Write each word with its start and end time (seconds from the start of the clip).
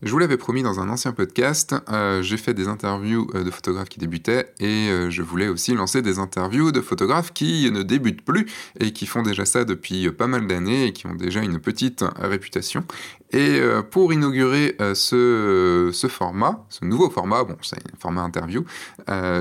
Je 0.00 0.12
vous 0.12 0.18
l'avais 0.18 0.36
promis 0.36 0.62
dans 0.62 0.78
un 0.78 0.88
ancien 0.90 1.10
podcast, 1.10 1.74
euh, 1.90 2.22
j'ai 2.22 2.36
fait 2.36 2.54
des 2.54 2.68
interviews 2.68 3.28
euh, 3.34 3.42
de 3.42 3.50
photographes 3.50 3.88
qui 3.88 3.98
débutaient 3.98 4.54
et 4.60 4.88
euh, 4.90 5.10
je 5.10 5.22
voulais 5.22 5.48
aussi 5.48 5.74
lancer 5.74 6.02
des 6.02 6.20
interviews 6.20 6.70
de 6.70 6.80
photographes 6.80 7.32
qui 7.32 7.68
ne 7.72 7.82
débutent 7.82 8.24
plus 8.24 8.46
et 8.78 8.92
qui 8.92 9.06
font 9.06 9.22
déjà 9.22 9.44
ça 9.44 9.64
depuis 9.64 10.08
pas 10.12 10.28
mal 10.28 10.46
d'années 10.46 10.84
et 10.84 10.92
qui 10.92 11.08
ont 11.08 11.16
déjà 11.16 11.42
une 11.42 11.58
petite 11.58 12.04
réputation. 12.16 12.84
Et 13.32 13.60
pour 13.90 14.12
inaugurer 14.12 14.76
ce, 14.94 15.90
ce, 15.92 16.06
format, 16.06 16.64
ce 16.70 16.84
nouveau 16.86 17.10
format, 17.10 17.44
bon 17.44 17.56
c'est 17.60 17.76
un 17.76 17.98
format 17.98 18.22
interview, 18.22 18.64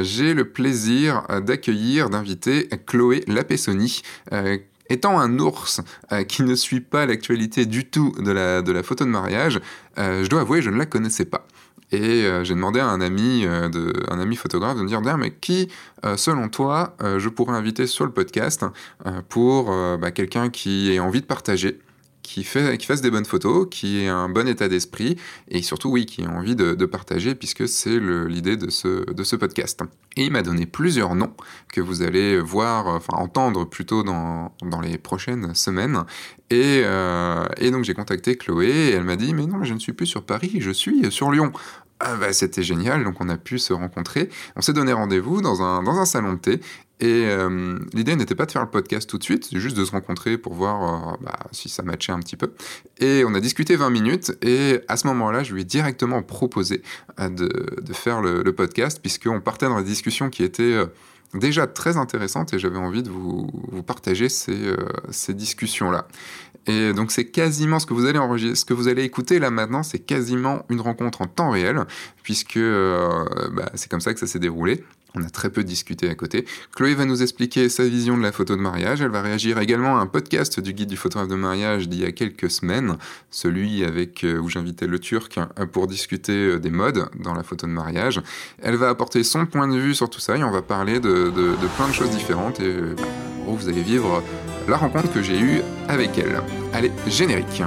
j'ai 0.01 0.33
le 0.33 0.49
plaisir 0.49 1.23
d'accueillir, 1.45 2.09
d'inviter 2.09 2.67
Chloé 2.85 3.23
Lapessoni 3.27 4.01
Étant 4.89 5.19
un 5.19 5.39
ours 5.39 5.81
euh, 6.11 6.23
qui 6.23 6.43
ne 6.43 6.55
suit 6.55 6.81
pas 6.81 7.05
l'actualité 7.05 7.65
du 7.65 7.85
tout 7.85 8.13
de 8.19 8.31
la, 8.31 8.83
photo 8.83 9.05
de 9.05 9.09
mariage, 9.09 9.59
euh, 9.97 10.23
je 10.23 10.29
dois 10.29 10.41
avouer, 10.41 10.61
je 10.61 10.69
ne 10.69 10.77
la 10.77 10.85
connaissais 10.85 11.25
pas. 11.25 11.45
Et 11.91 12.25
euh, 12.25 12.43
j'ai 12.43 12.53
demandé 12.53 12.79
à 12.79 12.87
un 12.87 12.99
ami, 12.99 13.43
de, 13.45 13.93
un 14.09 14.19
ami 14.19 14.35
photographe 14.35 14.77
de 14.77 14.81
me 14.81 14.87
dire, 14.87 15.01
mais 15.17 15.31
qui, 15.31 15.69
selon 16.15 16.49
toi, 16.49 16.95
je 17.01 17.29
pourrais 17.29 17.55
inviter 17.55 17.87
sur 17.87 18.05
le 18.05 18.11
podcast 18.11 18.65
pour 19.29 19.73
bah, 19.97 20.11
quelqu'un 20.11 20.49
qui 20.49 20.91
ait 20.91 20.99
envie 20.99 21.21
de 21.21 21.25
partager 21.25 21.79
qui, 22.27 22.43
fait, 22.43 22.83
fasse 22.83 22.99
des 22.99 23.09
bonnes 23.09 23.25
photos, 23.25 23.67
qui 23.71 24.03
ait 24.03 24.09
un 24.09 24.27
bon 24.27 24.49
état 24.49 24.67
d'esprit 24.67 25.15
et 25.47 25.61
surtout, 25.61 25.89
oui, 25.89 26.05
qui 26.05 26.23
ait 26.23 26.27
envie 26.27 26.57
de, 26.57 26.85
partager 26.85 27.35
puisque 27.35 27.67
c'est 27.67 27.99
l'idée 27.99 28.57
de 28.57 28.69
ce, 28.69 29.11
de 29.11 29.23
ce 29.23 29.35
podcast. 29.35 29.81
Et 30.17 30.25
il 30.25 30.31
m'a 30.31 30.41
donné 30.41 30.65
plusieurs 30.65 31.15
noms 31.15 31.33
que 31.71 31.79
vous 31.79 32.01
allez 32.01 32.39
voir, 32.39 32.87
enfin 32.87 33.13
entendre 33.17 33.65
plutôt 33.65 34.03
dans, 34.03 34.53
dans 34.61 34.81
les 34.81 34.97
prochaines 34.97 35.53
semaines. 35.55 36.03
Et, 36.49 36.81
euh, 36.83 37.45
et 37.57 37.71
donc 37.71 37.83
j'ai 37.83 37.93
contacté 37.93 38.35
Chloé 38.35 38.67
et 38.67 38.91
elle 38.91 39.03
m'a 39.03 39.15
dit 39.15 39.33
Mais 39.33 39.45
non, 39.45 39.63
je 39.63 39.73
ne 39.73 39.79
suis 39.79 39.93
plus 39.93 40.05
sur 40.05 40.23
Paris, 40.23 40.57
je 40.59 40.71
suis 40.71 41.09
sur 41.11 41.31
Lyon. 41.31 41.51
Ah 41.99 42.15
bah, 42.15 42.31
c'était 42.31 42.61
génial, 42.61 43.03
donc 43.03 43.19
on 43.21 43.29
a 43.29 43.37
pu 43.37 43.57
se 43.57 43.73
rencontrer. 43.73 44.29
On 44.55 44.61
s'est 44.61 44.73
donné 44.73 44.93
rendez-vous 44.93 45.41
dans 45.41 45.63
un, 45.63 46.05
salon 46.05 46.33
de 46.33 46.39
thé 46.39 46.59
et 46.99 47.25
euh, 47.25 47.79
l'idée 47.93 48.15
n'était 48.15 48.35
pas 48.35 48.45
de 48.45 48.51
faire 48.51 48.63
le 48.63 48.69
podcast 48.69 49.09
tout 49.09 49.17
de 49.17 49.23
suite, 49.23 49.55
juste 49.57 49.75
de 49.75 49.83
se 49.83 49.91
rencontrer 49.91 50.37
pour 50.37 50.53
voir 50.53 51.13
euh, 51.13 51.17
bah, 51.21 51.39
si 51.51 51.69
ça 51.69 51.81
matchait 51.81 52.11
un 52.11 52.19
petit 52.19 52.37
peu. 52.37 52.53
Et 52.99 53.23
on 53.25 53.33
a 53.33 53.39
discuté 53.39 53.75
20 53.75 53.89
minutes, 53.89 54.31
et 54.41 54.81
à 54.87 54.97
ce 54.97 55.07
moment-là, 55.07 55.43
je 55.43 55.53
lui 55.53 55.61
ai 55.61 55.65
directement 55.65 56.21
proposé 56.21 56.81
euh, 57.19 57.29
de, 57.29 57.49
de, 57.81 57.93
faire 57.93 58.21
le, 58.21 58.43
podcast, 58.51 58.99
puisqu'on 59.01 59.41
partait 59.41 59.67
dans 59.67 59.79
des 59.79 59.87
discussions 59.87 60.29
qui 60.29 60.43
étaient 60.43 60.77
déjà 61.33 61.67
très 61.67 61.97
intéressantes, 61.97 62.53
et 62.53 62.59
j'avais 62.59 62.77
envie 62.77 63.03
de 63.03 63.09
vous, 63.09 63.49
partager 63.85 64.29
ces, 64.29 64.75
ces 65.11 65.33
discussions-là. 65.33 66.07
Et 66.67 66.93
donc 66.93 67.11
c'est 67.11 67.25
quasiment 67.25 67.79
ce 67.79 67.85
que 67.85 67.93
vous 67.93 68.05
allez 68.05 68.19
enregistrer, 68.19 68.55
ce 68.55 68.65
que 68.65 68.73
vous 68.73 68.87
allez 68.87 69.03
écouter 69.03 69.39
là 69.39 69.51
maintenant, 69.51 69.83
c'est 69.83 69.99
quasiment 69.99 70.63
une 70.69 70.81
rencontre 70.81 71.21
en 71.21 71.27
temps 71.27 71.51
réel, 71.51 71.85
puisque 72.23 72.59
bah, 72.59 73.69
c'est 73.75 73.89
comme 73.89 74.01
ça 74.01 74.13
que 74.13 74.19
ça 74.19 74.27
s'est 74.27 74.39
déroulé. 74.39 74.83
On 75.17 75.23
a 75.23 75.29
très 75.29 75.49
peu 75.49 75.63
discuté 75.63 76.09
à 76.09 76.15
côté. 76.15 76.45
Chloé 76.75 76.93
va 76.93 77.05
nous 77.05 77.23
expliquer 77.23 77.69
sa 77.69 77.83
vision 77.83 78.17
de 78.17 78.21
la 78.21 78.31
photo 78.31 78.55
de 78.55 78.61
mariage. 78.61 79.01
Elle 79.01 79.09
va 79.09 79.23
réagir 79.23 79.57
également 79.57 79.97
à 79.97 80.01
un 80.01 80.05
podcast 80.05 80.59
du 80.59 80.73
guide 80.73 80.89
du 80.89 80.97
photographe 80.97 81.27
de 81.27 81.35
mariage 81.35 81.89
d'il 81.89 82.01
y 82.01 82.05
a 82.05 82.11
quelques 82.11 82.51
semaines, 82.51 82.97
celui 83.31 83.83
avec 83.83 84.23
euh, 84.23 84.37
où 84.37 84.49
j'invitais 84.49 84.85
le 84.85 84.99
Turc 84.99 85.37
euh, 85.37 85.65
pour 85.65 85.87
discuter 85.87 86.33
euh, 86.33 86.59
des 86.59 86.69
modes 86.69 87.09
dans 87.19 87.33
la 87.33 87.41
photo 87.41 87.65
de 87.65 87.71
mariage. 87.71 88.21
Elle 88.61 88.75
va 88.75 88.89
apporter 88.89 89.23
son 89.23 89.47
point 89.47 89.67
de 89.67 89.77
vue 89.77 89.95
sur 89.95 90.09
tout 90.09 90.19
ça 90.19 90.37
et 90.37 90.43
on 90.43 90.51
va 90.51 90.61
parler 90.61 90.99
de, 90.99 91.31
plein 91.75 91.87
de 91.87 91.93
choses 91.93 92.11
différentes. 92.11 92.59
Et 92.59 92.75
en 93.41 93.45
gros, 93.45 93.55
vous 93.55 93.69
allez 93.69 93.81
vivre 93.81 94.23
la 94.67 94.77
rencontre 94.77 95.11
que 95.11 95.23
j'ai 95.23 95.39
eue 95.39 95.61
avec 95.87 96.17
elle. 96.19 96.41
Allez, 96.73 96.91
générique. 97.07 97.63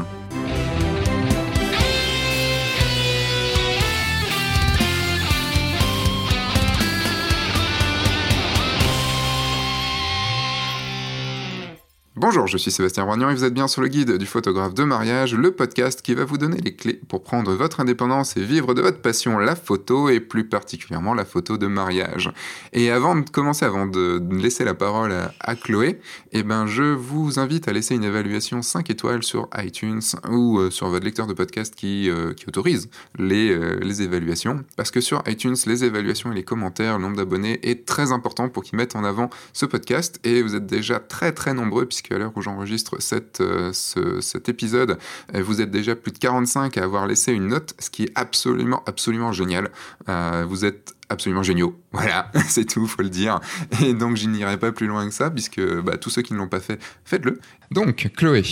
Bonjour, 12.21 12.47
je 12.47 12.59
suis 12.59 12.71
Sébastien 12.71 13.05
Roignan 13.05 13.31
et 13.31 13.35
vous 13.35 13.45
êtes 13.45 13.55
bien 13.55 13.67
sur 13.67 13.81
le 13.81 13.89
guide 13.89 14.19
du 14.19 14.27
photographe 14.27 14.75
de 14.75 14.85
mariage, 14.85 15.35
le 15.35 15.53
podcast 15.53 16.03
qui 16.03 16.13
va 16.13 16.27
vous 16.27 16.37
donner 16.37 16.59
les 16.59 16.75
clés 16.77 17.01
pour 17.09 17.23
prendre 17.23 17.55
votre 17.55 17.81
indépendance 17.81 18.37
et 18.37 18.45
vivre 18.45 18.75
de 18.75 18.83
votre 18.83 19.01
passion, 19.01 19.39
la 19.39 19.57
photo 19.57 20.11
et 20.11 20.21
plus 20.21 20.47
particulièrement 20.47 21.15
la 21.15 21.25
photo 21.25 21.57
de 21.57 21.67
mariage. 21.67 22.31
Et 22.75 22.91
avant 22.91 23.17
de 23.17 23.27
commencer, 23.31 23.65
avant 23.65 23.87
de 23.87 24.23
laisser 24.33 24.67
la 24.67 24.75
parole 24.75 25.15
à, 25.41 25.55
Chloé, 25.57 25.99
eh 26.33 26.43
ben, 26.43 26.67
je 26.67 26.83
vous 26.83 27.39
invite 27.39 27.69
à 27.69 27.73
laisser 27.73 27.95
une 27.95 28.05
évaluation 28.05 28.61
5 28.61 28.91
étoiles 28.91 29.23
sur 29.23 29.49
iTunes 29.57 30.03
ou 30.29 30.59
euh, 30.59 30.71
sur 30.71 30.91
votre 30.91 31.07
lecteur 31.07 31.27
de 31.27 31.33
podcast 31.33 31.75
qui, 31.75 32.11
euh, 32.11 32.35
autorise 32.47 32.91
les, 33.19 33.51
euh, 33.51 33.79
les 33.81 34.03
évaluations. 34.03 34.63
Parce 34.77 34.91
que 34.91 35.01
sur 35.01 35.23
iTunes, 35.27 35.57
les 35.65 35.85
évaluations 35.85 36.33
et 36.33 36.35
les 36.35 36.45
commentaires, 36.45 36.99
le 36.99 37.05
nombre 37.05 37.17
d'abonnés 37.17 37.61
est 37.63 37.87
très 37.87 38.13
important 38.13 38.51
pour 38.51 38.63
qu'ils 38.63 38.77
mettent 38.77 38.95
en 38.95 39.05
avant 39.05 39.31
ce 39.55 39.65
podcast 39.65 40.21
et 40.23 40.43
vous 40.43 40.55
êtes 40.55 40.67
déjà 40.67 40.99
très 41.01 41.33
très 41.33 41.55
nombreux 41.55 41.87
puisque 41.87 42.10
à 42.15 42.19
l'heure 42.19 42.33
où 42.37 42.43
j'enregistre 42.43 42.99
euh, 43.13 43.73
cet 43.73 44.49
épisode, 44.49 44.99
euh, 45.35 45.43
vous 45.43 45.61
êtes 45.61 45.71
déjà 45.71 45.97
plus 45.97 46.13
de 46.13 46.19
45 46.19 46.77
à 46.79 46.85
avoir 46.85 47.07
laissé 47.07 47.33
une 47.33 47.49
note, 47.49 47.75
ce 47.79 47.91
qui 47.91 48.05
est 48.05 48.13
absolument, 48.15 48.83
absolument 48.87 49.33
génial. 49.33 49.71
Euh, 50.09 50.45
vous 50.49 50.65
êtes 50.65 50.95
absolument 51.09 51.43
géniaux. 51.43 51.79
Voilà, 51.93 52.31
c'est 52.47 52.65
tout, 52.65 52.87
faut 52.87 53.03
le 53.03 53.11
dire. 53.11 53.41
Et 53.83 53.95
donc, 53.95 54.17
je 54.17 54.27
n'irai 54.27 54.57
pas 54.57 54.73
plus 54.73 54.87
loin 54.87 55.07
que 55.07 55.15
ça, 55.15 55.31
puisque 55.31 55.61
bah, 55.61 55.97
tous 55.99 56.11
ceux 56.11 56.23
qui 56.23 56.33
ne 56.33 56.39
l'ont 56.39 56.49
pas 56.49 56.61
fait, 56.61 56.81
faites-le. 57.05 57.41
Donc, 57.71 58.11
Chloé. 58.17 58.45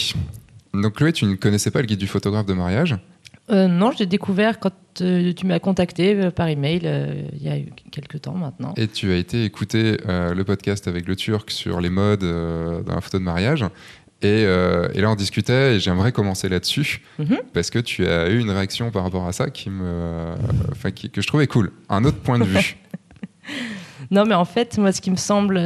Donc, 0.74 0.96
Chloé, 0.96 1.12
tu 1.12 1.24
ne 1.24 1.34
connaissais 1.36 1.70
pas 1.70 1.80
le 1.80 1.86
guide 1.86 2.00
du 2.00 2.08
photographe 2.08 2.46
de 2.46 2.54
mariage 2.54 2.98
euh, 3.50 3.66
non, 3.66 3.92
je 3.92 3.98
l'ai 3.98 4.06
découvert 4.06 4.58
quand 4.58 4.72
euh, 5.00 5.32
tu 5.32 5.46
m'as 5.46 5.58
contacté 5.58 6.14
euh, 6.14 6.30
par 6.30 6.48
email 6.48 6.80
il 7.32 7.42
y 7.42 7.48
a 7.48 7.56
quelques 7.90 8.22
temps 8.22 8.34
maintenant. 8.34 8.74
Et 8.76 8.88
tu 8.88 9.10
as 9.12 9.16
été 9.16 9.44
écouter 9.44 9.96
le 10.06 10.42
podcast 10.42 10.88
avec 10.88 11.06
le 11.06 11.16
Turc 11.16 11.50
sur 11.50 11.80
les 11.80 11.90
modes 11.90 12.24
dans 12.24 12.94
la 12.94 13.00
photo 13.00 13.18
de 13.18 13.24
mariage. 13.24 13.64
Et, 14.20 14.44
là, 14.44 15.10
on 15.10 15.14
discutait 15.14 15.76
et 15.76 15.80
j'aimerais 15.80 16.12
commencer 16.12 16.48
là-dessus 16.48 17.02
mhm. 17.18 17.38
parce 17.52 17.70
que 17.70 17.78
tu 17.78 18.06
as 18.06 18.28
eu 18.28 18.38
une 18.38 18.50
réaction 18.50 18.90
par 18.90 19.04
rapport 19.04 19.26
à 19.26 19.32
ça 19.32 19.48
qui 19.50 19.70
me, 19.70 20.34
que 21.12 21.20
je 21.20 21.26
trouvais 21.26 21.46
cool. 21.46 21.70
Un 21.88 22.04
autre 22.04 22.18
point 22.18 22.38
de 22.38 22.44
vue. 22.44 22.76
non, 24.10 24.26
mais 24.26 24.34
en 24.34 24.44
fait, 24.44 24.76
moi, 24.78 24.92
ce 24.92 25.00
qui 25.00 25.10
me 25.10 25.16
semble 25.16 25.58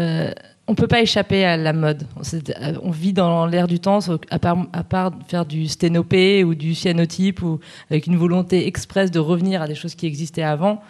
on 0.73 0.75
peut 0.75 0.87
pas 0.87 1.03
échapper 1.03 1.45
à 1.45 1.59
la 1.59 1.75
mode. 1.75 2.07
On 2.83 2.91
vit 2.91 3.13
dans 3.13 3.45
l'air 3.45 3.67
du 3.67 3.79
temps, 3.79 3.99
à 4.31 4.39
part, 4.39 5.13
faire 5.29 5.45
du 5.45 5.69
sténopé 5.69 6.45
ou 6.45 6.55
du 6.55 6.75
cyanotype, 6.75 7.43
ou 7.43 7.61
avec 7.91 8.07
une 8.07 8.17
volonté 8.17 8.67
expresse 8.67 9.11
de 9.11 9.19
revenir 9.19 9.61
à 9.61 9.69
des 9.69 9.75
choses 9.75 9.95
qui 9.95 10.07
existaient 10.07 10.43
avant. 10.43 10.81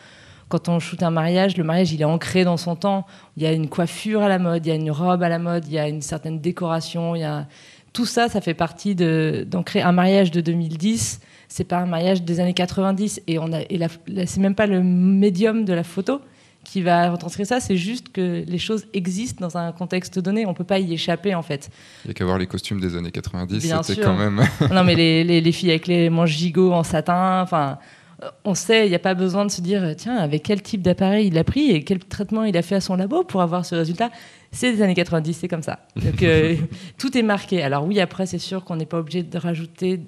Quand 0.49 0.69
on 0.69 0.79
shoot 0.79 1.03
un 1.03 1.11
mariage, 1.11 1.57
le 1.57 1.65
mariage, 1.65 1.93
il 1.93 2.01
est 2.01 2.05
ancré 2.05 2.45
dans 2.45 2.57
son 2.57 2.77
temps. 2.77 3.07
Il 3.37 3.43
y 3.43 3.47
a 3.47 3.53
une 3.53 3.69
coiffure 3.69 4.23
à 4.23 4.29
la 4.29 4.39
mode, 4.39 4.65
il 4.65 4.69
y 4.69 4.73
a 4.73 4.77
une 4.77 4.93
robe 4.93 5.25
à 5.25 5.29
la 5.29 5.41
mode, 5.41 5.67
il 5.67 5.73
y 5.73 5.81
a 5.81 5.89
une 5.89 6.03
certaine 6.03 6.39
décoration. 6.39 7.17
Il 7.17 7.23
y 7.23 7.25
a... 7.25 7.49
Tout 7.93 8.07
ça, 8.07 8.29
ça 8.29 8.41
fait 8.41 8.55
partie 8.55 8.95
d'ancrer 8.95 9.83
un 9.83 9.93
mariage 9.93 10.31
de 10.31 10.41
2010. 10.41 11.21
C'est 11.49 11.65
pas 11.65 11.79
un 11.79 11.87
mariage 11.87 12.23
des 12.23 12.39
années 12.39 12.55
90. 12.55 13.23
Et, 13.27 13.41
on 13.41 13.51
c'est 14.27 14.41
même 14.41 14.55
pas 14.55 14.67
le 14.67 14.81
médium 14.81 15.65
de 15.65 15.73
la 15.73 15.83
photo 15.83 16.21
qui 16.65 16.83
va 16.83 17.11
retranscrire 17.11 17.47
ça, 17.47 17.61
c'est 17.61 17.77
juste 17.77 18.11
que 18.13 18.45
les 18.47 18.59
choses 18.59 18.87
existent 18.93 19.47
dans 19.47 19.57
un 19.57 19.73
contexte 19.73 20.19
donné, 20.19 20.47
on 20.47 20.51
ne 20.51 20.55
peut 20.55 20.65
pas 20.65 20.79
y 20.79 20.93
échapper 20.93 21.35
en 21.35 21.43
fait. 21.43 21.71
Il 22.05 22.09
n'y 22.09 22.11
a 22.13 22.15
qu'à 22.15 22.25
voir 22.25 22.39
les 22.39 22.47
costumes 22.47 22.81
des 22.81 22.97
années 22.97 23.11
90, 23.11 23.75
c'était 23.83 24.01
quand 24.01 24.17
même... 24.17 24.43
non 24.73 24.85
mais 24.85 24.95
les, 24.95 25.25
les, 25.41 25.53
filles 25.53 25.71
avec 25.71 25.87
les 25.87 26.09
manches 26.09 26.31
gigots 26.31 26.73
en 26.73 26.85
satin, 26.85 27.43
enfin 27.43 27.79
on 28.45 28.55
sait, 28.55 28.87
il 28.87 28.91
n'y 28.91 28.95
a 28.95 29.01
pas 29.01 29.15
besoin 29.15 29.45
de 29.45 29.51
se 29.51 29.61
dire, 29.61 29.95
tiens, 29.97 30.17
avec 30.17 30.43
quel 30.43 30.63
type 30.63 30.83
d'appareil 30.83 31.29
il 31.29 31.39
a 31.39 31.45
pris 31.45 31.71
et 31.71 31.83
quel 31.83 31.99
traitement 31.99 32.45
il 32.45 32.57
a 32.57 32.63
fait 32.63 32.77
à 32.77 32.81
son 32.81 32.97
labo 32.97 33.25
pour 33.25 33.43
avoir 33.43 33.65
ce 33.65 33.75
résultat. 33.75 34.11
C'est 34.51 34.73
des 34.73 34.83
années 34.83 34.95
90, 34.95 35.35
c'est 35.35 35.49
comme 35.49 35.63
ça. 35.63 35.81
Donc 35.97 36.23
euh, 36.23 36.57
tout 36.99 37.17
est 37.17 37.23
marqué. 37.23 37.63
Alors 37.63 37.85
oui, 37.85 38.01
après, 38.01 38.27
c'est 38.27 38.39
sûr 38.39 38.65
qu'on 38.65 38.77
n'est 38.77 38.87
pas 38.87 38.99
obligé 38.99 39.23
de 39.23 39.39
rajouter 39.39 40.01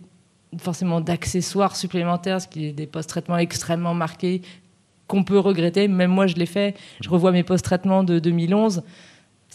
forcément 0.58 1.00
d'accessoires 1.00 1.76
supplémentaires, 1.76 2.40
ce 2.40 2.48
qui 2.48 2.66
est 2.66 2.72
des 2.72 2.86
post-traitements 2.86 3.38
extrêmement 3.38 3.94
marqués, 3.94 4.42
qu'on 5.06 5.24
peut 5.24 5.38
regretter. 5.38 5.88
Même 5.88 6.10
moi, 6.10 6.26
je 6.26 6.36
l'ai 6.36 6.46
fait. 6.46 6.74
Je 7.00 7.08
revois 7.08 7.32
mes 7.32 7.42
post-traitements 7.42 8.04
de 8.04 8.18
2011. 8.18 8.82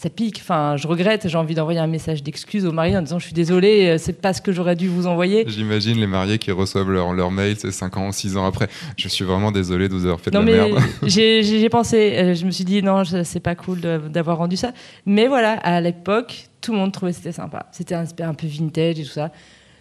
Ça 0.00 0.08
pique. 0.08 0.38
Enfin, 0.40 0.76
je 0.78 0.88
regrette. 0.88 1.28
J'ai 1.28 1.36
envie 1.36 1.54
d'envoyer 1.54 1.78
un 1.78 1.86
message 1.86 2.22
d'excuse 2.22 2.64
aux 2.64 2.72
mariés 2.72 2.96
en 2.96 3.02
disant 3.02 3.18
je 3.18 3.26
suis 3.26 3.34
désolé, 3.34 3.86
euh, 3.86 3.98
c'est 3.98 4.14
pas 4.14 4.32
ce 4.32 4.40
que 4.40 4.50
j'aurais 4.50 4.74
dû 4.74 4.88
vous 4.88 5.06
envoyer. 5.06 5.44
J'imagine 5.46 5.98
les 5.98 6.06
mariés 6.06 6.38
qui 6.38 6.50
reçoivent 6.52 6.90
leur, 6.90 7.12
leur 7.12 7.30
mail, 7.30 7.56
c'est 7.58 7.70
5 7.70 7.98
ans, 7.98 8.10
6 8.10 8.38
ans 8.38 8.46
après. 8.46 8.68
Je 8.96 9.08
suis 9.08 9.26
vraiment 9.26 9.52
désolé 9.52 9.90
de 9.90 9.92
vous 9.92 10.04
avoir 10.04 10.18
fait 10.18 10.30
de 10.30 10.38
la 10.38 10.42
merde. 10.42 10.78
J'ai 11.02 11.68
pensé. 11.68 12.14
Euh, 12.16 12.34
je 12.34 12.46
me 12.46 12.50
suis 12.50 12.64
dit 12.64 12.82
non, 12.82 13.02
c'est 13.04 13.40
pas 13.40 13.54
cool 13.54 13.80
d'avoir 13.80 14.38
rendu 14.38 14.56
ça. 14.56 14.72
Mais 15.04 15.26
voilà, 15.26 15.52
à 15.52 15.82
l'époque, 15.82 16.48
tout 16.62 16.72
le 16.72 16.78
monde 16.78 16.92
trouvait 16.92 17.12
que 17.12 17.18
c'était 17.18 17.32
sympa. 17.32 17.66
C'était 17.70 17.94
un, 17.94 18.06
un 18.20 18.34
peu 18.34 18.46
vintage 18.46 19.00
et 19.00 19.04
tout 19.04 19.10
ça. 19.10 19.30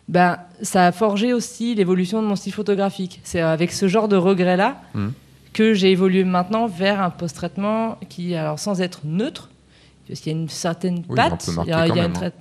Ben, 0.09 0.37
ça 0.61 0.87
a 0.87 0.91
forgé 0.91 1.31
aussi 1.31 1.75
l'évolution 1.75 2.21
de 2.21 2.27
mon 2.27 2.35
style 2.35 2.51
photographique. 2.51 3.21
C'est 3.23 3.39
avec 3.39 3.71
ce 3.71 3.87
genre 3.87 4.09
de 4.09 4.17
regret-là. 4.17 4.81
Mmh 4.95 5.07
que 5.53 5.73
j'ai 5.73 5.91
évolué 5.91 6.23
maintenant 6.23 6.67
vers 6.67 7.01
un 7.01 7.09
post-traitement 7.09 7.97
qui, 8.09 8.35
alors 8.35 8.59
sans 8.59 8.81
être 8.81 9.01
neutre, 9.03 9.49
parce 10.07 10.21
qu'il 10.21 10.31
y 10.33 10.35
a 10.35 10.39
une 10.39 10.49
certaine 10.49 11.03
patte, 11.03 11.49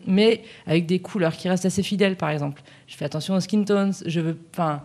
mais 0.06 0.43
avec 0.66 0.87
des 0.87 1.00
couleurs 1.00 1.37
qui 1.37 1.49
restent 1.49 1.66
assez 1.66 1.82
fidèles, 1.82 2.16
par 2.16 2.31
exemple. 2.31 2.62
Je 2.87 2.96
fais 2.96 3.05
attention 3.05 3.34
aux 3.34 3.40
skin 3.40 3.64
tones, 3.64 3.93
je 4.06 4.20
veux, 4.20 4.38
enfin, 4.52 4.82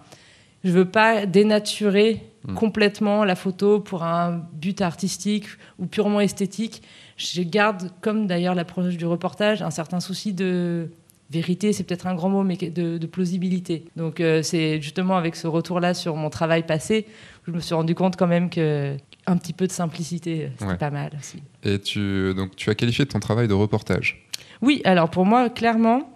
Je 0.65 0.71
veux 0.71 0.85
pas 0.85 1.25
dénaturer 1.25 2.21
Mm. 2.45 2.55
complètement 2.55 3.23
la 3.23 3.35
photo 3.35 3.79
pour 3.79 4.03
un 4.03 4.43
but 4.53 4.81
artistique 4.81 5.45
ou 5.79 5.85
purement 5.85 6.19
esthétique. 6.19 6.81
Je 7.15 7.41
garde, 7.41 7.89
comme 8.01 8.27
d'ailleurs 8.27 8.53
l'approche 8.55 8.97
du 8.97 9.05
reportage, 9.05 9.61
un 9.61 9.71
certain 9.71 10.01
souci 10.01 10.33
de 10.33 10.89
vérité, 11.33 11.74
c'est 11.74 11.83
peut-être 11.83 12.07
un 12.07 12.15
grand 12.15 12.30
mot, 12.30 12.44
mais 12.44 12.56
de, 12.56 12.97
de 12.97 13.07
plausibilité. 13.07 13.85
Donc 13.97 14.19
euh, 14.21 14.41
c'est 14.44 14.81
justement 14.81 15.18
avec 15.18 15.35
ce 15.35 15.47
retour-là 15.47 15.94
sur 15.94 16.15
mon 16.15 16.30
travail 16.30 16.63
passé, 16.65 17.06
je 17.47 17.51
me 17.51 17.59
suis 17.59 17.75
rendu 17.75 17.95
compte 17.95 18.15
quand 18.15 18.27
même 18.27 18.50
que 18.50 18.95
un 19.25 19.38
petit 19.38 19.53
peu 19.53 19.68
de 19.68 19.71
simplicité, 19.71 20.50
c'était 20.57 20.71
Ouais. 20.71 20.77
pas 20.77 20.91
mal 20.91 21.12
aussi. 21.19 21.38
Et 21.63 21.80
tu, 21.80 22.33
donc, 22.35 22.56
tu 22.56 22.69
as 22.69 22.75
qualifié 22.75 23.06
ton 23.06 23.19
travail 23.19 23.47
de 23.47 23.53
reportage. 23.53 24.27
Oui, 24.62 24.81
alors 24.85 25.09
pour 25.09 25.25
moi, 25.25 25.50
clairement, 25.50 26.09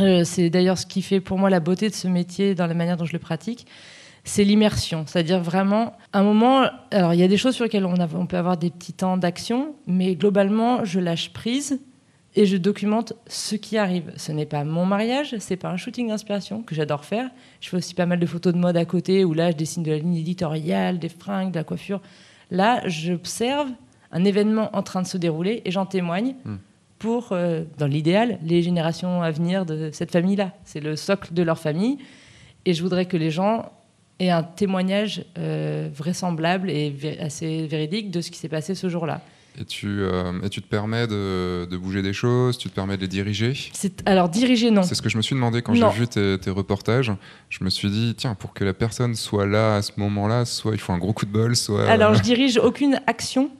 euh, 0.00 0.22
c'est 0.24 0.50
d'ailleurs 0.50 0.76
ce 0.78 0.86
qui 0.86 1.00
fait 1.02 1.20
pour 1.20 1.38
moi 1.38 1.48
la 1.50 1.60
beauté 1.60 1.88
de 1.88 1.94
ce 1.94 2.08
métier 2.08 2.54
dans 2.54 2.66
la 2.66 2.74
manière 2.74 2.96
dont 2.98 3.06
je 3.06 3.12
le 3.14 3.18
pratique, 3.18 3.66
c'est 4.24 4.44
l'immersion. 4.44 5.04
C'est-à-dire 5.06 5.40
vraiment, 5.42 5.96
un 6.12 6.22
moment, 6.22 6.66
alors 6.90 7.14
il 7.14 7.20
y 7.20 7.22
a 7.22 7.28
des 7.28 7.36
choses 7.38 7.54
sur 7.54 7.64
lesquelles 7.64 7.86
on, 7.86 7.94
a- 8.00 8.08
on 8.14 8.26
peut 8.26 8.36
avoir 8.36 8.56
des 8.58 8.70
petits 8.70 8.92
temps 8.92 9.16
d'action, 9.16 9.74
mais 9.86 10.14
globalement, 10.16 10.84
je 10.84 11.00
lâche 11.00 11.32
prise 11.32 11.78
et 12.36 12.44
je 12.44 12.58
documente 12.58 13.14
ce 13.26 13.56
qui 13.56 13.78
arrive. 13.78 14.12
Ce 14.16 14.30
n'est 14.30 14.46
pas 14.46 14.62
mon 14.62 14.84
mariage, 14.84 15.34
c'est 15.38 15.56
pas 15.56 15.70
un 15.70 15.78
shooting 15.78 16.08
d'inspiration 16.08 16.62
que 16.62 16.74
j'adore 16.74 17.06
faire. 17.06 17.30
Je 17.60 17.70
fais 17.70 17.78
aussi 17.78 17.94
pas 17.94 18.04
mal 18.04 18.20
de 18.20 18.26
photos 18.26 18.52
de 18.52 18.58
mode 18.58 18.76
à 18.76 18.84
côté 18.84 19.24
où 19.24 19.32
là, 19.32 19.50
je 19.50 19.56
dessine 19.56 19.82
de 19.82 19.90
la 19.90 19.98
ligne 19.98 20.16
éditoriale, 20.16 20.98
des 20.98 21.08
fringues, 21.08 21.50
de 21.50 21.56
la 21.56 21.64
coiffure. 21.64 22.02
Là, 22.50 22.86
j'observe 22.86 23.70
un 24.12 24.24
événement 24.24 24.70
en 24.76 24.82
train 24.82 25.00
de 25.00 25.06
se 25.06 25.16
dérouler 25.16 25.62
et 25.64 25.70
j'en 25.70 25.86
témoigne 25.86 26.34
Hmm. 26.44 26.56
pour, 26.98 27.28
euh, 27.32 27.64
dans 27.78 27.86
l'idéal, 27.86 28.38
les 28.42 28.62
générations 28.62 29.22
à 29.22 29.30
venir 29.30 29.64
de 29.64 29.90
cette 29.92 30.12
famille-là. 30.12 30.52
C'est 30.64 30.80
le 30.80 30.94
socle 30.94 31.32
de 31.32 31.42
leur 31.42 31.58
famille. 31.58 31.98
Et 32.66 32.74
je 32.74 32.82
voudrais 32.82 33.06
que 33.06 33.16
les 33.16 33.30
gens 33.30 33.70
aient 34.18 34.30
un 34.30 34.42
témoignage 34.42 35.24
euh, 35.38 35.88
vraisemblable 35.92 36.70
et 36.70 36.94
assez 37.20 37.66
véridique 37.66 38.10
de 38.10 38.20
ce 38.20 38.30
qui 38.30 38.38
s'est 38.38 38.48
passé 38.48 38.74
ce 38.74 38.88
jour-là. 38.88 39.22
Et 39.58 39.64
tu, 39.64 39.86
euh, 40.00 40.32
et 40.42 40.50
tu 40.50 40.60
te 40.60 40.68
permets 40.68 41.06
de, 41.06 41.64
de 41.64 41.76
bouger 41.76 42.02
des 42.02 42.12
choses, 42.12 42.58
tu 42.58 42.68
te 42.68 42.74
permets 42.74 42.96
de 42.96 43.02
les 43.02 43.08
diriger. 43.08 43.54
Alors, 44.04 44.28
diriger, 44.28 44.70
non. 44.70 44.82
C'est 44.82 44.94
ce 44.94 45.02
que 45.02 45.08
je 45.08 45.16
me 45.16 45.22
suis 45.22 45.34
demandé 45.34 45.62
quand 45.62 45.74
j'ai 45.74 45.88
vu 45.88 46.06
tes, 46.06 46.38
tes 46.38 46.50
reportages. 46.50 47.12
Je 47.48 47.64
me 47.64 47.70
suis 47.70 47.90
dit, 47.90 48.14
tiens, 48.16 48.34
pour 48.34 48.52
que 48.52 48.64
la 48.64 48.74
personne 48.74 49.14
soit 49.14 49.46
là 49.46 49.76
à 49.76 49.82
ce 49.82 49.92
moment-là, 49.96 50.44
soit 50.44 50.72
il 50.72 50.78
faut 50.78 50.92
un 50.92 50.98
gros 50.98 51.12
coup 51.12 51.24
de 51.24 51.32
bol, 51.32 51.56
soit. 51.56 51.88
Alors, 51.88 52.14
je 52.14 52.22
dirige 52.32 52.58
aucune 52.58 53.00
action. 53.06 53.50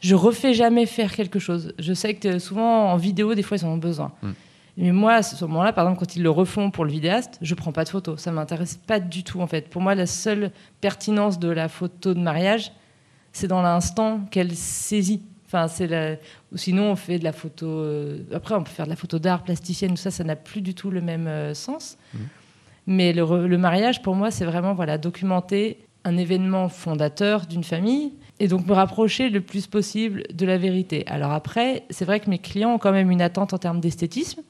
Je 0.00 0.14
refais 0.14 0.54
jamais 0.54 0.86
faire 0.86 1.14
quelque 1.14 1.38
chose. 1.38 1.74
Je 1.78 1.92
sais 1.92 2.14
que 2.14 2.28
euh, 2.28 2.38
souvent 2.38 2.90
en 2.92 2.96
vidéo, 2.96 3.34
des 3.34 3.42
fois, 3.42 3.56
ils 3.56 3.64
en 3.64 3.70
ont 3.70 3.78
besoin. 3.78 4.12
Mm. 4.22 4.30
Mais 4.76 4.92
moi, 4.92 5.14
à 5.14 5.22
ce 5.22 5.44
moment-là, 5.44 5.72
par 5.72 5.84
exemple, 5.84 6.00
quand 6.00 6.16
ils 6.16 6.22
le 6.22 6.30
refont 6.30 6.70
pour 6.70 6.84
le 6.84 6.90
vidéaste, 6.90 7.38
je 7.42 7.54
prends 7.54 7.72
pas 7.72 7.84
de 7.84 7.90
photo. 7.90 8.16
Ça 8.16 8.32
m'intéresse 8.32 8.76
pas 8.86 8.98
du 8.98 9.24
tout, 9.24 9.40
en 9.40 9.46
fait. 9.46 9.68
Pour 9.68 9.82
moi, 9.82 9.94
la 9.94 10.06
seule 10.06 10.52
pertinence 10.80 11.38
de 11.38 11.48
la 11.48 11.68
photo 11.68 12.14
de 12.14 12.20
mariage, 12.20 12.72
c'est 13.32 13.46
dans 13.46 13.62
l'instant 13.62 14.20
qu'elle 14.30 14.54
saisit. 14.56 15.22
Enfin, 15.52 15.66
c'est 15.66 15.88
la... 15.88 16.12
Ou 16.52 16.56
sinon, 16.56 16.92
on 16.92 16.96
fait 16.96 17.18
de 17.18 17.24
la 17.24 17.32
photo. 17.32 17.66
euh, 17.66 18.18
Après, 18.32 18.54
on 18.54 18.62
peut 18.62 18.70
faire 18.70 18.84
de 18.86 18.90
la 18.90 18.96
photo 18.96 19.18
d'art, 19.18 19.42
plasticienne, 19.42 19.90
tout 19.90 19.96
ça, 19.96 20.12
ça 20.12 20.22
n'a 20.22 20.36
plus 20.36 20.60
du 20.60 20.74
tout 20.74 20.90
le 20.92 21.00
même 21.00 21.26
euh, 21.26 21.54
sens. 21.54 21.98
Mhm. 22.14 22.20
Mais 22.86 23.12
le, 23.12 23.22
re- 23.22 23.46
le 23.46 23.58
mariage, 23.58 24.00
pour 24.00 24.14
moi, 24.14 24.30
c'est 24.30 24.44
vraiment 24.44 24.74
voilà, 24.74 24.96
documenter 24.96 25.78
un 26.04 26.16
événement 26.16 26.68
fondateur 26.68 27.46
d'une 27.46 27.64
famille 27.64 28.12
et 28.38 28.46
donc 28.48 28.64
me 28.66 28.72
rapprocher 28.72 29.28
le 29.28 29.40
plus 29.40 29.66
possible 29.66 30.22
de 30.32 30.46
la 30.46 30.56
vérité. 30.56 31.04
Alors 31.08 31.32
après, 31.32 31.82
c'est 31.90 32.04
vrai 32.04 32.20
que 32.20 32.30
mes 32.30 32.38
clients 32.38 32.74
ont 32.74 32.78
quand 32.78 32.92
même 32.92 33.10
une 33.10 33.20
attente 33.20 33.52
en 33.52 33.58
termes 33.58 33.80
d'esthétisme. 33.80 34.40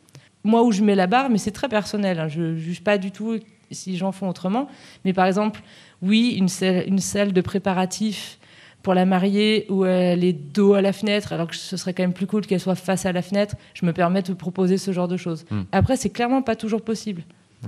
Moi, 0.44 0.62
où 0.62 0.70
je 0.70 0.82
mets 0.82 0.94
la 0.94 1.06
barre, 1.06 1.28
mais 1.30 1.38
c'est 1.38 1.50
très 1.50 1.68
personnel. 1.68 2.18
hein, 2.20 2.28
je 2.28 2.40
ne 2.42 2.56
juge 2.56 2.82
pas 2.82 2.98
du 2.98 3.10
tout 3.10 3.38
si 3.70 3.96
gens 3.96 4.12
font 4.12 4.28
autrement. 4.28 4.68
Mais 5.04 5.12
par 5.12 5.26
exemple, 5.26 5.62
oui, 6.02 6.34
une 6.38 6.48
salle, 6.48 6.84
une 6.86 6.98
salle 6.98 7.32
de 7.32 7.40
préparatifs 7.40 8.38
pour 8.82 8.94
la 8.94 9.04
mariée 9.04 9.66
où 9.68 9.84
elle 9.84 10.24
est 10.24 10.32
dos 10.32 10.74
à 10.74 10.80
la 10.80 10.92
fenêtre, 10.92 11.32
alors 11.32 11.48
que 11.48 11.56
ce 11.56 11.76
serait 11.76 11.92
quand 11.94 12.02
même 12.02 12.12
plus 12.14 12.26
cool 12.26 12.46
qu'elle 12.46 12.60
soit 12.60 12.74
face 12.74 13.04
à 13.06 13.12
la 13.12 13.22
fenêtre, 13.22 13.54
je 13.74 13.84
me 13.86 13.92
permets 13.92 14.22
de 14.22 14.32
proposer 14.32 14.78
ce 14.78 14.90
genre 14.92 15.08
de 15.08 15.16
choses. 15.16 15.44
Hmm. 15.50 15.62
Après, 15.72 15.96
c'est 15.96 16.10
clairement 16.10 16.42
pas 16.42 16.56
toujours 16.56 16.82
possible. 16.82 17.22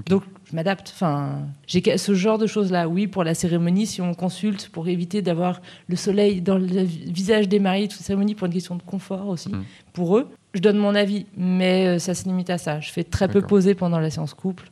Donc, 0.06 0.22
je 0.50 0.56
m'adapte. 0.56 0.90
Enfin, 0.94 1.40
j'ai 1.66 1.82
ce 1.98 2.14
genre 2.14 2.38
de 2.38 2.46
choses-là. 2.46 2.88
Oui, 2.88 3.06
pour 3.06 3.24
la 3.24 3.34
cérémonie, 3.34 3.84
si 3.86 4.00
on 4.00 4.14
consulte 4.14 4.70
pour 4.70 4.88
éviter 4.88 5.20
d'avoir 5.20 5.60
le 5.86 5.96
soleil 5.96 6.40
dans 6.40 6.56
le 6.56 6.64
visage 6.82 7.46
des 7.46 7.58
mariés, 7.58 7.88
toute 7.88 8.00
cérémonie, 8.00 8.34
pour 8.34 8.46
une 8.46 8.54
question 8.54 8.74
de 8.76 8.82
confort 8.82 9.28
aussi, 9.28 9.50
Hmm. 9.50 9.64
pour 9.92 10.16
eux, 10.16 10.30
je 10.54 10.60
donne 10.60 10.78
mon 10.78 10.94
avis, 10.94 11.26
mais 11.36 11.86
euh, 11.88 11.98
ça 11.98 12.14
se 12.14 12.24
limite 12.24 12.48
à 12.48 12.56
ça. 12.56 12.80
Je 12.80 12.90
fais 12.90 13.04
très 13.04 13.28
peu 13.28 13.42
poser 13.42 13.74
pendant 13.74 13.98
la 13.98 14.08
séance 14.08 14.32
couple, 14.32 14.70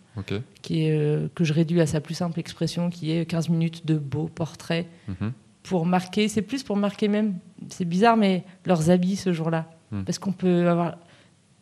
qui 0.63 0.87
est, 0.87 0.97
euh, 0.99 1.29
que 1.35 1.45
je 1.45 1.53
réduis 1.53 1.83
à 1.83 1.87
sa 1.87 2.01
plus 2.01 2.15
simple 2.15 2.41
expression, 2.41 2.89
qui 2.89 3.13
est 3.13 3.27
15 3.27 3.51
minutes 3.51 3.85
de 3.85 3.97
beaux 3.99 4.31
portraits 4.35 4.87
Mhm. 5.09 5.33
Pour 5.63 5.87
marquer, 5.87 6.29
c'est 6.29 6.43
plus 6.43 6.63
pour 6.63 6.77
marquer 6.77 7.09
même, 7.09 7.35
c'est 7.69 7.85
bizarre, 7.85 8.17
mais 8.17 8.45
leurs 8.67 8.91
habits 8.91 9.17
ce 9.17 9.33
jour-là. 9.33 9.67
Hmm. 9.91 10.03
Parce 10.05 10.19
qu'on 10.19 10.33
peut 10.33 10.69
avoir 10.69 10.97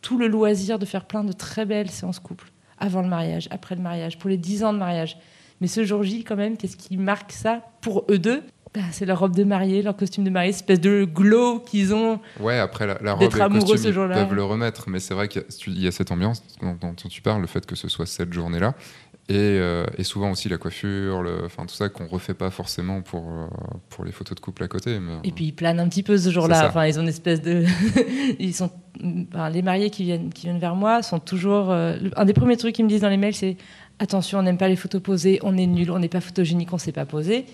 tout 0.03 0.19
le 0.19 0.29
loisir 0.29 0.79
de 0.79 0.85
faire 0.87 1.05
plein 1.06 1.25
de 1.25 1.33
très 1.33 1.65
belles 1.67 1.91
séances 1.91 2.21
couple, 2.21 2.53
avant 2.79 3.03
le 3.03 3.09
mariage, 3.09 3.49
après 3.50 3.75
le 3.75 3.83
mariage, 3.83 4.19
pour 4.19 4.31
les 4.31 4.37
10 4.37 4.65
ans 4.65 4.73
de 4.73 4.79
mariage. 4.79 5.19
Mais 5.61 5.67
ce 5.67 5.85
jour 5.85 6.03
J, 6.05 6.23
quand 6.23 6.37
même, 6.37 6.56
qu'est-ce 6.56 6.77
qui 6.77 6.97
marque 6.97 7.33
ça 7.33 7.62
pour 7.81 8.05
eux 8.09 8.19
deux? 8.19 8.43
Bah, 8.75 8.81
C'est 8.93 9.06
leur 9.06 9.19
robe 9.19 9.35
de 9.35 9.43
mariée, 9.45 9.83
leur 9.83 9.97
costume 9.97 10.23
de 10.25 10.31
mariée, 10.31 10.53
cette 10.53 10.61
espèce 10.71 10.81
de 10.81 11.05
glow 11.05 11.59
qu'ils 11.59 11.95
ont. 11.95 12.21
Ouais, 12.39 12.59
après 12.59 12.87
la, 12.87 12.99
la 13.03 13.15
robe 13.15 13.23
et 13.23 13.25
le 13.27 13.49
costume, 13.49 13.77
ce 13.79 13.89
ils 13.89 13.95
peuvent 13.95 14.35
le 14.35 14.45
remettre, 14.45 14.89
mais 14.89 15.00
c'est 15.00 15.15
vrai 15.15 15.27
qu'il 15.27 15.41
y, 15.43 15.45
a- 15.45 15.49
il 15.67 15.83
y 15.83 15.89
a 15.89 15.91
cette 15.91 16.12
ambiance 16.12 16.45
dont, 16.62 16.77
dont 16.81 16.93
tu 16.95 17.23
parles, 17.23 17.41
le 17.41 17.47
fait 17.49 17.65
que 17.67 17.75
ce 17.75 17.89
soit 17.89 18.06
cette 18.06 18.33
journée-là, 18.33 18.75
et, 19.29 19.35
euh, 19.37 19.85
et 19.99 20.05
souvent 20.05 20.31
aussi 20.31 20.49
la 20.49 20.57
coiffure, 20.59 21.23
le- 21.23 21.45
enfin 21.45 21.67
tout 21.67 21.75
ça 21.75 21.89
qu'on 21.89 22.07
refait 22.07 22.35
pas 22.35 22.51
forcément 22.51 23.03
pour, 23.03 23.25
euh, 23.31 23.47
pour 23.91 24.05
les 24.05 24.13
photos 24.13 24.35
de 24.35 24.41
couple 24.41 24.65
à 24.65 24.69
côté. 24.69 24.99
Mais, 24.99 25.15
Et 25.25 25.33
puis 25.33 25.47
ils 25.47 25.53
planent 25.53 25.81
un 25.81 25.89
petit 25.89 26.03
peu 26.03 26.17
ce 26.17 26.31
jour-là. 26.31 26.57
Enfin, 26.69 26.87
ils 26.87 26.99
ont 26.99 27.03
une 27.03 27.09
espèce 27.09 27.43
de. 27.43 27.65
ils 28.39 28.55
sont. 28.55 28.71
enfin, 29.33 29.51
les 29.51 29.63
mariés 29.63 29.91
qui 29.91 30.05
viennent, 30.05 30.33
qui 30.33 30.47
viennent 30.47 30.59
vers 30.59 30.75
moi 30.75 31.03
sont 31.03 31.19
toujours. 31.19 31.71
euh, 31.71 31.99
Un 32.17 32.25
des 32.25 32.33
premiers 32.33 32.57
trucs 32.57 32.75
qu'ils 32.75 32.85
me 32.85 32.91
disent 32.91 33.03
dans 33.03 33.09
les 33.11 33.17
mails, 33.19 33.35
c'est 33.35 33.57
attention, 33.99 34.39
on 34.39 34.43
n'aime 34.43 34.59
pas 34.59 34.69
les 34.69 34.77
photos 34.77 35.03
posées, 35.03 35.41
on 35.43 35.57
est 35.59 35.67
nul, 35.67 35.91
on 35.91 35.99
n'est 35.99 36.09
pas 36.09 36.21
photogénique, 36.21 36.73
on 36.73 36.79
sait 36.79 36.93
pas 36.93 37.05
poser. 37.07 37.45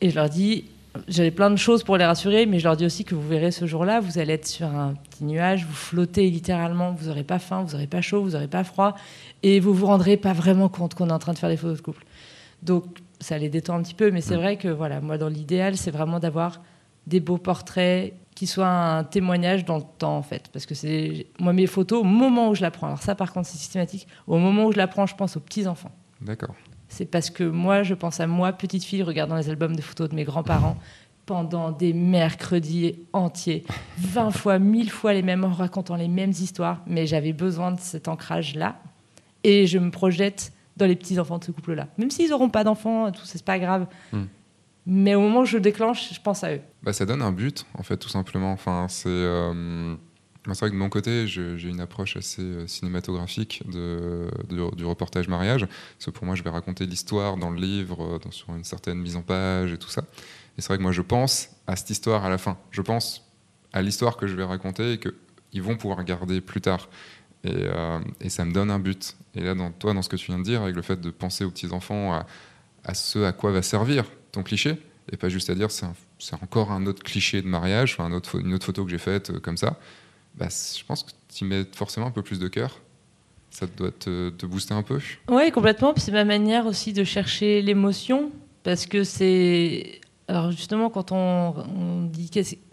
Et 0.00 0.10
je 0.10 0.14
leur 0.14 0.28
dis. 0.28 0.64
J'avais 1.08 1.30
plein 1.32 1.50
de 1.50 1.56
choses 1.56 1.82
pour 1.82 1.96
les 1.96 2.04
rassurer, 2.04 2.46
mais 2.46 2.58
je 2.60 2.64
leur 2.64 2.76
dis 2.76 2.86
aussi 2.86 3.04
que 3.04 3.14
vous 3.14 3.26
verrez 3.26 3.50
ce 3.50 3.66
jour-là, 3.66 4.00
vous 4.00 4.18
allez 4.18 4.34
être 4.34 4.46
sur 4.46 4.68
un 4.68 4.94
petit 5.10 5.24
nuage, 5.24 5.64
vous 5.66 5.72
flottez 5.74 6.30
littéralement, 6.30 6.92
vous 6.92 7.06
n'aurez 7.06 7.24
pas 7.24 7.40
faim, 7.40 7.64
vous 7.64 7.72
n'aurez 7.72 7.88
pas 7.88 8.00
chaud, 8.00 8.22
vous 8.22 8.30
n'aurez 8.30 8.46
pas 8.48 8.62
froid, 8.62 8.94
et 9.42 9.58
vous 9.58 9.74
vous 9.74 9.86
rendrez 9.86 10.16
pas 10.16 10.32
vraiment 10.32 10.68
compte 10.68 10.94
qu'on 10.94 11.08
est 11.08 11.12
en 11.12 11.18
train 11.18 11.32
de 11.32 11.38
faire 11.38 11.48
des 11.50 11.56
photos 11.56 11.78
de 11.78 11.82
couple. 11.82 12.04
Donc 12.62 12.84
ça 13.20 13.38
les 13.38 13.48
détend 13.48 13.76
un 13.76 13.82
petit 13.82 13.94
peu, 13.94 14.10
mais 14.12 14.20
c'est 14.20 14.36
Mm. 14.36 14.40
vrai 14.40 14.56
que 14.56 14.68
voilà, 14.68 15.00
moi 15.00 15.18
dans 15.18 15.28
l'idéal, 15.28 15.76
c'est 15.76 15.90
vraiment 15.90 16.20
d'avoir 16.20 16.60
des 17.08 17.18
beaux 17.20 17.38
portraits 17.38 18.14
qui 18.36 18.46
soient 18.46 18.66
un 18.68 19.04
témoignage 19.04 19.64
dans 19.64 19.76
le 19.78 19.84
temps 19.98 20.16
en 20.16 20.22
fait, 20.22 20.48
parce 20.52 20.64
que 20.66 20.74
c'est 20.74 21.26
moi 21.40 21.52
mes 21.52 21.66
photos 21.66 22.00
au 22.00 22.04
moment 22.04 22.50
où 22.50 22.54
je 22.54 22.62
la 22.62 22.70
prends. 22.70 22.86
Alors 22.86 23.02
ça 23.02 23.14
par 23.14 23.32
contre 23.32 23.48
c'est 23.48 23.58
systématique. 23.58 24.06
Au 24.26 24.38
moment 24.38 24.66
où 24.66 24.72
je 24.72 24.78
la 24.78 24.86
prends, 24.88 25.06
je 25.06 25.14
pense 25.14 25.36
aux 25.36 25.40
petits 25.40 25.66
enfants. 25.66 25.92
D'accord. 26.20 26.54
C'est 26.94 27.06
parce 27.06 27.28
que 27.28 27.42
moi, 27.42 27.82
je 27.82 27.92
pense 27.92 28.20
à 28.20 28.28
moi, 28.28 28.52
petite 28.52 28.84
fille, 28.84 29.02
regardant 29.02 29.34
les 29.34 29.50
albums 29.50 29.74
de 29.74 29.82
photos 29.82 30.08
de 30.08 30.14
mes 30.14 30.22
grands-parents 30.22 30.76
pendant 31.26 31.72
des 31.72 31.92
mercredis 31.92 32.94
entiers, 33.12 33.64
20 33.98 34.30
fois, 34.30 34.60
1000 34.60 34.90
fois 34.90 35.12
les 35.12 35.22
mêmes, 35.22 35.42
en 35.42 35.52
racontant 35.52 35.96
les 35.96 36.06
mêmes 36.06 36.30
histoires. 36.30 36.82
Mais 36.86 37.08
j'avais 37.08 37.32
besoin 37.32 37.72
de 37.72 37.80
cet 37.80 38.06
ancrage-là. 38.06 38.76
Et 39.42 39.66
je 39.66 39.78
me 39.78 39.90
projette 39.90 40.52
dans 40.76 40.86
les 40.86 40.94
petits-enfants 40.94 41.38
de 41.38 41.44
ce 41.44 41.50
couple-là. 41.50 41.88
Même 41.98 42.12
s'ils 42.12 42.30
n'auront 42.30 42.48
pas 42.48 42.62
d'enfants, 42.62 43.10
tout 43.10 43.24
ça, 43.24 43.32
c'est 43.38 43.44
pas 43.44 43.58
grave. 43.58 43.88
Hmm. 44.12 44.26
Mais 44.86 45.16
au 45.16 45.20
moment 45.20 45.40
où 45.40 45.46
je 45.46 45.58
déclenche, 45.58 46.14
je 46.14 46.20
pense 46.20 46.44
à 46.44 46.54
eux. 46.54 46.60
Bah, 46.84 46.92
ça 46.92 47.06
donne 47.06 47.22
un 47.22 47.32
but, 47.32 47.66
en 47.76 47.82
fait, 47.82 47.96
tout 47.96 48.08
simplement. 48.08 48.52
Enfin, 48.52 48.86
c'est, 48.88 49.08
euh, 49.08 49.96
c'est 50.52 50.60
vrai 50.60 50.68
que 50.70 50.74
de 50.74 50.78
mon 50.78 50.90
côté, 50.90 51.26
j'ai 51.26 51.68
une 51.68 51.80
approche 51.80 52.16
assez 52.18 52.42
euh, 52.42 52.66
cinématographique 52.66 53.62
du 53.66 54.84
reportage 54.84 55.28
mariage. 55.28 55.66
Parce 55.98 56.12
pour 56.12 56.26
moi, 56.26 56.34
je 56.34 56.42
vais 56.42 56.50
raconter 56.50 56.84
l'histoire 56.84 57.38
dans 57.38 57.50
le 57.50 57.58
livre, 57.58 58.20
euh, 58.22 58.30
sur 58.30 58.54
une 58.54 58.64
certaine 58.64 58.98
mise 58.98 59.16
en 59.16 59.22
page 59.22 59.72
et 59.72 59.78
tout 59.78 59.88
ça. 59.88 60.02
Et 60.58 60.60
c'est 60.60 60.68
vrai 60.68 60.76
que 60.76 60.82
moi, 60.82 60.92
je 60.92 61.00
pense 61.00 61.48
à 61.66 61.76
cette 61.76 61.88
histoire 61.88 62.24
à 62.26 62.28
la 62.28 62.36
fin. 62.36 62.58
Je 62.70 62.82
pense 62.82 63.24
à 63.72 63.80
l'histoire 63.80 64.18
que 64.18 64.26
je 64.26 64.34
vais 64.34 64.44
raconter 64.44 64.92
et 64.92 64.98
qu'ils 64.98 65.62
vont 65.62 65.76
pouvoir 65.76 65.98
regarder 65.98 66.42
plus 66.42 66.60
tard. 66.60 66.88
Et, 67.44 67.50
euh, 67.54 67.98
et 68.20 68.28
ça 68.28 68.44
me 68.44 68.52
donne 68.52 68.70
un 68.70 68.78
but. 68.78 69.16
Et 69.34 69.40
là, 69.40 69.54
dans, 69.54 69.70
toi, 69.70 69.94
dans 69.94 70.02
ce 70.02 70.10
que 70.10 70.16
tu 70.16 70.26
viens 70.26 70.38
de 70.38 70.44
dire, 70.44 70.62
avec 70.62 70.76
le 70.76 70.82
fait 70.82 71.00
de 71.00 71.10
penser 71.10 71.44
aux 71.44 71.50
petits-enfants, 71.50 72.22
à, 72.84 72.94
ce 72.94 73.24
à 73.24 73.32
quoi 73.32 73.50
va 73.50 73.62
servir 73.62 74.04
ton 74.30 74.42
cliché, 74.42 74.76
et 75.10 75.16
pas 75.16 75.30
juste 75.30 75.48
à 75.48 75.54
dire 75.54 75.70
c'est 75.70 75.86
encore 76.42 76.70
un 76.70 76.86
autre 76.86 77.02
cliché 77.02 77.40
de 77.40 77.46
mariage, 77.46 77.96
enfin, 77.98 78.08
une 78.08 78.54
autre 78.54 78.66
photo 78.66 78.84
que 78.84 78.90
j'ai 78.90 78.98
faite 78.98 79.38
comme 79.40 79.56
ça, 79.56 79.78
bah, 80.36 80.48
je 80.48 80.84
pense 80.84 81.02
que 81.02 81.10
tu 81.34 81.44
y 81.44 81.46
mets 81.46 81.64
forcément 81.74 82.06
un 82.06 82.10
peu 82.10 82.22
plus 82.22 82.38
de 82.38 82.48
cœur. 82.48 82.80
Ça 83.50 83.66
doit 83.66 83.92
te, 83.92 84.30
te 84.30 84.46
booster 84.46 84.74
un 84.74 84.82
peu. 84.82 84.98
Oui, 85.28 85.50
complètement. 85.52 85.92
Puis 85.94 86.02
c'est 86.02 86.10
ma 86.12 86.24
manière 86.24 86.66
aussi 86.66 86.92
de 86.92 87.04
chercher 87.04 87.62
l'émotion. 87.62 88.30
Parce 88.64 88.86
que 88.86 89.04
c'est. 89.04 90.00
Alors, 90.26 90.50
justement, 90.50 90.90
quand 90.90 91.12
on, 91.12 91.54
on 91.76 92.02
dit 92.02 92.30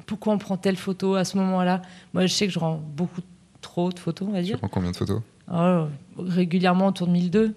pourquoi 0.07 0.33
on 0.33 0.37
prend 0.37 0.57
telle 0.57 0.77
photo 0.77 1.15
à 1.15 1.23
ce 1.25 1.37
moment-là, 1.37 1.81
moi, 2.13 2.25
je 2.25 2.33
sais 2.33 2.47
que 2.47 2.53
je 2.53 2.57
rends 2.59 2.75
beaucoup 2.77 3.21
trop 3.61 3.91
de 3.91 3.99
photos, 3.99 4.27
on 4.27 4.31
va 4.31 4.39
Tu 4.39 4.45
dire. 4.45 4.57
prends 4.57 4.69
combien 4.69 4.91
de 4.91 4.95
photos? 4.97 5.21
Oh, 5.53 5.85
régulièrement 6.17 6.87
autour 6.87 7.07
de 7.07 7.11
1002. 7.11 7.53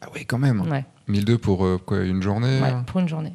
Ah 0.00 0.06
oui, 0.14 0.24
quand 0.26 0.38
même. 0.38 0.60
Ouais. 0.62 0.84
1002 1.08 1.38
pour 1.38 1.64
euh, 1.64 1.78
quoi 1.78 1.98
Une 2.02 2.22
journée 2.22 2.60
Ouais, 2.60 2.72
pour 2.86 3.00
une 3.00 3.08
journée. 3.08 3.34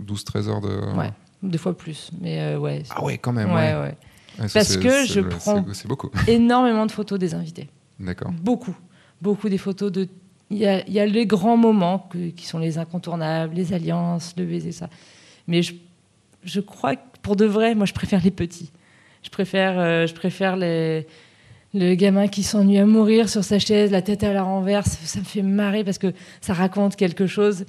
12-13 0.00 0.48
heures 0.48 0.60
de. 0.60 0.94
Ouais, 0.96 1.10
des 1.42 1.58
fois 1.58 1.76
plus. 1.76 2.10
Mais 2.20 2.38
euh, 2.40 2.58
ouais. 2.58 2.82
Ah 2.90 3.02
ouais, 3.02 3.18
quand 3.18 3.32
même. 3.32 3.48
Ouais, 3.50 3.74
ouais. 3.74 3.80
ouais. 3.80 3.96
Ça, 4.38 4.48
Parce 4.52 4.76
que 4.76 5.04
je 5.06 5.20
prends- 5.20 5.64
beaucoup. 5.88 6.10
Énormément 6.28 6.86
de 6.86 6.92
photos 6.92 7.18
des 7.18 7.34
invités. 7.34 7.68
D'accord. 7.98 8.30
Beaucoup. 8.42 8.76
Beaucoup 9.22 9.48
des 9.48 9.58
photos 9.58 9.90
de. 9.90 10.08
Il 10.50 10.58
y 10.58 10.66
a, 10.66 10.86
il 10.86 10.92
y 10.92 11.00
a 11.00 11.06
les 11.06 11.26
grands 11.26 11.56
moments 11.56 12.06
que- 12.10 12.28
qui 12.30 12.46
sont 12.46 12.58
les 12.58 12.78
incontournables, 12.78 13.54
les 13.54 13.72
alliances, 13.72 14.34
le 14.36 14.44
baiser, 14.44 14.72
ça. 14.72 14.88
Mais 15.48 15.62
je, 15.62 15.74
je 16.44 16.60
crois 16.60 16.96
que 16.96 17.02
pour 17.22 17.34
de 17.36 17.44
vrai, 17.46 17.74
moi, 17.74 17.86
je 17.86 17.92
préfère 17.94 18.22
les 18.22 18.30
petits. 18.30 18.70
Je 19.22 19.30
préfère, 19.30 19.78
euh, 19.80 20.06
je 20.06 20.14
préfère 20.14 20.56
les, 20.56 21.06
le 21.74 21.94
gamin 21.96 22.28
qui 22.28 22.42
s'ennuie 22.44 22.78
à 22.78 22.86
mourir 22.86 23.28
sur 23.28 23.42
sa 23.42 23.58
chaise, 23.58 23.90
la 23.90 24.02
tête 24.02 24.22
à 24.22 24.32
la 24.32 24.42
renverse. 24.44 24.98
Ça 25.04 25.18
me 25.18 25.24
fait 25.24 25.42
marrer 25.42 25.82
parce 25.82 25.98
que 25.98 26.12
ça 26.40 26.52
raconte 26.52 26.94
quelque 26.94 27.26
chose. 27.26 27.64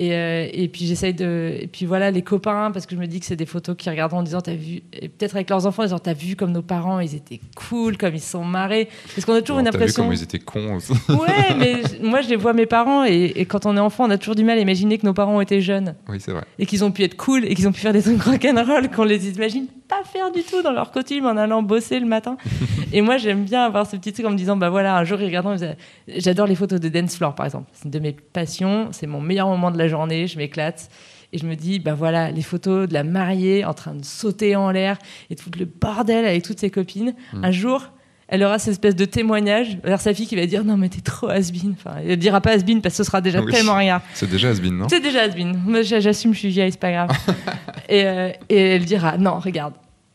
Et, 0.00 0.14
euh, 0.14 0.46
et 0.52 0.68
puis 0.68 0.86
j'essaye 0.86 1.12
de. 1.12 1.56
Et 1.60 1.66
puis 1.66 1.84
voilà, 1.84 2.12
les 2.12 2.22
copains, 2.22 2.70
parce 2.70 2.86
que 2.86 2.94
je 2.94 3.00
me 3.00 3.06
dis 3.08 3.18
que 3.18 3.26
c'est 3.26 3.34
des 3.34 3.46
photos 3.46 3.74
qui 3.76 3.90
regarderont 3.90 4.20
en 4.20 4.22
disant 4.22 4.40
T'as 4.40 4.54
vu. 4.54 4.80
Peut-être 4.92 5.34
avec 5.34 5.50
leurs 5.50 5.66
enfants, 5.66 5.82
en 5.82 5.86
disant 5.86 5.98
T'as 5.98 6.12
vu 6.14 6.36
comme 6.36 6.52
nos 6.52 6.62
parents, 6.62 7.00
ils 7.00 7.16
étaient 7.16 7.40
cool, 7.56 7.96
comme 7.98 8.14
ils 8.14 8.20
sont 8.20 8.44
marrés. 8.44 8.88
Parce 9.14 9.24
qu'on 9.26 9.34
a 9.34 9.40
toujours 9.40 9.56
Bon, 9.56 9.60
une 9.60 9.64
T'as 9.66 9.72
vu 9.72 9.76
impression. 9.82 10.02
comment 10.04 10.12
ils 10.12 10.22
étaient 10.22 10.38
cons 10.38 10.76
aussi. 10.76 10.92
Ouais, 11.08 11.56
mais 11.58 11.82
moi 12.00 12.20
je 12.20 12.28
les 12.28 12.36
vois 12.36 12.52
mes 12.52 12.66
parents 12.66 13.04
et, 13.04 13.32
et 13.34 13.44
quand 13.44 13.66
on 13.66 13.76
est 13.76 13.80
enfant, 13.80 14.04
on 14.06 14.10
a 14.10 14.18
toujours 14.18 14.36
du 14.36 14.44
mal 14.44 14.56
à 14.56 14.60
imaginer 14.60 14.98
que 14.98 15.04
nos 15.06 15.14
parents 15.14 15.34
ont 15.36 15.40
été 15.40 15.60
jeunes 15.60 15.96
Oui, 16.08 16.18
c'est 16.20 16.30
vrai. 16.32 16.44
et 16.60 16.66
qu'ils 16.66 16.84
ont 16.84 16.92
pu 16.92 17.02
être 17.02 17.16
cool 17.16 17.44
et 17.44 17.54
qu'ils 17.56 17.66
ont 17.66 17.72
pu 17.72 17.80
faire 17.80 17.92
des 17.92 18.02
trucs 18.02 18.22
rock'n'roll 18.22 18.90
qu'on 18.90 19.02
les 19.04 19.28
imagine 19.30 19.66
pas 19.88 20.04
faire 20.04 20.30
du 20.30 20.42
tout 20.42 20.62
dans 20.62 20.72
leur 20.72 20.92
costume 20.92 21.26
en 21.26 21.36
allant 21.36 21.62
bosser 21.62 21.98
le 21.98 22.06
matin. 22.06 22.36
et 22.92 23.00
moi 23.00 23.16
j'aime 23.16 23.44
bien 23.44 23.64
avoir 23.64 23.86
ce 23.86 23.96
petit 23.96 24.12
truc 24.12 24.26
en 24.26 24.30
me 24.30 24.36
disant 24.36 24.56
bah 24.56 24.70
voilà 24.70 24.96
un 24.96 25.04
jour 25.04 25.20
ils 25.20 25.26
regardent, 25.26 25.48
ils 25.52 25.54
disaient, 25.54 25.76
j'adore 26.08 26.46
les 26.46 26.54
photos 26.54 26.80
de 26.80 26.88
dance 26.88 27.16
floor 27.16 27.34
par 27.34 27.46
exemple, 27.46 27.70
c'est 27.72 27.84
une 27.86 27.90
de 27.90 27.98
mes 27.98 28.12
passions, 28.12 28.88
c'est 28.92 29.06
mon 29.06 29.20
meilleur 29.20 29.48
moment 29.48 29.70
de 29.70 29.78
la 29.78 29.88
journée, 29.88 30.26
je 30.26 30.38
m'éclate. 30.38 30.90
Et 31.30 31.36
je 31.36 31.46
me 31.46 31.56
dis, 31.56 31.78
bah 31.78 31.92
voilà, 31.92 32.30
les 32.30 32.40
photos 32.40 32.88
de 32.88 32.94
la 32.94 33.04
mariée 33.04 33.62
en 33.66 33.74
train 33.74 33.94
de 33.94 34.02
sauter 34.02 34.56
en 34.56 34.70
l'air 34.70 34.96
et 35.28 35.36
tout 35.36 35.50
le 35.58 35.66
bordel 35.66 36.24
avec 36.24 36.42
toutes 36.42 36.58
ses 36.58 36.70
copines. 36.70 37.14
Mm. 37.34 37.44
Un 37.44 37.50
jour, 37.50 37.82
elle 38.28 38.42
aura 38.44 38.58
cette 38.58 38.72
espèce 38.72 38.94
de 38.94 39.04
témoignage 39.04 39.78
vers 39.82 40.00
sa 40.00 40.12
fille 40.14 40.26
qui 40.26 40.36
va 40.36 40.46
dire 40.46 40.62
non 40.64 40.76
mais 40.76 40.88
t'es 40.88 41.00
trop 41.00 41.28
has 41.28 41.50
Enfin, 41.72 41.96
elle 42.06 42.16
dira 42.18 42.40
pas 42.40 42.50
has 42.52 42.62
parce 42.62 42.82
que 42.82 42.90
ce 42.90 43.04
sera 43.04 43.20
déjà 43.20 43.40
Oui. 43.40 43.52
tellement 43.52 43.74
rien. 43.74 44.00
C'est 44.14 44.28
déjà 44.30 44.50
Asbin, 44.50 44.72
non? 44.72 44.86
C'est 44.88 45.00
déjà 45.00 45.22
has 45.22 45.30
Moi 45.66 45.82
j'a- 45.82 46.00
j'assume, 46.00 46.34
je 46.34 46.38
suis 46.40 46.48
vieille, 46.48 46.70
c'est 46.72 46.80
pas 46.80 46.92
grave. 46.92 47.10
et, 47.88 48.04
euh, 48.06 48.30
et 48.48 48.56
elle 48.76 48.84
dira 48.84 49.16
non, 49.18 49.38
regarde. 49.38 49.74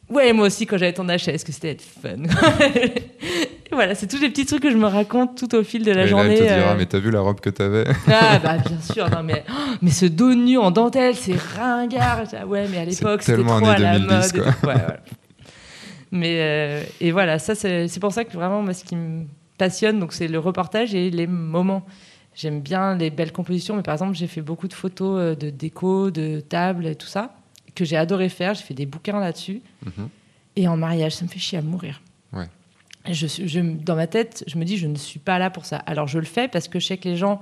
Ouais, 0.10 0.32
moi 0.34 0.48
aussi 0.48 0.66
quand 0.68 0.78
j'avais 0.78 0.94
ton 0.94 1.10
âge, 1.10 1.28
est-ce 1.28 1.44
que 1.46 1.52
c'était 1.52 1.72
être 1.72 1.82
fun? 1.82 2.10
Voilà, 3.72 3.96
c'est 3.96 4.06
tous 4.06 4.20
les 4.22 4.30
petits 4.30 4.46
trucs 4.46 4.62
que 4.62 4.70
je 4.70 4.78
me 4.78 4.86
raconte 4.86 5.36
tout 5.36 5.56
au 5.56 5.64
fil 5.64 5.84
de 5.84 5.90
la 5.92 6.02
Et 6.02 6.04
là, 6.04 6.08
journée. 6.08 6.34
elle 6.34 6.38
te 6.38 6.44
dira, 6.44 6.72
euh. 6.74 6.76
mais 6.78 6.86
t'as 6.86 7.00
vu 7.00 7.10
la 7.10 7.22
robe 7.22 7.40
que 7.40 7.50
t'avais? 7.50 7.86
Ah 8.08 8.38
bah 8.38 8.58
bien 8.58 8.80
sûr, 8.80 9.10
non 9.10 9.24
mais, 9.24 9.44
oh, 9.50 9.54
mais 9.82 9.90
ce 9.90 10.06
dos 10.06 10.36
nu 10.36 10.60
en 10.60 10.70
dentelle, 10.70 11.16
c'est 11.16 11.34
ringard. 11.58 12.22
Ah 12.40 12.46
Ouais, 12.46 12.68
mais 12.72 12.78
à 12.78 12.86
l'époque, 12.86 13.24
c'était 13.24 13.42
trop 13.42 13.66
à 13.66 13.80
la 13.80 13.98
2010, 13.98 14.14
mode. 14.14 14.26
et 14.26 14.40
quoi. 14.40 14.52
tout. 14.52 14.68
Ouais, 14.68 14.74
voilà. 14.76 14.98
Mais 16.16 16.38
euh, 16.42 16.84
et 17.02 17.12
voilà, 17.12 17.40
ça 17.40 17.56
c'est 17.56 18.00
pour 18.00 18.14
ça 18.14 18.24
que 18.24 18.34
vraiment 18.34 18.62
moi 18.62 18.74
ce 18.76 18.84
qui 18.84 18.96
me 18.96 19.26
passionne, 19.58 20.00
donc 20.00 20.14
c'est 20.14 20.28
le 20.28 20.38
reportage 20.40 20.94
et 20.94 21.10
les 21.10 21.26
moments. 21.28 21.84
J'aime 22.36 22.62
bien 22.62 22.96
les 22.96 23.10
belles 23.10 23.32
compositions, 23.32 23.76
mais 23.76 23.82
par 23.84 23.94
exemple 23.96 24.14
j'ai 24.16 24.28
fait 24.28 24.42
beaucoup 24.42 24.68
de 24.68 24.74
photos 24.74 25.20
euh, 25.20 25.36
de 25.36 25.50
déco, 25.50 26.12
de 26.12 26.40
tables 26.40 26.86
et 26.86 26.96
tout 26.96 27.08
ça 27.08 27.36
que 27.76 27.84
j'ai 27.84 27.98
adoré 27.98 28.30
faire. 28.30 28.54
J'ai 28.54 28.62
fait 28.64 28.74
des 28.76 28.86
bouquins 28.86 29.20
là-dessus. 29.20 29.62
Mhm. 29.86 30.10
Et 30.56 30.68
en 30.68 30.78
mariage, 30.78 31.14
ça 31.16 31.26
me 31.26 31.30
fait 31.30 31.40
chier 31.40 31.58
à 31.58 31.64
mourir. 31.64 32.00
Ouais. 32.32 32.46
Je, 33.12 33.26
je- 33.28 33.60
dans 33.60 33.96
ma 33.96 34.06
tête, 34.06 34.44
je 34.46 34.56
me 34.60 34.66
dis, 34.66 34.78
je 34.78 34.86
ne 34.86 34.96
suis 34.96 35.18
pas 35.20 35.40
là 35.40 35.50
pour 35.50 35.66
ça. 35.66 35.78
Alors 35.78 36.08
je 36.08 36.20
le 36.20 36.26
fais 36.26 36.48
parce 36.48 36.68
que 36.68 36.80
je 36.80 36.86
sais 36.86 36.98
que 36.98 37.10
les 37.10 37.16
gens. 37.18 37.42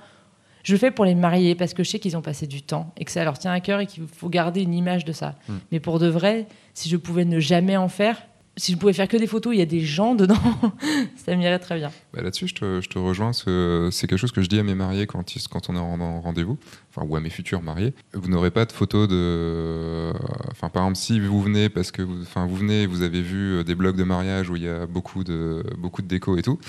Je 0.64 0.72
le 0.74 0.78
fais 0.80 0.92
pour 0.92 1.04
les 1.06 1.16
mariés 1.16 1.56
parce 1.56 1.74
que 1.74 1.84
je 1.84 1.90
sais 1.90 2.00
qu'ils 2.00 2.16
ont 2.16 2.22
passé 2.22 2.48
du 2.48 2.62
temps 2.62 2.94
et 2.96 3.04
que 3.04 3.12
ça 3.12 3.24
leur 3.26 3.38
tient 3.38 3.52
à 3.52 3.60
cœur 3.60 3.80
et 3.82 3.88
qu'il 3.88 4.06
faut 4.08 4.30
garder 4.30 4.62
une 4.62 4.74
image 4.74 5.04
de 5.04 5.12
ça. 5.12 5.36
Mm. 5.50 5.54
Mais 5.74 5.80
pour 5.82 6.00
de 6.00 6.08
vrai, 6.08 6.46
si 6.74 6.88
je 6.88 6.98
pouvais 6.98 7.26
ne 7.26 7.40
jamais 7.40 7.76
en 7.78 7.90
faire, 7.90 8.22
si 8.62 8.74
je 8.74 8.78
pouvais 8.78 8.94
faire 8.94 9.08
que 9.08 9.18
des 9.18 9.26
photos, 9.26 9.54
il 9.56 9.60
y 9.60 9.62
a 9.62 9.66
des 9.66 9.80
gens 9.82 10.14
dedans, 10.14 10.36
ça 11.16 11.36
m'irait 11.36 11.58
très 11.58 11.78
bien. 11.78 11.92
Bah, 12.14 12.22
Là-dessus, 12.22 12.48
je 12.48 12.56
te, 12.88 13.00
rejoins. 13.00 13.34
ce- 13.34 13.90
C'est 13.92 14.06
quelque 14.08 14.20
chose 14.20 14.32
que 14.32 14.42
je 14.44 14.48
dis 14.50 14.60
à 14.60 14.64
mes 14.64 14.76
mariés 14.76 15.08
quand, 15.08 15.24
on 15.70 15.76
est 15.76 15.80
en, 15.80 16.00
en 16.00 16.22
rendez-vous, 16.22 16.58
enfin, 16.90 17.06
ou 17.08 17.16
à 17.16 17.20
mes 17.22 17.32
futurs 17.32 17.64
mariés. 17.64 17.94
Vous 18.14 18.30
n'aurez 18.30 18.52
pas 18.52 18.66
de 18.66 18.72
photos 18.72 19.08
de. 19.08 20.12
Enfin, 20.52 20.70
par 20.70 20.84
exemple, 20.84 20.98
si 20.98 21.20
vous 21.20 21.42
venez 21.42 21.70
parce 21.70 21.92
que 21.92 22.04
vous, 22.04 22.22
enfin, 22.22 22.46
vous 22.46 22.56
venez, 22.56 22.86
vous 22.86 23.02
avez 23.02 23.22
vu 23.22 23.56
euh, 23.58 23.64
des 23.64 23.74
blogs 23.74 23.96
de 23.98 24.04
mariage 24.04 24.50
où 24.52 24.56
il 24.56 24.64
y 24.64 24.68
a 24.70 24.86
beaucoup 24.86 25.24
de, 25.24 25.64
beaucoup 25.78 26.02
de 26.04 26.08
déco 26.08 26.38
et 26.38 26.44
tout, 26.44 26.60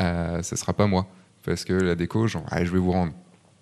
euh, 0.00 0.42
ce 0.42 0.56
sera 0.56 0.72
pas 0.72 0.86
moi. 0.86 1.06
Parce 1.44 1.64
que 1.64 1.74
la 1.74 1.94
déco, 1.94 2.26
je 2.26 2.38
vais 2.38 2.64
vous 2.78 2.92
rendre 2.92 3.12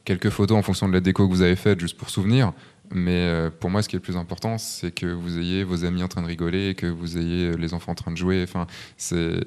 quelques 0.05 0.31
photos 0.31 0.57
en 0.57 0.63
fonction 0.63 0.89
de 0.89 0.93
la 0.93 1.01
déco 1.01 1.27
que 1.27 1.33
vous 1.33 1.43
avez 1.43 1.57
faite, 1.57 1.81
juste 1.81 1.97
pour 1.97 2.11
souvenir. 2.11 2.53
Mais 2.93 3.27
euh, 3.27 3.51
pour 3.51 3.71
moi, 3.71 3.83
ce 3.83 3.89
qui 3.89 3.97
est 3.97 3.99
le 3.99 4.03
plus 4.03 4.17
important, 4.17 4.59
c'est 4.59 4.93
que 4.93 5.07
vous 5.07 5.39
ayez 5.39 5.65
vos 5.65 5.85
amis 5.85 6.03
en 6.03 6.09
train 6.09 6.23
de 6.23 6.27
rigoler, 6.27 6.75
que 6.75 6.87
vous 6.87 7.17
ayez 7.19 7.49
euh, 7.49 7.57
les 7.57 7.73
enfants 7.73 7.93
en 7.93 7.97
train 7.97 8.11
de 8.11 8.17
jouer. 8.17 8.43
Enfin, 8.43 8.67
c'est 8.99 9.41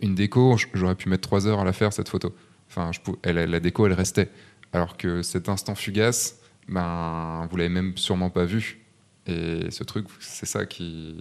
une 0.00 0.14
déco. 0.14 0.56
J'aurais 0.74 0.94
pu 0.94 1.08
mettre 1.08 1.22
trois 1.22 1.46
heures 1.46 1.60
à 1.60 1.64
la 1.64 1.72
faire 1.72 1.92
cette 1.92 2.08
photo. 2.08 2.34
Enfin, 2.68 2.90
je 2.92 3.00
elle, 3.22 3.36
la 3.36 3.60
déco, 3.60 3.86
elle 3.86 3.94
restait. 3.94 4.30
Alors 4.72 4.96
que 4.96 5.22
cet 5.22 5.48
instant 5.48 5.74
fugace, 5.74 6.38
ben, 6.68 7.48
vous 7.50 7.56
l'avez 7.56 7.70
même 7.70 7.96
sûrement 7.96 8.30
pas 8.30 8.44
vu. 8.44 8.80
Et 9.26 9.70
ce 9.70 9.82
truc, 9.82 10.06
c'est 10.20 10.46
ça 10.46 10.66
qui. 10.66 11.16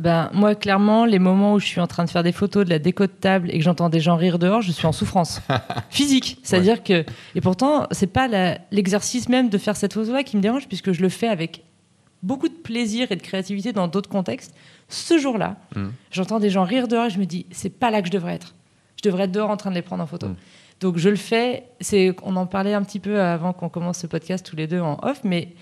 Ah 0.00 0.02
ben, 0.02 0.30
moi, 0.32 0.54
clairement, 0.54 1.04
les 1.04 1.18
moments 1.18 1.52
où 1.54 1.58
je 1.58 1.66
suis 1.66 1.80
en 1.80 1.86
train 1.86 2.04
de 2.06 2.10
faire 2.10 2.22
des 2.22 2.32
photos 2.32 2.64
de 2.64 2.70
la 2.70 2.78
déco 2.78 3.04
de 3.06 3.12
table 3.12 3.50
et 3.50 3.58
que 3.58 3.64
j'entends 3.64 3.90
des 3.90 4.00
gens 4.00 4.16
rire 4.16 4.38
dehors, 4.38 4.62
je 4.62 4.72
suis 4.72 4.86
en 4.86 4.92
souffrance 4.92 5.42
physique. 5.90 6.38
C'est-à-dire 6.42 6.82
que. 6.82 7.04
Et 7.34 7.40
pourtant, 7.42 7.86
c'est 7.90 8.06
pas 8.06 8.26
l'exercice 8.70 9.28
même 9.28 9.50
de 9.50 9.58
faire 9.58 9.76
cette 9.76 9.92
photo-là 9.92 10.22
qui 10.22 10.38
me 10.38 10.42
dérange, 10.42 10.68
puisque 10.68 10.92
je 10.92 11.02
le 11.02 11.10
fais 11.10 11.28
avec 11.28 11.64
beaucoup 12.22 12.48
de 12.48 12.54
plaisir 12.54 13.12
et 13.12 13.16
de 13.16 13.22
créativité 13.22 13.72
dans 13.72 13.88
d'autres 13.88 14.08
contextes. 14.08 14.54
Ce 14.88 15.18
jour-là, 15.18 15.56
Mm. 15.76 15.88
j'entends 16.10 16.40
des 16.40 16.50
gens 16.50 16.64
rire 16.64 16.88
dehors 16.88 17.06
et 17.06 17.10
je 17.10 17.18
me 17.18 17.26
dis, 17.26 17.44
c'est 17.50 17.70
pas 17.78 17.90
là 17.90 18.00
que 18.00 18.08
je 18.08 18.12
devrais 18.12 18.34
être. 18.34 18.54
Je 18.96 19.08
devrais 19.08 19.24
être 19.24 19.32
dehors 19.32 19.50
en 19.50 19.56
train 19.56 19.70
de 19.70 19.74
les 19.74 19.82
prendre 19.82 20.02
en 20.02 20.06
photo. 20.06 20.28
Mm. 20.28 20.36
Donc 20.80 20.96
je 20.96 21.10
le 21.10 21.16
fais. 21.16 21.64
C'est, 21.80 22.16
on 22.22 22.36
en 22.36 22.46
parlait 22.46 22.72
un 22.72 22.82
petit 22.82 23.00
peu 23.00 23.20
avant 23.20 23.52
qu'on 23.52 23.68
commence 23.68 23.98
ce 23.98 24.06
podcast 24.06 24.44
tous 24.48 24.56
les 24.56 24.66
deux 24.66 24.80
en 24.80 24.98
off, 25.02 25.20
mais 25.24 25.52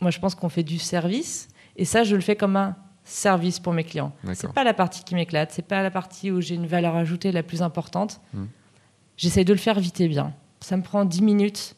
moi 0.00 0.10
je 0.10 0.18
pense 0.18 0.34
qu'on 0.34 0.48
fait 0.48 0.62
du 0.62 0.78
service 0.78 1.48
et 1.76 1.84
ça 1.84 2.04
je 2.04 2.14
le 2.14 2.22
fais 2.22 2.36
comme 2.36 2.56
un 2.56 2.74
service 3.06 3.60
pour 3.60 3.72
mes 3.72 3.84
clients. 3.84 4.12
C'est 4.34 4.52
pas 4.52 4.64
la 4.64 4.74
partie 4.74 5.04
qui 5.04 5.14
m'éclate, 5.14 5.52
c'est 5.52 5.66
pas 5.66 5.82
la 5.82 5.90
partie 5.90 6.30
où 6.30 6.40
j'ai 6.40 6.56
une 6.56 6.66
valeur 6.66 6.96
ajoutée 6.96 7.32
la 7.32 7.44
plus 7.44 7.62
importante. 7.62 8.20
Mm. 8.34 8.44
J'essaye 9.16 9.44
de 9.44 9.52
le 9.52 9.58
faire 9.58 9.78
vite 9.78 10.00
et 10.00 10.08
bien. 10.08 10.34
Ça 10.60 10.76
me 10.76 10.82
prend 10.82 11.04
10 11.04 11.22
minutes. 11.22 11.76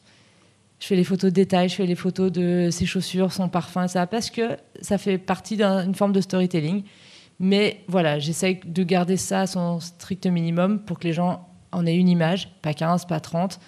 Je 0.80 0.86
fais 0.86 0.96
les 0.96 1.04
photos 1.04 1.30
de 1.30 1.34
détail, 1.34 1.68
je 1.68 1.74
fais 1.74 1.86
les 1.86 1.94
photos 1.94 2.32
de 2.32 2.70
ses 2.70 2.86
chaussures, 2.86 3.32
son 3.32 3.48
parfum, 3.48 3.88
ça, 3.88 4.06
parce 4.06 4.30
que 4.30 4.56
ça 4.80 4.96
fait 4.96 5.18
partie 5.18 5.56
d'une 5.56 5.94
forme 5.94 6.12
de 6.12 6.20
storytelling. 6.20 6.84
Mais 7.40 7.84
voilà, 7.88 8.18
j'essaye 8.18 8.60
de 8.64 8.82
garder 8.82 9.16
ça 9.16 9.42
à 9.42 9.46
son 9.46 9.80
strict 9.80 10.26
minimum 10.26 10.80
pour 10.80 10.98
que 10.98 11.04
les 11.04 11.12
gens 11.12 11.46
en 11.72 11.84
aient 11.84 11.96
une 11.96 12.08
image, 12.08 12.48
pas 12.62 12.74
15, 12.74 13.06
pas 13.06 13.20
30, 13.20 13.60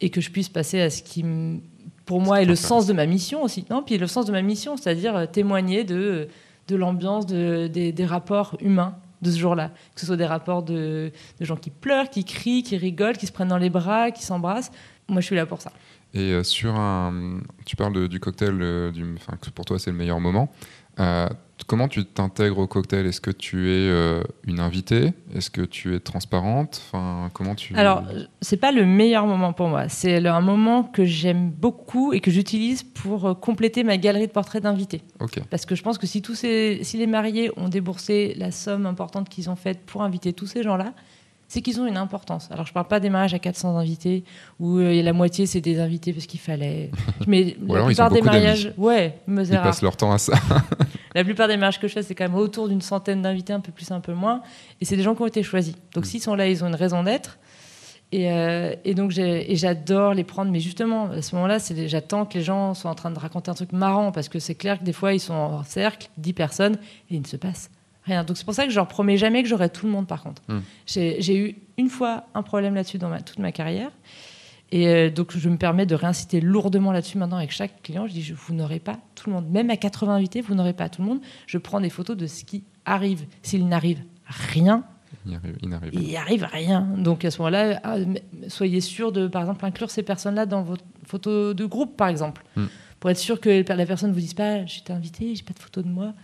et 0.00 0.10
que 0.10 0.20
je 0.20 0.30
puisse 0.30 0.48
passer 0.48 0.80
à 0.80 0.90
ce 0.90 1.02
qui, 1.02 1.24
pour 2.04 2.20
moi, 2.20 2.40
est 2.42 2.46
le 2.46 2.56
sens 2.56 2.86
de 2.86 2.92
ma 2.92 3.06
mission 3.06 3.42
aussi. 3.42 3.64
Non, 3.70 3.82
puis 3.82 3.98
le 3.98 4.06
sens 4.06 4.26
de 4.26 4.32
ma 4.32 4.42
mission, 4.42 4.76
c'est-à-dire 4.76 5.16
euh, 5.16 5.26
témoigner 5.26 5.84
de, 5.84 6.28
de 6.68 6.76
l'ambiance, 6.76 7.26
de, 7.26 7.66
des, 7.66 8.06
rapports 8.06 8.56
humains 8.60 8.96
de 9.22 9.30
ce 9.30 9.38
jour-là. 9.38 9.70
Que 9.94 10.00
ce 10.00 10.06
soit 10.06 10.16
des 10.16 10.26
rapports 10.26 10.62
de, 10.62 11.12
gens 11.40 11.56
qui 11.56 11.70
pleurent, 11.70 12.10
qui 12.10 12.24
crient, 12.24 12.62
qui 12.62 12.76
rigolent, 12.76 13.16
qui 13.16 13.26
se 13.26 13.32
prennent 13.32 13.48
dans 13.48 13.58
les 13.58 13.70
bras, 13.70 14.10
qui 14.10 14.22
s'embrassent. 14.22 14.70
Moi, 15.08 15.20
je 15.20 15.26
suis 15.26 15.36
là 15.36 15.46
pour 15.46 15.60
ça. 15.60 15.72
Et 16.14 16.32
euh, 16.32 16.42
sur 16.42 16.74
un. 16.76 17.40
Tu 17.66 17.76
parles 17.76 18.08
du 18.08 18.20
cocktail, 18.20 18.56
euh, 18.60 18.90
du, 18.90 19.04
enfin, 19.16 19.36
que 19.36 19.50
pour 19.50 19.64
toi, 19.64 19.78
c'est 19.78 19.90
le 19.90 19.96
meilleur 19.96 20.20
moment. 20.20 20.50
Euh, 21.00 21.28
comment 21.66 21.88
tu 21.88 22.04
t'intègres 22.04 22.58
au 22.58 22.66
cocktail? 22.66 23.06
Est-ce 23.06 23.20
que 23.20 23.30
tu 23.30 23.68
es 23.70 23.88
euh, 23.88 24.22
une 24.46 24.60
invitée? 24.60 25.12
Est-ce 25.34 25.50
que 25.50 25.62
tu 25.62 25.94
es 25.94 26.00
transparente? 26.00 26.82
Enfin, 26.86 27.30
comment 27.32 27.54
tu. 27.54 27.74
Alors, 27.76 28.02
c'est 28.40 28.56
pas 28.56 28.72
le 28.72 28.84
meilleur 28.84 29.26
moment 29.26 29.52
pour 29.52 29.68
moi. 29.68 29.88
C'est 29.88 30.24
un 30.26 30.40
moment 30.40 30.82
que 30.84 31.04
j'aime 31.04 31.50
beaucoup 31.50 32.12
et 32.12 32.20
que 32.20 32.30
j'utilise 32.30 32.82
pour 32.82 33.26
euh, 33.26 33.34
compléter 33.34 33.84
ma 33.84 33.96
galerie 33.96 34.26
de 34.26 34.32
portraits 34.32 34.62
d'invités. 34.62 35.02
Parce 35.50 35.66
que 35.66 35.74
je 35.74 35.82
pense 35.82 35.98
que 35.98 36.06
si, 36.06 36.22
tous 36.22 36.34
ces, 36.34 36.80
si 36.82 36.96
les 36.98 37.06
mariés 37.06 37.50
ont 37.56 37.68
déboursé 37.68 38.34
la 38.38 38.50
somme 38.50 38.86
importante 38.86 39.28
qu'ils 39.28 39.50
ont 39.50 39.56
faite 39.56 39.80
pour 39.86 40.02
inviter 40.02 40.32
tous 40.32 40.46
ces 40.46 40.62
gens-là, 40.62 40.92
c'est 41.46 41.60
qu'ils 41.60 41.80
ont 41.80 41.86
une 41.86 41.98
importance. 41.98 42.48
Alors, 42.50 42.66
je 42.66 42.72
parle 42.72 42.88
pas 42.88 43.00
des 43.00 43.10
mariages 43.10 43.34
à 43.34 43.38
400 43.38 43.76
invités 43.76 44.24
où 44.58 44.78
euh, 44.78 45.02
la 45.02 45.12
moitié, 45.12 45.46
c'est 45.46 45.60
des 45.60 45.78
invités 45.78 46.12
parce 46.12 46.26
qu'il 46.26 46.40
fallait. 46.40 46.90
Mais 47.26 47.56
Ou 47.62 47.68
la 47.68 47.74
alors, 47.74 47.90
ils 47.90 47.94
plupart 47.94 48.10
ont 48.10 48.14
des 48.14 48.22
mariages. 48.22 48.72
Ouais, 48.76 49.18
mais 49.26 49.46
Ils 49.46 49.54
rare. 49.54 49.64
passent 49.64 49.82
leur 49.82 49.96
temps 49.96 50.10
à 50.12 50.18
ça. 50.18 50.34
La 51.14 51.24
plupart 51.24 51.48
des 51.48 51.56
mariages 51.56 51.78
que 51.80 51.86
je 51.88 51.92
fais, 51.92 52.02
c'est 52.02 52.14
quand 52.14 52.24
même 52.24 52.34
autour 52.34 52.68
d'une 52.68 52.80
centaine 52.82 53.22
d'invités, 53.22 53.52
un 53.52 53.60
peu 53.60 53.72
plus, 53.72 53.90
un 53.92 54.00
peu 54.00 54.14
moins. 54.14 54.42
Et 54.80 54.84
c'est 54.84 54.96
des 54.96 55.02
gens 55.02 55.14
qui 55.14 55.22
ont 55.22 55.26
été 55.26 55.42
choisis. 55.42 55.74
Donc 55.94 56.04
Mm. 56.04 56.06
s'ils 56.06 56.20
sont 56.22 56.34
là, 56.34 56.48
ils 56.48 56.64
ont 56.64 56.68
une 56.68 56.74
raison 56.74 57.02
d'être. 57.04 57.38
Et, 58.12 58.30
euh, 58.30 58.74
et 58.84 58.94
donc 58.94 59.10
j'adore 59.10 60.14
les 60.14 60.24
prendre. 60.24 60.50
Mais 60.50 60.60
justement, 60.60 61.10
à 61.10 61.22
ce 61.22 61.34
moment-là, 61.36 61.58
j'attends 61.86 62.26
que 62.26 62.34
les 62.38 62.44
gens 62.44 62.74
soient 62.74 62.90
en 62.90 62.94
train 62.94 63.10
de 63.10 63.18
raconter 63.18 63.50
un 63.50 63.54
truc 63.54 63.72
marrant. 63.72 64.12
Parce 64.12 64.28
que 64.28 64.38
c'est 64.38 64.54
clair 64.54 64.78
que 64.78 64.84
des 64.84 64.92
fois, 64.92 65.12
ils 65.14 65.20
sont 65.20 65.34
en 65.34 65.62
cercle, 65.64 66.08
10 66.18 66.32
personnes, 66.32 66.74
et 67.10 67.14
il 67.16 67.20
ne 67.22 67.26
se 67.26 67.36
passe 67.36 67.70
rien. 68.04 68.22
Donc 68.24 68.36
c'est 68.36 68.44
pour 68.44 68.54
ça 68.54 68.64
que 68.64 68.70
je 68.70 68.76
leur 68.76 68.86
promets 68.88 69.16
jamais 69.16 69.42
que 69.42 69.48
j'aurai 69.48 69.68
tout 69.70 69.86
le 69.86 69.92
monde, 69.92 70.06
par 70.06 70.22
contre. 70.22 70.42
Mm. 70.48 70.58
J'ai 70.86 71.22
j'ai 71.22 71.36
eu 71.36 71.56
une 71.78 71.88
fois 71.88 72.24
un 72.34 72.42
problème 72.42 72.74
là-dessus 72.74 72.98
dans 72.98 73.08
ma, 73.08 73.20
toute 73.20 73.38
ma 73.38 73.50
carrière. 73.52 73.90
Et 74.74 74.88
euh, 74.88 75.08
donc, 75.08 75.36
je 75.38 75.48
me 75.48 75.56
permets 75.56 75.86
de 75.86 75.94
réinciter 75.94 76.40
lourdement 76.40 76.90
là-dessus 76.90 77.16
maintenant 77.16 77.36
avec 77.36 77.52
chaque 77.52 77.80
client. 77.82 78.08
Je 78.08 78.12
dis, 78.12 78.22
je, 78.22 78.34
vous 78.34 78.54
n'aurez 78.54 78.80
pas 78.80 78.98
tout 79.14 79.30
le 79.30 79.36
monde. 79.36 79.48
Même 79.48 79.70
à 79.70 79.76
80 79.76 80.16
invités, 80.16 80.40
vous 80.40 80.56
n'aurez 80.56 80.72
pas 80.72 80.88
tout 80.88 81.00
le 81.00 81.06
monde. 81.06 81.20
Je 81.46 81.58
prends 81.58 81.80
des 81.80 81.90
photos 81.90 82.16
de 82.16 82.26
ce 82.26 82.42
qui 82.44 82.64
arrive. 82.84 83.24
S'il 83.42 83.68
n'arrive 83.68 84.02
rien, 84.26 84.82
il 85.26 85.34
arrive, 85.72 85.90
il 85.92 86.16
arrive 86.16 86.48
rien. 86.52 86.80
Donc 86.98 87.24
à 87.24 87.30
ce 87.30 87.38
moment-là, 87.38 87.80
ah, 87.84 87.98
soyez 88.48 88.80
sûr 88.80 89.12
de, 89.12 89.28
par 89.28 89.42
exemple, 89.42 89.64
inclure 89.64 89.92
ces 89.92 90.02
personnes-là 90.02 90.44
dans 90.44 90.64
votre 90.64 90.84
photo 91.06 91.54
de 91.54 91.64
groupe, 91.66 91.96
par 91.96 92.08
exemple, 92.08 92.42
Hmm. 92.56 92.66
pour 92.98 93.10
être 93.10 93.18
sûr 93.18 93.40
que 93.40 93.64
la 93.72 93.86
personne 93.86 94.10
ne 94.10 94.14
vous 94.14 94.20
dise 94.20 94.34
pas, 94.34 94.66
j'étais 94.66 94.92
invité, 94.92 95.36
j'ai 95.36 95.44
pas 95.44 95.54
de 95.54 95.60
photo 95.60 95.82
de 95.82 95.88
moi. 95.88 96.14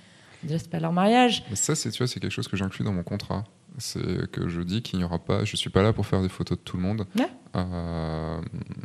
Déjà, 0.42 0.58
c'est 0.58 0.70
pas 0.70 0.80
leur 0.80 0.92
mariage. 0.92 1.44
Mais 1.50 1.56
ça, 1.56 1.76
c'est 1.76 1.90
tu 1.92 1.98
vois, 1.98 2.08
c'est 2.08 2.18
quelque 2.18 2.32
chose 2.32 2.48
que 2.48 2.56
j'inclus 2.56 2.84
dans 2.84 2.92
mon 2.92 3.04
contrat. 3.04 3.44
C'est 3.78 4.30
que 4.30 4.48
je 4.48 4.60
dis 4.62 4.82
qu'il 4.82 4.98
n'y 4.98 5.04
aura 5.04 5.18
pas. 5.18 5.44
Je 5.44 5.56
suis 5.56 5.70
pas 5.70 5.82
là 5.82 5.92
pour 5.92 6.06
faire 6.06 6.22
des 6.22 6.28
photos 6.28 6.58
de 6.58 6.62
tout 6.62 6.76
le 6.76 6.82
monde. 6.82 7.06
Ouais. 7.16 7.28
Euh, 7.56 8.40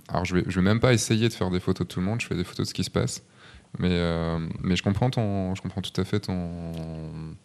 alors 0.07 0.25
je 0.25 0.35
vais, 0.35 0.43
je 0.47 0.55
vais 0.59 0.65
même 0.65 0.79
pas 0.79 0.93
essayer 0.93 1.27
de 1.27 1.33
faire 1.33 1.49
des 1.51 1.59
photos 1.59 1.87
de 1.87 1.91
tout 1.93 1.99
le 1.99 2.05
monde. 2.05 2.21
Je 2.21 2.27
fais 2.27 2.35
des 2.35 2.43
photos 2.43 2.65
de 2.65 2.69
ce 2.69 2.73
qui 2.73 2.83
se 2.83 2.89
passe. 2.91 3.23
Mais, 3.79 3.89
euh, 3.91 4.39
mais 4.61 4.77
je 4.77 4.83
comprends 4.83 5.09
ton, 5.09 5.53
je 5.53 5.61
comprends 5.61 5.81
tout 5.81 5.99
à 5.99 6.05
fait 6.05 6.21
ton. 6.21 6.71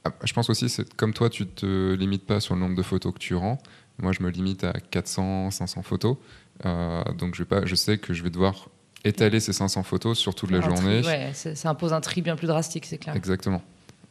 Ah, 0.04 0.10
je 0.22 0.32
pense 0.32 0.48
aussi, 0.48 0.68
c'est 0.68 0.94
comme 0.94 1.12
toi, 1.12 1.28
tu 1.28 1.44
te 1.46 1.94
limites 1.94 2.24
pas 2.24 2.38
sur 2.38 2.54
le 2.54 2.60
nombre 2.60 2.76
de 2.76 2.82
photos 2.82 3.12
que 3.12 3.18
tu 3.18 3.34
rends. 3.34 3.58
Moi, 3.98 4.12
je 4.12 4.22
me 4.22 4.30
limite 4.30 4.62
à 4.62 4.72
400, 4.72 5.50
500 5.50 5.82
photos. 5.82 6.16
Euh, 6.66 7.02
donc 7.18 7.34
je 7.34 7.42
vais 7.42 7.48
pas, 7.48 7.66
je 7.66 7.74
sais 7.74 7.98
que 7.98 8.14
je 8.14 8.22
vais 8.22 8.30
devoir 8.30 8.68
étaler 9.04 9.40
ces 9.40 9.52
500 9.52 9.82
photos 9.82 10.18
sur 10.18 10.34
toute 10.34 10.50
la 10.50 10.58
Un 10.58 10.60
tri- 10.60 10.70
journée. 10.76 11.00
ouais, 11.06 11.30
c'est- 11.34 11.54
ça 11.56 11.70
impose 11.70 11.92
un 11.92 12.00
tri 12.00 12.22
bien 12.22 12.36
plus 12.36 12.46
drastique, 12.46 12.86
c'est 12.86 12.98
clair. 12.98 13.16
Exactement. 13.16 13.62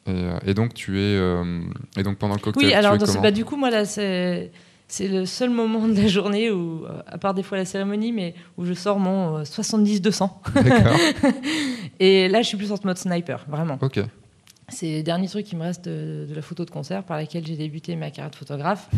Et, 0.09 0.23
euh, 0.23 0.39
et 0.45 0.53
donc 0.53 0.73
tu 0.73 0.99
es 0.99 1.15
euh, 1.15 1.61
et 1.97 2.03
donc 2.03 2.17
pendant 2.17 2.33
le 2.35 2.39
cocktail 2.39 2.63
Oui, 2.65 2.71
tu 2.71 2.75
alors 2.77 2.95
es 2.95 2.97
dans 2.97 3.05
ce- 3.05 3.17
bah, 3.19 3.31
du 3.31 3.45
coup, 3.45 3.55
moi 3.57 3.69
là, 3.69 3.85
c'est 3.85 4.51
c'est 4.87 5.07
le 5.07 5.25
seul 5.27 5.51
moment 5.51 5.87
de 5.87 5.93
la 6.01 6.07
journée 6.07 6.49
où, 6.49 6.83
euh, 6.85 7.01
à 7.05 7.17
part 7.19 7.35
des 7.35 7.43
fois 7.43 7.57
la 7.59 7.65
cérémonie, 7.65 8.11
mais 8.11 8.33
où 8.57 8.65
je 8.65 8.73
sors 8.73 8.97
mon 8.99 9.37
euh, 9.37 9.43
70-200. 9.43 10.29
D'accord. 10.55 10.97
Et 11.99 12.27
là, 12.27 12.41
je 12.41 12.47
suis 12.47 12.57
plus 12.57 12.71
en 12.71 12.75
mode 12.83 12.97
sniper, 12.97 13.45
vraiment. 13.47 13.77
Ok. 13.81 13.99
C'est 14.69 14.97
le 14.97 15.03
dernier 15.03 15.27
truc 15.27 15.45
qui 15.45 15.55
me 15.55 15.63
reste 15.63 15.85
de, 15.85 16.25
de 16.29 16.33
la 16.35 16.41
photo 16.43 16.63
de 16.63 16.69
concert 16.69 17.03
par 17.03 17.17
laquelle 17.17 17.45
j'ai 17.45 17.55
débuté 17.55 17.95
ma 17.95 18.11
carrière 18.11 18.29
de 18.31 18.35
photographe. 18.35 18.89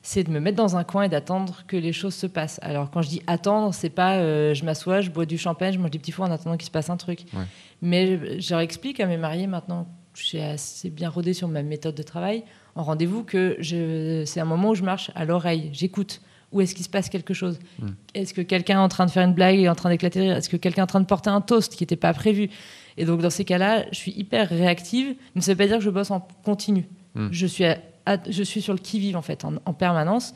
C'est 0.00 0.24
de 0.24 0.30
me 0.30 0.40
mettre 0.40 0.56
dans 0.56 0.76
un 0.76 0.84
coin 0.84 1.02
et 1.02 1.08
d'attendre 1.08 1.64
que 1.66 1.76
les 1.76 1.92
choses 1.92 2.14
se 2.14 2.26
passent. 2.26 2.58
Alors, 2.62 2.90
quand 2.90 3.02
je 3.02 3.08
dis 3.08 3.22
attendre, 3.26 3.74
c'est 3.74 3.90
pas 3.90 4.16
euh, 4.16 4.54
je 4.54 4.64
m'assois, 4.64 5.00
je 5.02 5.10
bois 5.10 5.26
du 5.26 5.36
champagne, 5.36 5.74
je 5.74 5.78
mange 5.78 5.90
des 5.90 5.98
petits 5.98 6.12
fours 6.12 6.24
en 6.24 6.30
attendant 6.30 6.56
qu'il 6.56 6.64
se 6.66 6.70
passe 6.70 6.88
un 6.88 6.96
truc. 6.96 7.20
Ouais. 7.34 7.42
Mais 7.82 8.40
je 8.40 8.50
leur 8.50 8.60
explique 8.60 9.00
à 9.00 9.06
mes 9.06 9.16
mariés 9.18 9.46
maintenant, 9.46 9.86
suis 10.24 10.40
assez 10.40 10.90
bien 10.90 11.08
rodée 11.08 11.32
sur 11.34 11.48
ma 11.48 11.62
méthode 11.62 11.94
de 11.94 12.02
travail, 12.02 12.42
en 12.74 12.82
rendez-vous, 12.84 13.24
que 13.24 13.56
je- 13.58 14.22
c'est 14.26 14.40
un 14.40 14.44
moment 14.44 14.70
où 14.70 14.74
je 14.74 14.82
marche 14.84 15.10
à 15.14 15.24
l'oreille, 15.24 15.70
j'écoute. 15.72 16.20
Où 16.50 16.62
est-ce 16.62 16.74
qu'il 16.74 16.84
se 16.84 16.88
passe 16.88 17.10
quelque 17.10 17.34
chose 17.34 17.58
Mm. 17.78 17.88
Est-ce 18.14 18.32
que 18.32 18.40
quelqu'un 18.40 18.76
est 18.76 18.82
en 18.82 18.88
train 18.88 19.04
de 19.04 19.10
faire 19.10 19.22
une 19.26 19.34
blague 19.34 19.56
et 19.58 19.62
est 19.64 19.68
en 19.68 19.74
train 19.74 19.90
d'éclater 19.90 20.24
Est-ce 20.26 20.48
que 20.48 20.56
quelqu'un 20.56 20.80
est 20.80 20.84
en 20.84 20.86
train 20.86 21.00
de 21.00 21.06
porter 21.06 21.28
un 21.28 21.42
toast 21.42 21.74
qui 21.76 21.82
n'était 21.82 21.96
pas 21.96 22.14
prévu? 22.14 22.48
Et 22.96 23.04
donc, 23.04 23.20
dans 23.20 23.28
ces 23.30 23.44
cas-là, 23.44 23.84
je 23.92 23.96
suis 23.96 24.12
hyper 24.16 24.48
réactive, 24.48 25.14
mais 25.34 25.42
ça 25.42 25.50
ne 25.50 25.54
veut 25.54 25.58
pas 25.58 25.66
dire 25.66 25.76
que 25.78 25.84
je 25.84 25.90
bosse 25.90 26.10
en 26.10 26.26
continu. 26.44 26.86
Mm. 27.14 27.28
Je, 27.32 27.46
suis 27.46 27.64
à- 27.66 27.78
à- 28.06 28.16
je 28.30 28.42
suis 28.42 28.62
sur 28.62 28.72
le 28.72 28.78
qui-vive, 28.78 29.16
en 29.16 29.22
fait, 29.22 29.44
en, 29.44 29.54
en 29.66 29.74
permanence. 29.74 30.34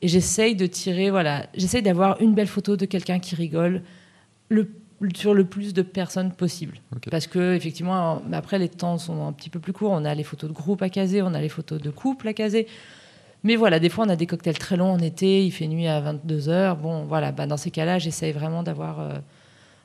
Et 0.00 0.08
j'essaye 0.08 0.56
de 0.56 0.64
tirer, 0.66 1.10
voilà, 1.10 1.46
j'essaye 1.54 1.82
d'avoir 1.82 2.20
une 2.22 2.34
belle 2.34 2.46
photo 2.46 2.76
de 2.76 2.86
quelqu'un 2.86 3.18
qui 3.18 3.34
rigole 3.34 3.82
le, 4.48 4.70
sur 5.14 5.34
le 5.34 5.44
plus 5.44 5.74
de 5.74 5.82
personnes 5.82 6.32
possible. 6.32 6.78
Parce 7.10 7.26
que, 7.26 7.54
effectivement, 7.54 8.22
après, 8.32 8.58
les 8.58 8.68
temps 8.68 8.98
sont 8.98 9.26
un 9.26 9.32
petit 9.32 9.50
peu 9.50 9.58
plus 9.60 9.72
courts. 9.72 9.92
On 9.92 10.04
a 10.04 10.14
les 10.14 10.22
photos 10.24 10.50
de 10.50 10.54
groupe 10.54 10.82
à 10.82 10.88
caser, 10.88 11.22
on 11.22 11.34
a 11.34 11.40
les 11.40 11.48
photos 11.48 11.80
de 11.80 11.90
couple 11.90 12.28
à 12.28 12.32
caser. 12.32 12.66
Mais 13.42 13.56
voilà, 13.56 13.78
des 13.78 13.90
fois, 13.90 14.06
on 14.06 14.08
a 14.08 14.16
des 14.16 14.26
cocktails 14.26 14.58
très 14.58 14.76
longs 14.76 14.92
en 14.92 14.98
été, 14.98 15.44
il 15.44 15.50
fait 15.50 15.66
nuit 15.66 15.86
à 15.86 16.00
22h. 16.00 16.76
Bon, 16.78 17.04
voilà, 17.04 17.30
bah, 17.32 17.46
dans 17.46 17.58
ces 17.58 17.70
cas-là, 17.70 17.98
j'essaye 17.98 18.32
vraiment 18.32 18.62
d'avoir. 18.62 19.00
euh, 19.00 19.10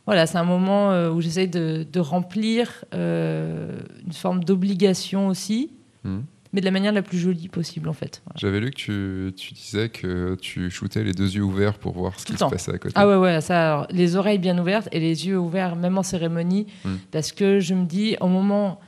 voilà, 0.05 0.25
c'est 0.25 0.37
un 0.37 0.43
moment 0.45 0.91
euh, 0.91 1.11
où 1.11 1.19
j'essaye 1.21 1.47
de, 1.49 1.85
de 1.91 1.99
remplir 1.99 2.85
euh, 2.93 3.77
une 4.05 4.13
forme 4.13 4.43
d'obligation 4.43 5.27
aussi, 5.27 5.71
Mhm. 6.05 6.23
Mais 6.53 6.61
de 6.61 6.65
la 6.65 6.71
manière 6.71 6.91
la 6.91 7.01
plus 7.01 7.17
jolie 7.19 7.47
possible, 7.47 7.89
en 7.89 7.93
fait. 7.93 8.21
Voilà. 8.25 8.37
J'avais 8.39 8.59
lu 8.59 8.71
que 8.71 8.75
tu, 8.75 9.33
tu 9.35 9.53
disais 9.53 9.89
que 9.89 10.35
tu 10.41 10.69
shootais 10.71 11.03
les 11.03 11.13
deux 11.13 11.29
yeux 11.35 11.43
ouverts 11.43 11.77
pour 11.77 11.93
voir 11.93 12.19
ce 12.19 12.25
Tout 12.25 12.25
qui 12.27 12.31
le 12.33 12.37
se 12.37 12.43
temps. 12.43 12.49
passait 12.49 12.73
à 12.73 12.77
côté. 12.77 12.93
Ah 12.95 13.07
ouais, 13.07 13.15
ouais, 13.17 13.41
ça, 13.41 13.73
alors, 13.73 13.87
les 13.91 14.15
oreilles 14.15 14.39
bien 14.39 14.57
ouvertes 14.57 14.89
et 14.91 14.99
les 14.99 15.27
yeux 15.27 15.37
ouverts, 15.37 15.75
même 15.75 15.97
en 15.97 16.03
cérémonie, 16.03 16.65
Mm. 16.85 16.95
parce 17.11 17.31
que 17.31 17.59
je 17.59 17.73
me 17.75 17.85
dis, 17.85 18.15
au 18.21 18.27
moment 18.27 18.79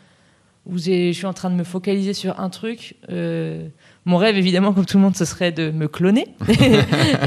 où 0.67 0.77
je 0.77 1.11
suis 1.11 1.25
en 1.25 1.33
train 1.33 1.49
de 1.49 1.55
me 1.55 1.63
focaliser 1.63 2.13
sur 2.13 2.39
un 2.39 2.49
truc, 2.49 2.95
euh, 3.09 3.67
mon 4.05 4.17
rêve, 4.17 4.37
évidemment, 4.37 4.73
comme 4.73 4.85
tout 4.85 4.97
le 4.97 5.03
monde, 5.03 5.15
ce 5.15 5.25
serait 5.25 5.51
de 5.51 5.71
me 5.71 5.87
cloner. 5.87 6.27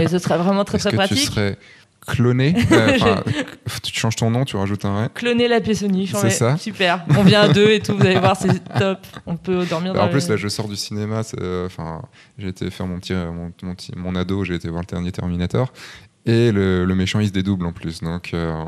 et 0.00 0.08
ce 0.08 0.18
serait 0.18 0.38
vraiment 0.38 0.64
très, 0.64 0.78
très 0.78 0.90
que 0.90 0.94
tu 0.94 0.96
pratique. 0.96 1.18
serais 1.30 1.58
cloné 2.06 2.54
Euh, 2.72 2.98
Tu 3.82 3.92
changes 3.98 4.16
ton 4.16 4.30
nom, 4.30 4.44
tu 4.44 4.56
rajoutes 4.56 4.84
un 4.84 5.08
«Cloner 5.14 5.48
la 5.48 5.60
Pessoni, 5.60 6.06
C'est 6.06 6.30
ça. 6.30 6.56
super. 6.56 7.04
On 7.16 7.22
vient 7.22 7.42
à 7.42 7.48
deux 7.48 7.70
et 7.70 7.80
tout, 7.80 7.96
vous 7.96 8.04
allez 8.04 8.18
voir, 8.18 8.36
c'est 8.36 8.62
top. 8.78 8.98
On 9.26 9.36
peut 9.36 9.64
dormir 9.66 9.94
dans 9.94 10.02
En 10.04 10.08
plus, 10.08 10.28
là, 10.28 10.36
je 10.36 10.48
sors 10.48 10.68
du 10.68 10.76
cinéma. 10.76 11.22
euh, 11.40 11.68
j'ai 12.38 12.48
été 12.48 12.70
faire 12.70 12.86
mon 12.86 12.98
petit, 12.98 13.12
mon, 13.14 13.52
mon 13.62 13.74
petit- 13.74 13.92
mon 13.96 14.14
ado. 14.16 14.44
J'ai 14.44 14.54
été 14.54 14.68
voir 14.68 14.82
le 14.82 14.86
dernier 14.86 15.12
Terminator. 15.12 15.72
Et 16.26 16.52
le, 16.52 16.86
le 16.86 16.94
méchant, 16.94 17.20
il 17.20 17.26
se 17.28 17.32
dédouble 17.32 17.66
en 17.66 17.72
plus. 17.72 18.00
Donc, 18.00 18.30
euh, 18.32 18.64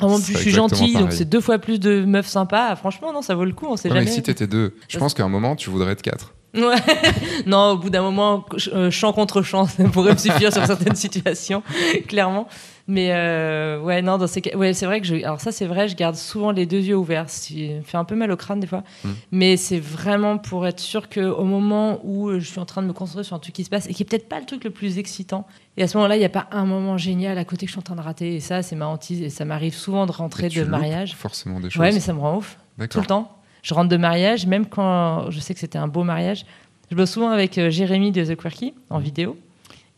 Ah, 0.00 0.06
c'est 0.20 0.24
puis 0.26 0.34
je 0.34 0.38
suis 0.38 0.50
gentille, 0.52 0.92
donc 0.92 1.02
pareil. 1.04 1.18
c'est 1.18 1.28
deux 1.28 1.40
fois 1.40 1.58
plus 1.58 1.80
de 1.80 2.04
meufs 2.04 2.28
sympas. 2.28 2.68
Ah, 2.70 2.76
Franchement, 2.76 3.12
non, 3.12 3.20
ça 3.20 3.34
vaut 3.34 3.44
le 3.44 3.52
coup, 3.52 3.66
on 3.68 3.76
sait 3.76 3.88
ouais, 3.88 3.94
mais 3.94 4.00
jamais. 4.02 4.12
si 4.14 4.22
t'étais 4.22 4.46
deux, 4.46 4.74
je 4.88 4.96
pense 4.98 5.12
qu'à 5.14 5.24
un 5.24 5.28
moment, 5.28 5.56
tu 5.56 5.70
voudrais 5.70 5.92
être 5.92 6.02
quatre. 6.02 6.34
Ouais. 6.54 6.76
non, 7.46 7.70
au 7.72 7.78
bout 7.78 7.90
d'un 7.90 8.02
moment, 8.02 8.44
euh, 8.72 8.90
champ 8.92 9.12
contre 9.12 9.42
champ, 9.42 9.66
ça 9.66 9.84
pourrait 9.84 10.12
me 10.12 10.18
suffire 10.18 10.52
sur 10.52 10.64
certaines 10.66 10.94
situations, 10.96 11.62
clairement. 12.06 12.46
Mais 12.88 13.10
euh, 13.12 13.80
ouais, 13.80 14.02
non, 14.02 14.18
dans 14.18 14.26
ces 14.26 14.40
cas, 14.40 14.56
ouais, 14.56 14.72
c'est 14.72 14.86
vrai 14.86 15.00
que 15.00 15.06
je, 15.06 15.16
alors 15.16 15.40
ça, 15.40 15.52
c'est 15.52 15.66
vrai, 15.66 15.88
je 15.88 15.94
garde 15.94 16.16
souvent 16.16 16.50
les 16.50 16.66
deux 16.66 16.80
yeux 16.80 16.96
ouverts. 16.96 17.28
Ça 17.30 17.52
me 17.54 17.82
fait 17.82 17.96
un 17.96 18.04
peu 18.04 18.14
mal 18.16 18.30
au 18.32 18.36
crâne 18.36 18.60
des 18.60 18.66
fois, 18.66 18.82
Mm. 19.04 19.08
mais 19.32 19.56
c'est 19.56 19.78
vraiment 19.78 20.38
pour 20.38 20.66
être 20.66 20.80
sûr 20.80 21.08
que 21.08 21.20
au 21.20 21.44
moment 21.44 22.00
où 22.04 22.32
je 22.32 22.44
suis 22.44 22.58
en 22.58 22.64
train 22.66 22.82
de 22.82 22.86
me 22.88 22.92
concentrer 22.92 23.24
sur 23.24 23.36
un 23.36 23.38
truc 23.38 23.54
qui 23.54 23.64
se 23.64 23.70
passe 23.70 23.86
et 23.88 23.94
qui 23.94 24.02
est 24.02 24.06
peut-être 24.06 24.28
pas 24.28 24.40
le 24.40 24.46
truc 24.46 24.64
le 24.64 24.70
plus 24.70 24.98
excitant, 24.98 25.46
et 25.76 25.82
à 25.82 25.88
ce 25.88 25.96
moment-là, 25.98 26.16
il 26.16 26.20
n'y 26.20 26.24
a 26.24 26.30
pas 26.30 26.48
un 26.50 26.64
moment 26.66 26.98
génial 26.98 27.38
à 27.38 27.44
côté 27.44 27.66
que 27.66 27.70
je 27.70 27.74
suis 27.74 27.78
en 27.78 27.82
train 27.82 27.94
de 27.96 28.00
rater. 28.00 28.34
Et 28.36 28.40
ça, 28.40 28.62
c'est 28.62 28.76
ma 28.76 28.86
hantise 28.86 29.22
et 29.22 29.30
ça 29.30 29.44
m'arrive 29.44 29.74
souvent 29.74 30.04
de 30.06 30.12
rentrer 30.12 30.46
Et 30.46 30.50
tu 30.50 30.58
de 30.58 30.64
loupes 30.64 30.72
mariage. 30.72 31.14
Forcément 31.14 31.60
des 31.60 31.70
choses. 31.70 31.80
Ouais, 31.80 31.92
mais 31.92 32.00
ça 32.00 32.12
me 32.12 32.18
rend 32.20 32.36
ouf 32.36 32.58
tout 32.90 33.00
le 33.00 33.06
temps. 33.06 33.36
Je 33.62 33.74
rentre 33.74 33.88
de 33.90 33.96
mariage, 33.96 34.46
même 34.46 34.66
quand 34.66 35.30
je 35.30 35.38
sais 35.38 35.54
que 35.54 35.60
c'était 35.60 35.78
un 35.78 35.86
beau 35.88 36.02
mariage. 36.02 36.44
Je 36.90 36.96
bosse 36.96 37.10
souvent 37.12 37.28
avec 37.30 37.56
euh, 37.58 37.70
Jérémy 37.70 38.10
de 38.10 38.24
The 38.24 38.36
Quirky 38.36 38.74
en 38.88 38.98
vidéo. 38.98 39.36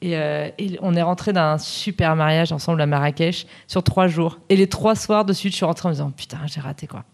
Et, 0.02 0.16
euh, 0.16 0.48
et 0.58 0.76
on 0.82 0.94
est 0.94 1.02
rentré 1.02 1.32
d'un 1.32 1.56
super 1.58 2.16
mariage 2.16 2.50
ensemble 2.52 2.80
à 2.82 2.86
Marrakech 2.86 3.46
sur 3.68 3.82
trois 3.82 4.08
jours. 4.08 4.38
Et 4.48 4.56
les 4.56 4.66
trois 4.66 4.96
soirs 4.96 5.24
de 5.24 5.32
suite, 5.32 5.52
je 5.52 5.56
suis 5.58 5.64
rentrée 5.64 5.86
en 5.86 5.90
me 5.90 5.94
disant 5.94 6.10
Putain, 6.10 6.38
j'ai 6.46 6.60
raté 6.60 6.86
quoi. 6.86 7.04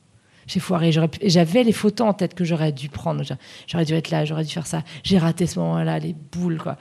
J'ai 0.46 0.60
foiré. 0.60 0.90
J'avais 1.24 1.62
les 1.64 1.72
photos 1.72 2.08
en 2.08 2.14
tête 2.14 2.34
que 2.34 2.44
j'aurais 2.44 2.72
dû 2.72 2.88
prendre. 2.88 3.22
J'a- 3.22 3.36
J'aurais 3.66 3.84
dû 3.84 3.92
être 3.92 4.10
là, 4.10 4.24
j'aurais 4.24 4.44
dû 4.44 4.52
faire 4.52 4.66
ça. 4.66 4.82
J'ai 5.04 5.18
raté 5.18 5.46
ce 5.46 5.58
moment-là, 5.58 5.98
les 5.98 6.14
boules 6.32 6.56
quoi. 6.58 6.78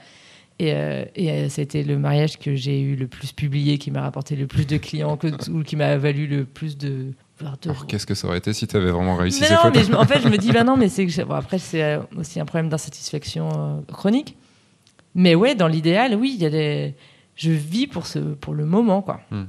Et, 0.58 0.72
euh, 0.72 1.04
et 1.14 1.30
euh, 1.30 1.48
c'était 1.50 1.82
le 1.84 1.98
mariage 1.98 2.38
que 2.38 2.56
j'ai 2.56 2.80
eu 2.80 2.96
le 2.96 3.06
plus 3.06 3.32
publié, 3.32 3.76
qui 3.78 3.90
m'a 3.90 4.00
rapporté 4.00 4.34
le 4.34 4.46
plus 4.48 4.66
de 4.66 4.76
clients, 4.78 5.16
que, 5.18 5.28
ou 5.50 5.62
qui 5.62 5.76
m'a 5.76 5.96
valu 5.98 6.26
le 6.26 6.44
plus 6.46 6.76
de. 6.78 7.12
Alors, 7.40 7.86
qu'est-ce 7.86 8.06
que 8.06 8.14
ça 8.14 8.26
aurait 8.26 8.38
été 8.38 8.52
si 8.54 8.66
t'avais 8.66 8.90
vraiment 8.90 9.14
réussi 9.14 9.42
mais 9.42 9.46
ces 9.48 9.52
non, 9.54 9.60
photos 9.60 9.76
mais 9.88 9.92
je- 9.92 9.96
en 9.98 10.04
fait, 10.06 10.20
je 10.20 10.28
me 10.28 10.36
dis, 10.38 10.50
bah 10.50 10.64
non, 10.64 10.76
mais 10.76 10.88
c'est 10.88 11.06
que. 11.06 11.22
Bon, 11.22 11.34
après, 11.34 11.58
c'est 11.58 12.00
aussi 12.16 12.40
un 12.40 12.44
problème 12.46 12.68
d'insatisfaction 12.70 13.84
chronique. 13.92 14.36
Mais 15.14 15.34
ouais, 15.34 15.54
dans 15.54 15.68
l'idéal, 15.68 16.14
oui, 16.14 16.32
il 16.36 16.42
y 16.42 16.46
a 16.46 16.50
des. 16.50 16.94
Je 17.34 17.50
vis 17.50 17.86
pour, 17.86 18.06
ce, 18.06 18.18
pour 18.18 18.54
le 18.54 18.64
moment, 18.64 19.00
quoi. 19.02 19.20
Hmm. 19.30 19.44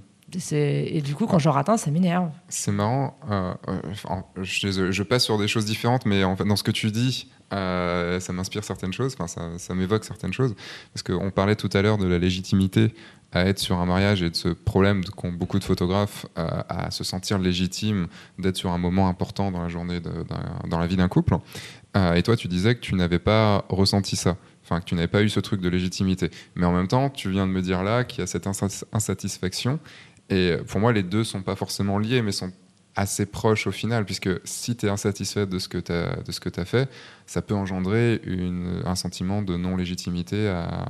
Et 0.52 1.02
du 1.02 1.16
coup, 1.16 1.26
quand 1.26 1.40
j'en 1.40 1.52
rate 1.52 1.70
un, 1.70 1.78
ça 1.78 1.90
m'énerve. 1.90 2.30
C'est 2.50 2.72
marrant. 2.72 3.18
euh, 3.32 3.54
euh, 3.68 3.80
enfin, 3.90 4.24
je, 4.40 5.02
passe 5.04 5.24
sur 5.24 5.40
des 5.40 5.48
choses 5.48 5.66
différentes, 5.66 6.06
mais 6.06 6.24
en 6.24 6.36
fait, 6.36 6.46
dans 6.46 6.56
ce 6.56 6.62
que 6.62 6.70
tu 6.70 6.92
dis, 6.92 7.32
euh, 7.52 8.20
ça 8.20 8.32
m'inspire 8.32 8.64
certaines 8.64 8.94
choses. 8.94 9.16
Enfin, 9.16 9.26
ça, 9.26 9.58
ça 9.58 9.74
m'évoque 9.74 10.06
certaines 10.06 10.34
choses. 10.34 10.54
Parce 10.94 11.02
qu'on 11.02 11.32
parlait 11.32 11.56
tout 11.56 11.70
à 11.74 11.82
l'heure 11.82 11.98
de 11.98 12.06
la 12.08 12.20
légitimité 12.20 12.94
à 13.32 13.46
être 13.46 13.58
sur 13.58 13.80
un 13.80 13.86
mariage 13.86 14.22
et 14.22 14.30
de 14.30 14.36
ce 14.36 14.50
problème 14.50 15.04
qu'ont 15.04 15.32
beaucoup 15.32 15.58
de 15.58 15.64
photographes 15.64 16.26
euh, 16.38 16.48
à 16.70 16.92
se 16.92 17.04
sentir 17.04 17.40
légitime 17.40 18.08
d'être 18.38 18.58
sur 18.58 18.72
un 18.72 18.78
moment 18.78 19.08
important 19.08 19.52
dans 19.52 19.62
la 19.64 19.68
journée, 19.68 20.00
de- 20.00 20.26
dans 20.68 20.80
la 20.80 20.86
vie 20.88 20.98
d'un 20.98 21.08
couple. 21.08 21.38
Euh, 21.98 22.14
et 22.14 22.22
toi, 22.24 22.36
tu 22.36 22.48
disais 22.48 22.76
que 22.76 22.82
tu 22.82 22.94
n'avais 22.96 23.20
pas 23.20 23.66
ressenti 23.70 24.16
ça. 24.16 24.38
Enfin, 24.70 24.82
que 24.82 24.86
tu 24.86 24.94
n'avais 24.94 25.08
pas 25.08 25.24
eu 25.24 25.30
ce 25.30 25.40
truc 25.40 25.62
de 25.62 25.70
légitimité. 25.70 26.30
Mais 26.56 26.66
en 26.66 26.72
même 26.72 26.88
temps, 26.88 27.10
tu 27.10 27.32
viens 27.32 27.48
de 27.48 27.52
me 27.52 27.62
dire 27.62 27.82
là 27.82 28.04
qu'il 28.04 28.20
y 28.20 28.24
a 28.24 28.28
cette 28.28 28.46
insat- 28.46 28.84
insatisfaction. 28.94 29.80
Et 30.30 30.58
pour 30.68 30.80
moi, 30.80 30.94
les 30.94 31.02
deux 31.02 31.24
sont 31.24 31.42
pas 31.42 31.56
forcément 31.56 31.98
liés, 31.98 32.22
mais 32.22 32.32
sont 32.32 32.52
assez 32.96 33.26
proches 33.26 33.66
au 33.66 33.72
final, 33.72 34.06
puisque 34.06 34.30
si 34.44 34.76
tu 34.76 34.86
es 34.86 34.90
insatisfait 34.90 35.48
de 35.48 35.58
ce 35.58 35.70
que 35.70 35.78
tu 35.78 35.92
as, 35.92 36.66
fait, 36.66 36.90
ça 37.26 37.42
peut 37.42 37.56
engendrer 37.56 38.22
un 38.86 38.96
sentiment 38.96 39.42
de 39.42 39.56
non-légitimité 39.56 40.50
à, 40.50 40.86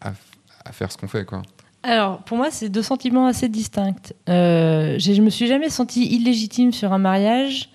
à, 0.00 0.72
faire 0.72 0.90
ce 0.90 0.96
qu'on 0.96 1.08
fait. 1.08 1.24
Quoi. 1.24 1.42
Alors, 1.82 2.22
pour 2.22 2.38
moi, 2.38 2.50
c'est 2.50 2.70
deux 2.70 2.82
sentiments 2.82 3.26
assez 3.26 3.48
distincts. 3.48 3.94
Euh, 4.28 4.98
je 4.98 5.20
me 5.20 5.30
suis 5.30 5.46
jamais 5.46 5.68
sentie 5.68 6.06
illégitime 6.06 6.72
sur 6.72 6.92
un 6.92 6.98
mariage, 6.98 7.70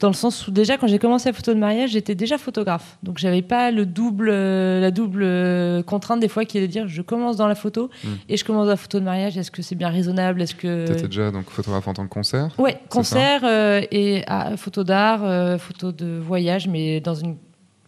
dans 0.00 0.08
le 0.08 0.14
sens 0.14 0.46
où 0.46 0.52
déjà 0.52 0.76
quand 0.76 0.86
j'ai 0.86 1.00
commencé 1.00 1.28
la 1.28 1.32
photo 1.32 1.52
de 1.52 1.58
mariage, 1.58 1.90
j'étais 1.90 2.14
déjà 2.14 2.38
photographe. 2.38 2.98
Donc 3.02 3.18
j'avais 3.18 3.42
pas 3.42 3.72
le 3.72 3.84
double, 3.84 4.28
euh, 4.30 4.80
la 4.80 4.92
double 4.92 5.22
euh, 5.24 5.82
contrainte 5.82 6.20
des 6.20 6.28
fois 6.28 6.44
qui 6.44 6.56
est 6.56 6.60
de 6.60 6.66
dire 6.66 6.86
je 6.86 7.02
commence 7.02 7.36
dans 7.36 7.48
la 7.48 7.56
photo 7.56 7.90
Mm. 8.04 8.08
et 8.28 8.36
je 8.36 8.44
commence 8.44 8.66
dans 8.66 8.70
la 8.70 8.76
photo 8.76 9.00
de 9.00 9.04
mariage. 9.04 9.36
Est-ce 9.36 9.50
que 9.50 9.60
c'est 9.62 9.74
bien 9.74 9.88
raisonnable? 9.88 10.40
Est-ce 10.40 10.54
que 10.54 10.86
Tu 10.86 10.92
étais 10.92 11.08
déjà 11.08 11.30
donc 11.32 11.50
photographe 11.50 11.88
en 11.88 11.94
tant 11.94 12.04
que 12.04 12.12
concert? 12.12 12.50
Ouais 12.58 12.78
concert 12.88 13.40
euh, 13.44 13.80
et 13.90 14.22
ah, 14.28 14.56
photo 14.56 14.84
d'art, 14.84 15.58
photo 15.60 15.90
de 15.90 16.18
voyage, 16.18 16.68
mais 16.68 17.00
dans 17.00 17.14
une 17.14 17.36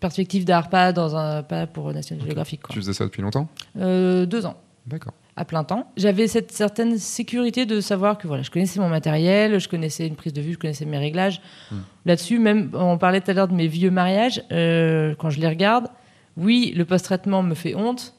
perspective 0.00 0.44
d'art, 0.44 0.68
pas 0.68 0.92
dans 0.92 1.14
un 1.14 1.42
pas 1.44 1.66
pour 1.68 1.92
National 1.92 2.26
Geographic. 2.26 2.62
quoi. 2.62 2.72
Tu 2.72 2.80
faisais 2.80 2.92
ça 2.94 3.04
depuis 3.04 3.22
longtemps? 3.22 3.48
Deux 3.76 4.46
ans 4.46 4.56
D'accord. 4.86 5.12
À 5.40 5.46
plein 5.46 5.64
temps. 5.64 5.90
J'avais 5.96 6.28
cette 6.28 6.52
certaine 6.52 6.98
sécurité 6.98 7.64
de 7.64 7.80
savoir 7.80 8.18
que 8.18 8.28
voilà, 8.28 8.42
je 8.42 8.50
connaissais 8.50 8.78
mon 8.78 8.90
matériel, 8.90 9.58
je 9.58 9.70
connaissais 9.70 10.06
une 10.06 10.14
prise 10.14 10.34
de 10.34 10.42
vue, 10.42 10.52
je 10.52 10.58
connaissais 10.58 10.84
mes 10.84 10.98
réglages. 10.98 11.40
Hmm. 11.70 11.78
Là-dessus, 12.04 12.38
même, 12.38 12.70
on 12.74 12.98
parlait 12.98 13.22
tout 13.22 13.30
à 13.30 13.34
l'heure 13.34 13.48
de 13.48 13.54
mes 13.54 13.66
vieux 13.66 13.90
mariages, 13.90 14.42
euh, 14.52 15.14
quand 15.18 15.30
je 15.30 15.40
les 15.40 15.48
regarde, 15.48 15.88
oui, 16.36 16.74
le 16.76 16.84
post-traitement 16.84 17.42
me 17.42 17.54
fait 17.54 17.74
honte. 17.74 18.14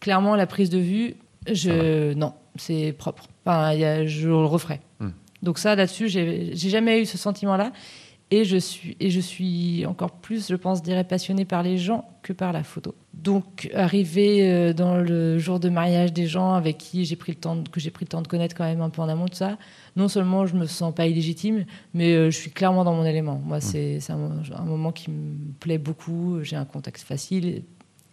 Clairement, 0.00 0.36
la 0.36 0.46
prise 0.46 0.68
de 0.68 0.78
vue, 0.78 1.14
je... 1.50 2.12
non, 2.12 2.34
c'est 2.56 2.92
propre. 2.92 3.28
Enfin, 3.46 3.72
y 3.72 3.84
a- 3.84 4.06
je 4.06 4.28
le 4.28 4.44
referai. 4.44 4.80
Hmm. 5.00 5.12
Donc 5.42 5.58
ça, 5.58 5.74
là-dessus, 5.74 6.08
j'ai 6.08 6.50
j'ai 6.54 6.68
jamais 6.68 7.00
eu 7.00 7.06
ce 7.06 7.16
sentiment-là. 7.16 7.72
Et 8.30 8.44
je, 8.44 8.58
suis, 8.58 8.94
et 9.00 9.08
je 9.08 9.20
suis 9.20 9.86
encore 9.86 10.10
plus, 10.10 10.48
je 10.50 10.54
pense, 10.54 10.82
dirais, 10.82 11.04
passionnée 11.04 11.46
par 11.46 11.62
les 11.62 11.78
gens 11.78 12.04
que 12.22 12.34
par 12.34 12.52
la 12.52 12.62
photo. 12.62 12.94
Donc, 13.14 13.70
arriver 13.74 14.50
euh, 14.52 14.72
dans 14.74 14.98
le 14.98 15.38
jour 15.38 15.58
de 15.58 15.70
mariage 15.70 16.12
des 16.12 16.26
gens 16.26 16.52
avec 16.52 16.76
qui 16.76 17.06
j'ai 17.06 17.16
pris 17.16 17.32
le 17.32 17.38
temps, 17.38 17.56
de- 17.56 17.66
que 17.70 17.80
j'ai 17.80 17.90
pris 17.90 18.04
le 18.04 18.10
temps 18.10 18.20
de 18.20 18.28
connaître 18.28 18.54
quand 18.54 18.64
même 18.64 18.82
un 18.82 18.90
peu 18.90 19.00
en 19.00 19.08
amont 19.08 19.24
de 19.24 19.34
ça, 19.34 19.56
non 19.96 20.08
seulement 20.08 20.44
je 20.46 20.56
me 20.56 20.66
sens 20.66 20.94
pas 20.94 21.06
illégitime, 21.06 21.64
mais 21.94 22.12
euh, 22.12 22.30
je 22.30 22.36
suis 22.36 22.50
clairement 22.50 22.84
dans 22.84 22.92
mon 22.92 23.06
élément. 23.06 23.40
Moi, 23.42 23.62
c'est 23.62 23.98
c'est 24.00 24.12
un, 24.12 24.16
mo- 24.18 24.42
un 24.54 24.64
moment 24.64 24.92
qui 24.92 25.10
me 25.10 25.34
plaît 25.58 25.78
beaucoup. 25.78 26.40
J'ai 26.42 26.56
un 26.56 26.66
contexte 26.66 27.06
facile 27.08 27.62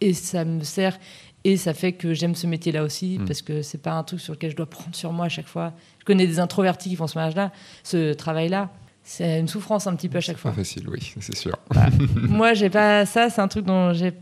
et, 0.00 0.14
ça 0.14 0.46
me 0.46 0.64
sert 0.64 0.98
et 1.44 1.58
ça 1.58 1.74
fait 1.74 1.92
que 1.92 2.14
j'aime 2.14 2.34
ce 2.34 2.46
métier-là 2.46 2.82
aussi 2.84 3.18
Mm. 3.18 3.26
parce 3.26 3.42
que 3.42 3.60
c'est 3.60 3.82
pas 3.82 3.92
un 3.92 4.02
truc 4.02 4.20
sur 4.20 4.32
lequel 4.32 4.50
je 4.52 4.56
dois 4.56 4.64
prendre 4.66 4.94
sur 4.96 5.12
moi 5.12 5.26
à 5.26 5.28
chaque 5.28 5.46
fois. 5.46 5.74
Je 5.98 6.06
connais 6.06 6.26
des 6.26 6.40
introvertis 6.40 6.88
qui 6.88 6.96
font 6.96 7.06
ce 7.06 7.18
mariage-là, 7.18 7.52
ce 7.84 8.14
travail-là. 8.14 8.70
C'est 9.08 9.38
une 9.38 9.46
souffrance 9.46 9.86
un 9.86 9.94
petit 9.94 10.08
peu 10.08 10.18
à 10.18 10.20
chaque 10.20 10.34
Pas 10.36 10.42
fois. 10.42 10.52
facile, 10.52 10.88
oui, 10.88 11.14
c'est 11.20 11.36
sûr. 11.36 11.56
Moi, 12.16 12.54
j'ai 12.54 12.70
pas 12.70 13.06
ça. 13.06 13.30
C'est 13.30 13.40
un 13.40 13.46
truc 13.46 13.64
dont 13.64 13.92
j'ai 13.92 14.12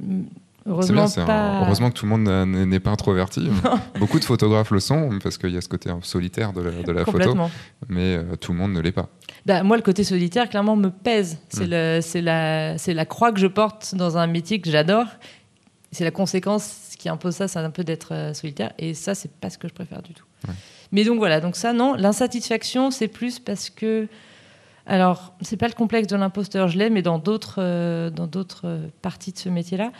heureusement 0.67 0.95
bien, 1.03 1.07
c'est 1.07 1.23
un- 1.23 1.25
pas. 1.27 1.63
heureusement 1.65 1.89
que 1.91 1.95
tout 1.99 2.05
le 2.05 2.11
monde 2.17 2.47
n'est 2.69 2.81
pas 2.81 2.91
introverti. 2.91 3.49
Beaucoup 3.99 4.19
de 4.21 4.25
photographes 4.27 4.71
le 4.73 4.81
sont, 4.81 5.19
parce 5.23 5.39
qu'il 5.39 5.51
y 5.51 5.57
a 5.57 5.63
ce 5.63 5.69
côté 5.71 5.91
solitaire 6.03 6.53
de 6.53 6.61
la, 6.61 6.71
de 6.83 6.93
la 6.93 7.07
photo, 7.07 7.35
mais 7.89 8.17
euh, 8.19 8.37
tout 8.37 8.53
le 8.53 8.59
monde 8.59 8.75
ne 8.75 8.81
l'est 8.81 8.93
pas. 8.93 9.09
Bah, 9.47 9.63
moi, 9.63 9.77
le 9.79 9.83
côté 9.83 10.05
solitaire, 10.05 10.51
clairement, 10.51 10.77
me 10.77 10.91
pèse. 10.91 11.39
C'est 11.49 11.67
Mm. 11.67 11.71
le, 11.71 11.99
c'est 12.03 12.21
la, 12.21 12.77
c'est 12.77 12.93
la 12.93 13.07
croix 13.07 13.33
que 13.33 13.41
je 13.41 13.47
porte 13.47 13.95
dans 13.95 14.19
un 14.19 14.27
métier 14.27 14.61
que 14.61 14.71
j'adore. 14.71 15.07
C'est 15.93 16.05
la 16.05 16.11
conséquence 16.11 16.91
qui 16.99 17.09
impose 17.09 17.37
ça, 17.37 17.49
c'est 17.49 17.59
un 17.59 17.71
peu 17.71 17.85
d'être 17.85 18.13
euh, 18.13 18.35
solitaire. 18.35 18.73
Et 18.79 18.93
ça, 18.93 19.15
c'est 19.15 19.31
pas 19.33 19.49
ce 19.49 19.57
que 19.57 19.67
je 19.69 19.73
préfère 19.73 20.03
du 20.03 20.13
tout. 20.13 20.25
Ouais. 20.47 20.55
Mais 20.93 21.05
donc 21.05 21.19
voilà, 21.19 21.41
donc 21.41 21.57
ça, 21.57 21.73
non. 21.73 21.95
L'insatisfaction, 21.95 22.91
c'est 22.91 23.09
plus 23.09 23.39
parce 23.39 23.71
que. 23.71 24.09
Alors, 24.87 25.35
c'est 25.41 25.57
pas 25.57 25.69
le 25.69 25.73
complexe 25.73 26.09
de 26.09 26.17
l'imposteur, 26.17 26.69
je 26.69 26.79
l'ai, 26.79 26.91
mais 26.91 27.03
dans 27.03 27.19
d'autres, 27.19 27.57
euh, 27.59 28.11
dans 28.11 28.27
d'autres 28.27 28.63
euh, 28.65 28.87
parties 29.01 29.33
de 29.33 29.39
ce 29.39 29.49
métier-là, 29.49 29.93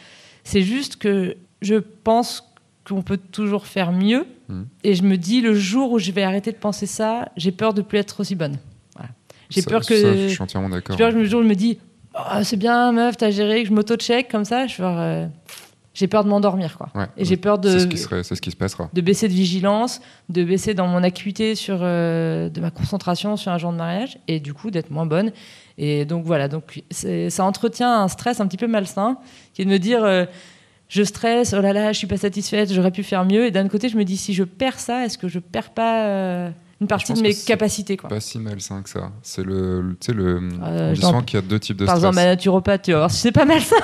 c'est 0.43 0.63
juste 0.63 0.97
que 0.97 1.37
je 1.63 1.77
pense 1.77 2.53
qu'on 2.87 3.03
peut 3.03 3.17
toujours 3.17 3.67
faire 3.67 3.93
mieux. 3.93 4.27
Mhm. 4.49 4.67
Et 4.83 4.95
je 4.95 5.03
me 5.03 5.17
dis, 5.17 5.41
le 5.41 5.55
jour 5.55 5.93
où 5.93 5.99
je 5.99 6.11
vais 6.11 6.23
arrêter 6.23 6.53
de 6.53 6.59
penser 6.59 6.87
ça, 6.87 7.31
j'ai 7.37 7.53
peur 7.53 7.73
de 7.73 7.81
plus 7.81 7.99
être 7.99 8.21
aussi 8.21 8.35
bonne. 8.35 8.59
Voilà. 8.95 9.11
J'ai 9.49 9.63
peur 9.63 9.85
que. 9.87 9.99
ça, 9.99 10.15
je 10.15 10.29
suis 10.29 10.43
entièrement 10.43 10.69
d'accord. 10.69 10.97
j'ai 10.97 11.03
peur 11.03 11.13
que 11.13 11.19
le 11.19 11.25
jour 11.25 11.41
où 11.41 11.45
je 11.45 11.49
me 11.49 11.55
dis, 11.55 11.79
Oh, 12.17 12.43
c'est 12.45 12.57
bien, 12.57 12.93
meuf, 12.93 13.17
t'as 13.17 13.31
géré, 13.31 13.63
que 13.63 13.69
je 13.69 13.75
m'auto-check 13.75 14.31
comme 14.31 14.45
ça, 14.45 14.69
je 14.69 14.81
vais 14.81 15.29
j'ai 15.95 16.09
peur 16.09 16.25
de 16.25 16.29
m'endormir, 16.29 16.77
quoi. 16.77 16.89
Ouais. 16.95 17.07
Et 17.17 17.25
j'ai 17.25 17.37
peur 17.37 17.59
de, 17.59 17.71
C'est 17.71 17.79
ce, 17.81 17.87
qui 17.87 17.97
serait- 17.99 18.23
c'est 18.25 18.35
ce 18.35 18.43
qui 18.43 18.51
se 18.51 18.57
passera. 18.57 18.91
de 18.93 19.01
baisser 19.01 19.29
de 19.29 19.33
vigilance, 19.33 20.01
de 20.29 20.43
baisser 20.45 20.75
dans 20.75 20.87
mon 20.89 21.03
acuité 21.03 21.55
sur 21.55 21.79
euh, 21.83 22.49
de 22.49 22.61
ma 22.61 22.71
concentration 22.71 23.37
sur 23.37 23.53
un 23.53 23.59
jour 23.59 23.73
de 23.73 23.77
mariage, 23.79 24.19
et 24.29 24.41
du 24.41 24.53
coup 24.55 24.71
d'être 24.71 24.91
moins 24.91 25.07
bonne. 25.07 25.31
Et 25.79 26.05
donc 26.05 26.25
voilà, 26.25 26.49
donc 26.49 26.83
ça 26.91 27.45
entretient 27.45 28.03
un 28.03 28.09
stress 28.09 28.41
un 28.41 28.47
petit 28.47 28.57
peu 28.57 28.67
malsain, 28.67 29.17
qui 29.55 29.63
est 29.63 29.65
de 29.65 29.71
me 29.71 29.79
dire, 29.79 30.05
euh, 30.05 30.25
je 30.89 31.03
stresse, 31.03 31.55
oh 31.57 31.61
là 31.61 31.73
là, 31.73 31.93
je 31.93 31.99
suis 31.99 32.07
pas 32.07 32.17
satisfaite, 32.19 32.73
j'aurais 32.73 32.91
pu 32.93 33.03
faire 33.03 33.25
mieux. 33.25 33.47
Et 33.47 33.51
d'un 33.51 33.67
côté, 33.69 33.89
je 33.89 33.97
me 33.97 34.05
dis, 34.05 34.17
si 34.17 34.35
je 34.35 34.45
perds 34.45 34.79
ça, 34.79 35.05
est-ce 35.07 35.17
que 35.19 35.29
je 35.29 35.39
perds 35.39 35.71
pas 35.71 36.05
euh, 36.07 36.51
une 36.81 36.87
partie 36.87 37.13
de 37.15 37.21
mes 37.21 37.35
capacités, 37.35 37.97
quoi? 37.97 38.09
Pas 38.11 38.21
si 38.21 38.39
malsain 38.39 38.83
que 38.83 38.91
ça. 38.91 39.11
C'est 39.23 39.43
le, 39.45 39.97
tu 40.01 40.07
sais, 40.07 40.13
le, 40.13 40.37
Euh, 40.63 40.91
on 40.91 40.93
dit 40.93 41.01
j'en- 41.01 41.09
souvent 41.09 41.23
qu'il 41.23 41.41
y 41.41 41.43
a 41.43 41.47
deux 41.47 41.59
types 41.59 41.77
de 41.79 41.87
Par 41.87 41.97
exemple, 41.97 42.15
stress. 42.15 42.25
ma 42.27 42.31
naturopathe, 42.33 42.83
tu 42.83 42.93
vas 42.93 42.99
voir 42.99 43.11
si 43.11 43.19
c'est 43.19 43.33
pas 43.33 43.45
malsain. 43.45 43.77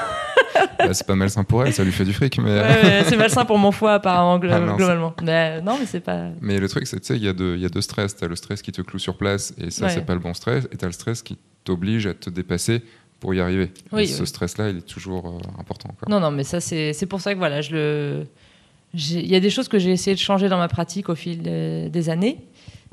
Bah, 0.78 0.92
c'est 0.94 1.06
pas 1.06 1.14
malsain 1.14 1.44
pour 1.44 1.64
elle, 1.64 1.72
ça 1.72 1.84
lui 1.84 1.92
fait 1.92 2.04
du 2.04 2.12
fric, 2.12 2.38
mais. 2.38 2.60
Ouais, 2.60 3.04
c'est 3.06 3.16
malsain 3.16 3.44
pour 3.44 3.58
mon 3.58 3.70
foie, 3.72 3.94
apparemment, 3.94 4.38
glo- 4.38 4.50
Ah, 4.52 4.60
non, 4.60 4.76
globalement. 4.76 5.14
Mais, 5.22 5.58
euh, 5.58 5.60
non, 5.60 5.76
mais 5.78 5.86
c'est 5.86 6.00
pas. 6.00 6.28
Mais 6.40 6.58
le 6.58 6.68
truc, 6.68 6.86
c'est 6.86 6.98
tu 7.00 7.06
sais, 7.06 7.16
il 7.16 7.22
y, 7.24 7.28
a 7.28 7.32
deux- 7.32 7.56
y 7.56 7.64
a 7.64 7.68
deux 7.68 7.80
stress. 7.82 8.16
Tu 8.16 8.24
as 8.24 8.28
le 8.28 8.36
stress 8.36 8.62
qui 8.62 8.72
te 8.72 8.82
cloue 8.82 8.98
sur 8.98 9.16
place, 9.16 9.52
et 9.58 9.70
ça, 9.70 9.86
Ouais. 9.86 9.92
c'est 9.92 10.04
pas 10.06 10.14
le 10.14 10.20
bon 10.20 10.34
stress. 10.34 10.66
Et 10.72 10.76
tu 10.76 10.84
as 10.84 10.88
le 10.88 10.92
stress 10.92 11.22
qui 11.22 11.36
t'oblige 11.64 12.06
à 12.06 12.14
te 12.14 12.30
dépasser 12.30 12.82
pour 13.20 13.34
y 13.34 13.40
arriver. 13.40 13.70
Oui, 13.92 14.02
et 14.02 14.06
ce 14.06 14.20
oui. 14.22 14.26
stress-là, 14.26 14.70
il 14.70 14.78
est 14.78 14.86
toujours 14.86 15.26
euh, 15.26 15.60
important. 15.60 15.90
Quoi. 15.98 16.08
Non, 16.08 16.20
non, 16.20 16.30
mais 16.30 16.44
ça, 16.44 16.60
c'est 16.60 17.06
pour 17.08 17.20
ça 17.20 17.34
que 17.34 17.38
voilà, 17.38 17.60
je 17.60 17.72
le. 17.72 18.26
j'ai- 18.94 19.20
Il 19.20 19.28
y 19.30 19.36
a 19.36 19.40
des 19.40 19.50
choses 19.50 19.68
que 19.68 19.78
j'ai 19.78 19.90
essayé 19.92 20.14
de 20.14 20.20
changer 20.20 20.48
dans 20.48 20.58
ma 20.58 20.68
pratique 20.68 21.08
au 21.10 21.14
fil 21.14 21.42
euh, 21.46 21.88
des 21.88 22.08
années. 22.08 22.38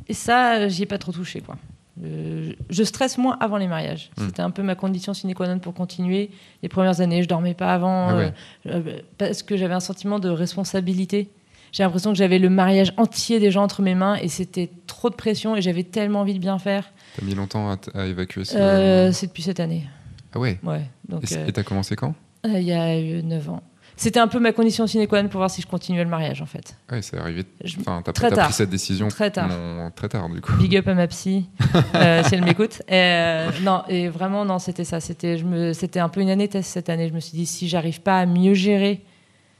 Et 0.09 0.13
ça, 0.13 0.67
j'y 0.67 0.83
ai 0.83 0.85
pas 0.85 0.97
trop 0.97 1.11
touché, 1.11 1.41
quoi. 1.41 1.55
Euh, 2.03 2.53
je 2.69 2.83
stresse 2.83 3.17
moins 3.17 3.37
avant 3.39 3.57
les 3.57 3.67
mariages. 3.67 4.11
Hmm. 4.17 4.27
C'était 4.27 4.41
un 4.41 4.51
peu 4.51 4.63
ma 4.63 4.75
condition 4.75 5.13
sine 5.13 5.33
qua 5.33 5.47
non 5.47 5.59
pour 5.59 5.73
continuer. 5.73 6.29
Les 6.61 6.69
premières 6.69 7.01
années, 7.01 7.23
je 7.23 7.27
dormais 7.27 7.53
pas 7.53 7.73
avant 7.73 8.09
Ah 8.09 8.15
ouais. 8.15 8.33
euh, 8.67 8.81
euh, 8.85 8.99
parce 9.17 9.43
que 9.43 9.57
j'avais 9.57 9.73
un 9.73 9.79
sentiment 9.79 10.19
de 10.19 10.29
responsabilité. 10.29 11.29
J'ai 11.71 11.83
l'impression 11.83 12.11
que 12.11 12.17
j'avais 12.17 12.39
le 12.39 12.49
mariage 12.49 12.93
entier 12.97 13.39
des 13.39 13.51
gens 13.51 13.63
entre 13.63 13.81
mes 13.81 13.95
mains 13.95 14.15
et 14.15 14.29
c'était 14.29 14.69
trop 14.87 15.09
de 15.09 15.15
pression 15.15 15.55
et 15.55 15.61
j'avais 15.61 15.83
tellement 15.83 16.21
envie 16.21 16.33
de 16.33 16.39
bien 16.39 16.59
faire. 16.59 16.91
T'as 17.17 17.25
mis 17.25 17.35
longtemps 17.35 17.75
à, 17.93 18.05
évacuer 18.05 18.45
ce. 18.45 18.55
Euh, 18.57 19.11
c'est 19.11 19.27
depuis 19.27 19.43
cette 19.43 19.59
année. 19.59 19.87
Ah 20.33 20.39
ouais. 20.39 20.59
Ouais. 20.63 20.83
Donc, 21.09 21.29
Et 21.31 21.51
t'as 21.51 21.63
commencé 21.63 21.95
quand? 21.95 22.13
il 22.45 22.61
y 22.61 22.73
a 22.73 22.97
eu 22.99 23.23
9 23.23 23.49
ans. 23.49 23.63
C'était 23.97 24.19
un 24.19 24.27
peu 24.27 24.39
ma 24.39 24.51
condition 24.51 24.85
sine 24.85 25.07
qua 25.07 25.23
non 25.23 25.27
pour 25.29 25.39
voir 25.39 25.49
si 25.49 25.61
je 25.61 25.67
continuais 25.67 26.03
le 26.03 26.09
mariage, 26.09 26.41
en 26.41 26.45
fait. 26.45 26.75
Ouais, 26.91 27.01
c'est 27.01 27.17
arrivé. 27.17 27.45
Enfin, 27.79 28.01
t'as 28.05 28.13
très 28.13 28.29
tard. 28.29 28.45
pris 28.45 28.53
cette 28.53 28.69
décision 28.69 29.07
Très 29.07 29.31
tard. 29.31 29.49
non, 29.49 29.89
très 29.89 30.07
tard, 30.07 30.29
du 30.29 30.39
coup. 30.39 30.53
Big 30.53 30.77
up 30.77 30.87
à 30.87 30.93
ma 30.93 31.07
psy, 31.07 31.49
euh, 31.95 32.23
si 32.23 32.35
elle 32.35 32.43
m'écoute. 32.43 32.83
Euh, 32.91 33.49
non, 33.63 33.81
et 33.89 34.07
vraiment, 34.07 34.45
non, 34.45 34.59
c'était 34.59 34.83
ça. 34.83 34.99
C'était, 34.99 35.39
je 35.39 35.45
me, 35.45 35.73
c'était 35.73 35.99
un 35.99 36.09
peu 36.09 36.21
une 36.21 36.29
année 36.29 36.47
test 36.47 36.69
cette 36.71 36.89
année. 36.89 37.09
Je 37.09 37.13
me 37.13 37.19
suis 37.19 37.35
dit, 37.35 37.47
si 37.47 37.67
j'arrive 37.67 38.01
pas 38.01 38.19
à 38.19 38.25
mieux 38.27 38.53
gérer 38.53 39.01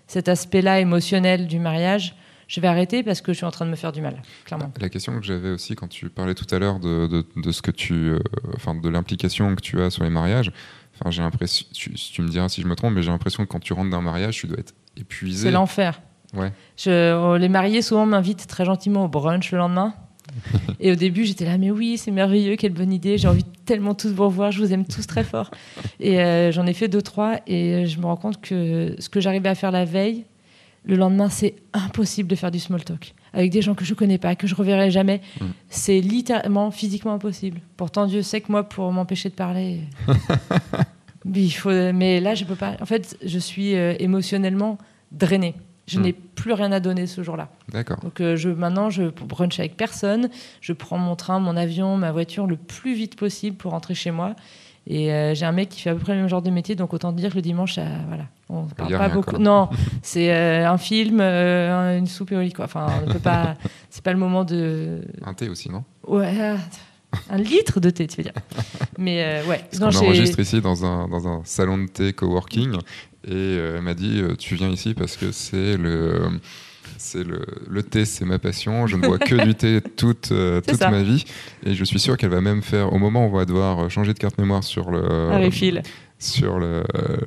cet 0.06 0.30
aspect-là 0.30 0.80
émotionnel 0.80 1.47
du 1.47 1.58
mariage, 1.60 2.15
je 2.48 2.60
vais 2.62 2.68
arrêter 2.68 3.04
parce 3.04 3.22
que 3.22 3.34
je 3.34 3.38
suis 3.38 3.46
en 3.46 3.52
train 3.52 3.66
de 3.66 3.72
me 3.72 3.76
faire 3.76 3.92
du 3.92 4.02
mal, 4.02 4.22
clairement. 4.46 4.72
La 4.80 4.90
question 4.90 5.18
que 5.20 5.26
j'avais 5.26 5.50
aussi 5.52 5.76
quand 5.76 5.88
tu 5.88 6.10
parlais 6.10 6.34
tout 6.36 6.48
à 6.56 6.60
l'heure 6.60 6.80
de, 6.80 7.08
de, 7.08 7.26
de 7.36 7.52
ce 7.52 7.62
que 7.62 7.72
tu, 7.72 7.94
euh, 7.94 8.20
enfin, 8.56 8.74
de 8.76 8.90
l'implication 8.90 9.54
que 9.56 9.62
tu 9.62 9.82
as 9.82 9.90
sur 9.90 10.04
les 10.04 10.10
mariages. 10.10 10.52
Enfin, 11.00 11.12
j'ai 11.12 11.22
l'impression, 11.22 11.66
tu, 11.74 11.94
tu 11.94 12.22
me 12.22 12.28
diras 12.30 12.50
si 12.50 12.62
je 12.62 12.68
me 12.68 12.76
trompe, 12.76 12.94
mais 12.94 13.04
j'ai 13.04 13.12
l'impression 13.12 13.44
que 13.46 13.50
quand 13.50 13.60
tu 13.60 13.74
rentres 13.74 13.92
d'un 13.92 14.02
mariage, 14.02 14.36
tu 14.38 14.48
dois 14.48 14.58
être 14.60 14.74
épuisé. 14.96 15.44
C'est 15.44 15.52
l'enfer. 15.52 16.02
Ouais. 16.34 16.52
Je- 16.78 17.14
oh, 17.16 17.38
les 17.38 17.50
mariés 17.50 17.82
souvent 17.82 18.06
m'invitent 18.06 18.48
très 18.48 18.66
gentiment 18.66 19.06
au 19.06 19.08
brunch 19.08 19.52
le 19.52 19.58
lendemain. 19.60 19.94
Et 20.80 20.92
au 20.92 20.96
début, 20.96 21.24
j'étais 21.26 21.46
là, 21.46 21.58
mais 21.58 21.72
oui, 21.72 21.98
c'est 21.98 22.12
merveilleux, 22.12 22.56
quelle 22.58 22.74
bonne 22.74 22.92
idée. 22.92 23.18
J'ai 23.18 23.28
envie 23.28 23.44
de 23.44 23.50
tellement 23.66 23.94
tous 23.96 24.10
vous 24.12 24.26
revoir, 24.26 24.52
je 24.52 24.60
vous 24.64 24.74
aime 24.74 24.86
tous 24.86 25.06
très 25.08 25.24
fort. 25.24 25.52
Et 26.00 26.20
euh, 26.22 26.52
j'en 26.52 26.66
ai 26.68 26.74
fait 26.74 26.88
deux, 26.88 27.02
trois, 27.02 27.40
et 27.48 27.86
je 27.86 28.00
me 28.00 28.06
rends 28.06 28.18
compte 28.18 28.42
que 28.42 28.96
ce 29.00 29.08
que 29.10 29.20
j'arrivais 29.22 29.50
à 29.50 29.56
faire 29.56 29.72
la 29.72 29.86
veille, 29.86 30.26
le 30.88 30.95
lendemain, 30.95 31.30
c'est 31.30 31.56
impossible 31.73 32.30
de 32.30 32.36
faire 32.36 32.50
du 32.50 32.60
small 32.60 32.84
talk. 32.84 33.13
Avec 33.34 33.52
des 33.52 33.62
gens 33.62 33.76
que 33.76 33.84
je 33.86 33.93
connais 33.93 34.17
pas, 34.17 34.36
que 34.36 34.47
je 34.47 34.56
reverrai 34.56 34.89
jamais. 34.89 35.21
Mm. 35.39 35.45
C'est 35.69 36.00
littéralement, 36.00 36.71
physiquement 36.71 37.13
impossible. 37.13 37.60
Pourtant, 37.76 38.08
Dieu 38.08 38.21
sait 38.21 38.41
que 38.41 38.52
moi, 38.52 38.63
pour 38.63 38.91
m'empêcher 38.91 39.30
de 39.30 39.36
parler. 39.36 39.82
mais, 41.26 41.43
il 41.43 41.52
faut, 41.52 41.69
mais 41.69 42.19
là, 42.21 42.36
je 42.36 42.45
peux 42.45 42.56
pas. 42.56 42.76
En 42.82 42.86
fait, 42.86 43.17
je 43.23 43.38
suis 43.38 43.76
euh, 43.76 43.93
émotionnellement 44.00 44.78
drainée. 45.12 45.56
Je 45.88 46.00
Mm. 46.00 46.04
n'ai 46.04 46.13
plus 46.13 46.54
rien 46.54 46.71
à 46.71 46.80
donner 46.80 47.06
ce 47.08 47.23
jour-là. 47.23 47.50
D'accord. 47.69 47.97
Donc 48.02 48.19
euh, 48.19 48.36
je, 48.36 48.50
maintenant, 48.50 48.89
je 48.89 49.04
brunch 49.04 49.58
avec 49.60 49.78
personne. 49.78 50.30
Je 50.62 50.73
prends 50.73 50.97
mon 50.97 51.15
train, 51.15 51.39
mon 51.39 51.56
avion, 51.56 51.95
ma 51.97 52.12
voiture 52.12 52.45
le 52.47 52.58
plus 52.58 52.93
vite 52.93 53.15
possible 53.15 53.56
pour 53.58 53.71
rentrer 53.71 53.93
chez 53.95 54.12
moi. 54.12 54.36
Et 54.89 55.12
euh, 55.12 55.36
j'ai 55.36 55.45
un 55.45 55.52
mec 55.52 55.67
qui 55.69 55.82
fait 55.82 55.89
à 55.89 55.93
peu 55.93 56.00
près 56.00 56.13
le 56.13 56.19
même 56.21 56.30
genre 56.30 56.41
de 56.41 56.50
métier, 56.50 56.76
donc 56.76 56.93
autant 56.93 57.12
dire 57.12 57.32
que 57.32 57.36
le 57.36 57.41
dimanche, 57.41 57.78
euh, 57.78 57.86
voilà, 58.08 58.23
on 58.47 58.63
ne 58.63 58.69
parle 58.69 58.97
pas 58.97 59.10
beaucoup. 59.10 59.32
quoi. 59.32 59.39
Non, 59.39 59.67
c'est 60.02 60.34
euh, 60.34 60.69
un 60.69 60.78
film, 60.78 61.19
une 61.19 62.08
soupe 62.08 62.32
et 62.32 62.38
au 62.38 62.41
lit, 62.41 62.54
quoi. 62.54 62.65
Enfin, 62.65 62.88
on 63.04 63.08
ne 63.08 63.13
peut 63.13 63.19
pas. 63.19 63.56
C'est 63.89 64.04
pas 64.04 64.13
le 64.13 64.19
moment 64.19 64.43
de. 64.45 65.02
Un 65.26 65.34
thé 65.34 65.50
aussi, 65.50 65.69
non? 65.69 65.84
Ouais, 66.08 66.34
ah, 66.39 66.58
un 67.32 67.38
litre 67.38 67.80
de 67.80 67.89
thé, 67.89 68.06
tu 68.08 68.17
veux 68.17 68.23
dire. 68.23 68.34
Mais 68.97 69.41
ouais. 69.47 69.62
Non, 69.80 69.89
j'ai- 69.89 70.00
enregistre 70.00 70.39
ici 70.39 70.62
dans 70.62 70.86
un, 70.86 71.08
dans 71.08 71.28
un 71.28 71.41
salon 71.45 71.80
de 71.80 71.88
thé 71.88 72.13
coworking 72.13 72.78
et 73.28 73.56
elle 73.56 73.82
m'a 73.82 73.93
dit 73.93 74.21
tu 74.38 74.56
viens 74.56 74.69
ici 74.69 74.93
parce 74.93 75.17
que 75.17 75.32
c'est 75.32 75.78
le 75.78 76.39
C'est 76.98 77.24
le, 77.24 77.46
le 77.70 77.84
thé, 77.84 78.06
c'est 78.06 78.26
ma 78.26 78.40
passion. 78.40 78.88
Je 78.88 78.96
ne 78.98 79.02
bois 79.04 79.20
que 79.20 79.36
du 79.46 79.56
thé 79.56 79.82
toute, 79.98 80.32
euh, 80.32 80.62
toute 80.62 80.82
ma 80.82 81.04
vie. 81.04 81.24
Et 81.66 81.74
je 81.76 81.84
suis 81.84 82.00
sûr 82.00 82.18
qu'elle 82.18 82.30
va 82.32 82.42
même 82.42 82.62
faire, 82.62 82.92
au 82.94 82.98
moment 82.98 83.26
où 83.26 83.30
on 83.30 83.38
va 83.38 83.46
devoir 83.46 83.90
changer 83.90 84.14
de 84.14 84.20
carte 84.20 84.38
mémoire 84.38 84.64
sur 84.64 84.90
le, 84.92 85.04
Ah 85.32 85.40
sur 86.20 86.58
le- 86.60 86.84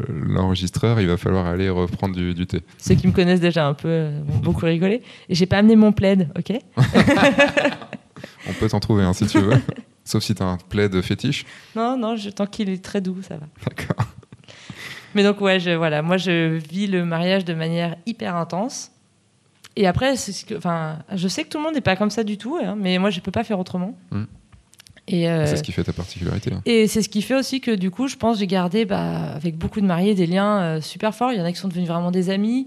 l'enregistreur, 0.09 1.01
il 1.01 1.07
va 1.07 1.17
falloir 1.17 1.47
aller 1.47 1.69
reprendre 1.69 2.15
du, 2.17 2.35
du 2.35 2.47
thé. 2.47 2.61
Ceux 2.79 2.97
qui 2.97 3.07
me 3.07 3.13
connaissent 3.13 3.41
déjà 3.41 3.67
un 3.67 3.75
peu 3.75 3.89
euh, 3.89 4.21
vont 4.27 4.39
beaucoup 4.39 4.67
rigoler. 4.67 5.03
Et 5.29 5.35
j'ai 5.35 5.47
pas 5.47 5.59
amené 5.59 5.77
mon 5.77 5.93
plaid, 5.93 6.29
ok 6.37 6.59
On 8.49 8.53
peut 8.55 8.69
t'en 8.69 8.81
trouver 8.81 9.05
un 9.05 9.13
si 9.13 9.27
tu 9.27 9.39
veux. 9.39 9.61
Sauf 10.05 10.23
si 10.25 10.35
tu 10.35 10.43
as 10.43 10.47
un 10.47 10.57
plaid 10.57 11.01
fétiche. 11.03 11.45
Non, 11.77 11.97
non, 11.97 12.17
je, 12.17 12.31
tant 12.31 12.47
qu'il 12.47 12.69
est 12.69 12.83
très 12.83 13.01
doux, 13.01 13.19
ça 13.23 13.37
va. 13.37 13.47
D'accord. 13.65 14.07
Mais 15.15 15.23
donc, 15.23 15.41
ouais, 15.41 15.61
je, 15.61 15.71
voilà, 15.71 16.03
moi, 16.03 16.17
je 16.17 16.57
vis 16.59 16.87
le 16.87 17.05
mariage 17.05 17.45
de 17.45 17.55
manière 17.55 17.97
hyper 18.07 18.37
intense. 18.37 18.91
Et 19.81 19.87
après, 19.87 20.15
c'est 20.17 20.33
ce 20.33 20.45
que, 20.45 20.55
enfin, 20.55 20.99
je 21.15 21.27
sais 21.27 21.43
que 21.43 21.49
tout 21.49 21.57
le 21.57 21.65
monde 21.65 21.73
n'est 21.75 21.81
pas 21.81 21.97
comme 21.97 22.11
ça 22.11 22.23
du 22.23 22.37
tout, 22.37 22.59
hein, 22.63 22.77
mais 22.79 22.99
moi, 22.99 23.09
je 23.09 23.21
peux 23.21 23.31
pas 23.31 23.45
faire 23.45 23.59
autrement. 23.59 23.97
Mm. 24.11 24.25
Et, 25.09 25.29
euh, 25.31 25.47
C'est 25.47 25.57
ce 25.57 25.63
qui 25.63 25.73
fait 25.73 25.83
ta 25.83 25.95
particularité. 25.95 26.53
hein. 26.53 26.61
et 26.67 26.87
c'est 26.87 27.01
ce 27.01 27.09
qui 27.09 27.23
fait 27.23 27.35
aussi 27.35 27.63
que, 27.63 27.71
du 27.71 27.91
coup, 27.91 28.07
je 28.07 28.17
pense, 28.17 28.39
j'ai 28.39 28.47
gardé, 28.47 28.85
bah, 28.85 29.33
avec 29.35 29.57
beaucoup 29.57 29.81
de 29.81 29.87
mariés, 29.87 30.15
des 30.15 30.27
liens 30.27 30.61
euh, 30.61 30.81
super 30.83 31.15
forts. 31.15 31.33
Il 31.33 31.39
y 31.39 31.41
en 31.41 31.45
a 31.47 31.51
qui 31.53 31.59
sont 31.59 31.69
devenus 31.69 31.89
vraiment 31.89 32.11
des 32.11 32.29
amis. 32.29 32.67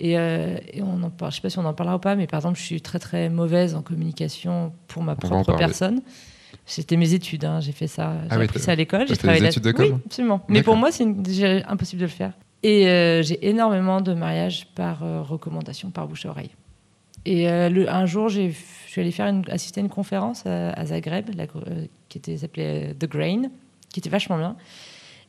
Et, 0.00 0.18
euh, 0.18 0.56
et 0.72 0.80
on 0.82 1.02
en 1.02 1.10
parle, 1.10 1.30
je 1.32 1.36
sais 1.36 1.42
pas 1.42 1.50
si 1.50 1.58
on 1.58 1.64
en 1.66 1.74
parlera 1.74 1.96
ou 1.96 2.00
pas, 2.00 2.16
mais 2.16 2.26
par 2.26 2.38
exemple, 2.40 2.58
je 2.58 2.64
suis 2.64 2.80
très 2.80 2.98
très 2.98 3.28
mauvaise 3.28 3.74
en 3.74 3.82
communication 3.82 4.72
pour 4.88 5.02
ma 5.02 5.12
On 5.12 5.16
propre 5.16 5.54
personne. 5.56 6.00
C'était 6.66 6.96
mes 6.96 7.12
études, 7.12 7.44
hein, 7.44 7.60
j'ai 7.60 7.72
fait 7.72 7.86
ça, 7.86 8.14
j'ai 8.22 8.28
Ah 8.30 8.38
oui, 8.38 8.44
appris 8.44 8.58
ça 8.58 8.72
à 8.72 8.74
l'école. 8.74 9.02
J'ai 9.06 9.14
fait 9.14 9.18
travaillé 9.18 9.42
des 9.42 9.48
études 9.48 9.62
de 9.64 9.74
Oui, 9.78 9.90
com 9.90 10.00
absolument. 10.06 10.40
Mais 10.48 10.62
pour 10.62 10.76
moi, 10.76 10.90
c'est 10.90 11.04
une- 11.04 11.22
impossible 11.68 12.00
de 12.00 12.06
le 12.06 12.10
faire. 12.10 12.32
Et 12.64 12.88
euh, 12.88 13.22
j'ai 13.22 13.46
énormément 13.46 14.00
de 14.00 14.14
mariages 14.14 14.66
par 14.74 15.04
euh, 15.04 15.20
recommandation, 15.22 15.90
par 15.90 16.08
bouche 16.08 16.24
à 16.26 16.30
oreille. 16.30 16.50
Et 17.26 17.48
euh, 17.48 17.68
le- 17.68 17.88
un 17.90 18.06
jour, 18.06 18.28
je 18.30 18.50
suis 18.88 19.00
allée 19.00 19.10
faire 19.12 19.26
une, 19.28 19.44
assister 19.50 19.80
à 19.80 19.84
une 19.84 19.90
conférence 19.90 20.46
à, 20.46 20.70
à 20.70 20.86
Zagreb, 20.86 21.28
la- 21.36 21.46
qui 22.08 22.18
était 22.18 22.38
s'appelait 22.38 22.94
The 22.98 23.06
Grain, 23.06 23.42
qui 23.92 24.00
était 24.00 24.08
vachement 24.10 24.38
bien. 24.38 24.56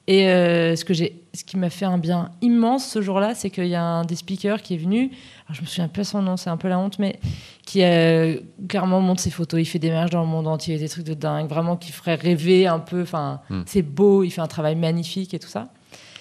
Et 0.08 0.26
ce, 0.28 0.86
que 0.86 0.94
ce 0.94 1.44
qui 1.46 1.58
m'a 1.58 1.72
fait 1.72 1.86
un 1.86 1.98
bien 1.98 2.30
immense 2.44 2.88
ce 2.88 3.02
jour-là, 3.02 3.34
c'est 3.34 3.50
qu'il 3.50 3.66
y 3.68 3.74
a 3.74 3.82
un 3.84 4.06
des 4.06 4.16
speakers 4.16 4.62
qui 4.62 4.76
est 4.76 4.78
venu, 4.78 5.10
alors 5.48 5.56
je 5.56 5.62
me 5.62 5.66
souviens 5.66 5.88
pas 5.88 6.04
son 6.04 6.22
nom, 6.22 6.38
c'est 6.38 6.52
un 6.52 6.58
peu 6.58 6.68
la 6.68 6.78
honte, 6.78 7.00
mais 7.00 7.18
qui 7.66 7.80
clairement 8.70 9.02
montre 9.02 9.22
ses 9.22 9.32
photos, 9.32 9.60
il 9.60 9.66
fait 9.66 9.80
des 9.80 9.90
mariages 9.90 10.12
dans 10.12 10.22
le 10.22 10.28
monde 10.28 10.48
entier, 10.48 10.78
des 10.78 10.88
trucs 10.90 11.06
de 11.06 11.16
dingue, 11.16 11.48
vraiment 11.50 11.76
qui 11.76 11.92
ferait 11.92 12.14
rêver 12.16 12.68
un 12.68 12.78
peu, 12.80 13.02
enfin 13.02 13.42
Hmm. 13.50 13.64
c'est 13.66 13.82
beau, 13.82 14.24
il 14.24 14.30
fait 14.30 14.42
un 14.42 14.48
travail 14.48 14.76
magnifique 14.76 15.34
et 15.34 15.40
tout 15.40 15.48
ça. 15.50 15.70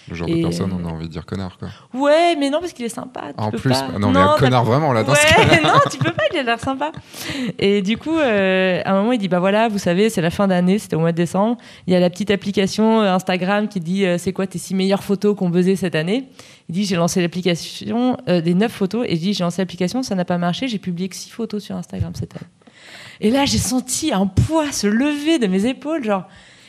Le 0.09 0.15
genre 0.15 0.29
Et- 0.29 0.37
de 0.37 0.43
personne, 0.43 0.71
on 0.73 0.87
a 0.87 0.91
envie 0.93 1.07
de 1.07 1.13
dire 1.13 1.25
connard. 1.25 1.57
Quoi. 1.59 1.69
Ouais, 1.99 2.37
mais 2.39 2.51
non, 2.51 2.61
parce 2.61 2.73
qu'il 2.73 2.85
est 2.85 2.89
sympa. 2.91 3.23
tu 3.29 3.43
En 3.43 3.51
peux 3.51 3.59
plus, 3.59 3.71
pas. 3.71 3.89
non, 3.99 4.11
mais 4.11 4.21
connard 4.39 4.65
vraiment 4.65 4.93
là 4.93 5.03
dans 5.03 5.15
ce. 5.15 5.21
Ouais, 5.21 5.61
non, 5.65 5.81
tu 5.91 5.97
peux 5.99 6.13
pas, 6.13 6.25
il 6.33 6.39
a 6.39 6.43
l'air 6.43 6.61
sympa. 6.61 6.93
Et 7.59 7.81
du 7.83 7.97
coup, 7.97 8.17
euh, 8.19 8.83
à 8.85 8.93
un 8.93 9.01
moment, 9.01 9.13
il 9.13 9.19
dit 9.19 9.29
Bah 9.29 9.39
voilà, 9.41 9.69
vous 9.69 9.79
savez, 9.79 10.11
c'est 10.11 10.21
la 10.21 10.31
fin 10.31 10.47
d'année, 10.49 10.79
c'était 10.79 10.97
au 10.97 11.01
mois 11.01 11.13
de 11.13 11.17
décembre. 11.17 11.57
Il 11.87 11.93
y 11.93 11.97
a 11.97 12.01
la 12.01 12.11
petite 12.11 12.31
application 12.31 13.01
euh, 13.01 13.15
Instagram 13.15 13.69
qui 13.69 13.81
dit 13.81 14.05
euh, 14.05 14.19
C'est 14.19 14.33
quoi 14.33 14.47
tes 14.47 14.59
six 14.59 14.75
meilleures 14.75 15.03
photos 15.05 15.35
qu'on 15.37 15.49
buzzé 15.49 15.75
cette 15.77 15.95
année? 15.95 16.29
Il 16.69 16.75
dit 16.75 16.85
J'ai 16.85 16.97
lancé 16.97 17.23
l'application 17.23 18.17
euh, 18.29 18.41
des 18.41 18.55
neuf 18.55 18.73
photos. 18.73 19.07
Et 19.09 19.15
il 19.15 19.19
dit 19.21 19.33
J'ai 19.33 19.45
lancé 19.45 19.63
l'application, 19.63 20.03
ça 20.03 20.15
n'a 20.15 20.25
pas 20.27 20.37
marché, 20.39 20.69
j'ai 20.69 20.79
publié 20.79 21.09
que 21.09 21.17
six 21.17 21.31
photos 21.31 21.63
sur 21.63 21.77
Instagram 21.77 22.13
cette 22.15 22.35
année. 22.37 22.47
Et 23.21 23.31
là, 23.31 23.45
j'ai 23.47 23.59
senti 23.59 24.13
un 24.13 24.27
poids 24.27 24.71
se 24.73 24.87
lever 24.87 25.39
de 25.39 25.47
mes 25.47 25.65
épaules, 25.67 26.05
genre. 26.05 26.25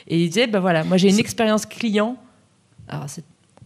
Et 0.07 0.19
il 0.21 0.27
disait 0.29 0.47
Bah 0.47 0.59
voilà, 0.61 0.83
moi 0.83 0.95
j'ai 0.97 1.09
une 1.09 1.19
expérience 1.19 1.65
client. 1.65 2.15
Alors, 2.87 3.05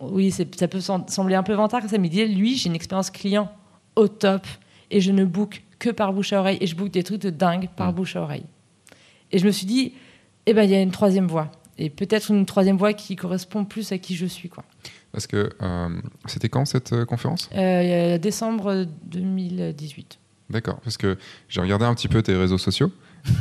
oui, 0.01 0.31
ça 0.31 0.67
peut 0.67 0.79
sem- 0.79 1.07
sembler 1.09 1.35
un 1.35 1.43
peu 1.43 1.53
vantard 1.53 1.81
ça, 1.89 1.97
mais 1.97 2.09
lui, 2.09 2.55
j'ai 2.55 2.69
une 2.69 2.75
expérience 2.75 3.09
client 3.09 3.51
au 3.95 4.07
top 4.07 4.47
et 4.91 5.01
je 5.01 5.11
ne 5.11 5.25
book 5.25 5.63
que 5.77 5.89
par 5.89 6.13
bouche 6.13 6.33
à 6.33 6.39
oreille 6.39 6.57
et 6.61 6.67
je 6.67 6.75
book 6.75 6.89
des 6.91 7.03
trucs 7.03 7.21
de 7.21 7.29
dingue 7.29 7.69
par 7.75 7.91
Mm. 7.91 7.95
bouche 7.95 8.15
à 8.15 8.21
oreille. 8.21 8.45
Et 9.31 9.39
je 9.39 9.45
me 9.45 9.51
suis 9.51 9.65
dit, 9.65 9.93
eh 10.45 10.53
ben, 10.53 10.63
il 10.63 10.69
y 10.71 10.75
a 10.75 10.81
une 10.81 10.91
troisième 10.91 11.27
voie. 11.27 11.51
Et 11.77 11.89
peut-être 11.89 12.31
une 12.31 12.45
troisième 12.45 12.77
voie 12.77 12.93
qui 12.93 13.15
correspond 13.15 13.63
plus 13.63 13.91
à 13.91 13.97
qui 13.97 14.15
je 14.15 14.25
suis. 14.25 14.49
Quoi. 14.49 14.63
Parce 15.13 15.27
que 15.27 15.49
euh, 15.61 15.89
c'était 16.25 16.49
quand 16.49 16.65
cette 16.65 16.91
euh, 16.93 17.05
conférence? 17.05 17.49
Euh, 17.55 18.17
décembre 18.17 18.85
2018. 19.05 20.19
D'accord, 20.49 20.79
parce 20.83 20.97
que 20.97 21.17
j'ai 21.47 21.61
regardé 21.61 21.85
un 21.85 21.93
petit 21.93 22.07
peu 22.07 22.21
tes 22.21 22.35
réseaux 22.35 22.57
sociaux. 22.57 22.91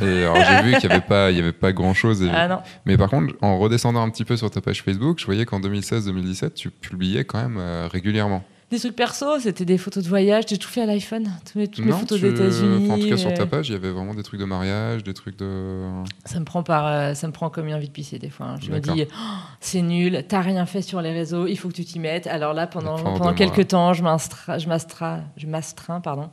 Et 0.01 0.23
alors 0.23 0.35
j'ai 0.37 0.61
vu 0.63 0.77
qu'il 0.77 0.89
n'y 0.89 0.95
avait 0.95 1.05
pas, 1.05 1.31
il 1.31 1.37
y 1.37 1.39
avait 1.39 1.51
pas 1.51 1.71
grand 1.71 1.93
chose. 1.93 2.23
Ah 2.33 2.63
Mais 2.85 2.97
par 2.97 3.09
contre, 3.09 3.33
en 3.41 3.57
redescendant 3.59 4.01
un 4.01 4.09
petit 4.09 4.25
peu 4.25 4.37
sur 4.37 4.49
ta 4.51 4.61
page 4.61 4.83
Facebook, 4.83 5.19
je 5.19 5.25
voyais 5.25 5.45
qu'en 5.45 5.59
2016-2017, 5.59 6.53
tu 6.53 6.69
publiais 6.71 7.23
quand 7.25 7.41
même 7.41 7.57
euh, 7.59 7.87
régulièrement. 7.91 8.43
des 8.71 8.77
trucs 8.79 8.95
perso, 8.95 9.39
c'était 9.39 9.65
des 9.65 9.77
photos 9.79 10.03
de 10.03 10.09
voyage, 10.09 10.43
j'ai 10.47 10.57
tout 10.57 10.67
fait 10.69 10.81
à 10.81 10.85
l'iPhone, 10.85 11.27
toutes 11.45 11.55
mes, 11.55 11.67
toutes 11.67 11.85
mes 11.85 11.91
Non, 11.91 11.97
photos 11.97 12.19
tu- 12.19 12.25
des 12.29 12.35
États-Unis. 12.35 12.85
enfin, 12.85 12.93
en 12.93 12.99
tout 13.03 13.09
cas, 13.09 13.17
sur 13.17 13.33
ta 13.33 13.41
euh, 13.43 13.45
page, 13.47 13.69
il 13.69 13.71
y 13.71 13.75
avait 13.75 13.89
vraiment 13.91 14.13
des 14.13 14.21
trucs 14.23 14.39
de 14.39 14.45
mariage, 14.45 15.03
des 15.03 15.13
trucs 15.15 15.37
de. 15.39 15.87
Ça 16.25 16.39
me 16.39 16.45
prend 16.45 16.61
par, 16.61 16.85
euh, 16.85 17.13
ça 17.15 17.25
me 17.27 17.31
prend 17.33 17.49
comme 17.49 17.67
une 17.67 17.73
envie 17.73 17.87
de 17.87 17.93
pisser 17.93 18.19
des 18.19 18.29
fois. 18.29 18.45
hein. 18.47 18.55
Je 18.61 18.71
me 18.71 18.79
dis, 18.79 19.05
Oh, 19.11 19.15
c'est 19.59 19.81
nul, 19.81 20.23
t'as 20.27 20.41
rien 20.41 20.65
fait 20.67 20.81
sur 20.83 21.01
les 21.01 21.11
réseaux, 21.11 21.47
il 21.47 21.57
faut 21.57 21.67
que 21.69 21.73
tu 21.73 21.83
t'y 21.85 21.97
mettes. 21.99 22.27
Alors 22.27 22.53
là, 22.53 22.67
pendant, 22.67 22.97
Pendant 22.97 23.33
quelques 23.33 23.55
mois. 23.57 23.65
temps, 23.65 23.93
je 23.93 24.03
m'astra- 24.03 24.59
je 24.59 25.47
m'astreins, 25.47 25.99
pardon. 26.01 26.29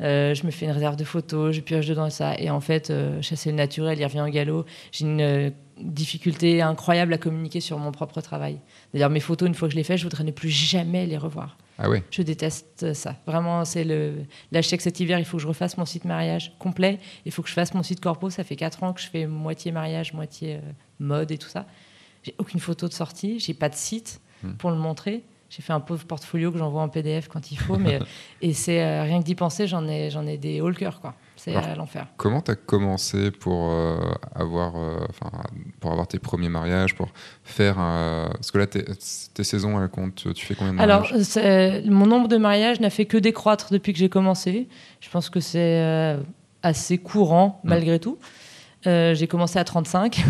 Euh, 0.00 0.34
je 0.34 0.44
me 0.44 0.50
fais 0.50 0.66
une 0.66 0.72
réserve 0.72 0.96
de 0.96 1.04
photos, 1.04 1.54
je 1.54 1.60
pioche 1.60 1.86
dedans 1.86 2.06
et 2.06 2.10
ça. 2.10 2.34
Et 2.38 2.50
en 2.50 2.60
fait, 2.60 2.90
euh, 2.90 3.22
chasser 3.22 3.50
le 3.50 3.56
naturel, 3.56 3.98
il 3.98 4.04
revient 4.04 4.22
au 4.22 4.28
galop. 4.30 4.64
J'ai 4.92 5.04
une 5.04 5.20
euh, 5.20 5.50
difficulté 5.80 6.62
incroyable 6.62 7.12
à 7.14 7.18
communiquer 7.18 7.60
sur 7.60 7.78
mon 7.78 7.92
propre 7.92 8.20
travail. 8.20 8.60
D'ailleurs, 8.92 9.10
mes 9.10 9.20
photos, 9.20 9.48
une 9.48 9.54
fois 9.54 9.68
que 9.68 9.72
je 9.72 9.76
les 9.76 9.84
fais, 9.84 9.96
je 9.96 10.02
voudrais 10.02 10.24
ne 10.24 10.30
plus 10.30 10.50
jamais 10.50 11.06
les 11.06 11.16
revoir. 11.16 11.56
Ah 11.78 11.88
ouais. 11.88 12.02
Je 12.10 12.22
déteste 12.22 12.92
ça. 12.94 13.16
Vraiment, 13.26 13.64
c'est 13.64 13.84
le. 13.84 14.14
Là, 14.52 14.60
je 14.60 14.68
sais 14.68 14.76
que 14.76 14.82
cet 14.82 15.00
hiver, 15.00 15.18
il 15.18 15.24
faut 15.24 15.38
que 15.38 15.42
je 15.42 15.48
refasse 15.48 15.76
mon 15.76 15.84
site 15.84 16.04
mariage 16.04 16.52
complet. 16.58 16.98
Il 17.24 17.32
faut 17.32 17.42
que 17.42 17.48
je 17.48 17.54
fasse 17.54 17.74
mon 17.74 17.82
site 17.82 18.00
corpo. 18.00 18.30
Ça 18.30 18.44
fait 18.44 18.56
4 18.56 18.82
ans 18.84 18.92
que 18.92 19.00
je 19.00 19.08
fais 19.08 19.26
moitié 19.26 19.72
mariage, 19.72 20.12
moitié 20.12 20.60
mode 21.00 21.30
et 21.32 21.38
tout 21.38 21.48
ça. 21.48 21.66
J'ai 22.22 22.34
aucune 22.38 22.60
photo 22.60 22.86
de 22.88 22.92
sortie. 22.92 23.40
J'ai 23.40 23.54
pas 23.54 23.68
de 23.68 23.74
site 23.74 24.20
Hmm. 24.44 24.54
pour 24.54 24.70
le 24.70 24.76
montrer. 24.76 25.22
J'ai 25.54 25.62
fait 25.62 25.72
un 25.72 25.80
pauvre 25.80 26.04
portfolio 26.04 26.50
que 26.50 26.58
j'envoie 26.58 26.82
en 26.82 26.88
PDF 26.88 27.28
quand 27.28 27.52
il 27.52 27.56
faut. 27.56 27.76
mais, 27.78 27.98
et 28.42 28.52
c'est 28.54 28.82
euh, 28.82 29.02
rien 29.04 29.20
que 29.20 29.24
d'y 29.24 29.34
penser, 29.34 29.66
j'en 29.66 29.86
ai, 29.86 30.10
j'en 30.10 30.26
ai 30.26 30.36
des 30.36 30.60
hauts 30.60 30.68
le 30.68 30.74
cœur, 30.74 31.00
quoi. 31.00 31.14
C'est 31.36 31.54
Alors, 31.54 31.68
à 31.70 31.74
l'enfer. 31.76 32.06
Comment 32.16 32.40
tu 32.40 32.50
as 32.52 32.54
commencé 32.56 33.30
pour, 33.30 33.70
euh, 33.70 33.98
avoir, 34.34 34.76
euh, 34.76 34.98
pour 35.80 35.90
avoir 35.92 36.06
tes 36.08 36.18
premiers 36.18 36.48
mariages, 36.48 36.94
pour 36.94 37.08
faire. 37.42 37.74
Parce 37.76 38.50
que 38.50 38.58
là, 38.58 38.66
tes, 38.66 38.84
tes 39.34 39.44
saisons, 39.44 39.80
elles 39.82 39.88
comptent. 39.88 40.32
Tu 40.34 40.46
fais 40.46 40.54
combien 40.54 40.74
de 40.74 40.80
Alors, 40.80 41.02
mariages? 41.02 41.22
c'est- 41.22 41.82
mon 41.86 42.06
nombre 42.06 42.28
de 42.28 42.36
mariages 42.36 42.80
n'a 42.80 42.90
fait 42.90 43.04
que 43.04 43.16
décroître 43.18 43.72
depuis 43.72 43.92
que 43.92 43.98
j'ai 43.98 44.08
commencé. 44.08 44.68
Je 45.00 45.10
pense 45.10 45.28
que 45.30 45.40
c'est 45.40 45.58
euh, 45.82 46.18
assez 46.62 46.98
courant, 46.98 47.60
Hmm. 47.64 47.68
malgré 47.68 47.98
tout. 47.98 48.18
Euh, 48.86 49.14
j'ai 49.14 49.26
commencé 49.26 49.58
à 49.58 49.64
35. 49.64 50.24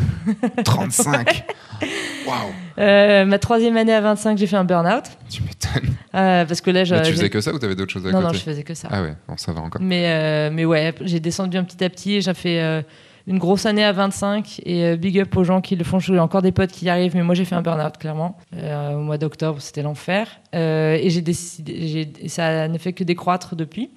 35 0.64 1.45
Waouh 2.27 2.37
Euh, 2.79 3.25
ma 3.25 3.38
troisième 3.38 3.77
année 3.77 3.93
à 3.93 4.01
25, 4.01 4.38
j'ai 4.38 4.47
fait 4.47 4.57
un 4.57 4.64
burn-out. 4.64 5.05
Tu 5.29 5.43
m'étonnes. 5.43 5.95
Euh, 6.14 6.45
parce 6.45 6.61
que 6.61 6.71
là, 6.71 6.85
je, 6.85 6.95
Mais 6.95 7.03
tu 7.03 7.12
faisais 7.12 7.31
que 7.31 7.40
ça 7.40 7.53
ou 7.53 7.59
t'avais 7.59 7.75
d'autres 7.75 7.93
choses 7.93 8.07
à 8.07 8.11
non, 8.11 8.19
côté 8.21 8.33
non, 8.33 8.38
je 8.38 8.45
faisais 8.45 8.62
que 8.62 8.75
ça. 8.75 8.88
Ah 8.90 9.03
ouais, 9.03 9.14
bon, 9.29 9.37
ça 9.37 9.53
va 9.53 9.61
encore. 9.61 9.81
Mais, 9.83 10.05
euh, 10.07 10.51
mais 10.53 10.64
ouais, 10.64 10.95
j'ai 11.03 11.21
descendu 11.21 11.57
un 11.57 11.64
petit 11.64 11.83
à 11.85 11.90
petit. 11.90 12.14
et 12.14 12.21
J'ai 12.21 12.35
fait 12.35 12.85
une 13.27 13.38
grosse 13.38 13.67
année 13.67 13.85
à 13.85 13.93
25 13.93 14.61
et 14.64 14.97
big 14.97 15.19
up 15.19 15.37
aux 15.37 15.45
gens 15.45 15.61
qui 15.61 15.77
le 15.77 15.85
font. 15.85 15.99
J'ai 15.99 16.19
encore 16.19 16.43
des 16.43 16.53
potes 16.53 16.71
qui 16.71 16.85
y 16.87 16.88
arrivent, 16.88 17.17
mais 17.17 17.23
moi 17.23 17.35
j'ai 17.35 17.45
fait 17.45 17.55
un 17.55 17.62
burn-out 17.62 17.99
clairement. 17.99 18.38
Au 18.53 18.99
mois 18.99 19.19
d'octobre, 19.19 19.61
c'était 19.61 19.83
l'enfer. 19.83 20.29
Et 20.53 21.09
j'ai 21.11 21.23
décidé, 21.23 22.09
ça 22.29 22.69
ne 22.69 22.79
fait 22.79 22.93
que 22.93 23.05
décroître 23.05 23.57
depuis. 23.57 23.90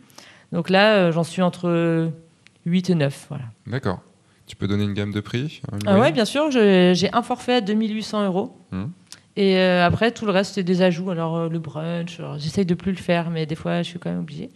Donc 0.51 0.69
là, 0.69 1.11
j'en 1.11 1.23
suis 1.23 1.41
entre 1.41 2.09
8 2.65 2.89
et 2.89 2.95
9. 2.95 3.25
Voilà. 3.29 3.45
D'accord. 3.65 3.99
Tu 4.47 4.55
peux 4.55 4.67
donner 4.67 4.85
une 4.85 4.93
gamme 4.93 5.11
de 5.11 5.19
prix 5.19 5.61
Ah 5.71 5.91
ouais, 5.91 5.97
moyenne 5.97 6.13
bien 6.15 6.25
sûr, 6.25 6.49
j'ai 6.51 7.09
un 7.13 7.21
forfait 7.21 7.55
à 7.55 7.61
2800 7.61 8.25
euros. 8.25 8.57
Mhm. 8.71 8.91
Et 9.39 9.57
euh, 9.59 9.85
après, 9.85 10.09
tout 10.11 10.25
le 10.25 10.31
reste, 10.31 10.55
c'est 10.55 10.63
des 10.63 10.81
ajouts. 10.81 11.11
Alors, 11.11 11.35
euh, 11.37 11.47
le 11.49 11.59
brunch, 11.59 12.19
j'essaye 12.39 12.65
de 12.65 12.73
plus 12.73 12.91
le 12.91 12.97
faire, 12.97 13.29
mais 13.29 13.45
des 13.45 13.53
fois, 13.53 13.83
je 13.83 13.89
suis 13.89 13.99
quand 13.99 14.09
même 14.09 14.21
obligée. 14.21 14.49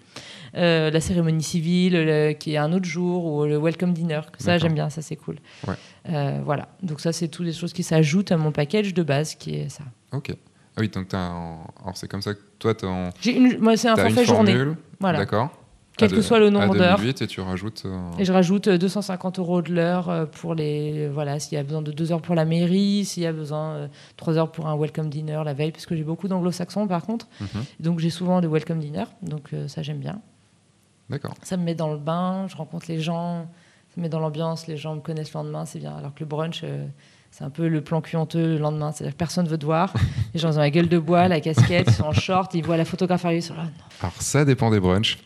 Euh, 0.55 0.89
la 0.89 0.99
cérémonie 0.99 1.43
civile, 1.43 1.93
le- 1.93 2.31
qui 2.33 2.53
est 2.53 2.57
un 2.57 2.73
autre 2.73 2.85
jour, 2.85 3.25
ou 3.25 3.45
le 3.45 3.59
welcome 3.59 3.93
dinner. 3.93 4.21
que 4.35 4.41
Ça, 4.41 4.57
j'aime 4.57 4.73
bien, 4.73 4.89
ça, 4.89 5.03
c'est 5.03 5.17
cool. 5.17 5.37
Ouais. 5.67 5.75
Euh, 6.09 6.39
voilà. 6.43 6.69
Donc, 6.81 6.99
ça, 6.99 7.13
c'est 7.13 7.27
toutes 7.27 7.45
des 7.45 7.53
choses 7.53 7.73
qui 7.73 7.83
s'ajoutent 7.83 8.31
à 8.31 8.37
mon 8.37 8.51
package 8.51 8.95
de 8.95 9.03
base, 9.03 9.35
qui 9.35 9.53
est 9.55 9.69
ça. 9.69 9.83
Ok. 10.13 10.31
Ah 10.75 10.79
oui, 10.81 10.89
donc 10.89 11.13
Alors 11.13 11.67
c'est 11.93 12.07
comme 12.07 12.23
ça 12.23 12.33
que 12.33 12.39
toi, 12.57 12.73
t'as 12.73 12.87
en... 12.87 13.09
J'ai 13.21 13.35
une... 13.37 13.59
Moi, 13.59 13.77
c'est 13.77 13.89
un 13.89 13.95
forfait 13.95 14.25
journée. 14.25 14.55
Voilà. 14.99 15.19
D'accord. 15.19 15.51
Quel 15.97 16.11
que 16.11 16.21
soit 16.21 16.39
le 16.39 16.49
nombre 16.49 16.75
d'heures. 16.75 16.97
2008 16.97 17.21
et 17.21 17.27
tu 17.27 17.41
rajoutes. 17.41 17.83
euh, 17.85 17.97
Et 18.17 18.25
je 18.25 18.31
rajoute 18.33 18.67
euh, 18.67 18.77
250 18.77 19.37
euros 19.39 19.61
de 19.61 19.71
l'heure 19.73 20.09
euh, 20.09 20.25
pour 20.25 20.55
les. 20.55 21.07
Voilà, 21.09 21.37
s'il 21.39 21.57
y 21.57 21.61
a 21.61 21.63
besoin 21.63 21.81
de 21.81 21.91
2 21.91 22.11
heures 22.11 22.21
pour 22.21 22.33
la 22.33 22.45
mairie, 22.45 23.05
s'il 23.05 23.23
y 23.23 23.27
a 23.27 23.33
besoin 23.33 23.81
de 23.81 23.89
3 24.17 24.37
heures 24.37 24.51
pour 24.51 24.67
un 24.67 24.75
welcome 24.75 25.09
dinner 25.09 25.41
la 25.45 25.53
veille, 25.53 25.71
parce 25.71 25.85
que 25.85 25.95
j'ai 25.95 26.03
beaucoup 26.03 26.27
d'anglo-saxons 26.27 26.87
par 26.87 27.03
contre. 27.03 27.27
mhm. 27.39 27.47
Donc 27.81 27.99
j'ai 27.99 28.09
souvent 28.09 28.41
des 28.41 28.47
welcome 28.47 28.79
dinner, 28.79 29.03
donc 29.21 29.49
euh, 29.53 29.67
ça 29.67 29.83
j'aime 29.83 29.99
bien. 29.99 30.19
D'accord. 31.09 31.33
Ça 31.43 31.57
me 31.57 31.63
met 31.63 31.75
dans 31.75 31.91
le 31.91 31.97
bain, 31.97 32.47
je 32.47 32.55
rencontre 32.55 32.85
les 32.87 32.99
gens, 32.99 33.45
ça 33.89 33.93
me 33.97 34.03
met 34.03 34.09
dans 34.09 34.19
l'ambiance, 34.19 34.67
les 34.67 34.77
gens 34.77 34.95
me 34.95 35.01
connaissent 35.01 35.33
le 35.33 35.39
lendemain, 35.39 35.65
c'est 35.65 35.79
bien. 35.79 35.93
Alors 35.95 36.13
que 36.15 36.21
le 36.21 36.25
brunch, 36.25 36.61
euh, 36.63 36.85
c'est 37.31 37.43
un 37.43 37.49
peu 37.49 37.67
le 37.67 37.81
plan 37.81 37.99
cul 38.01 38.15
honteux 38.15 38.53
le 38.53 38.57
lendemain, 38.59 38.91
c'est-à-dire 38.93 39.13
que 39.13 39.17
personne 39.19 39.45
veut 39.47 39.57
te 39.57 39.65
voir. 39.65 39.93
Les 40.33 40.39
gens 40.39 40.55
ont 40.55 40.59
la 40.59 40.69
gueule 40.69 40.87
de 40.89 40.97
bois, 40.97 41.27
la 41.27 41.41
casquette, 41.41 41.87
ils 41.89 41.93
sont 41.93 42.05
en 42.05 42.13
short, 42.13 42.53
ils 42.55 42.63
voient 42.63 42.77
la 42.77 42.85
photographe 42.85 43.25
arriver, 43.25 43.41
sont 43.41 43.55
là. 43.55 43.65
Alors 44.01 44.13
ça 44.21 44.45
dépend 44.45 44.71
des 44.71 44.79
brunchs. 44.79 45.17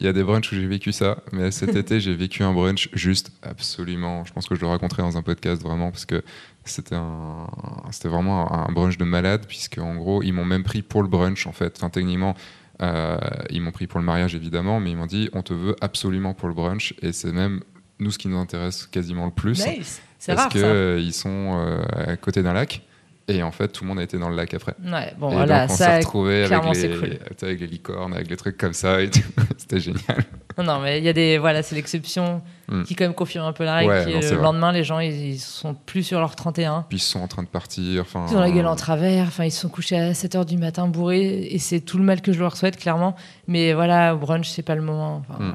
Il 0.00 0.06
y 0.06 0.08
a 0.08 0.12
des 0.12 0.24
brunchs 0.24 0.50
où 0.50 0.56
j'ai 0.56 0.66
vécu 0.66 0.90
ça, 0.92 1.18
mais 1.32 1.50
cet 1.50 1.76
été, 1.76 2.00
j'ai 2.00 2.14
vécu 2.14 2.42
un 2.42 2.52
brunch 2.52 2.88
juste 2.92 3.30
absolument. 3.42 4.24
Je 4.24 4.32
pense 4.32 4.48
que 4.48 4.54
je 4.54 4.60
le 4.60 4.66
raconterai 4.66 5.02
dans 5.02 5.16
un 5.16 5.22
podcast 5.22 5.62
vraiment 5.62 5.90
parce 5.90 6.04
que 6.04 6.22
c'était 6.64 6.96
un, 6.96 7.46
c'était 7.92 8.08
vraiment 8.08 8.50
un 8.52 8.72
brunch 8.72 8.98
de 8.98 9.04
malade 9.04 9.44
puisque 9.46 9.78
en 9.78 9.94
gros, 9.96 10.22
ils 10.22 10.32
m'ont 10.32 10.44
même 10.44 10.64
pris 10.64 10.82
pour 10.82 11.02
le 11.02 11.08
brunch 11.08 11.46
en 11.46 11.52
fait. 11.52 11.74
Enfin, 11.76 11.90
techniquement, 11.90 12.34
euh, 12.82 13.16
ils 13.50 13.60
m'ont 13.62 13.70
pris 13.70 13.86
pour 13.86 14.00
le 14.00 14.06
mariage 14.06 14.34
évidemment, 14.34 14.80
mais 14.80 14.90
ils 14.90 14.96
m'ont 14.96 15.06
dit 15.06 15.28
on 15.32 15.42
te 15.42 15.54
veut 15.54 15.76
absolument 15.80 16.34
pour 16.34 16.48
le 16.48 16.54
brunch 16.54 16.94
et 17.02 17.12
c'est 17.12 17.32
même 17.32 17.62
nous 18.00 18.10
ce 18.10 18.18
qui 18.18 18.26
nous 18.28 18.38
intéresse 18.38 18.86
quasiment 18.86 19.26
le 19.26 19.30
plus. 19.32 19.64
Nice. 19.64 20.02
C'est 20.18 20.32
parce 20.34 20.44
rare 20.44 20.52
que 20.52 20.60
ça. 20.60 20.66
euh, 20.66 21.00
ils 21.00 21.12
sont 21.12 21.52
euh, 21.54 21.82
à 21.94 22.16
côté 22.16 22.42
d'un 22.42 22.52
lac 22.54 22.82
et 23.28 23.42
en 23.42 23.50
fait 23.52 23.68
tout 23.68 23.84
le 23.84 23.88
monde 23.88 23.98
a 23.98 24.02
été 24.02 24.18
dans 24.18 24.28
le 24.28 24.36
lac 24.36 24.52
après. 24.54 24.74
Ouais, 24.84 25.14
bon 25.18 25.30
et 25.30 25.34
voilà, 25.34 25.62
donc 25.66 25.70
on 25.72 25.76
ça. 25.76 25.84
s'est 25.86 25.96
retrouvés 25.98 26.44
avec 26.44 26.74
les, 26.74 26.88
cool. 26.98 27.18
avec 27.42 27.60
les 27.60 27.66
licornes, 27.66 28.12
avec 28.14 28.28
les 28.28 28.36
trucs 28.36 28.56
comme 28.58 28.72
ça 28.74 29.00
et 29.02 29.10
tout. 29.10 29.20
C'était 29.56 29.80
génial. 29.80 30.24
Non, 30.58 30.64
non, 30.64 30.78
mais 30.80 30.98
il 30.98 31.04
y 31.04 31.08
a 31.08 31.12
des. 31.12 31.38
Voilà, 31.38 31.62
c'est 31.62 31.74
l'exception 31.74 32.42
Mm. 32.66 32.84
qui, 32.84 32.94
quand 32.94 33.04
même, 33.04 33.12
confirme 33.12 33.44
un 33.46 33.52
peu 33.52 33.62
la 33.64 33.74
règle. 33.74 33.90
Ouais, 33.90 34.06
non, 34.06 34.20
c'est 34.22 34.30
le 34.30 34.36
vrai. 34.36 34.44
lendemain, 34.44 34.72
les 34.72 34.84
gens, 34.84 34.98
ils, 34.98 35.32
ils 35.32 35.38
sont 35.38 35.74
plus 35.74 36.02
sur 36.02 36.18
leur 36.18 36.34
31. 36.34 36.86
Puis 36.88 36.96
ils 36.96 37.00
sont 37.02 37.20
en 37.20 37.28
train 37.28 37.42
de 37.42 37.48
partir. 37.48 38.00
Enfin, 38.00 38.24
Ils 38.30 38.36
ont 38.36 38.40
la 38.40 38.50
gueule 38.50 38.64
en 38.66 38.74
travers. 38.74 39.26
Enfin, 39.26 39.44
ils 39.44 39.50
sont 39.50 39.68
couchés 39.68 39.98
à 39.98 40.14
7 40.14 40.34
h 40.36 40.46
du 40.46 40.56
matin 40.56 40.86
bourrés. 40.88 41.46
Et 41.50 41.58
c'est 41.58 41.80
tout 41.80 41.98
le 41.98 42.04
mal 42.04 42.22
que 42.22 42.32
je 42.32 42.38
leur 42.40 42.56
souhaite, 42.56 42.78
clairement. 42.78 43.16
Mais 43.48 43.74
voilà, 43.74 44.14
au 44.14 44.18
brunch, 44.18 44.48
c'est 44.48 44.62
pas 44.62 44.76
le 44.76 44.80
moment. 44.80 45.22
Enfin, 45.28 45.44
Mm. 45.44 45.54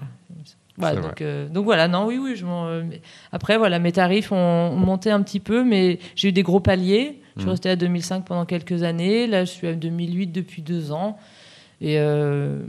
voilà. 0.77 1.01
Donc, 1.01 1.21
euh, 1.23 1.47
donc 1.49 1.65
voilà, 1.65 1.87
non, 1.87 2.05
oui, 2.05 2.19
oui. 2.21 2.35
Je 2.35 2.45
euh, 2.47 2.83
Après, 3.31 3.57
voilà, 3.57 3.79
mes 3.79 3.91
tarifs 3.91 4.31
ont, 4.31 4.35
ont 4.35 4.75
monté 4.75 5.09
un 5.09 5.23
petit 5.23 5.39
peu, 5.39 5.63
mais 5.63 5.97
j'ai 6.15 6.27
eu 6.29 6.31
des 6.31 6.43
gros 6.43 6.59
paliers. 6.59 7.19
Je 7.39 7.43
suis 7.43 7.47
Mm. 7.47 7.51
restée 7.51 7.69
à 7.69 7.75
2005 7.75 8.25
pendant 8.25 8.45
quelques 8.45 8.83
années. 8.83 9.25
Là, 9.27 9.45
je 9.45 9.49
suis 9.51 9.67
à 9.67 9.73
2008 9.73 10.27
depuis 10.27 10.61
deux 10.61 10.91
ans. 10.91 11.17
Et 11.81 11.97
euh, 11.99 12.59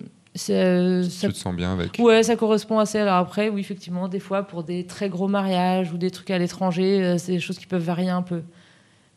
euh, 0.50 1.02
ça 1.02 1.26
Tu 1.28 1.33
te 1.35 1.38
sens 1.38 1.54
bien 1.54 1.72
avec? 1.72 1.98
Ouais, 1.98 2.22
ça 2.22 2.37
correspond 2.37 2.78
assez. 2.78 2.98
Alors 2.98 3.16
après, 3.16 3.48
oui, 3.48 3.61
effectivement, 3.61 4.09
des 4.09 4.20
fois, 4.20 4.44
pour 4.44 4.62
des 4.64 4.87
très 4.87 5.09
gros 5.09 5.28
mariages 5.28 5.92
ou 5.92 5.98
des 5.98 6.11
trucs 6.11 6.30
à 6.30 6.38
l'étranger, 6.38 7.02
euh, 7.02 7.18
c'est 7.18 7.33
des 7.33 7.40
choses 7.40 7.59
qui 7.59 7.66
peuvent 7.66 7.83
varier 7.83 8.11
un 8.11 8.22
peu. 8.22 8.42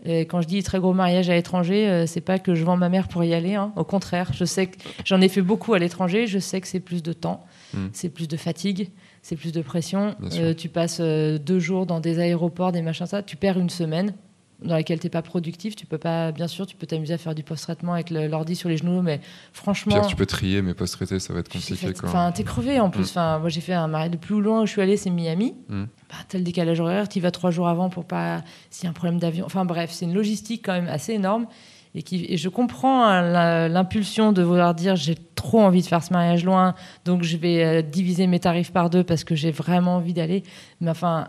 Et 0.05 0.21
quand 0.21 0.41
je 0.41 0.47
dis 0.49 0.61
très 0.63 0.79
gros 0.79 0.91
mariage 0.91 1.29
à 1.29 1.33
l'étranger, 1.33 2.03
c'est 2.07 2.19
pas 2.19 2.37
que 2.37 2.55
je 2.55 2.65
vends 2.65 2.75
ma 2.75 2.89
mère 2.89 3.07
pour 3.07 3.23
y 3.23 3.33
aller. 3.33 3.55
hein. 3.55 3.71
Au 3.77 3.85
contraire, 3.85 4.31
je 4.33 4.43
sais 4.43 4.67
que 4.67 4.77
j'en 5.05 5.21
ai 5.21 5.29
fait 5.29 5.41
beaucoup 5.41 5.73
à 5.75 5.79
l'étranger. 5.79 6.27
Je 6.27 6.39
sais 6.39 6.59
que 6.59 6.67
c'est 6.67 6.81
plus 6.81 7.01
de 7.01 7.13
temps, 7.13 7.45
Mm. 7.73 7.77
c'est 7.93 8.09
plus 8.09 8.27
de 8.27 8.35
fatigue, 8.35 8.89
c'est 9.21 9.37
plus 9.37 9.53
de 9.53 9.61
pression. 9.61 10.13
Tu 10.57 10.67
passes 10.67 10.99
deux 10.99 11.59
jours 11.59 11.85
dans 11.85 12.01
des 12.01 12.19
aéroports, 12.19 12.73
des 12.73 12.81
machins, 12.81 13.05
ça. 13.05 13.23
Tu 13.23 13.37
perds 13.37 13.57
une 13.59 13.69
semaine 13.69 14.13
dans 14.61 14.75
laquelle 14.75 14.99
t'es 14.99 15.09
pas 15.09 15.21
productif. 15.21 15.75
Tu 15.75 15.85
peux 15.85 15.97
pas, 15.97 16.31
bien 16.31 16.47
sûr, 16.47 16.65
tu 16.65 16.75
peux 16.75 16.87
t'amuser 16.87 17.13
à 17.13 17.17
faire 17.17 17.35
du 17.35 17.43
post-traitement 17.43 17.93
avec 17.93 18.09
l'ordi 18.09 18.55
sur 18.55 18.69
les 18.69 18.77
genoux, 18.77 19.01
mais 19.01 19.19
franchement. 19.51 19.93
Pire, 19.93 20.07
tu 20.07 20.15
peux 20.15 20.25
trier, 20.25 20.61
mais 20.61 20.73
post-traiter, 20.73 21.19
ça 21.19 21.33
va 21.33 21.39
être 21.39 21.49
compliqué. 21.49 21.93
Enfin, 22.03 22.31
t'es 22.31 22.43
crevé 22.43 22.79
en 22.79 22.89
plus. 22.89 23.15
Mm. 23.15 23.39
Moi, 23.39 23.49
j'ai 23.49 23.61
fait 23.61 23.73
un 23.73 23.87
mariage. 23.87 24.11
Le 24.11 24.17
plus 24.17 24.41
loin 24.41 24.61
où 24.61 24.65
je 24.65 24.71
suis 24.71 24.81
allée, 24.81 24.97
c'est 24.97 25.09
Miami. 25.09 25.55
Mm. 25.69 25.83
Bah, 26.09 26.15
t'as 26.27 26.37
le 26.37 26.43
décalage 26.43 26.79
horaire, 26.79 27.09
tu 27.09 27.19
vas 27.19 27.31
trois 27.31 27.51
jours 27.51 27.67
avant 27.67 27.89
pour 27.89 28.05
pas. 28.05 28.43
S'il 28.69 28.85
y 28.85 28.87
a 28.87 28.89
un 28.91 28.93
problème 28.93 29.19
d'avion. 29.19 29.45
Enfin, 29.45 29.65
bref, 29.65 29.91
c'est 29.91 30.05
une 30.05 30.13
logistique 30.13 30.63
quand 30.65 30.73
même 30.73 30.87
assez 30.87 31.13
énorme. 31.13 31.47
Et, 31.95 32.01
qui... 32.01 32.25
et 32.27 32.37
je 32.37 32.49
comprends 32.49 33.05
hein, 33.05 33.67
l'impulsion 33.67 34.31
de 34.31 34.41
vouloir 34.41 34.73
dire 34.73 34.95
j'ai 34.95 35.15
trop 35.35 35.61
envie 35.61 35.81
de 35.81 35.85
faire 35.85 36.03
ce 36.03 36.11
mariage 36.11 36.43
loin, 36.43 36.73
donc 37.05 37.21
je 37.21 37.37
vais 37.37 37.63
euh, 37.63 37.81
diviser 37.83 38.25
mes 38.25 38.39
tarifs 38.39 38.71
par 38.71 38.89
deux 38.89 39.03
parce 39.03 39.23
que 39.23 39.35
j'ai 39.35 39.51
vraiment 39.51 39.97
envie 39.97 40.13
d'aller. 40.13 40.41
Mais 40.81 40.89
enfin, 40.89 41.27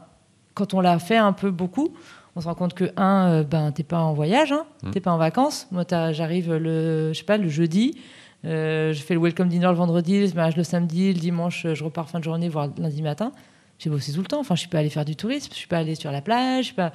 quand 0.54 0.72
on 0.72 0.80
l'a 0.80 0.98
fait 0.98 1.18
un 1.18 1.32
peu 1.32 1.50
beaucoup, 1.50 1.94
on 2.36 2.40
se 2.40 2.46
rend 2.46 2.54
compte 2.54 2.74
que, 2.74 2.90
un, 2.96 3.28
euh, 3.28 3.42
ben, 3.44 3.70
t'es 3.72 3.82
pas 3.84 4.00
en 4.00 4.12
voyage, 4.14 4.52
hein, 4.52 4.64
Mm. 4.82 4.90
t'es 4.90 5.00
pas 5.00 5.12
en 5.12 5.18
vacances. 5.18 5.66
Moi, 5.70 5.84
j'arrive 5.88 6.52
le, 6.54 7.12
je 7.12 7.18
sais 7.18 7.24
pas, 7.24 7.36
le 7.36 7.48
jeudi. 7.48 7.98
Euh, 8.44 8.92
je 8.92 9.02
fais 9.02 9.14
le 9.14 9.20
welcome 9.20 9.48
dinner 9.48 9.66
le 9.68 9.72
vendredi, 9.74 10.20
le 10.20 10.32
mariage 10.34 10.56
le 10.56 10.64
samedi, 10.64 11.12
le 11.12 11.18
dimanche, 11.20 11.66
je 11.72 11.82
repars 11.84 12.10
fin 12.10 12.18
de 12.18 12.24
journée, 12.24 12.48
voire 12.48 12.68
lundi 12.78 13.00
matin. 13.02 13.32
J'ai 13.78 13.88
bossé 13.90 14.12
tout 14.12 14.20
le 14.20 14.26
temps. 14.26 14.40
Enfin, 14.40 14.54
je 14.54 14.60
suis 14.60 14.68
pas 14.68 14.78
allée 14.80 14.90
faire 14.90 15.04
du 15.04 15.16
tourisme, 15.16 15.50
je 15.52 15.56
suis 15.56 15.66
pas 15.68 15.78
allée 15.78 15.94
sur 15.94 16.12
la 16.12 16.20
plage. 16.20 16.58
je 16.60 16.66
suis 16.66 16.74
pas... 16.74 16.92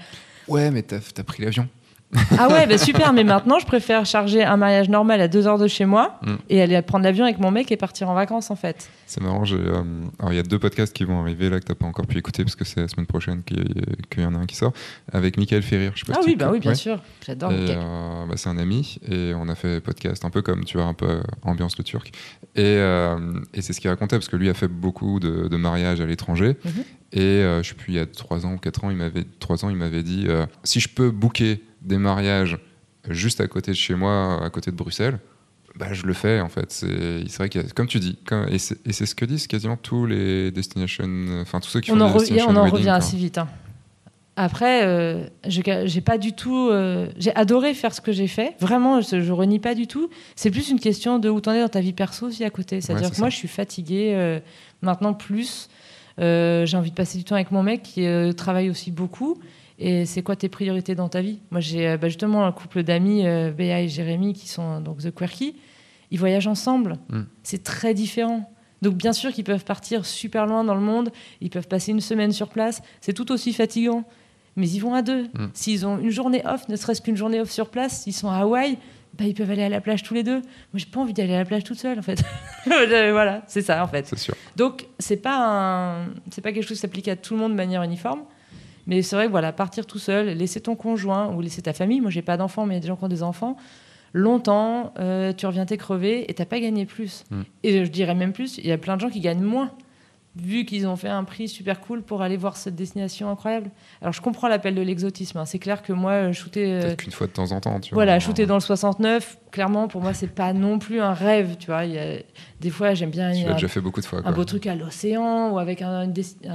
Ouais, 0.47 0.71
mais 0.71 0.81
t'as 0.83 0.97
as 0.97 1.23
pris 1.23 1.43
l'avion. 1.43 1.67
Ah 2.39 2.47
ouais, 2.47 2.65
bah 2.65 2.77
super. 2.79 3.13
Mais 3.13 3.23
maintenant, 3.23 3.59
je 3.59 3.65
préfère 3.67 4.03
charger 4.05 4.43
un 4.43 4.57
mariage 4.57 4.89
normal 4.89 5.21
à 5.21 5.27
deux 5.27 5.45
heures 5.45 5.59
de 5.59 5.67
chez 5.67 5.85
moi 5.85 6.19
Mm. 6.25 6.35
et 6.49 6.61
aller 6.61 6.81
prendre 6.81 7.03
l'avion 7.03 7.23
avec 7.25 7.37
mon 7.39 7.51
mec 7.51 7.71
et 7.71 7.77
partir 7.77 8.09
en 8.09 8.15
vacances, 8.15 8.49
en 8.49 8.55
fait. 8.55 8.89
C'est 9.05 9.21
marrant. 9.21 9.43
euh, 9.51 9.83
Alors, 10.19 10.33
il 10.33 10.35
y 10.35 10.39
a 10.39 10.43
deux 10.43 10.57
podcasts 10.57 10.91
qui 10.93 11.03
vont 11.03 11.21
arriver 11.21 11.49
là 11.49 11.59
que 11.59 11.65
t'as 11.65 11.75
pas 11.75 11.85
encore 11.85 12.07
pu 12.07 12.17
écouter 12.17 12.43
parce 12.43 12.55
que 12.55 12.65
c'est 12.65 12.79
la 12.81 12.87
semaine 12.87 13.05
prochaine 13.05 13.43
qu'il 13.43 14.23
y 14.23 14.25
en 14.25 14.33
a 14.33 14.39
un 14.39 14.45
qui 14.47 14.55
sort 14.55 14.73
avec 15.13 15.37
Michael 15.37 15.61
Ferrir. 15.61 15.91
Je 15.95 15.99
sais 16.03 16.11
pas 16.11 16.17
Ah 16.17 16.21
si 16.23 16.29
oui, 16.29 16.35
bah 16.35 16.49
oui, 16.51 16.59
bien 16.59 16.71
ouais. 16.71 16.75
sûr. 16.75 16.99
J'adore. 17.25 17.51
Michael. 17.51 17.77
euh, 17.79 18.25
bah, 18.25 18.33
c'est 18.37 18.49
un 18.49 18.57
ami 18.57 18.97
et 19.07 19.33
on 19.35 19.47
a 19.47 19.55
fait 19.55 19.79
podcast 19.81 20.25
un 20.25 20.29
peu 20.31 20.41
comme 20.41 20.65
tu 20.65 20.77
vois 20.77 20.87
un 20.87 20.93
peu 20.95 21.07
euh, 21.09 21.21
ambiance 21.43 21.77
le 21.77 21.83
turc 21.83 22.07
et, 22.55 22.61
euh, 22.63 23.17
et 23.53 23.61
c'est 23.61 23.73
ce 23.73 23.79
qu'il 23.79 23.89
racontait 23.89 24.15
parce 24.17 24.29
que 24.29 24.35
lui 24.35 24.49
a 24.49 24.53
fait 24.55 24.67
beaucoup 24.67 25.19
de, 25.19 25.47
de 25.47 25.57
mariages 25.57 26.01
à 26.01 26.05
l'étranger 26.05 26.57
Mhm. 26.65 26.83
et 27.13 27.41
je 27.61 27.61
sais 27.63 27.75
plus 27.75 27.93
il 27.93 27.95
y 27.95 27.99
a 27.99 28.05
3 28.05 28.45
ans 28.45 28.53
ou 28.53 28.57
4 28.57 28.83
ans 28.83 28.89
il 28.89 28.97
m'avait 28.97 29.25
trois 29.39 29.63
ans 29.65 29.69
il 29.69 29.75
m'avait 29.75 30.03
dit 30.03 30.27
si 30.63 30.79
je 30.79 30.89
peux 30.89 31.11
booker 31.11 31.61
des 31.81 31.97
mariages 31.97 32.57
juste 33.09 33.41
à 33.41 33.47
côté 33.47 33.71
de 33.71 33.75
chez 33.77 33.95
moi 33.95 34.43
à 34.43 34.49
côté 34.49 34.71
de 34.71 34.75
Bruxelles 34.75 35.19
bah, 35.75 35.93
je 35.93 36.03
le 36.05 36.13
fais 36.13 36.41
en 36.41 36.49
fait 36.49 36.71
c'est 36.71 36.87
vrai 37.37 37.49
a- 37.57 37.63
comme 37.73 37.87
tu 37.87 37.99
dis 37.99 38.17
comme- 38.25 38.47
et 38.49 38.57
c'est 38.57 39.05
ce 39.05 39.15
que 39.15 39.25
disent 39.25 39.47
quasiment 39.47 39.77
tous 39.77 40.05
les 40.05 40.51
destinations 40.51 41.07
enfin 41.41 41.59
tous 41.59 41.69
ceux 41.69 41.79
qui 41.81 41.91
on 41.91 41.95
font 41.95 42.01
en 42.01 42.07
des 42.13 42.19
destination 42.19 42.49
on 42.51 42.55
en 42.57 42.63
wedding, 42.63 42.73
revient 42.77 42.89
assez 42.89 43.17
vite. 43.17 43.37
hein. 43.37 43.47
Après, 44.41 44.85
euh, 44.85 45.25
j'ai 45.47 45.99
pas 46.01 46.17
du 46.17 46.31
tout. 46.31 46.69
euh, 46.71 47.09
j'ai 47.17 47.35
adoré 47.35 47.73
faire 47.73 47.93
ce 47.93 47.99
que 47.99 48.13
j'ai 48.13 48.27
fait. 48.27 48.55
Vraiment, 48.61 49.01
je, 49.01 49.19
je 49.19 49.31
renie 49.33 49.59
pas 49.59 49.75
du 49.75 49.85
tout. 49.85 50.09
C'est 50.37 50.49
plus 50.49 50.69
une 50.69 50.79
question 50.79 51.19
de 51.19 51.27
où 51.29 51.41
t'en 51.41 51.51
es 51.51 51.59
dans 51.59 51.67
ta 51.67 51.81
vie 51.81 51.91
perso 51.91 52.27
aussi 52.27 52.45
à 52.45 52.49
côté. 52.49 52.79
C'est-à-dire 52.79 53.09
Ouais, 53.09 53.15
que 53.15 53.19
moi, 53.19 53.29
je 53.29 53.35
suis 53.35 53.49
fatiguée 53.49 54.13
euh, 54.15 54.39
maintenant 54.81 55.13
plus. 55.13 55.67
J'ai 56.17 56.73
envie 56.77 56.89
de 56.91 56.95
passer 56.95 57.17
du 57.17 57.25
temps 57.25 57.35
avec 57.35 57.51
mon 57.51 57.63
mec 57.63 57.83
qui 57.83 58.07
travaille 58.37 58.69
aussi 58.69 58.91
beaucoup. 58.91 59.37
Et 59.79 60.05
c'est 60.05 60.21
quoi 60.21 60.35
tes 60.35 60.49
priorités 60.49 60.93
dans 60.93 61.07
ta 61.07 61.21
vie? 61.21 61.39
Moi, 61.51 61.61
j'ai 61.61 61.87
euh, 61.87 61.97
bah, 61.97 62.09
justement 62.09 62.45
un 62.45 62.51
couple 62.51 62.83
d'amis, 62.83 63.25
euh, 63.25 63.51
Béa 63.51 63.81
et 63.81 63.87
Jérémy, 63.87 64.33
qui 64.33 64.49
sont 64.49 64.81
donc 64.81 64.99
The 64.99 65.11
Quirky. 65.11 65.55
Ils 66.11 66.19
voyagent 66.19 66.47
ensemble. 66.47 66.97
Mm. 67.09 67.21
C'est 67.43 67.63
très 67.63 67.93
différent. 67.93 68.51
Donc, 68.81 68.95
bien 68.95 69.13
sûr 69.13 69.31
qu'ils 69.31 69.45
peuvent 69.45 69.63
partir 69.63 70.05
super 70.05 70.45
loin 70.45 70.65
dans 70.65 70.75
le 70.75 70.81
monde. 70.81 71.11
Ils 71.39 71.49
peuvent 71.49 71.67
passer 71.67 71.91
une 71.91 72.01
semaine 72.01 72.33
sur 72.33 72.49
place. 72.49 72.81
C'est 72.99 73.13
tout 73.13 73.31
aussi 73.31 73.53
fatigant. 73.53 74.03
Mais 74.57 74.69
ils 74.69 74.79
vont 74.79 74.93
à 74.93 75.01
deux. 75.01 75.23
Mm. 75.23 75.47
S'ils 75.53 75.85
ont 75.85 75.97
une 75.97 76.09
journée 76.09 76.41
off, 76.45 76.67
ne 76.67 76.75
serait-ce 76.75 77.01
qu'une 77.01 77.15
journée 77.15 77.39
off 77.39 77.49
sur 77.49 77.69
place, 77.69 78.01
s'ils 78.01 78.13
sont 78.13 78.29
à 78.29 78.39
Hawaï, 78.39 78.77
bah, 79.17 79.23
ils 79.23 79.33
peuvent 79.33 79.49
aller 79.49 79.63
à 79.63 79.69
la 79.69 79.79
plage 79.79 80.03
tous 80.03 80.13
les 80.13 80.23
deux. 80.23 80.41
Moi, 80.41 80.75
j'ai 80.75 80.87
pas 80.87 80.99
envie 80.99 81.13
d'aller 81.13 81.35
à 81.35 81.39
la 81.39 81.45
plage 81.45 81.63
toute 81.63 81.79
seule, 81.79 81.99
en 81.99 82.01
fait. 82.01 82.21
voilà, 82.65 83.43
c'est 83.47 83.61
ça, 83.61 83.81
en 83.81 83.87
fait. 83.87 84.05
c'est 84.07 84.19
sûr 84.19 84.35
Donc, 84.57 84.87
c'est 84.99 85.17
pas 85.17 85.37
un... 85.37 86.07
c'est 86.31 86.41
pas 86.41 86.51
quelque 86.51 86.63
chose 86.63 86.77
qui 86.77 86.81
s'applique 86.81 87.07
à 87.07 87.15
tout 87.15 87.33
le 87.33 87.39
monde 87.39 87.53
de 87.53 87.57
manière 87.57 87.81
uniforme. 87.81 88.23
Mais 88.89 89.03
c'est 89.03 89.15
vrai 89.15 89.27
que 89.27 89.31
voilà, 89.31 89.53
partir 89.53 89.85
tout 89.85 89.99
seul, 89.99 90.29
laisser 90.29 90.61
ton 90.61 90.75
conjoint 90.75 91.31
ou 91.33 91.41
laisser 91.41 91.61
ta 91.61 91.73
famille. 91.73 92.01
Moi, 92.01 92.09
j'ai 92.09 92.23
pas 92.23 92.37
d'enfants, 92.37 92.65
mais 92.65 92.73
il 92.73 92.77
y 92.77 92.79
a 92.79 92.81
des 92.81 92.87
gens 92.87 92.95
qui 92.95 93.03
ont 93.03 93.09
des 93.09 93.21
enfants. 93.21 93.55
Longtemps, 94.13 94.93
euh, 94.97 95.31
tu 95.31 95.45
reviens 95.45 95.67
t'es 95.67 95.77
crevé 95.77 96.29
et 96.29 96.33
t'as 96.33 96.45
pas 96.45 96.59
gagné 96.59 96.87
plus. 96.87 97.23
Mm. 97.29 97.41
Et 97.61 97.85
je 97.85 97.91
dirais 97.91 98.15
même 98.15 98.33
plus, 98.33 98.57
il 98.57 98.65
y 98.65 98.71
a 98.71 98.79
plein 98.79 98.95
de 98.95 99.01
gens 99.01 99.11
qui 99.11 99.19
gagnent 99.19 99.43
moins, 99.43 99.69
vu 100.35 100.63
qu'ils 100.63 100.87
ont 100.87 100.95
fait 100.95 101.09
un 101.09 101.23
prix 101.23 101.47
super 101.49 101.81
cool 101.81 102.01
pour 102.03 102.21
aller 102.21 102.37
voir 102.37 102.55
cette 102.55 102.75
destination 102.75 103.29
incroyable. 103.29 103.71
Alors, 104.01 104.13
je 104.13 104.21
comprends 104.21 104.47
l'appel 104.47 104.75
de 104.75 104.81
l'exotisme. 104.81 105.37
hein. 105.39 105.45
C'est 105.45 105.59
clair 105.59 105.81
que 105.81 105.91
moi, 105.91 106.31
shooter. 106.31 106.71
euh, 106.71 106.81
peut-être 106.81 106.97
qu'une 107.03 107.11
fois 107.11 107.27
de 107.27 107.31
temps 107.31 107.51
en 107.51 107.59
temps 107.59 107.79
tu 107.79 107.93
voilà, 107.93 108.13
vois 108.13 108.19
shooter 108.19 108.45
dans 108.45 108.53
le 108.55 108.61
69, 108.61 109.37
clairement, 109.51 109.87
pour 109.87 110.01
moi, 110.01 110.13
c'est 110.13 110.27
pas 110.33 110.53
non 110.53 110.77
plus 110.79 111.01
un 111.01 111.13
rêve. 111.13 111.57
Tu 111.59 111.65
vois, 111.67 111.83
Il 111.85 111.93
y 111.93 111.97
a... 111.97 112.19
des 112.61 112.69
fois, 112.69 112.93
j'aime 112.93 113.09
bien. 113.09 113.31
tu 113.33 113.43
l'as 113.45 113.53
déjà 113.53 113.67
fait 113.67 113.81
beaucoup 113.81 114.01
de 114.01 114.05
fois 114.05 114.19
un 114.19 114.21
quoi. 114.23 114.31
beau 114.31 114.45
truc 114.45 114.67
à 114.67 114.75
l'océan 114.75 115.49
ou 115.51 115.59
avec 115.59 115.81
un, 115.81 116.07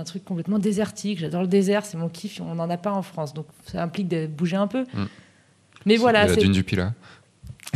truc 0.06 0.24
complètement 0.24 0.58
désertique. 0.60 1.18
J'adore 1.18 1.42
le 1.42 1.48
désert, 1.48 1.84
c'est 1.84 1.98
mon 1.98 2.08
kiff. 2.08 2.40
On 2.40 2.54
n'en 2.54 2.70
a 2.70 2.76
pas 2.76 2.92
en 2.92 3.02
France, 3.02 3.34
donc 3.34 3.46
ça 3.66 3.82
implique 3.82 4.08
de 4.08 4.26
bouger 4.26 4.56
un 4.56 4.68
peu. 4.68 4.82
Mm. 4.94 5.04
Mais 5.86 5.94
C'est 5.94 6.00
voilà, 6.00 6.26
la 6.26 6.32
c'est- 6.34 6.40
dune 6.40 6.52
du 6.52 6.62
Pilat 6.64 6.94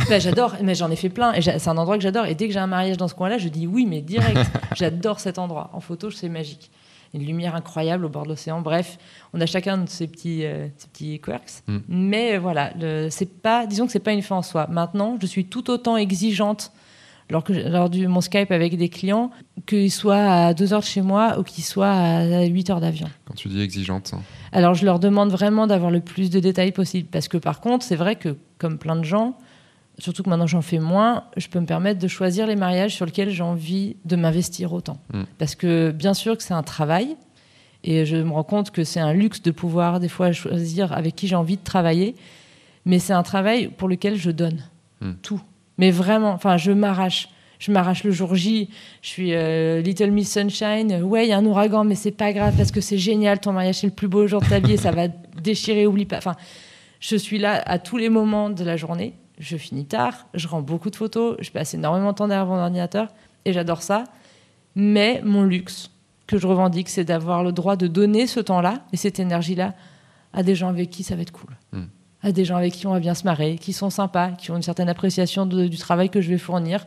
bah, 0.07 0.19
j'adore, 0.19 0.55
mais 0.63 0.75
j'en 0.75 0.89
ai 0.91 0.95
fait 0.95 1.09
plein. 1.09 1.33
Et 1.33 1.41
c'est 1.41 1.67
un 1.67 1.77
endroit 1.77 1.97
que 1.97 2.03
j'adore. 2.03 2.25
Et 2.25 2.35
dès 2.35 2.47
que 2.47 2.53
j'ai 2.53 2.59
un 2.59 2.67
mariage 2.67 2.97
dans 2.97 3.07
ce 3.07 3.15
coin-là, 3.15 3.37
je 3.37 3.49
dis 3.49 3.67
oui, 3.67 3.85
mais 3.85 4.01
direct. 4.01 4.39
j'adore 4.75 5.19
cet 5.19 5.39
endroit. 5.39 5.69
En 5.73 5.79
photo, 5.79 6.11
c'est 6.11 6.29
magique. 6.29 6.71
Une 7.13 7.25
lumière 7.25 7.55
incroyable 7.55 8.05
au 8.05 8.09
bord 8.09 8.23
de 8.23 8.29
l'océan. 8.29 8.61
Bref, 8.61 8.99
on 9.33 9.41
a 9.41 9.47
chacun 9.47 9.79
de 9.79 9.89
ces 9.89 10.07
petits, 10.07 10.45
euh, 10.45 10.67
ces 10.77 10.87
petits 10.87 11.19
quirks. 11.19 11.63
Mm. 11.67 11.77
Mais 11.87 12.35
euh, 12.35 12.39
voilà, 12.39 12.71
c'est 13.09 13.41
pas, 13.41 13.65
disons 13.65 13.87
que 13.87 13.91
c'est 13.91 13.99
pas 13.99 14.13
une 14.13 14.21
fin 14.21 14.35
en 14.35 14.41
soi. 14.43 14.67
Maintenant, 14.69 15.17
je 15.19 15.25
suis 15.25 15.45
tout 15.45 15.71
autant 15.71 15.97
exigeante 15.97 16.71
lors, 17.29 17.43
que, 17.43 17.53
lors 17.53 17.89
de 17.89 18.05
mon 18.07 18.21
Skype 18.21 18.51
avec 18.51 18.77
des 18.77 18.89
clients, 18.89 19.31
qu'ils 19.65 19.91
soient 19.91 20.47
à 20.47 20.53
2 20.53 20.73
heures 20.73 20.79
de 20.81 20.85
chez 20.85 21.01
moi 21.01 21.39
ou 21.39 21.43
qu'ils 21.43 21.63
soient 21.63 21.91
à 21.91 22.45
8 22.45 22.69
heures 22.69 22.81
d'avion. 22.81 23.07
quand 23.25 23.35
tu 23.35 23.47
dis 23.47 23.61
exigeante 23.61 24.11
hein. 24.13 24.21
Alors, 24.51 24.73
je 24.73 24.85
leur 24.85 24.99
demande 24.99 25.29
vraiment 25.29 25.67
d'avoir 25.67 25.91
le 25.91 26.01
plus 26.01 26.29
de 26.29 26.39
détails 26.39 26.71
possible. 26.71 27.07
Parce 27.11 27.27
que, 27.27 27.37
par 27.37 27.61
contre, 27.61 27.85
c'est 27.85 27.95
vrai 27.95 28.15
que, 28.15 28.35
comme 28.57 28.77
plein 28.77 28.95
de 28.95 29.03
gens, 29.03 29.37
surtout 29.99 30.23
que 30.23 30.29
maintenant 30.29 30.47
j'en 30.47 30.61
fais 30.61 30.79
moins, 30.79 31.25
je 31.37 31.47
peux 31.47 31.59
me 31.59 31.65
permettre 31.65 31.99
de 31.99 32.07
choisir 32.07 32.47
les 32.47 32.55
mariages 32.55 32.95
sur 32.95 33.05
lesquels 33.05 33.29
j'ai 33.29 33.43
envie 33.43 33.95
de 34.05 34.15
m'investir 34.15 34.73
autant. 34.73 34.97
Mm. 35.13 35.23
Parce 35.37 35.55
que, 35.55 35.91
bien 35.91 36.13
sûr, 36.13 36.35
que 36.37 36.43
c'est 36.43 36.53
un 36.53 36.63
travail. 36.63 37.15
Et 37.83 38.05
je 38.05 38.17
me 38.17 38.31
rends 38.31 38.43
compte 38.43 38.71
que 38.71 38.83
c'est 38.83 38.99
un 38.99 39.13
luxe 39.13 39.41
de 39.41 39.51
pouvoir, 39.51 39.99
des 39.99 40.09
fois, 40.09 40.31
choisir 40.33 40.91
avec 40.91 41.15
qui 41.15 41.27
j'ai 41.27 41.35
envie 41.35 41.55
de 41.57 41.63
travailler. 41.63 42.15
Mais 42.85 42.99
c'est 42.99 43.13
un 43.13 43.23
travail 43.23 43.67
pour 43.69 43.87
lequel 43.87 44.15
je 44.15 44.31
donne 44.31 44.59
Mm. 45.01 45.11
tout. 45.21 45.41
Mais 45.77 45.91
vraiment, 45.91 46.31
enfin, 46.31 46.57
je 46.57 46.71
m'arrache. 46.73 47.29
je 47.57 47.71
m'arrache 47.71 48.03
le 48.03 48.11
jour 48.11 48.35
J, 48.35 48.69
je 49.01 49.07
suis 49.07 49.33
euh, 49.33 49.79
Little 49.81 50.11
Miss 50.11 50.31
Sunshine. 50.33 51.01
Ouais, 51.03 51.25
il 51.25 51.29
y 51.29 51.31
a 51.31 51.37
un 51.37 51.45
ouragan, 51.45 51.85
mais 51.85 51.95
c'est 51.95 52.11
pas 52.11 52.33
grave 52.33 52.53
parce 52.57 52.71
que 52.71 52.81
c'est 52.81 52.97
génial. 52.97 53.39
Ton 53.39 53.53
mariage, 53.53 53.75
c'est 53.75 53.87
le 53.87 53.93
plus 53.93 54.07
beau 54.09 54.27
jour 54.27 54.41
de 54.41 54.47
ta 54.47 54.59
vie 54.59 54.73
et 54.73 54.77
ça 54.77 54.91
va 54.91 55.07
déchirer, 55.41 55.87
oublie 55.87 56.03
pas. 56.05 56.17
Enfin, 56.17 56.35
je 56.99 57.15
suis 57.15 57.37
là 57.37 57.61
à 57.65 57.79
tous 57.79 57.95
les 57.95 58.09
moments 58.09 58.49
de 58.49 58.61
la 58.65 58.75
journée. 58.75 59.13
Je 59.39 59.55
finis 59.57 59.85
tard, 59.85 60.27
je 60.33 60.47
rends 60.47 60.61
beaucoup 60.61 60.89
de 60.89 60.95
photos, 60.95 61.37
je 61.39 61.49
passe 61.51 61.73
énormément 61.73 62.11
de 62.11 62.17
temps 62.17 62.27
derrière 62.27 62.45
mon 62.45 62.57
ordinateur 62.59 63.07
et 63.45 63.53
j'adore 63.53 63.81
ça. 63.81 64.03
Mais 64.75 65.21
mon 65.23 65.43
luxe 65.43 65.91
que 66.27 66.37
je 66.37 66.45
revendique, 66.45 66.89
c'est 66.89 67.05
d'avoir 67.05 67.43
le 67.43 67.51
droit 67.51 67.75
de 67.75 67.87
donner 67.87 68.27
ce 68.27 68.39
temps-là 68.39 68.83
et 68.93 68.97
cette 68.97 69.19
énergie-là 69.19 69.73
à 70.33 70.43
des 70.43 70.55
gens 70.55 70.67
avec 70.69 70.89
qui 70.89 71.03
ça 71.03 71.15
va 71.15 71.21
être 71.23 71.31
cool. 71.31 71.55
Hmm. 71.71 71.85
À 72.21 72.31
des 72.33 72.43
gens 72.45 72.57
avec 72.57 72.73
qui 72.73 72.85
on 72.85 72.91
va 72.91 72.99
bien 72.99 73.15
se 73.15 73.23
marrer, 73.23 73.55
qui 73.57 73.71
sont 73.73 73.89
sympas, 73.89 74.31
qui 74.31 74.51
ont 74.51 74.57
une 74.57 74.61
certaine 74.61 74.89
appréciation 74.89 75.45
de- 75.45 75.67
du 75.67 75.77
travail 75.77 76.09
que 76.09 76.19
je 76.21 76.29
vais 76.29 76.37
fournir. 76.37 76.85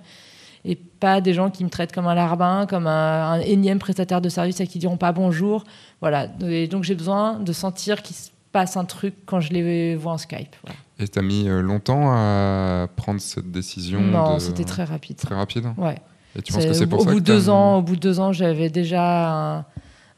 Et 0.65 0.77
pas 0.77 1.21
des 1.21 1.33
gens 1.35 1.51
qui 1.51 1.65
me 1.65 1.71
traitent 1.71 1.93
comme 1.93 2.07
un 2.07 2.15
larbin, 2.15 2.67
comme 2.67 2.87
un, 2.87 3.33
un 3.33 3.41
énième 3.41 3.79
prestataire 3.81 4.21
de 4.21 4.29
service 4.29 4.61
à 4.61 4.67
qui 4.67 4.79
diront 4.79 4.99
pas 4.99 5.11
bonjour. 5.11 5.65
Voilà. 6.01 6.29
Et 6.47 6.69
donc 6.69 6.85
j'ai 6.85 6.95
besoin 6.95 7.41
de 7.41 7.53
sentir 7.53 8.03
qu'il 8.03 8.15
se 8.15 8.29
passe 8.53 8.77
un 8.77 8.85
truc 8.85 9.15
quand 9.27 9.41
je 9.41 9.53
les 9.53 9.97
vois 9.97 10.13
en 10.13 10.19
Skype. 10.19 10.55
Voilà. 10.63 10.77
Et 10.99 11.09
t'as 11.09 11.23
mis 11.23 11.49
euh, 11.49 11.63
longtemps 11.63 12.13
à 12.13 12.87
prendre 12.97 13.21
cette 13.21 13.51
décision 13.51 14.01
Non, 14.01 14.35
de- 14.35 14.39
c'était 14.41 14.65
très 14.65 14.85
rapide. 14.85 15.17
très 15.17 15.35
rapide? 15.35 15.65
Ouais. 15.79 15.97
Et 16.37 16.43
tu 16.43 16.53
penses 16.53 16.65
que 16.67 16.73
C'est- 16.73 16.87
pour 16.87 17.01
au 17.01 17.05
ça 17.05 17.11
bout 17.11 17.17
que 17.17 17.21
de 17.23 17.27
deux 17.27 17.49
ans, 17.49 17.79
au 17.79 17.83
bout 17.83 17.97
de 17.97 18.01
deux 18.01 18.21
ans, 18.21 18.33
j'avais 18.33 18.71
déjà 18.71 19.57
un- 19.59 19.65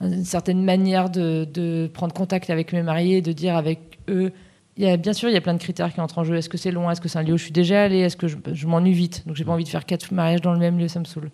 une 0.01 0.24
certaine 0.24 0.62
manière 0.64 1.09
de, 1.11 1.47
de 1.53 1.89
prendre 1.93 2.12
contact 2.12 2.51
avec 2.51 2.72
mes 2.72 2.82
mariés, 2.82 3.22
de 3.22 3.32
dire 3.32 3.57
avec 3.57 3.99
eux. 4.09 4.32
Il 4.76 4.85
y 4.85 4.89
a, 4.89 4.97
bien 4.97 5.12
sûr, 5.12 5.28
il 5.28 5.32
y 5.32 5.37
a 5.37 5.41
plein 5.41 5.55
de 5.55 5.59
critères 5.61 5.95
qui 5.95 6.01
entrent 6.01 6.18
en 6.18 6.24
jeu. 6.24 6.35
Est-ce 6.35 6.49
que 6.49 6.59
c'est 6.59 6.72
loin? 6.72 6.91
Est-ce 6.93 7.01
que 7.01 7.09
c'est 7.09 7.18
un 7.18 7.22
lieu 7.22 7.35
où 7.35 7.39
je 7.39 7.45
suis 7.45 7.53
déjà 7.53 7.85
allée? 7.85 8.01
Est-ce 8.01 8.16
que 8.16 8.26
je, 8.26 8.37
je 8.53 8.66
m'ennuie 8.66 8.93
vite? 8.93 9.22
Donc 9.26 9.37
j'ai 9.37 9.45
pas 9.45 9.53
envie 9.53 9.62
de 9.64 9.68
faire 9.68 9.87
quatre 9.87 10.12
mariages 10.12 10.41
dans 10.41 10.53
le 10.53 10.59
même 10.59 10.78
lieu, 10.78 10.89
ça 10.89 10.99
me 10.99 11.05
saoule. 11.05 11.30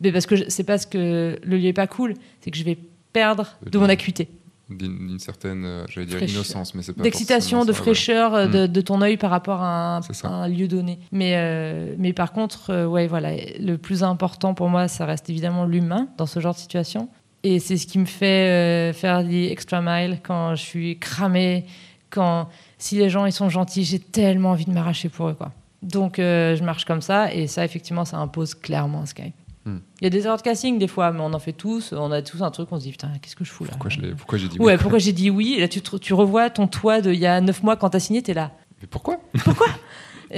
Mais 0.00 0.12
parce 0.12 0.26
que 0.26 0.48
c'est 0.48 0.64
parce 0.64 0.86
que 0.86 1.38
le 1.44 1.56
lieu 1.58 1.66
est 1.66 1.72
pas 1.72 1.86
cool, 1.88 2.14
c'est 2.40 2.50
que 2.52 2.56
je 2.56 2.64
vais 2.64 2.78
perdre 3.12 3.56
de 3.70 3.78
mon 3.78 3.88
acuité, 3.88 4.28
d'une 4.78 5.18
certaine, 5.18 5.64
euh, 5.64 5.84
j'allais 5.88 6.06
dire 6.06 6.22
innocence, 6.22 6.74
mais 6.74 6.82
c'est 6.82 6.92
pas 6.92 7.02
d'excitation, 7.02 7.64
de 7.64 7.72
ça, 7.72 7.78
fraîcheur 7.78 8.34
euh, 8.34 8.46
Mm. 8.46 8.50
de, 8.52 8.66
de 8.66 8.80
ton 8.80 9.00
œil 9.02 9.16
par 9.16 9.30
rapport 9.30 9.62
à 9.62 9.98
un, 9.98 10.42
à 10.42 10.48
lieu 10.48 10.68
donné. 10.68 10.98
Mais, 11.12 11.34
euh, 11.36 11.94
mais 11.98 12.12
par 12.12 12.32
contre, 12.32 12.70
euh, 12.70 12.86
ouais, 12.86 13.06
voilà, 13.06 13.30
le 13.58 13.76
plus 13.76 14.02
important 14.02 14.54
pour 14.54 14.68
moi, 14.68 14.88
ça 14.88 15.06
reste 15.06 15.30
évidemment 15.30 15.64
l'humain 15.64 16.08
dans 16.18 16.26
ce 16.26 16.40
genre 16.40 16.54
de 16.54 16.58
situation. 16.58 17.08
Et 17.42 17.58
c'est 17.58 17.76
ce 17.76 17.86
qui 17.86 17.98
me 17.98 18.06
fait 18.06 18.48
euh, 18.48 18.92
faire 18.92 19.24
des 19.24 19.48
extra 19.50 19.80
miles 19.82 20.20
quand 20.22 20.54
je 20.54 20.62
suis 20.62 20.98
cramée, 20.98 21.66
quand 22.10 22.48
si 22.78 22.96
les 22.96 23.10
gens 23.10 23.26
ils 23.26 23.32
sont 23.32 23.48
gentils, 23.48 23.84
j'ai 23.84 23.98
tellement 23.98 24.50
envie 24.50 24.64
de 24.64 24.72
m'arracher 24.72 25.08
pour 25.08 25.28
eux, 25.28 25.34
quoi. 25.34 25.52
Donc 25.82 26.14
je 26.16 26.64
marche 26.64 26.86
comme 26.86 27.02
ça, 27.02 27.32
et 27.34 27.46
ça 27.46 27.62
effectivement, 27.62 28.06
ça 28.06 28.16
impose 28.16 28.54
clairement 28.54 29.02
un 29.02 29.06
Skype. 29.06 29.34
Hmm. 29.66 29.78
Il 30.00 30.04
y 30.04 30.06
a 30.06 30.10
des 30.10 30.26
erreurs 30.26 30.36
de 30.36 30.42
casting 30.42 30.78
des 30.78 30.88
fois, 30.88 31.10
mais 31.10 31.20
on 31.20 31.32
en 31.32 31.38
fait 31.38 31.52
tous. 31.54 31.92
On 31.96 32.12
a 32.12 32.20
tous 32.22 32.42
un 32.42 32.50
truc, 32.50 32.68
on 32.70 32.78
se 32.78 32.84
dit 32.84 32.90
putain, 32.90 33.08
qu'est-ce 33.22 33.34
que 33.36 33.44
je 33.44 33.50
fous 33.50 33.64
là 33.64 33.70
Pourquoi 33.70 33.90
je 33.90 33.98
pourquoi 34.12 34.36
j'ai 34.38 34.48
dit 34.48 34.56
oui 34.58 34.66
Ouais, 34.66 34.76
pourquoi 34.76 34.98
j'ai 34.98 35.12
dit 35.12 35.30
oui 35.30 35.54
Et 35.56 35.60
là, 35.60 35.68
tu, 35.68 35.80
te- 35.80 35.96
tu 35.96 36.12
revois 36.12 36.50
ton 36.50 36.66
toit 36.66 37.00
d'il 37.00 37.14
y 37.14 37.26
a 37.26 37.40
9 37.40 37.62
mois 37.62 37.76
quand 37.76 37.88
t'as 37.90 38.00
signé, 38.00 38.22
t'es 38.22 38.34
là. 38.34 38.50
Mais 38.82 38.86
pourquoi 38.88 39.16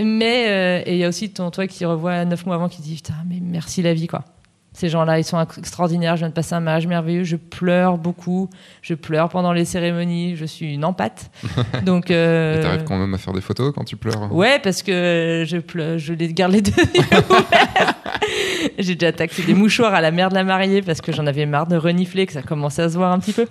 Mais 0.05 0.47
euh, 0.49 0.83
et 0.87 0.95
il 0.95 0.99
y 0.99 1.05
a 1.05 1.09
aussi 1.09 1.31
ton 1.31 1.51
toit 1.51 1.66
qui 1.66 1.85
revoit 1.85 2.24
9 2.24 2.47
mois 2.47 2.55
avant 2.57 2.68
qui 2.68 2.83
dit 2.83 2.95
putain, 2.97 3.14
mais 3.29 3.39
merci 3.41 3.83
la 3.83 3.95
vie 3.95 4.07
quoi. 4.07 4.24
Ces 4.72 4.91
gens-là, 4.91 5.18
ils 5.18 5.24
sont 5.24 5.41
extraordinaires. 5.57 6.16
Je 6.16 6.20
viens 6.20 6.29
de 6.29 6.35
passer 6.35 6.55
un 6.55 6.61
mariage 6.61 6.87
merveilleux. 6.87 7.24
Je 7.24 7.37
pleure 7.37 7.97
beaucoup. 7.97 8.51
Je 8.83 8.93
pleure 8.93 9.31
pendant 9.31 9.55
les 9.55 9.64
cérémonies. 9.64 10.37
Je 10.37 10.45
suis 10.45 10.74
une 10.74 10.85
empâte. 10.85 11.31
Donc. 11.87 12.11
euh, 12.11 12.61
t'arrives 12.62 12.85
quand 12.85 12.99
même 12.99 13.14
à 13.14 13.16
faire 13.18 13.33
des 13.33 13.41
photos 13.41 13.72
quand 13.74 13.85
tu 13.85 13.97
pleures 13.97 14.31
Ouais, 14.31 14.59
parce 14.59 14.83
que 14.83 15.45
je 15.49 15.57
pleure, 15.57 15.97
je 15.97 16.12
les 16.12 16.31
garde 16.35 16.53
les 16.53 16.61
deux 16.61 16.72
yeux 16.95 17.03
ouverts. 17.31 17.95
J'ai 18.79 18.95
déjà 18.95 19.12
taxé 19.12 19.43
des 19.43 19.55
mouchoirs 19.55 19.95
à 19.95 20.01
la 20.01 20.11
mère 20.11 20.29
de 20.31 20.35
la 20.35 20.45
mariée 20.45 20.83
parce 20.83 21.01
que 21.01 21.12
j'en 21.12 21.27
avais 21.27 21.47
marre 21.47 21.66
de 21.66 21.77
renifler, 21.77 22.27
que 22.27 22.33
ça 22.33 22.43
commençait 22.43 22.83
à 22.83 22.89
se 22.89 22.97
voir 22.97 23.12
un 23.12 23.18
petit 23.18 23.33
peu. 23.33 23.47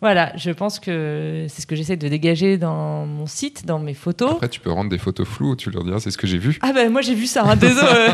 Voilà, 0.00 0.32
je 0.36 0.50
pense 0.50 0.80
que 0.80 1.46
c'est 1.48 1.62
ce 1.62 1.66
que 1.66 1.76
j'essaie 1.76 1.96
de 1.96 2.08
dégager 2.08 2.58
dans 2.58 3.06
mon 3.06 3.26
site, 3.26 3.64
dans 3.66 3.78
mes 3.78 3.94
photos. 3.94 4.32
Après, 4.32 4.48
tu 4.48 4.58
peux 4.58 4.72
rendre 4.72 4.90
des 4.90 4.98
photos 4.98 5.28
floues, 5.28 5.54
tu 5.54 5.70
leur 5.70 5.84
diras, 5.84 6.00
c'est 6.00 6.10
ce 6.10 6.18
que 6.18 6.26
j'ai 6.26 6.38
vu. 6.38 6.58
Ah 6.60 6.72
ben 6.72 6.90
moi 6.90 7.02
j'ai 7.02 7.14
vu 7.14 7.26
ça, 7.26 7.44
hein, 7.44 7.56
désolé. 7.56 7.86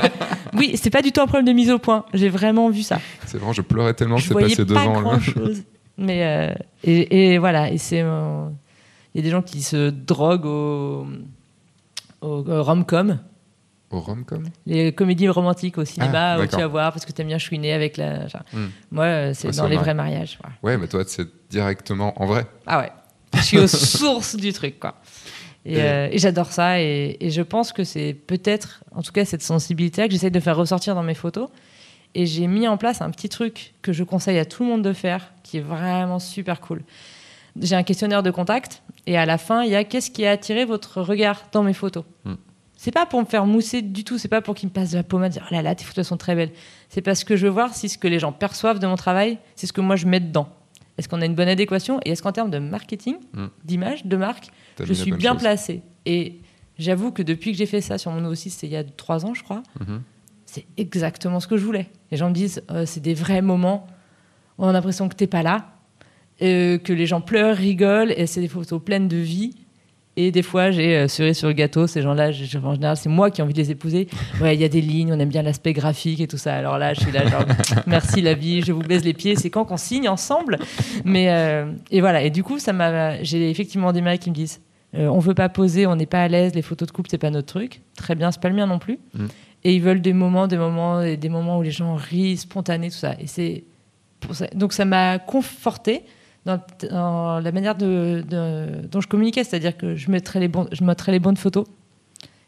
Oui, 0.54 0.72
c'est 0.76 0.90
pas 0.90 1.02
du 1.02 1.12
tout 1.12 1.20
un 1.20 1.26
problème 1.26 1.46
de 1.46 1.52
mise 1.52 1.70
au 1.70 1.78
point. 1.78 2.04
J'ai 2.14 2.30
vraiment 2.30 2.70
vu 2.70 2.82
ça. 2.82 3.00
C'est 3.26 3.36
vraiment, 3.36 3.52
je 3.52 3.60
pleurais 3.62 3.92
tellement 3.94 4.16
que 4.16 4.22
je 4.22 4.28
c'est 4.28 4.34
passé 4.34 4.56
pas 4.56 4.64
devant. 4.64 5.00
grand 5.02 5.20
chose. 5.20 5.62
Mais 5.98 6.24
euh, 6.24 6.54
et, 6.84 7.32
et 7.34 7.38
voilà, 7.38 7.70
et 7.70 7.76
c'est 7.78 8.00
euh, 8.02 8.48
il 9.14 9.18
y 9.18 9.20
a 9.20 9.24
des 9.24 9.30
gens 9.30 9.42
qui 9.42 9.62
se 9.62 9.90
droguent 9.90 10.46
au, 10.46 11.06
au, 12.22 12.48
au 12.48 12.62
rom-com. 12.62 13.18
Au 13.90 14.00
rom-com 14.00 14.44
les 14.66 14.92
comédies 14.92 15.28
romantiques 15.28 15.78
au 15.78 15.84
cinéma 15.84 16.34
Ah, 16.34 16.40
où 16.40 16.46
tu 16.46 16.56
vas 16.56 16.66
voir 16.66 16.92
parce 16.92 17.06
que 17.06 17.12
t'aimes 17.12 17.28
bien 17.28 17.38
chouiner 17.38 17.72
avec 17.72 17.96
la. 17.96 18.26
Hmm. 18.52 18.66
Moi, 18.90 19.04
euh, 19.04 19.32
c'est 19.34 19.48
Ouais, 19.48 19.54
dans 19.56 19.66
les 19.66 19.76
vrai. 19.76 19.84
vrais 19.84 19.94
mariages. 19.94 20.38
voilà. 20.42 20.56
Ouais, 20.62 20.76
mais 20.80 20.88
toi, 20.88 21.04
c'est 21.06 21.26
directement 21.48 22.20
en 22.22 22.26
vrai. 22.26 22.46
Ah 22.66 22.80
ouais. 22.80 22.92
Je 23.34 23.42
suis 23.42 23.58
aux 23.58 23.66
sources 23.66 24.36
du 24.36 24.52
truc, 24.52 24.78
quoi. 24.78 24.96
Et, 25.64 25.74
Et- 25.74 25.82
euh, 25.82 26.08
et 26.10 26.18
j'adore 26.18 26.52
ça. 26.52 26.80
Et, 26.82 27.16
et 27.20 27.30
je 27.30 27.40
pense 27.42 27.72
que 27.72 27.82
c'est 27.84 28.12
peut-être, 28.14 28.82
en 28.94 29.00
tout 29.02 29.12
cas, 29.12 29.24
cette 29.24 29.42
sensibilité 29.42 30.06
que 30.06 30.12
j'essaie 30.12 30.30
de 30.30 30.40
faire 30.40 30.56
ressortir 30.56 30.94
dans 30.94 31.02
mes 31.02 31.14
photos. 31.14 31.48
Et 32.14 32.24
j'ai 32.26 32.46
mis 32.46 32.66
en 32.68 32.76
place 32.78 33.00
un 33.02 33.10
petit 33.10 33.28
truc 33.28 33.74
que 33.82 33.92
je 33.92 34.02
conseille 34.04 34.38
à 34.38 34.44
tout 34.44 34.64
le 34.64 34.68
monde 34.70 34.82
de 34.82 34.92
faire, 34.94 35.32
qui 35.42 35.58
est 35.58 35.62
vraiment 35.62 36.18
super 36.18 36.60
cool. 36.60 36.82
J'ai 37.60 37.74
un 37.76 37.82
questionnaire 37.82 38.22
de 38.22 38.30
contact, 38.30 38.82
et 39.06 39.16
à 39.18 39.26
la 39.26 39.36
fin, 39.36 39.62
il 39.62 39.70
y 39.70 39.74
a 39.76 39.84
qu'est-ce 39.84 40.10
qui 40.10 40.24
a 40.26 40.30
attiré 40.32 40.64
votre 40.64 41.02
regard 41.02 41.44
dans 41.52 41.62
mes 41.62 41.74
photos? 41.74 42.04
Hmm. 42.24 42.34
C'est 42.80 42.92
pas 42.92 43.04
pour 43.06 43.20
me 43.20 43.26
faire 43.26 43.44
mousser 43.44 43.82
du 43.82 44.04
tout, 44.04 44.18
c'est 44.18 44.28
pas 44.28 44.40
pour 44.40 44.54
qu'ils 44.54 44.68
me 44.68 44.72
passent 44.72 44.92
de 44.92 44.96
la 44.96 45.02
pommade, 45.02 45.32
dire 45.32 45.44
oh 45.50 45.52
là 45.52 45.62
là, 45.62 45.74
tes 45.74 45.84
photos 45.84 46.06
sont 46.06 46.16
très 46.16 46.34
belles. 46.36 46.52
C'est 46.88 47.02
parce 47.02 47.24
que 47.24 47.34
je 47.36 47.44
veux 47.46 47.52
voir 47.52 47.74
si 47.74 47.88
ce 47.88 47.98
que 47.98 48.06
les 48.06 48.20
gens 48.20 48.30
perçoivent 48.32 48.78
de 48.78 48.86
mon 48.86 48.94
travail, 48.94 49.38
c'est 49.56 49.66
ce 49.66 49.72
que 49.72 49.80
moi 49.80 49.96
je 49.96 50.06
mets 50.06 50.20
dedans. 50.20 50.48
Est-ce 50.96 51.08
qu'on 51.08 51.20
a 51.20 51.26
une 51.26 51.34
bonne 51.34 51.48
adéquation 51.48 52.00
et 52.04 52.10
est-ce 52.12 52.22
qu'en 52.22 52.30
termes 52.32 52.50
de 52.50 52.58
marketing, 52.60 53.16
Hmm. 53.34 53.46
d'image, 53.64 54.06
de 54.06 54.16
marque, 54.16 54.46
T'as 54.76 54.84
je 54.84 54.92
suis 54.92 55.10
bien 55.12 55.34
placée. 55.34 55.82
Et 56.06 56.38
j'avoue 56.78 57.10
que 57.10 57.22
depuis 57.22 57.50
que 57.52 57.58
j'ai 57.58 57.66
fait 57.66 57.80
ça 57.80 57.98
sur 57.98 58.12
mon 58.12 58.20
nouveau 58.20 58.36
site, 58.36 58.52
c'était 58.52 58.68
il 58.68 58.72
y 58.72 58.76
a 58.76 58.84
trois 58.84 59.26
ans, 59.26 59.34
je 59.34 59.42
crois, 59.42 59.62
Mhm. 59.80 60.00
c'est 60.46 60.64
exactement 60.76 61.40
ce 61.40 61.48
que 61.48 61.56
je 61.56 61.64
voulais. 61.64 61.88
Les 62.12 62.16
gens 62.16 62.28
me 62.28 62.34
disent, 62.34 62.62
euh, 62.70 62.86
c'est 62.86 63.00
des 63.00 63.14
vrais 63.14 63.42
moments, 63.42 63.88
on 64.56 64.68
a 64.68 64.72
l'impression 64.72 65.08
que 65.08 65.14
t'es 65.16 65.26
pas 65.26 65.42
là, 65.42 65.72
euh, 66.42 66.78
que 66.78 66.92
les 66.92 67.06
gens 67.06 67.20
pleurent, 67.20 67.56
rigolent, 67.56 68.12
et 68.16 68.26
c'est 68.28 68.40
des 68.40 68.46
photos 68.48 68.80
pleines 68.82 69.08
de 69.08 69.16
vie. 69.16 69.54
Et 70.20 70.32
des 70.32 70.42
fois, 70.42 70.72
j'ai 70.72 70.96
euh, 70.96 71.06
cerise 71.06 71.38
sur 71.38 71.46
le 71.46 71.54
gâteau, 71.54 71.86
ces 71.86 72.02
gens-là, 72.02 72.30
en 72.30 72.74
général, 72.74 72.96
c'est 72.96 73.08
moi 73.08 73.30
qui 73.30 73.40
ai 73.40 73.44
envie 73.44 73.52
de 73.52 73.58
les 73.58 73.70
épouser. 73.70 74.08
Ouais, 74.40 74.56
il 74.56 74.60
y 74.60 74.64
a 74.64 74.68
des 74.68 74.80
lignes, 74.80 75.12
on 75.12 75.18
aime 75.20 75.28
bien 75.28 75.42
l'aspect 75.42 75.72
graphique 75.72 76.18
et 76.18 76.26
tout 76.26 76.38
ça. 76.38 76.56
Alors 76.56 76.76
là, 76.76 76.92
je 76.92 77.02
suis 77.02 77.12
là, 77.12 77.24
genre, 77.24 77.44
merci 77.86 78.20
la 78.20 78.34
vie, 78.34 78.62
je 78.62 78.72
vous 78.72 78.80
baise 78.80 79.04
les 79.04 79.12
pieds, 79.12 79.36
c'est 79.36 79.48
quand 79.48 79.64
qu'on 79.64 79.76
signe 79.76 80.08
ensemble 80.08 80.58
Mais, 81.04 81.30
euh, 81.30 81.70
et 81.92 82.00
voilà, 82.00 82.20
et 82.24 82.30
du 82.30 82.42
coup, 82.42 82.58
ça 82.58 82.72
m'a, 82.72 83.22
j'ai 83.22 83.48
effectivement 83.48 83.92
des 83.92 84.00
mecs 84.00 84.20
qui 84.20 84.30
me 84.30 84.34
disent, 84.34 84.60
euh, 84.96 85.06
on 85.06 85.20
veut 85.20 85.34
pas 85.34 85.48
poser, 85.48 85.86
on 85.86 85.94
n'est 85.94 86.04
pas 86.04 86.24
à 86.24 86.26
l'aise, 86.26 86.52
les 86.52 86.62
photos 86.62 86.88
de 86.88 86.92
couple, 86.92 87.10
c'est 87.12 87.18
pas 87.18 87.30
notre 87.30 87.46
truc. 87.46 87.82
Très 87.96 88.16
bien, 88.16 88.32
c'est 88.32 88.40
pas 88.40 88.48
le 88.48 88.56
mien 88.56 88.66
non 88.66 88.80
plus. 88.80 88.98
Mm. 89.14 89.26
Et 89.62 89.74
ils 89.76 89.82
veulent 89.82 90.02
des 90.02 90.14
moments, 90.14 90.48
des 90.48 90.58
moments, 90.58 91.00
des 91.00 91.28
moments 91.28 91.58
où 91.58 91.62
les 91.62 91.70
gens 91.70 91.94
rient, 91.94 92.36
spontanés, 92.38 92.90
tout 92.90 92.96
ça. 92.96 93.14
Et 93.20 93.28
c'est. 93.28 93.62
Donc 94.52 94.72
ça 94.72 94.84
m'a 94.84 95.20
conforté 95.20 96.02
dans, 96.44 96.60
dans 96.90 97.40
la 97.40 97.52
manière 97.52 97.74
de, 97.74 98.24
de- 98.28 98.86
dont 98.86 99.00
je 99.00 99.08
communiquais, 99.08 99.44
c'est-à-dire 99.44 99.76
que 99.76 99.94
je 99.94 100.10
mettrais 100.10 100.40
les 100.40 100.48
bons, 100.48 100.68
je 100.72 100.82
mettrais 100.84 101.12
les 101.12 101.18
bonnes 101.20 101.36
photos. 101.36 101.66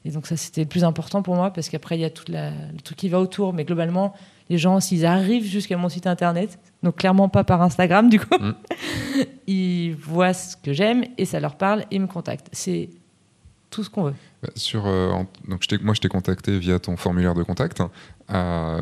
Et 0.05 0.11
donc 0.11 0.27
ça 0.27 0.37
c'était 0.37 0.63
le 0.63 0.67
plus 0.69 0.83
important 0.85 1.21
pour 1.23 1.35
moi 1.37 1.51
parce 1.53 1.69
qu'après 1.69 1.99
il 1.99 2.01
y 2.01 2.05
a 2.07 2.11
tout 2.11 2.25
le 2.29 2.51
truc 2.83 2.97
qui 2.97 3.09
va 3.11 3.21
autour, 3.21 3.53
mais 3.53 3.65
globalement 3.65 4.15
les 4.49 4.57
gens 4.57 4.81
s'ils 4.81 5.05
arrivent 5.05 5.45
jusqu'à 5.45 5.77
mon 5.77 5.89
site 5.91 6.07
internet, 6.07 6.59
donc 6.83 6.97
clairement 6.97 7.29
pas 7.29 7.45
par 7.45 7.61
Instagram 7.63 8.09
du 8.09 8.19
coup, 8.19 8.35
Mm. 8.41 8.55
ils 9.47 9.95
voient 9.95 10.33
ce 10.33 10.57
que 10.57 10.73
j'aime 10.73 11.05
et 11.19 11.25
ça 11.27 11.39
leur 11.41 11.57
parle 11.57 11.81
et 11.91 11.97
ils 11.97 12.01
me 12.01 12.07
contactent. 12.07 12.49
C'est 12.53 12.89
tout 13.69 13.85
ce 13.85 13.91
qu'on 13.91 14.05
veut. 14.05 14.15
Bah, 14.43 14.49
Sur, 14.57 14.87
euh, 14.87 15.11
en- 15.11 15.27
donc 15.49 15.63
je 15.69 15.77
moi, 15.83 15.95
je 15.95 16.01
t'ai 16.01 16.09
contacté 16.09 16.59
via 16.59 16.79
ton 16.79 16.97
formulaire 16.97 17.35
de 17.35 17.43
contact, 17.43 17.83
euh, 18.33 18.81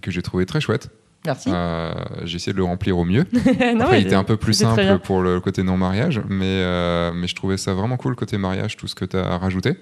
que 0.00 0.10
j'ai 0.10 0.22
trouvé 0.22 0.46
très 0.46 0.60
chouette. 0.60 0.88
Merci. 1.24 1.50
Euh, 1.52 1.92
j'ai 2.24 2.36
essayé 2.36 2.52
de 2.52 2.58
le 2.58 2.64
remplir 2.64 2.98
au 2.98 3.04
mieux. 3.04 3.24
Non, 3.74 3.82
Après, 3.84 4.00
il 4.00 4.06
était 4.06 4.14
un 4.16 4.24
peu 4.24 4.36
plus 4.36 4.54
simple 4.54 4.98
pour 5.04 5.20
le 5.22 5.40
côté 5.40 5.62
non-mariage, 5.62 6.20
mais, 6.28 6.44
euh, 6.46 7.12
mais 7.14 7.26
je 7.28 7.34
trouvais 7.34 7.56
ça 7.56 7.74
vraiment 7.74 7.96
cool 7.96 8.14
côté 8.16 8.38
mariage, 8.38 8.76
tout 8.76 8.88
ce 8.88 8.94
que 8.94 9.04
tu 9.04 9.16
as 9.16 9.38
rajouté. 9.38 9.76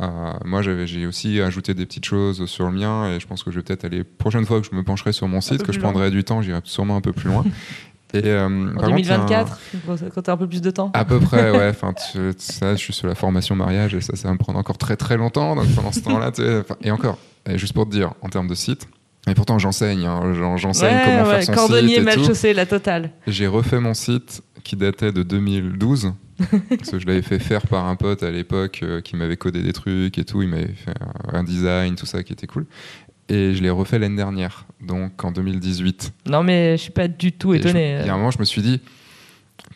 Euh, 0.00 0.06
moi, 0.44 0.62
j'ai 0.62 1.06
aussi 1.06 1.40
ajouté 1.40 1.74
des 1.74 1.84
petites 1.86 2.06
choses 2.06 2.46
sur 2.46 2.66
le 2.66 2.72
mien 2.72 3.08
et 3.10 3.20
je 3.20 3.26
pense 3.26 3.42
que 3.44 3.50
je 3.50 3.56
vais 3.56 3.62
peut-être 3.62 3.84
aller, 3.84 4.02
prochaine 4.02 4.46
fois 4.46 4.60
que 4.60 4.66
je 4.70 4.74
me 4.74 4.82
pencherai 4.82 5.12
sur 5.12 5.28
mon 5.28 5.40
site, 5.40 5.62
que 5.62 5.72
je 5.72 5.78
loin. 5.78 5.90
prendrai 5.90 6.10
du 6.10 6.24
temps, 6.24 6.42
j'irai 6.42 6.60
sûrement 6.64 6.96
un 6.96 7.00
peu 7.00 7.12
plus 7.12 7.28
loin. 7.28 7.44
Et, 8.12 8.22
euh, 8.24 8.46
En 8.46 8.74
par 8.74 8.88
contre, 8.88 8.98
il 8.98 9.06
y 9.06 9.10
a 9.12 9.14
un- 9.14 9.18
2024, 9.26 9.60
quand 10.12 10.22
tu 10.22 10.30
as 10.30 10.32
un 10.32 10.36
peu 10.36 10.48
plus 10.48 10.60
de 10.60 10.70
temps. 10.72 10.90
à 10.94 11.04
peu 11.04 11.20
près, 11.20 11.50
ouais. 11.56 11.68
Enfin, 11.68 11.94
ça, 12.38 12.72
je 12.74 12.78
suis 12.80 12.92
sur 12.92 13.06
la 13.06 13.14
formation 13.14 13.54
mariage 13.54 13.94
et 13.94 14.00
ça, 14.00 14.16
ça 14.16 14.26
va 14.26 14.34
me 14.34 14.38
prendre 14.38 14.58
encore 14.58 14.78
très 14.78 14.96
très 14.96 15.16
longtemps. 15.16 15.54
Donc 15.54 15.72
pendant 15.76 15.92
ce 15.92 16.00
temps-là, 16.00 16.32
et 16.82 16.90
encore, 16.90 17.18
et 17.48 17.56
juste 17.56 17.72
pour 17.72 17.86
te 17.86 17.92
dire, 17.92 18.14
en 18.22 18.28
termes 18.28 18.48
de 18.48 18.56
site, 18.56 18.88
et 19.30 19.34
pourtant 19.34 19.58
j'enseigne, 19.58 20.04
hein, 20.06 20.34
j'en- 20.34 20.56
j'enseigne 20.56 20.94
Ouais, 20.96 21.02
comment 21.04 21.22
ouais, 21.28 21.34
faire 21.36 21.42
son 21.44 21.52
cordonnier, 21.52 21.96
site 21.96 22.04
mal 22.04 22.18
chaussé, 22.24 22.52
la 22.52 22.66
totale. 22.66 23.10
J'ai 23.26 23.46
refait 23.46 23.80
mon 23.80 23.94
site 23.94 24.42
qui 24.64 24.76
datait 24.76 25.12
de 25.12 25.22
2012. 25.22 26.12
parce 26.70 26.90
que 26.90 26.98
je 26.98 27.06
l'avais 27.06 27.20
fait 27.20 27.38
faire 27.38 27.66
par 27.66 27.84
un 27.86 27.96
pote 27.96 28.22
à 28.22 28.30
l'époque 28.30 28.80
euh, 28.82 29.02
qui 29.02 29.14
m'avait 29.14 29.36
codé 29.36 29.62
des 29.62 29.74
trucs 29.74 30.16
et 30.16 30.24
tout. 30.24 30.40
Il 30.40 30.48
m'avait 30.48 30.68
fait 30.74 30.94
un, 31.32 31.38
un 31.38 31.44
design, 31.44 31.96
tout 31.96 32.06
ça 32.06 32.22
qui 32.22 32.32
était 32.32 32.46
cool. 32.46 32.64
et 33.28 33.54
je 33.54 33.62
l'ai 33.62 33.68
refait 33.68 33.98
l'année 33.98 34.16
dernière, 34.16 34.64
donc 34.80 35.22
en 35.22 35.32
2018. 35.32 36.12
Non, 36.30 36.42
mais 36.42 36.78
je 36.78 36.82
suis 36.82 36.92
pas 36.92 37.08
du 37.08 37.32
tout 37.32 37.52
étonné. 37.52 37.98
Il 38.00 38.06
y 38.06 38.08
a 38.08 38.14
un 38.14 38.16
moment, 38.16 38.30
je 38.30 38.38
me 38.38 38.44
suis 38.46 38.62
dit, 38.62 38.80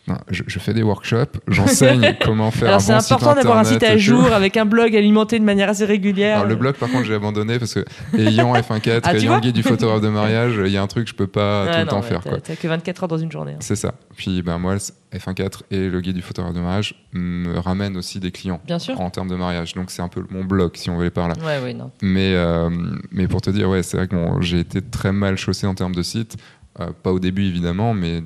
non, 0.07 0.17
je, 0.29 0.43
je 0.45 0.59
fais 0.59 0.73
des 0.73 0.83
workshops, 0.83 1.37
j'enseigne 1.47 2.15
comment 2.23 2.51
faire 2.51 2.67
Alors 2.67 2.75
un 2.77 2.79
c'est 2.79 2.93
bon 2.93 2.99
site 2.99 3.11
important 3.13 3.35
d'avoir 3.35 3.57
un 3.57 3.63
site 3.63 3.81
à 3.83 3.97
jour 3.97 4.31
avec 4.33 4.55
un 4.55 4.65
blog 4.65 4.95
alimenté 4.95 5.39
de 5.39 5.43
manière 5.43 5.69
assez 5.69 5.85
régulière. 5.85 6.37
Alors, 6.37 6.47
le 6.49 6.55
blog, 6.55 6.75
par 6.75 6.89
contre, 6.89 7.05
j'ai 7.05 7.15
abandonné 7.15 7.57
parce 7.57 7.73
que 7.73 7.83
ayant 8.17 8.53
F1.4, 8.55 8.99
Ah, 9.03 9.15
ayant 9.15 9.39
guide 9.39 9.55
du 9.55 9.63
photographe 9.63 10.01
de 10.01 10.09
mariage, 10.09 10.53
il 10.63 10.71
y 10.71 10.77
a 10.77 10.81
un 10.83 10.87
truc 10.87 11.05
que 11.05 11.09
je 11.09 11.15
peux 11.15 11.25
pas 11.27 11.63
Ah 11.67 11.73
tout 11.73 11.79
le 11.81 11.85
temps 11.87 12.01
ouais, 12.01 12.07
faire. 12.07 12.21
t'as-. 12.23 12.39
T'as 12.39 12.55
que 12.55 12.67
24 12.67 13.03
heures 13.03 13.07
dans 13.09 13.17
une 13.17 13.31
journée. 13.31 13.53
hein. 13.53 13.59
C'est 13.61 13.75
ça. 13.75 13.95
Puis 14.15 14.41
ben, 14.43 14.59
moi, 14.59 14.75
F1.4 14.75 15.61
et 15.71 15.89
le 15.89 16.01
guide 16.01 16.15
du 16.15 16.21
photographe 16.21 16.53
de 16.53 16.59
mariage 16.59 16.95
me 17.13 17.57
ramènent 17.57 17.97
aussi 17.97 18.19
des 18.19 18.31
clients 18.31 18.61
Bien 18.65 18.77
sûr. 18.79 18.99
en 19.01 19.09
termes 19.09 19.29
de 19.29 19.35
mariage. 19.35 19.73
Donc 19.73 19.89
c'est 19.89 20.01
un 20.03 20.07
peu 20.09 20.23
mon 20.29 20.43
blog, 20.43 20.71
si 20.75 20.89
on 20.91 20.97
veut 20.97 21.05
les 21.05 21.09
par 21.09 21.27
là. 21.29 21.33
Ouais, 21.43 21.63
ouais, 21.63 21.73
non. 21.73 21.89
Mais, 22.01 22.33
euh, 22.35 22.69
mais 23.11 23.27
pour 23.27 23.41
te 23.41 23.49
dire, 23.49 23.69
ouais, 23.69 23.81
c'est 23.81 23.97
vrai 23.97 24.07
que 24.07 24.15
bon, 24.15 24.39
j'ai 24.41 24.59
été 24.59 24.81
très 24.81 25.11
mal 25.13 25.37
chaussé 25.37 25.65
en 25.65 25.73
termes 25.73 25.95
de 25.95 26.03
site. 26.03 26.37
Euh, 26.81 26.91
pas 27.03 27.13
au 27.13 27.19
début 27.19 27.45
évidemment, 27.45 27.93
mais 27.93 28.21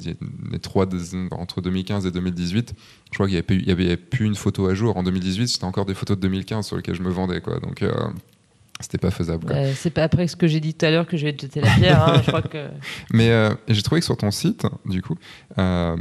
les 0.51 0.59
trois 0.59 0.87
entre 1.31 1.61
2015 1.61 2.07
et 2.07 2.11
2018, 2.11 2.73
je 3.11 3.13
crois 3.13 3.27
qu'il 3.27 3.33
n'y 3.33 3.37
avait, 3.37 3.43
plus- 3.43 3.71
avait 3.71 3.99
une 4.25 4.33
photo 4.35 4.65
à 4.67 4.73
jour. 4.73 4.97
En 4.97 5.03
2018, 5.03 5.47
c'était 5.49 5.65
encore 5.65 5.85
des 5.85 5.93
photos 5.93 6.17
de 6.17 6.21
2015 6.23 6.65
sur 6.65 6.75
lesquelles 6.75 6.95
je 6.95 7.03
me 7.03 7.11
vendais, 7.11 7.41
quoi. 7.41 7.59
Donc 7.59 7.83
euh, 7.83 7.93
c'était 8.79 8.97
pas 8.97 9.11
faisable. 9.11 9.51
Euh, 9.51 9.71
c'est 9.75 9.91
pas 9.91 10.01
après 10.03 10.27
ce 10.27 10.35
que 10.35 10.47
j'ai 10.47 10.59
dit 10.61 10.73
tout 10.73 10.83
à 10.85 10.89
l'heure 10.89 11.05
que 11.05 11.15
je 11.15 11.25
vais 11.25 11.33
te 11.33 11.43
jeter 11.43 11.61
la 11.61 11.69
pierre. 11.75 12.01
hein. 12.03 12.21
Je 12.23 12.27
crois 12.29 12.41
que. 12.41 12.69
Mais 13.13 13.29
euh, 13.29 13.51
j'ai 13.67 13.83
trouvé 13.83 14.01
que 14.01 14.05
sur 14.05 14.17
ton 14.17 14.31
site, 14.31 14.65
du 14.85 15.03
coup, 15.03 15.15
euh, 15.59 15.95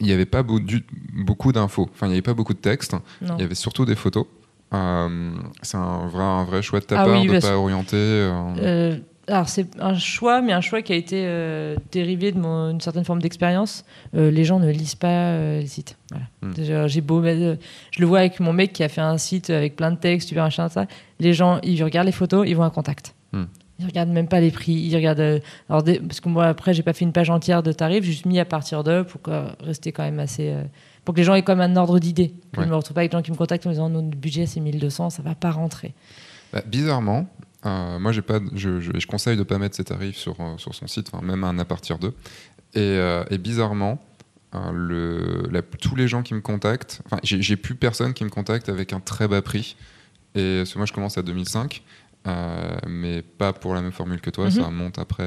il 0.00 0.06
n'y 0.06 0.12
avait 0.12 0.24
pas 0.24 0.42
beau- 0.42 0.60
du- 0.60 0.84
beaucoup 1.12 1.52
d'infos. 1.52 1.90
Enfin, 1.92 2.06
il 2.06 2.10
n'y 2.10 2.14
avait 2.14 2.22
pas 2.22 2.32
beaucoup 2.34 2.54
de 2.54 2.58
texte. 2.60 2.94
Non. 3.20 3.34
Il 3.36 3.42
y 3.42 3.44
avait 3.44 3.54
surtout 3.54 3.84
des 3.84 3.94
photos. 3.96 4.24
C'est 4.72 5.76
un 5.76 6.06
vrai, 6.08 6.22
un 6.24 6.44
vrai 6.44 6.62
choix 6.62 6.80
de 6.80 6.86
ta 6.86 7.00
Ah 7.00 7.04
part 7.04 7.20
oui, 7.20 7.26
de 7.28 7.34
ne 7.34 7.40
pas 7.40 7.56
orienter. 7.58 8.30
Alors 9.28 9.48
c'est 9.48 9.66
un 9.80 9.94
choix, 9.96 10.42
mais 10.42 10.52
un 10.52 10.60
choix 10.60 10.82
qui 10.82 10.92
a 10.92 10.96
été 10.96 11.22
euh, 11.26 11.76
dérivé 11.92 12.32
d'une 12.32 12.80
certaine 12.80 13.04
forme 13.04 13.22
d'expérience. 13.22 13.84
Euh, 14.14 14.30
les 14.30 14.44
gens 14.44 14.58
ne 14.58 14.70
lisent 14.70 14.94
pas 14.96 15.08
euh, 15.32 15.60
les 15.60 15.66
sites. 15.66 15.96
Voilà. 16.10 16.26
Hmm. 16.42 16.86
J'ai 16.88 17.00
beau, 17.00 17.22
je 17.24 17.56
le 18.00 18.06
vois 18.06 18.18
avec 18.20 18.38
mon 18.40 18.52
mec 18.52 18.72
qui 18.72 18.82
a 18.82 18.88
fait 18.88 19.00
un 19.00 19.16
site 19.18 19.50
avec 19.50 19.76
plein 19.76 19.90
de 19.92 19.96
textes, 19.96 20.28
super 20.28 20.44
machin, 20.44 20.68
ça. 20.68 20.86
Les 21.20 21.32
gens, 21.32 21.58
ils 21.62 21.82
regardent 21.82 22.06
les 22.06 22.12
photos, 22.12 22.46
ils 22.48 22.54
vont 22.54 22.64
à 22.64 22.70
contact. 22.70 23.14
Hmm. 23.32 23.44
Ils 23.80 23.86
regardent 23.86 24.10
même 24.10 24.28
pas 24.28 24.40
les 24.40 24.50
prix. 24.50 24.72
Ils 24.74 24.94
regardent. 24.94 25.40
alors 25.68 25.82
des- 25.82 25.98
parce 26.00 26.20
que 26.20 26.28
moi 26.28 26.46
après, 26.46 26.74
j'ai 26.74 26.82
pas 26.82 26.92
fait 26.92 27.04
une 27.04 27.12
page 27.12 27.30
entière 27.30 27.62
de 27.62 27.72
tarifs, 27.72 28.04
j'ai 28.04 28.12
juste 28.12 28.26
mis 28.26 28.38
à 28.38 28.44
partir 28.44 28.84
d'eux 28.84 29.04
pour 29.04 29.20
que- 29.22 29.46
rester 29.64 29.90
quand 29.92 30.04
même 30.04 30.20
assez. 30.20 30.54
pour 31.04 31.14
que 31.14 31.20
les 31.20 31.24
gens 31.24 31.34
aient 31.34 31.42
quand 31.42 31.56
même 31.56 31.72
un 31.72 31.76
ordre 31.76 31.98
d'idée. 31.98 32.34
Ouais. 32.56 32.64
Je 32.64 32.68
me 32.70 32.74
retrouve 32.76 32.94
pas 32.94 33.00
avec 33.00 33.10
des 33.10 33.16
gens 33.18 33.22
qui 33.22 33.30
me 33.32 33.36
contactent 33.36 33.66
en 33.66 33.70
me 33.70 33.74
disant 33.74 33.88
notre 33.88 34.08
budget 34.16 34.46
c'est 34.46 34.60
1200, 34.60 35.10
ça 35.10 35.22
va 35.22 35.34
pas 35.34 35.50
rentrer. 35.50 35.92
Bah, 36.52 36.62
bizarrement, 36.66 37.26
euh, 37.66 37.98
moi 37.98 38.12
j'ai 38.12 38.22
pas, 38.22 38.40
je, 38.54 38.80
je, 38.80 38.92
je 38.98 39.06
conseille 39.06 39.36
de 39.36 39.42
pas 39.42 39.58
mettre 39.58 39.76
ses 39.76 39.84
tarifs 39.84 40.16
sur, 40.16 40.40
euh, 40.40 40.56
sur 40.58 40.74
son 40.74 40.86
site, 40.86 41.10
enfin, 41.12 41.24
même 41.24 41.44
un 41.44 41.58
à 41.58 41.64
partir 41.64 41.98
d'eux. 41.98 42.14
Et, 42.74 42.80
euh, 42.80 43.24
et 43.30 43.38
bizarrement, 43.38 44.00
euh, 44.54 44.70
le, 44.72 45.48
la- 45.50 45.62
tous 45.62 45.96
les 45.96 46.08
gens 46.08 46.22
qui 46.22 46.34
me 46.34 46.40
contactent, 46.40 47.00
enfin 47.06 47.18
j'ai 47.22 47.56
plus 47.56 47.74
personne 47.74 48.14
qui 48.14 48.24
me 48.24 48.30
contacte 48.30 48.68
avec 48.68 48.92
un 48.92 49.00
très 49.00 49.28
bas 49.28 49.42
prix. 49.42 49.76
Et 50.34 50.58
parce 50.58 50.72
que 50.72 50.78
moi 50.78 50.86
je 50.86 50.92
commence 50.92 51.16
à 51.18 51.22
2005, 51.22 51.82
euh, 52.26 52.76
mais 52.88 53.22
pas 53.22 53.52
pour 53.52 53.74
la 53.74 53.82
même 53.82 53.92
formule 53.92 54.20
que 54.20 54.30
toi, 54.30 54.46
Mhm. 54.46 54.50
ça 54.50 54.70
monte 54.70 54.98
après. 54.98 55.24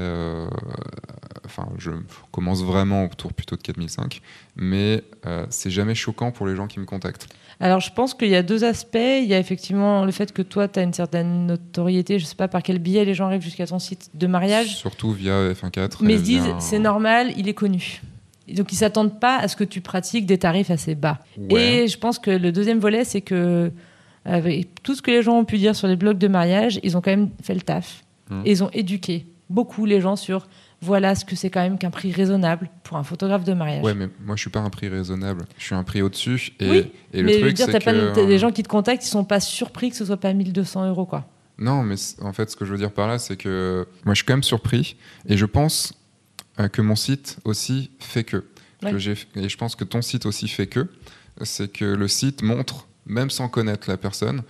Enfin, 1.46 1.68
je 1.78 1.92
commence 2.32 2.62
vraiment 2.64 3.06
autour 3.06 3.34
plutôt 3.34 3.56
de 3.56 3.62
4005, 3.62 4.22
mais 4.56 5.04
c'est 5.50 5.70
jamais 5.72 5.96
choquant 5.96 6.32
pour 6.32 6.46
les 6.48 6.56
gens 6.56 6.68
qui 6.68 6.80
me 6.80 6.86
contactent. 6.86 7.28
Alors, 7.60 7.80
je 7.80 7.92
pense 7.92 8.14
qu'il 8.14 8.30
y 8.30 8.36
a 8.36 8.44
deux 8.44 8.64
aspects. 8.64 8.96
Il 8.98 9.26
y 9.26 9.34
a 9.34 9.40
effectivement 9.40 10.06
le 10.06 10.12
fait 10.12 10.32
que 10.32 10.42
toi, 10.44 10.68
tu 10.68 10.80
as 10.80 10.84
une 10.84 10.94
certaine 10.94 11.48
notoriété. 11.48 12.20
Je 12.20 12.26
sais 12.26 12.36
pas 12.36 12.48
par 12.48 12.62
quel 12.62 12.78
biais 12.80 13.04
les 13.04 13.16
gens 13.16 13.26
arrivent 13.26 13.42
jusqu'à 13.42 13.66
ton 13.66 13.80
site 13.80 14.12
de 14.14 14.28
mariage, 14.28 14.76
Surtout 14.76 15.12
via 15.12 15.52
F1.4. 15.54 15.98
mais 16.02 16.14
ils 16.14 16.20
se 16.20 16.24
disent 16.24 16.44
via- 16.46 16.60
c'est 16.60 16.78
normal, 16.80 17.34
il 17.36 17.50
est 17.50 17.54
connu. 17.56 18.02
Donc, 18.48 18.72
ils 18.72 18.76
s'attendent 18.78 19.20
pas 19.20 19.38
à 19.38 19.48
ce 19.48 19.56
que 19.56 19.64
tu 19.64 19.82
pratiques 19.82 20.26
des 20.28 20.38
tarifs 20.38 20.70
assez 20.72 20.94
bas. 20.96 21.18
Ouais. 21.50 21.84
Et 21.84 21.88
je 21.88 21.98
pense 21.98 22.20
que 22.20 22.30
le 22.32 22.52
deuxième 22.52 22.80
volet, 22.80 23.04
c'est 23.04 23.22
que 23.22 23.72
avec 24.24 24.84
tout 24.84 24.94
ce 24.94 25.02
que 25.02 25.10
les 25.12 25.24
gens 25.24 25.38
ont 25.40 25.46
pu 25.46 25.58
dire 25.58 25.76
sur 25.76 25.88
les 25.88 25.96
blogs 25.96 26.18
de 26.18 26.28
mariage, 26.28 26.80
ils 26.84 26.96
ont 26.98 27.02
quand 27.02 27.12
même 27.12 27.30
fait 27.42 27.54
le 27.56 27.62
taf. 27.62 28.04
Et 28.46 28.52
ils 28.52 28.64
ont 28.64 28.70
éduqué 28.74 29.26
beaucoup 29.50 29.86
les 29.86 30.02
gens 30.02 30.16
sur 30.18 30.48
voilà 30.82 31.16
ce 31.16 31.26
que 31.26 31.36
c'est 31.36 31.50
quand 31.50 31.62
même 31.62 31.78
qu'un 31.78 31.90
prix 31.90 32.12
raisonnable 32.12 32.70
pour 32.84 32.98
un 32.98 33.04
photographe 33.04 33.44
de 33.44 33.54
mariage. 33.54 33.84
Ouais, 33.84 33.94
mais 33.96 34.08
moi 34.26 34.36
je 34.36 34.42
suis 34.42 34.50
pas 34.50 34.60
un 34.60 34.70
prix 34.70 34.88
raisonnable. 34.90 35.46
Je 35.58 35.64
suis 35.66 35.76
un 35.76 35.84
prix 35.84 36.02
au-dessus. 36.02 36.52
Et, 36.60 36.70
Oui, 36.70 36.92
et 37.14 37.20
le 37.22 37.24
mais 37.26 37.34
je 37.34 37.38
veux 37.40 37.44
truc, 37.46 37.56
dire, 37.56 37.66
t'as 37.68 37.80
pas 37.80 37.94
que. 37.94 38.26
des 38.28 38.38
gens 38.38 38.52
qui 38.52 38.64
te 38.64 38.68
contactent, 38.70 39.04
ils 39.06 39.10
sont 39.10 39.24
pas 39.26 39.40
surpris 39.40 39.90
que 39.90 39.96
ce 39.96 40.06
soit 40.06 40.18
pas 40.18 40.34
1200 40.34 40.88
euros, 40.90 41.06
quoi. 41.06 41.26
Non, 41.58 41.82
mais 41.82 41.96
en 42.22 42.34
fait, 42.34 42.52
ce 42.52 42.56
que 42.56 42.66
je 42.66 42.72
veux 42.72 42.78
dire 42.78 42.92
par 42.92 43.08
là, 43.08 43.18
c'est 43.18 43.36
que 43.38 43.88
moi 44.06 44.14
je 44.14 44.18
suis 44.20 44.26
quand 44.26 44.34
même 44.34 44.44
surpris. 44.44 44.96
Et 45.28 45.36
je 45.38 45.46
pense 45.46 45.94
euh, 46.60 46.68
que 46.68 46.82
mon 46.84 46.96
site 46.96 47.38
aussi 47.46 47.90
fait 48.00 48.24
que. 48.24 48.46
Ouais. 48.84 48.92
que 48.92 49.00
j'ai- 49.00 49.16
et 49.36 49.50
je 49.50 49.58
pense 49.58 49.76
que 49.76 49.84
ton 49.84 50.04
site 50.04 50.26
aussi 50.28 50.48
fait 50.48 50.68
que. 50.68 50.88
C'est 51.42 51.72
que 51.72 51.86
le 51.86 52.08
site 52.08 52.44
montre, 52.44 52.88
même 53.08 53.30
sans 53.32 53.48
connaître 53.50 53.90
la 53.90 53.98
personne, 53.98 54.44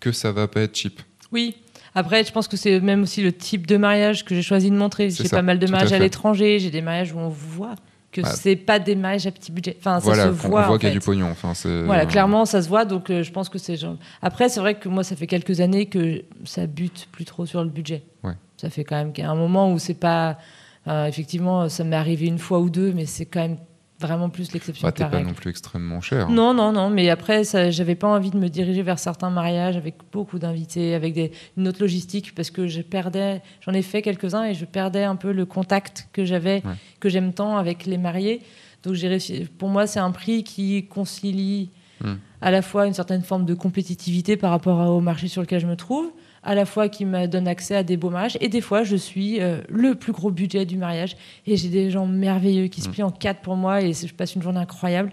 que 0.00 0.12
ça 0.12 0.30
va 0.32 0.46
pas 0.48 0.60
être 0.62 0.76
cheap. 0.76 1.00
Oui. 1.32 1.56
Après, 1.94 2.24
je 2.24 2.32
pense 2.32 2.48
que 2.48 2.56
c'est 2.56 2.80
même 2.80 3.02
aussi 3.02 3.22
le 3.22 3.32
type 3.32 3.66
de 3.66 3.76
mariage 3.76 4.24
que 4.24 4.34
j'ai 4.34 4.42
choisi 4.42 4.70
de 4.70 4.76
montrer. 4.76 5.10
J'ai 5.10 5.28
pas 5.28 5.42
mal 5.42 5.58
de 5.58 5.66
à 5.66 5.70
mariages 5.70 5.92
à, 5.92 5.98
l'étranger, 5.98 6.58
j'ai 6.58 6.70
des 6.70 6.82
mariages 6.82 7.12
où 7.12 7.18
on 7.18 7.28
voit 7.28 7.76
que 8.10 8.20
Ah. 8.24 8.30
c'est 8.30 8.56
pas 8.56 8.78
des 8.78 8.94
mariages 8.94 9.26
à 9.26 9.30
petit 9.30 9.52
budget. 9.52 9.76
Enfin, 9.78 10.00
ça 10.00 10.04
voilà, 10.04 10.24
se 10.24 10.28
on 10.28 10.32
voit. 10.32 10.66
voit 10.66 10.74
en 10.74 10.78
qu'il 10.78 10.88
y 10.88 10.92
a 10.92 10.94
du 10.94 11.00
pognon. 11.00 11.28
Enfin, 11.30 11.52
Voilà, 11.84 12.06
clairement, 12.06 12.44
ça 12.46 12.62
se 12.62 12.68
voit. 12.68 12.84
Donc, 12.84 13.10
euh, 13.10 13.22
je 13.22 13.32
pense 13.32 13.48
que 13.48 13.58
c'est. 13.58 13.76
Après, 14.22 14.48
c'est 14.48 14.60
vrai 14.60 14.74
que 14.78 14.88
moi, 14.88 15.04
ça 15.04 15.16
fait 15.16 15.26
quelques 15.26 15.60
années 15.60 15.86
que 15.86 16.22
ça 16.44 16.66
bute 16.66 17.08
plus 17.12 17.24
trop 17.24 17.46
sur 17.46 17.62
le 17.62 17.70
budget. 17.70 18.02
Ouais. 18.22 18.34
Ça 18.56 18.70
fait 18.70 18.84
quand 18.84 18.96
même 18.96 19.12
un 19.18 19.34
moment 19.34 19.72
où 19.72 19.78
c'est 19.78 19.94
pas. 19.94 20.38
euh, 20.86 21.06
effectivement, 21.06 21.68
ça 21.68 21.82
m'est 21.84 21.96
arrivé 21.96 22.26
une 22.26 22.38
fois 22.38 22.60
ou 22.60 22.70
deux, 22.70 22.92
mais 22.92 23.06
c'est 23.06 23.26
quand 23.26 23.40
même 23.40 23.56
vraiment 24.06 24.28
plus 24.30 24.52
l'exception 24.52 24.86
Bah, 24.86 24.92
que 24.92 25.02
pas 25.02 25.20
non 25.22 25.32
plus 25.34 25.50
extrêmement 25.50 26.00
cher. 26.00 26.28
Non, 26.28 26.54
non, 26.54 26.72
non. 26.72 26.90
Mais 26.90 27.10
après, 27.10 27.42
j'avais 27.70 27.94
pas 27.94 28.08
envie 28.08 28.30
de 28.30 28.38
me 28.38 28.48
diriger 28.48 28.82
vers 28.82 28.98
certains 28.98 29.30
mariages 29.30 29.76
avec 29.76 29.94
beaucoup 30.12 30.38
d'invités, 30.38 30.94
avec 30.94 31.14
des, 31.14 31.32
une 31.56 31.68
autre 31.68 31.80
logistique, 31.80 32.34
parce 32.34 32.50
que 32.50 32.66
je 32.66 32.82
perdais. 32.82 33.42
J'en 33.60 33.72
ai 33.72 33.82
fait 33.82 34.02
quelques-uns 34.02 34.44
et 34.44 34.54
je 34.54 34.64
perdais 34.64 35.04
un 35.04 35.16
peu 35.16 35.32
le 35.32 35.46
contact 35.46 36.08
que 36.12 36.24
j'avais, 36.24 36.62
Ouais. 36.64 36.72
que 37.00 37.08
j'aime 37.08 37.32
tant 37.32 37.56
avec 37.56 37.86
les 37.86 37.98
mariés. 37.98 38.40
Donc 38.82 38.94
j'ai 38.94 39.08
réussi. 39.08 39.46
Pour 39.58 39.68
moi, 39.68 39.86
c'est 39.86 40.00
un 40.00 40.10
prix 40.10 40.44
qui 40.44 40.86
concilie 40.86 41.70
Hmm. 42.00 42.14
à 42.40 42.50
la 42.50 42.60
fois 42.60 42.86
une 42.88 42.92
certaine 42.92 43.22
forme 43.22 43.44
de 43.46 43.54
compétitivité 43.54 44.36
par 44.36 44.50
rapport 44.50 44.90
au 44.90 45.00
marché 45.00 45.28
sur 45.28 45.40
lequel 45.42 45.60
je 45.60 45.66
me 45.68 45.76
trouve, 45.76 46.10
à 46.44 46.54
la 46.54 46.66
fois 46.66 46.88
qui 46.88 47.04
me 47.04 47.26
donne 47.26 47.48
accès 47.48 47.74
à 47.74 47.82
des 47.82 47.96
beaux 47.96 48.10
mariages, 48.10 48.36
et 48.40 48.48
des 48.48 48.60
fois 48.60 48.82
je 48.84 48.96
suis 48.96 49.40
euh, 49.40 49.60
le 49.68 49.94
plus 49.94 50.12
gros 50.12 50.30
budget 50.30 50.64
du 50.66 50.76
mariage, 50.76 51.16
et 51.46 51.56
j'ai 51.56 51.68
des 51.68 51.90
gens 51.90 52.06
merveilleux 52.06 52.68
qui 52.68 52.80
se 52.80 52.88
Hmm. 52.88 52.92
plient 52.92 53.02
en 53.04 53.10
quatre 53.10 53.40
pour 53.40 53.56
moi, 53.56 53.82
et 53.82 53.92
je 53.92 54.14
passe 54.14 54.34
une 54.34 54.42
journée 54.42 54.60
incroyable. 54.60 55.10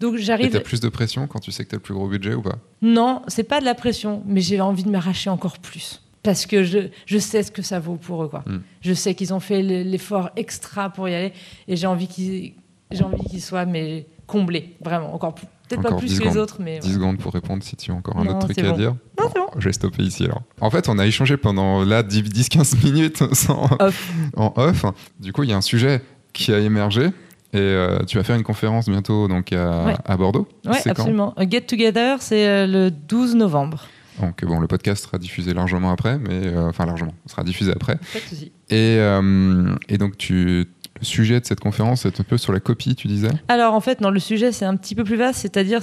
Donc 0.00 0.16
j'arrive. 0.16 0.50
t'as 0.50 0.60
plus 0.60 0.80
de 0.80 0.88
pression 0.88 1.26
quand 1.26 1.40
tu 1.40 1.52
sais 1.52 1.64
que 1.64 1.70
t'as 1.70 1.76
le 1.76 1.82
plus 1.82 1.92
gros 1.94 2.08
budget 2.08 2.32
ou 2.34 2.40
pas? 2.42 2.56
Non, 2.80 3.20
c'est 3.28 3.44
pas 3.44 3.60
de 3.60 3.66
la 3.66 3.74
pression, 3.74 4.22
mais 4.26 4.40
j'ai 4.40 4.60
envie 4.60 4.82
de 4.84 4.90
m'arracher 4.90 5.28
encore 5.30 5.58
plus. 5.58 6.02
Parce 6.22 6.44
que 6.46 6.64
je, 6.64 6.78
je 7.06 7.18
sais 7.18 7.42
ce 7.42 7.50
que 7.50 7.62
ça 7.62 7.78
vaut 7.80 7.96
pour 7.96 8.24
eux. 8.24 8.28
Quoi. 8.28 8.42
Mm. 8.46 8.60
Je 8.82 8.92
sais 8.94 9.14
qu'ils 9.14 9.32
ont 9.34 9.40
fait 9.40 9.62
le- 9.62 9.82
l'effort 9.82 10.30
extra 10.36 10.90
pour 10.90 11.08
y 11.08 11.14
aller 11.14 11.32
et 11.68 11.76
j'ai 11.76 11.86
envie 11.86 12.08
qu'ils 12.08 12.52
j'ai 12.90 13.04
envie 13.04 13.22
qu'ils 13.24 13.40
soient 13.40 13.64
mais, 13.66 14.06
comblés, 14.26 14.74
vraiment. 14.82 15.14
Encore 15.14 15.34
plus- 15.34 15.46
Peut-être 15.76 15.82
pas 15.82 15.96
plus 15.96 16.08
10 16.08 16.18
que 16.20 16.24
les 16.24 16.36
autres, 16.36 16.56
mais. 16.60 16.78
10 16.80 16.86
ouais. 16.88 16.94
secondes 16.94 17.18
pour 17.18 17.32
répondre 17.32 17.62
si 17.62 17.76
tu 17.76 17.90
as 17.90 17.94
encore 17.94 18.18
un 18.18 18.24
Non, 18.24 18.36
autre 18.36 18.46
truc 18.48 18.58
à 18.58 18.72
dire. 18.72 18.94
Non, 19.18 19.26
c'est 19.32 19.38
bon. 19.38 19.46
Je 19.58 19.64
vais 19.68 19.72
stopper 19.72 20.02
ici 20.02 20.24
alors. 20.24 20.42
En 20.60 20.70
fait, 20.70 20.88
on 20.88 20.98
a 20.98 21.06
échangé 21.06 21.36
pendant 21.36 21.84
là 21.84 22.02
10-15 22.02 22.84
minutes 22.84 23.22
sans... 23.34 23.68
Off. 23.80 24.12
en 24.36 24.52
off. 24.56 24.84
Du 25.18 25.32
coup, 25.32 25.44
il 25.44 25.50
y 25.50 25.52
a 25.52 25.56
un 25.56 25.60
sujet 25.62 26.02
qui 26.32 26.52
a 26.52 26.58
émergé 26.58 27.06
et 27.52 27.58
euh, 27.58 27.98
tu 28.06 28.16
vas 28.18 28.22
faire 28.22 28.36
une 28.36 28.44
conférence 28.44 28.88
bientôt 28.88 29.26
donc 29.26 29.52
à, 29.52 29.84
Ouais. 29.86 29.96
à 30.04 30.16
Bordeaux. 30.16 30.46
Quand 30.64 30.72
absolument. 30.86 31.34
Un 31.36 31.48
Get 31.50 31.62
Together, 31.62 32.22
c'est 32.22 32.46
euh, 32.46 32.66
le 32.66 32.90
12 32.90 33.34
novembre. 33.34 33.86
Donc 34.20 34.44
bon, 34.44 34.60
le 34.60 34.66
podcast 34.66 35.04
sera 35.04 35.18
diffusé 35.18 35.54
largement 35.54 35.90
après, 35.90 36.18
mais 36.18 36.46
euh, 36.46 36.68
enfin 36.68 36.84
largement, 36.86 37.14
sera 37.26 37.42
diffusé 37.42 37.72
après. 37.72 37.96
Pas 37.96 38.18
de 38.18 38.24
souci. 38.24 38.52
Et, 38.68 38.96
euh, 38.98 39.74
et 39.88 39.98
donc 39.98 40.18
tu, 40.18 40.66
le 41.00 41.06
sujet 41.06 41.40
de 41.40 41.46
cette 41.46 41.60
conférence 41.60 42.04
est 42.04 42.20
un 42.20 42.24
peu 42.24 42.38
sur 42.38 42.52
la 42.52 42.60
copie, 42.60 42.94
tu 42.94 43.08
disais. 43.08 43.30
Alors 43.48 43.74
en 43.74 43.80
fait, 43.80 44.00
non, 44.00 44.10
le 44.10 44.20
sujet 44.20 44.52
c'est 44.52 44.66
un 44.66 44.76
petit 44.76 44.94
peu 44.94 45.04
plus 45.04 45.16
vaste, 45.16 45.40
c'est-à-dire 45.40 45.80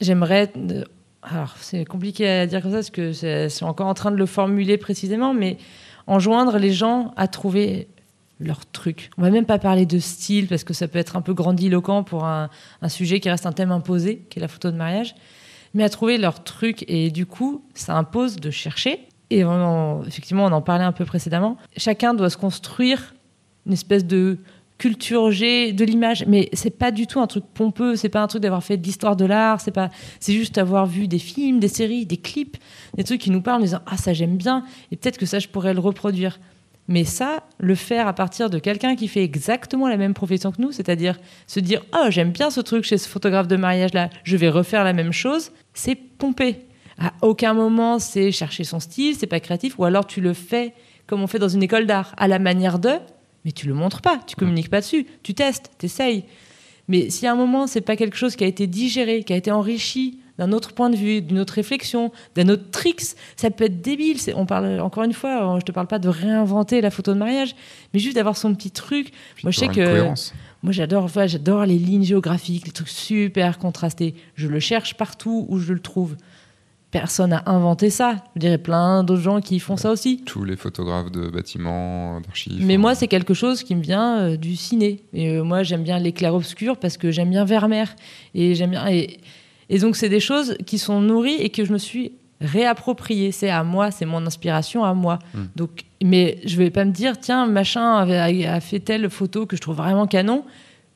j'aimerais. 0.00 0.52
euh, 0.56 0.84
Alors 1.22 1.56
c'est 1.60 1.84
compliqué 1.84 2.28
à 2.28 2.46
dire 2.46 2.62
comme 2.62 2.70
ça 2.70 2.78
parce 2.78 2.90
que 2.90 3.12
c'est 3.12 3.62
encore 3.62 3.86
en 3.86 3.94
train 3.94 4.10
de 4.10 4.16
le 4.16 4.26
formuler 4.26 4.76
précisément, 4.78 5.34
mais 5.34 5.56
enjoindre 6.06 6.58
les 6.58 6.72
gens 6.72 7.12
à 7.16 7.28
trouver 7.28 7.88
leur 8.38 8.64
truc. 8.66 9.10
On 9.18 9.22
va 9.22 9.30
même 9.30 9.44
pas 9.44 9.58
parler 9.58 9.86
de 9.86 9.98
style 9.98 10.48
parce 10.48 10.64
que 10.64 10.72
ça 10.72 10.88
peut 10.88 10.98
être 10.98 11.16
un 11.16 11.22
peu 11.22 11.34
grandiloquent 11.34 12.02
pour 12.04 12.24
un, 12.24 12.48
sujet 12.88 13.20
qui 13.20 13.28
reste 13.28 13.46
un 13.46 13.52
thème 13.52 13.70
imposé, 13.70 14.26
qui 14.30 14.38
est 14.38 14.42
la 14.42 14.48
photo 14.48 14.70
de 14.70 14.76
mariage, 14.76 15.14
mais 15.74 15.84
à 15.84 15.88
trouver 15.90 16.16
leur 16.16 16.42
truc 16.42 16.84
et 16.88 17.10
du 17.10 17.26
coup 17.26 17.64
ça 17.74 17.96
impose 17.96 18.36
de 18.36 18.50
chercher. 18.50 19.00
Et 19.32 19.44
effectivement, 20.08 20.46
on 20.46 20.52
en 20.52 20.60
parlait 20.60 20.84
un 20.84 20.90
peu 20.90 21.04
précédemment. 21.04 21.56
Chacun 21.76 22.14
doit 22.14 22.30
se 22.30 22.36
construire 22.36 23.14
une 23.66 23.72
espèce 23.72 24.04
de 24.04 24.38
culture 24.80 25.30
G 25.30 25.72
de 25.72 25.84
l'image, 25.84 26.24
mais 26.26 26.48
c'est 26.54 26.76
pas 26.76 26.90
du 26.90 27.06
tout 27.06 27.20
un 27.20 27.26
truc 27.26 27.44
pompeux, 27.52 27.96
c'est 27.96 28.08
pas 28.08 28.22
un 28.22 28.26
truc 28.26 28.42
d'avoir 28.42 28.64
fait 28.64 28.78
de 28.78 28.82
l'histoire 28.82 29.14
de 29.14 29.26
l'art, 29.26 29.60
c'est 29.60 29.70
pas, 29.70 29.90
c'est 30.20 30.32
juste 30.32 30.56
avoir 30.56 30.86
vu 30.86 31.06
des 31.06 31.18
films, 31.18 31.60
des 31.60 31.68
séries, 31.68 32.06
des 32.06 32.16
clips, 32.16 32.56
des 32.96 33.04
trucs 33.04 33.20
qui 33.20 33.30
nous 33.30 33.42
parlent 33.42 33.60
en 33.60 33.64
disant 33.64 33.82
ah 33.86 33.98
ça 33.98 34.14
j'aime 34.14 34.38
bien 34.38 34.64
et 34.90 34.96
peut-être 34.96 35.18
que 35.18 35.26
ça 35.26 35.38
je 35.38 35.48
pourrais 35.48 35.74
le 35.74 35.80
reproduire. 35.80 36.40
Mais 36.88 37.04
ça, 37.04 37.44
le 37.58 37.76
faire 37.76 38.08
à 38.08 38.14
partir 38.14 38.50
de 38.50 38.58
quelqu'un 38.58 38.96
qui 38.96 39.06
fait 39.06 39.22
exactement 39.22 39.86
la 39.86 39.96
même 39.96 40.14
profession 40.14 40.50
que 40.50 40.60
nous, 40.60 40.72
c'est-à-dire 40.72 41.20
se 41.46 41.60
dire 41.60 41.84
oh 41.94 42.06
j'aime 42.08 42.32
bien 42.32 42.50
ce 42.50 42.60
truc 42.62 42.84
chez 42.84 42.96
ce 42.96 43.06
photographe 43.06 43.48
de 43.48 43.56
mariage 43.56 43.92
là, 43.92 44.08
je 44.24 44.36
vais 44.38 44.48
refaire 44.48 44.82
la 44.82 44.94
même 44.94 45.12
chose, 45.12 45.52
c'est 45.74 45.94
pompé. 45.94 46.56
À 46.98 47.12
aucun 47.20 47.52
moment 47.52 47.98
c'est 47.98 48.32
chercher 48.32 48.64
son 48.64 48.80
style, 48.80 49.14
c'est 49.14 49.26
pas 49.26 49.40
créatif, 49.40 49.78
ou 49.78 49.84
alors 49.84 50.06
tu 50.06 50.22
le 50.22 50.32
fais 50.32 50.72
comme 51.06 51.22
on 51.22 51.26
fait 51.26 51.40
dans 51.40 51.48
une 51.48 51.62
école 51.62 51.86
d'art, 51.86 52.14
à 52.16 52.28
la 52.28 52.38
manière 52.38 52.78
de, 52.78 52.92
mais 53.44 53.52
tu 53.52 53.66
le 53.66 53.74
montres 53.74 54.02
pas, 54.02 54.20
tu 54.26 54.36
communiques 54.36 54.70
pas 54.70 54.80
dessus, 54.80 55.06
tu 55.22 55.34
testes, 55.34 55.70
tu 55.78 55.86
essayes. 55.86 56.24
Mais 56.88 57.08
si 57.10 57.26
à 57.26 57.32
un 57.32 57.36
moment, 57.36 57.66
c'est 57.66 57.80
pas 57.80 57.96
quelque 57.96 58.16
chose 58.16 58.34
qui 58.36 58.44
a 58.44 58.46
été 58.46 58.66
digéré, 58.66 59.22
qui 59.22 59.32
a 59.32 59.36
été 59.36 59.52
enrichi 59.52 60.18
d'un 60.38 60.52
autre 60.52 60.72
point 60.72 60.88
de 60.88 60.96
vue, 60.96 61.20
d'une 61.20 61.38
autre 61.38 61.52
réflexion, 61.52 62.12
d'un 62.34 62.48
autre 62.48 62.70
tricks, 62.70 63.14
ça 63.36 63.50
peut 63.50 63.64
être 63.64 63.82
débile. 63.82 64.16
On 64.34 64.46
parle 64.46 64.80
encore 64.80 65.04
une 65.04 65.12
fois, 65.12 65.58
je 65.60 65.64
te 65.64 65.70
parle 65.70 65.86
pas 65.86 65.98
de 65.98 66.08
réinventer 66.08 66.80
la 66.80 66.90
photo 66.90 67.12
de 67.12 67.18
mariage, 67.18 67.54
mais 67.92 68.00
juste 68.00 68.16
d'avoir 68.16 68.36
son 68.36 68.54
petit 68.54 68.70
truc. 68.70 69.12
moi, 69.42 69.52
je 69.52 69.58
sais 69.58 69.68
que 69.68 70.08
moi, 70.62 70.72
j'adore, 70.72 71.08
j'adore 71.26 71.64
les 71.64 71.78
lignes 71.78 72.04
géographiques, 72.04 72.66
les 72.66 72.72
trucs 72.72 72.88
super 72.88 73.58
contrastés. 73.58 74.14
Je 74.34 74.48
le 74.48 74.60
cherche 74.60 74.94
partout 74.94 75.46
où 75.48 75.58
je 75.58 75.72
le 75.72 75.80
trouve 75.80 76.16
personne 76.90 77.30
n'a 77.30 77.42
inventé 77.46 77.90
ça. 77.90 78.16
Je 78.34 78.40
dirais 78.40 78.58
plein 78.58 79.04
d'autres 79.04 79.20
gens 79.20 79.40
qui 79.40 79.60
font 79.60 79.76
ça 79.76 79.90
aussi. 79.90 80.22
Tous 80.24 80.44
les 80.44 80.56
photographes 80.56 81.10
de 81.10 81.28
bâtiments, 81.28 82.20
d'archives. 82.20 82.64
Mais 82.64 82.76
moi, 82.76 82.94
c'est 82.94 83.08
quelque 83.08 83.34
chose 83.34 83.62
qui 83.62 83.74
me 83.74 83.82
vient 83.82 84.18
euh, 84.18 84.36
du 84.36 84.56
ciné. 84.56 85.04
Et 85.12 85.30
euh, 85.30 85.44
moi, 85.44 85.62
j'aime 85.62 85.82
bien 85.82 85.98
l'éclair 85.98 86.34
obscur 86.34 86.76
parce 86.76 86.96
que 86.96 87.10
j'aime 87.10 87.30
bien 87.30 87.44
Vermeer. 87.44 87.94
Et 88.34 88.54
j'aime 88.54 88.70
bien. 88.70 88.86
Et, 88.88 89.18
donc, 89.78 89.96
c'est 89.96 90.08
des 90.08 90.20
choses 90.20 90.56
qui 90.66 90.78
sont 90.78 91.00
nourries 91.00 91.36
et 91.36 91.50
que 91.50 91.64
je 91.64 91.72
me 91.72 91.78
suis 91.78 92.12
réapproprié. 92.40 93.30
C'est 93.30 93.50
à 93.50 93.62
moi, 93.62 93.92
c'est 93.92 94.06
mon 94.06 94.26
inspiration 94.26 94.84
à 94.84 94.94
moi. 94.94 95.20
Hmm. 95.34 95.44
Donc, 95.54 95.84
mais 96.02 96.38
je 96.44 96.56
vais 96.56 96.70
pas 96.70 96.84
me 96.84 96.90
dire, 96.90 97.20
tiens, 97.20 97.46
machin 97.46 97.98
a, 98.08 98.60
fait 98.60 98.80
telle 98.80 99.08
photo 99.10 99.46
que 99.46 99.54
je 99.54 99.60
trouve 99.60 99.76
vraiment 99.76 100.06
canon. 100.06 100.44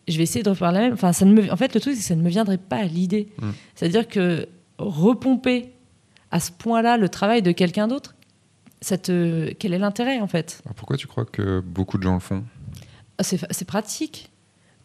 Je 0.08 0.16
vais 0.16 0.24
essayer 0.24 0.42
de 0.42 0.50
refaire 0.50 0.72
la 0.72 0.80
même. 0.80 0.94
Enfin, 0.94 1.12
ça 1.12 1.24
ne 1.24 1.32
me... 1.32 1.52
En 1.52 1.56
fait, 1.56 1.72
le 1.72 1.80
truc, 1.80 1.94
c'est 1.94 2.00
que 2.00 2.06
ça 2.06 2.16
ne 2.16 2.22
me 2.22 2.28
viendrait 2.28 2.58
pas 2.58 2.78
à 2.78 2.84
l'idée. 2.84 3.28
Hmm. 3.40 3.50
C'est-à-dire 3.76 4.08
que 4.08 4.48
repomper 4.78 5.73
à 6.34 6.40
ce 6.40 6.50
point-là 6.50 6.96
le 6.96 7.08
travail 7.08 7.42
de 7.42 7.52
quelqu'un 7.52 7.86
d'autre? 7.86 8.16
Quel 8.82 9.72
est 9.72 9.78
l'intérêt 9.78 10.20
en 10.20 10.26
fait? 10.26 10.62
Pourquoi 10.74 10.96
tu 10.96 11.06
crois 11.06 11.24
que 11.24 11.60
beaucoup 11.60 11.96
de 11.96 12.02
gens 12.02 12.14
le 12.14 12.20
font? 12.20 12.44
Ah, 13.18 13.22
c'est, 13.22 13.64
pratique. 13.64 14.30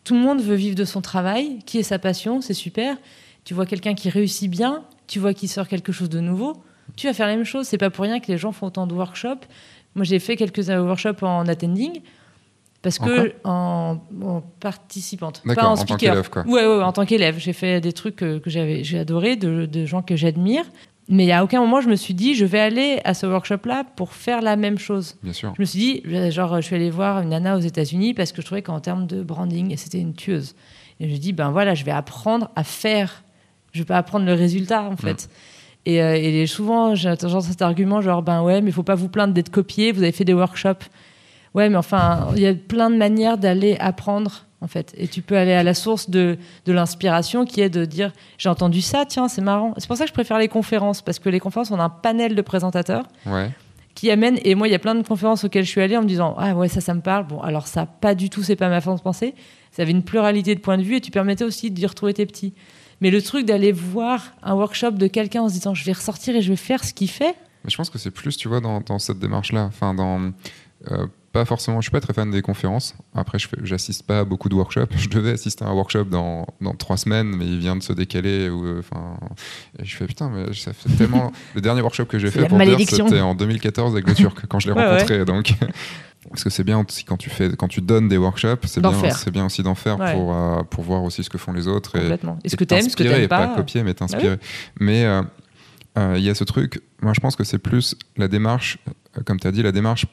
Tout 0.04 0.14
le 0.14 0.20
monde 0.20 0.42
veut 0.42 0.56
vivre 0.56 0.76
de 0.76 0.86
son 0.86 1.02
travail, 1.02 1.60
qui 1.66 1.80
est 1.80 1.84
sa 1.84 1.98
passion, 1.98 2.40
c'est 2.42 2.54
super. 2.54 2.98
Tu 3.46 3.56
vois 3.56 3.66
quelqu'un 3.66 3.96
qui 3.96 4.10
réussit 4.12 4.50
bien, 4.50 4.84
tu 5.08 5.18
vois 5.18 5.34
qu'il 5.34 5.50
sort 5.50 5.68
quelque 5.68 5.92
chose 5.92 6.10
de 6.10 6.20
nouveau, 6.20 6.62
tu 6.96 7.08
vas 7.08 7.14
faire 7.14 7.26
la 7.26 7.36
même 7.36 7.46
chose. 7.46 7.66
C'est 7.66 7.80
pas 7.80 7.90
pour 7.90 8.04
rien 8.04 8.20
que 8.20 8.32
les 8.32 8.38
gens 8.38 8.52
font 8.52 8.68
autant 8.68 8.86
de 8.86 8.94
workshops. 8.94 9.48
Moi, 9.96 10.06
j'ai 10.06 10.20
fait 10.20 10.36
quelques 10.36 10.68
workshops 10.68 11.24
en 11.24 11.48
attending. 11.48 12.02
Parce 12.84 13.00
que 13.00 13.34
en, 13.44 13.98
participante, 14.62 15.42
pas 15.44 15.68
en, 15.68 15.76
speaker. 15.76 16.30
Tant 16.30 16.46
ouais, 16.46 16.66
ouais, 16.66 16.84
en 16.84 16.94
tant 16.94 17.06
qu'élève, 17.06 17.38
j'ai 17.38 17.52
fait 17.52 17.82
des 17.82 17.92
trucs 17.92 18.16
que, 18.16 18.42
j'avais, 18.46 18.86
j'ai 18.86 19.00
adoré, 19.00 19.36
de, 19.36 19.66
de, 19.66 19.86
gens 19.86 20.02
que 20.02 20.16
j'admire. 20.16 20.64
Mais 21.12 21.32
à 21.32 21.44
aucun 21.44 21.60
moment, 21.60 21.82
je 21.82 21.90
me 21.90 21.96
suis 21.96 22.14
dit, 22.14 22.36
je 22.36 22.46
vais 22.46 22.60
aller 22.60 23.02
à 23.04 23.16
ce 23.16 23.26
workshop-là 23.26 23.84
pour 23.96 24.14
faire 24.14 24.42
la 24.42 24.56
même 24.56 24.78
chose. 24.78 25.18
Bien 25.24 25.34
sûr. 25.34 25.54
Je 25.56 25.62
me 25.62 25.66
suis 25.66 25.80
dit, 25.80 26.32
genre, 26.32 26.58
je 26.58 26.62
suis 26.62 26.76
allée 26.76 26.92
voir 26.92 27.22
une 27.22 27.30
nana 27.30 27.58
aux 27.58 27.62
États-Unis 27.62 28.14
parce 28.14 28.32
que 28.32 28.42
je 28.42 28.46
trouvais 28.46 28.62
qu'en 28.62 28.80
termes 28.80 29.08
de 29.08 29.24
branding, 29.24 29.76
c'était 29.76 30.00
une 30.00 30.14
tueuse. 30.14 30.56
Et 31.00 31.10
je 31.10 31.16
dis, 31.16 31.34
ben 31.34 31.50
voilà, 31.50 31.74
je 31.74 31.84
vais 31.84 31.92
apprendre 31.92 32.52
à 32.56 32.64
faire. 32.64 33.24
Je 33.72 33.80
vais 33.80 33.86
pas 33.86 33.98
apprendre 33.98 34.26
le 34.26 34.34
résultat, 34.34 34.84
en 34.84 34.98
fait. 34.98 35.30
Et, 35.86 36.02
euh, 36.04 36.14
et, 36.16 36.46
souvent, 36.46 36.94
j'entends 36.94 37.42
cet 37.42 37.64
argument, 37.64 38.02
genre, 38.02 38.22
ben 38.22 38.44
ouais, 38.44 38.62
mais 38.62 38.70
il 38.70 38.74
faut 38.74 38.84
pas 38.84 38.96
vous 38.96 39.10
plaindre 39.10 39.34
d'être 39.34 39.50
copié, 39.50 39.92
vous 39.92 40.04
avez 40.04 40.12
fait 40.12 40.26
des 40.26 40.34
workshops. 40.34 40.86
Ouais, 41.56 41.70
mais 41.70 41.78
enfin, 41.78 42.28
il 42.36 42.42
y 42.42 42.48
a 42.48 42.54
plein 42.54 42.92
de 42.92 42.98
manières 42.98 43.40
d'aller 43.40 43.78
apprendre 43.80 44.46
en 44.62 44.68
fait. 44.68 44.94
Et 44.98 45.08
tu 45.08 45.22
peux 45.22 45.38
aller 45.38 45.54
à 45.54 45.64
la 45.64 45.74
source 45.74 46.10
de, 46.10 46.38
de 46.66 46.74
l'inspiration 46.74 47.46
qui 47.46 47.62
est 47.62 47.70
de 47.70 47.86
dire 47.86 48.12
j'ai 48.38 48.50
entendu 48.50 48.82
ça, 48.82 49.06
tiens, 49.06 49.28
c'est 49.28 49.42
marrant. 49.42 49.74
C'est 49.78 49.88
pour 49.88 49.98
ça 49.98 50.04
que 50.04 50.10
je 50.10 50.14
préfère 50.14 50.38
les 50.40 50.48
conférences, 50.48 51.02
parce 51.02 51.20
que 51.20 51.30
les 51.30 51.40
conférences, 51.40 51.72
on 51.72 51.80
a 51.80 51.84
un 51.84 51.90
panel 51.90 52.36
de 52.36 52.42
présentateurs 52.42 53.06
qui 53.96 54.12
amènent. 54.12 54.40
Et 54.44 54.56
moi, 54.56 54.68
il 54.68 54.72
y 54.72 54.76
a 54.76 54.80
plein 54.80 54.96
de 54.96 55.06
conférences 55.06 55.44
auxquelles 55.44 55.66
je 55.66 55.70
suis 55.70 55.82
allée 55.82 55.98
en 55.98 56.02
me 56.02 56.08
disant 56.08 56.36
ah 56.38 56.56
ouais, 56.56 56.68
ça, 56.68 56.82
ça 56.82 56.94
me 56.94 57.02
parle. 57.02 57.28
Bon, 57.28 57.42
alors 57.42 57.68
ça, 57.68 57.86
pas 57.86 58.16
du 58.16 58.30
tout, 58.30 58.44
c'est 58.44 58.56
pas 58.56 58.70
ma 58.70 58.82
façon 58.82 58.96
de 58.96 59.02
penser. 59.02 59.34
Ça 59.72 59.84
avait 59.84 59.92
une 59.92 60.04
pluralité 60.04 60.56
de 60.56 60.60
points 60.60 60.78
de 60.78 60.84
vue 60.84 60.96
et 60.96 61.02
tu 61.02 61.12
permettais 61.12 61.44
aussi 61.44 61.72
d'y 61.72 61.86
retrouver 61.86 62.14
tes 62.14 62.26
petits. 62.26 62.54
Mais 63.02 63.12
le 63.12 63.22
truc 63.22 63.46
d'aller 63.46 63.72
voir 63.72 64.34
un 64.44 64.56
workshop 64.56 64.92
de 64.92 65.08
quelqu'un 65.08 65.44
en 65.44 65.50
se 65.50 65.54
disant 65.54 65.74
je 65.74 65.86
vais 65.86 65.94
ressortir 65.94 66.36
et 66.36 66.42
je 66.42 66.50
vais 66.50 66.58
faire 66.58 66.84
ce 66.84 66.94
qu'il 66.94 67.10
fait. 67.10 67.36
Mais 67.64 67.70
je 67.70 67.78
pense 67.78 67.90
que 67.90 67.98
c'est 67.98 68.12
plus, 68.12 68.36
tu 68.36 68.48
vois, 68.48 68.62
dans, 68.62 68.82
dans 68.82 69.00
cette 69.00 69.20
démarche-là. 69.20 69.66
Enfin, 69.66 69.94
dans. 69.94 70.32
Euh, 70.92 71.08
pas 71.32 71.46
forcément, 71.46 71.80
je 71.80 71.86
suis 71.86 71.92
pas 71.92 72.02
très 72.02 72.14
fan 72.14 72.32
des 72.32 72.42
conférences. 72.42 72.96
Après, 73.14 73.38
je 73.38 73.48
j'assiste 73.64 74.04
pas 74.04 74.20
à 74.20 74.26
beaucoup 74.26 74.50
de 74.50 74.56
workshops. 74.56 74.88
Je 74.98 75.10
devais 75.10 75.32
assister 75.32 75.64
à 75.64 75.68
un 75.68 75.74
workshop 75.74 76.06
dans, 76.06 76.48
dans 76.62 76.74
trois 76.74 76.98
semaines, 76.98 77.36
mais 77.36 77.46
il 77.46 77.60
vient 77.60 77.76
de 77.76 77.84
se 77.84 77.94
décaler. 77.94 78.50
Ou, 78.50 78.80
enfin, 78.80 79.18
je 79.82 79.96
fais 79.96 80.06
putain, 80.06 80.30
mais 80.30 80.54
ça 80.54 80.74
fait 80.74 80.90
tellement. 80.90 81.32
le 81.56 81.62
dernier 81.62 81.82
workshop 81.82 82.06
que 82.06 82.20
j'ai 82.20 82.32
fait 82.32 82.48
pour 82.48 82.60
c'était 82.60 83.20
en 83.22 83.36
2014 83.36 83.94
avec 83.94 84.08
le 84.08 84.16
Turc 84.16 84.46
quand 84.50 84.60
je 84.60 84.72
l'ai 84.72 84.74
rencontré. 84.74 85.26
Donc, 85.26 85.54
parce 86.30 86.44
que 86.44 86.50
c'est 86.50 86.64
bien 86.64 86.80
aussi 86.80 87.04
quand 87.06 87.18
tu 87.18 87.30
fais, 87.30 87.50
quand 87.56 87.68
tu 87.68 87.82
donnes 87.82 88.10
des 88.10 88.18
workshops, 88.18 88.66
c'est 88.66 88.82
bien, 88.82 89.10
c'est 89.12 89.32
bien 89.32 89.46
aussi 89.46 89.64
d'en 89.64 89.76
faire 89.76 89.98
pour 89.98 90.34
euh, 90.34 90.64
pour 90.64 90.84
voir 90.84 91.04
aussi 91.04 91.24
ce 91.24 91.30
que 91.30 91.38
font 91.38 91.54
les 91.54 91.68
autres 91.68 91.96
et, 91.98 92.18
Est-ce 92.44 92.56
que 92.56 92.64
t'aimes, 92.64 92.90
ce 92.90 92.96
que 92.96 93.04
t'aimes 93.04 93.28
pas, 93.28 93.48
pas 93.48 93.56
copier, 93.56 93.84
mais 93.84 93.94
t'inspirer. 93.94 94.36
Bah 94.36 94.44
mais 94.80 95.06
euh, 95.06 95.22
euh, 95.98 96.16
il 96.18 96.24
y 96.24 96.30
a 96.30 96.36
ce 96.36 96.44
truc. 96.44 96.82
Moi, 97.02 97.14
je 97.14 97.20
pense 97.20 97.36
que 97.36 97.44
c'est 97.44 97.58
plus 97.58 97.96
la 98.18 98.28
démarche, 98.28 98.78
comme 99.26 99.40
tu 99.40 99.48
as 99.48 99.52
dit, 99.52 99.64
la 99.64 99.72
démarche 99.72 100.06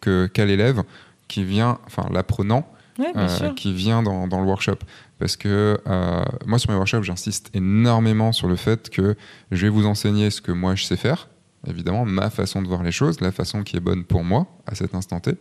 que 0.00 0.28
quel 0.32 0.50
élève 0.50 0.82
qui 1.28 1.44
vient, 1.44 1.78
enfin 1.86 2.08
l'apprenant, 2.12 2.68
euh, 3.00 3.52
qui 3.54 3.74
vient 3.74 4.02
dans, 4.02 4.26
dans, 4.26 4.40
le 4.40 4.46
workshop. 4.46 4.78
Parce 5.18 5.36
que 5.36 5.78
euh, 5.86 6.24
moi, 6.46 6.58
sur 6.58 6.70
mes 6.70 6.76
workshops, 6.76 7.02
j'insiste 7.02 7.50
énormément 7.54 8.32
sur 8.32 8.48
le 8.48 8.56
fait 8.56 8.90
que 8.90 9.16
je 9.50 9.62
vais 9.62 9.68
vous 9.68 9.86
enseigner 9.86 10.30
ce 10.30 10.40
que 10.40 10.52
moi 10.52 10.74
je 10.74 10.84
sais 10.84 10.96
faire, 10.96 11.28
évidemment, 11.66 12.04
ma 12.04 12.30
façon 12.30 12.62
de 12.62 12.68
voir 12.68 12.82
les 12.82 12.92
choses, 12.92 13.20
la 13.20 13.32
façon 13.32 13.62
qui 13.62 13.76
est 13.76 13.80
bonne 13.80 14.04
pour 14.04 14.24
moi 14.24 14.46
à 14.66 14.74
cet 14.74 14.94
instant 14.94 15.20
T, 15.20 15.32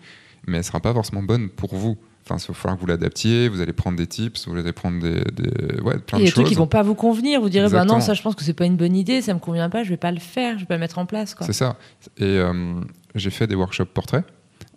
mais 0.47 0.53
elle 0.53 0.59
ne 0.59 0.63
sera 0.63 0.79
pas 0.79 0.93
forcément 0.93 1.23
bonne 1.23 1.49
pour 1.49 1.75
vous. 1.75 1.97
Enfin, 2.27 2.43
il 2.43 2.47
va 2.47 2.53
falloir 2.55 2.75
que 2.75 2.81
vous 2.81 2.87
l'adaptiez, 2.87 3.49
vous 3.49 3.61
allez 3.61 3.73
prendre 3.73 3.97
des 3.97 4.07
tips, 4.07 4.47
vous 4.47 4.57
allez 4.57 4.73
prendre 4.73 4.99
des, 4.99 5.21
des 5.31 5.79
ouais, 5.81 5.99
plein 5.99 5.99
de 5.99 5.99
choses. 5.99 6.09
Il 6.17 6.19
y 6.19 6.21
a 6.21 6.25
des 6.25 6.31
trucs 6.31 6.47
qui 6.47 6.55
vont 6.55 6.65
pas 6.65 6.81
vous 6.81 6.95
convenir, 6.95 7.39
vous 7.39 7.49
direz, 7.49 7.69
bah 7.69 7.85
non, 7.85 7.99
ça 8.01 8.15
je 8.15 8.21
pense 8.23 8.33
que 8.33 8.43
c'est 8.43 8.53
pas 8.53 8.65
une 8.65 8.77
bonne 8.77 8.95
idée, 8.95 9.21
ça 9.21 9.33
me 9.33 9.39
convient 9.39 9.69
pas, 9.69 9.83
je 9.83 9.89
vais 9.89 9.97
pas 9.97 10.11
le 10.11 10.19
faire, 10.19 10.55
je 10.55 10.61
vais 10.61 10.65
pas 10.65 10.73
le 10.73 10.79
mettre 10.79 10.97
en 10.97 11.05
place. 11.05 11.35
C'est 11.41 11.53
ça. 11.53 11.77
Et 12.17 12.23
euh, 12.23 12.81
j'ai 13.13 13.29
fait 13.29 13.45
des 13.45 13.55
workshops 13.55 13.85
portraits. 13.85 14.25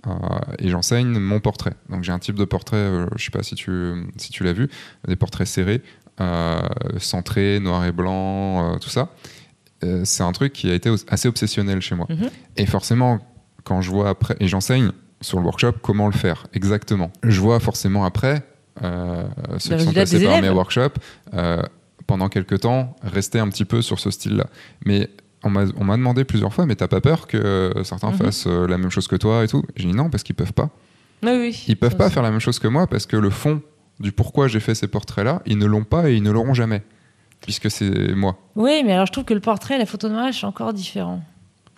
Euh, 0.06 0.10
et 0.58 0.68
j'enseigne 0.68 1.18
mon 1.18 1.40
portrait. 1.40 1.74
Donc 1.88 2.04
j'ai 2.04 2.12
un 2.12 2.18
type 2.18 2.36
de 2.36 2.44
portrait, 2.44 2.76
euh, 2.76 3.06
je 3.16 3.24
sais 3.24 3.30
pas 3.30 3.42
si 3.42 3.54
tu, 3.54 4.06
si 4.16 4.30
tu 4.30 4.44
l'as 4.44 4.52
vu, 4.52 4.68
des 5.06 5.16
portraits 5.16 5.46
serrés, 5.46 5.82
euh, 6.20 6.60
centrés, 6.98 7.60
noir 7.60 7.84
et 7.84 7.92
blanc, 7.92 8.78
tout 8.78 8.90
ça. 8.90 9.10
c'est 10.04 10.22
un 10.22 10.32
truc 10.32 10.52
qui 10.52 10.70
a 10.70 10.74
été 10.74 10.92
assez 11.08 11.28
obsessionnel 11.28 11.80
chez 11.80 11.94
moi. 11.94 12.06
Mhm. 12.08 12.30
Et 12.56 12.66
forcément, 12.66 13.18
quand 13.64 13.80
je 13.80 13.90
vois 13.90 14.08
après, 14.08 14.36
et 14.40 14.48
j'enseigne 14.48 14.92
sur 15.20 15.38
le 15.40 15.44
workshop 15.44 15.72
comment 15.82 16.06
le 16.06 16.12
faire 16.12 16.46
exactement. 16.52 17.10
Je 17.24 17.40
vois 17.40 17.58
forcément 17.60 18.04
après 18.04 18.44
ceux 19.58 19.76
qui 19.76 19.84
sont 19.84 19.92
passés 19.92 20.24
par 20.24 20.40
mes 20.40 20.50
workshops 20.50 20.98
pendant 22.06 22.28
quelques 22.28 22.60
temps 22.60 22.96
rester 23.02 23.38
un 23.40 23.48
petit 23.48 23.64
peu 23.64 23.82
sur 23.82 23.98
ce 23.98 24.10
style-là. 24.10 24.46
Mais 24.84 25.10
on 25.44 25.50
m'a 25.50 25.96
demandé 25.96 26.24
plusieurs 26.24 26.52
fois, 26.52 26.66
mais 26.66 26.74
t'as 26.74 26.88
pas 26.88 27.00
peur 27.00 27.26
que 27.26 27.72
certains 27.84 28.10
mhm. 28.10 28.16
fassent 28.16 28.46
euh, 28.46 28.66
la 28.66 28.78
même 28.78 28.90
chose 28.90 29.06
que 29.06 29.16
toi 29.16 29.44
et 29.44 29.48
tout? 29.48 29.62
J'ai 29.76 29.88
dit 29.88 29.94
non, 29.94 30.10
parce 30.10 30.22
qu'ils 30.22 30.34
peuvent 30.34 30.52
pas. 30.52 30.70
Oui, 31.22 31.32
oui, 31.32 31.64
ils 31.68 31.76
peuvent 31.76 31.96
pas 31.96 32.10
faire 32.10 32.22
la 32.22 32.30
même 32.30 32.40
chose 32.40 32.58
que 32.58 32.68
moi 32.68 32.86
parce 32.86 33.06
que 33.06 33.16
le 33.16 33.30
fond 33.30 33.60
du 33.98 34.12
pourquoi 34.12 34.46
j'ai 34.46 34.60
fait 34.60 34.74
ces 34.74 34.86
portraits-là, 34.86 35.42
ils 35.46 35.58
ne 35.58 35.66
l'ont 35.66 35.84
pas 35.84 36.10
et 36.10 36.14
ils 36.14 36.22
ne 36.22 36.30
l'auront 36.30 36.54
jamais, 36.54 36.82
puisque 37.40 37.70
c'est 37.70 38.14
moi. 38.14 38.38
Oui, 38.54 38.82
mais 38.84 38.92
alors 38.92 39.06
je 39.06 39.12
trouve 39.12 39.24
que 39.24 39.34
le 39.34 39.40
portrait 39.40 39.74
et 39.74 39.78
la 39.78 39.86
photo 39.86 40.08
de 40.08 40.14
mariage, 40.14 40.40
c'est 40.40 40.46
encore 40.46 40.72
différent. 40.72 41.22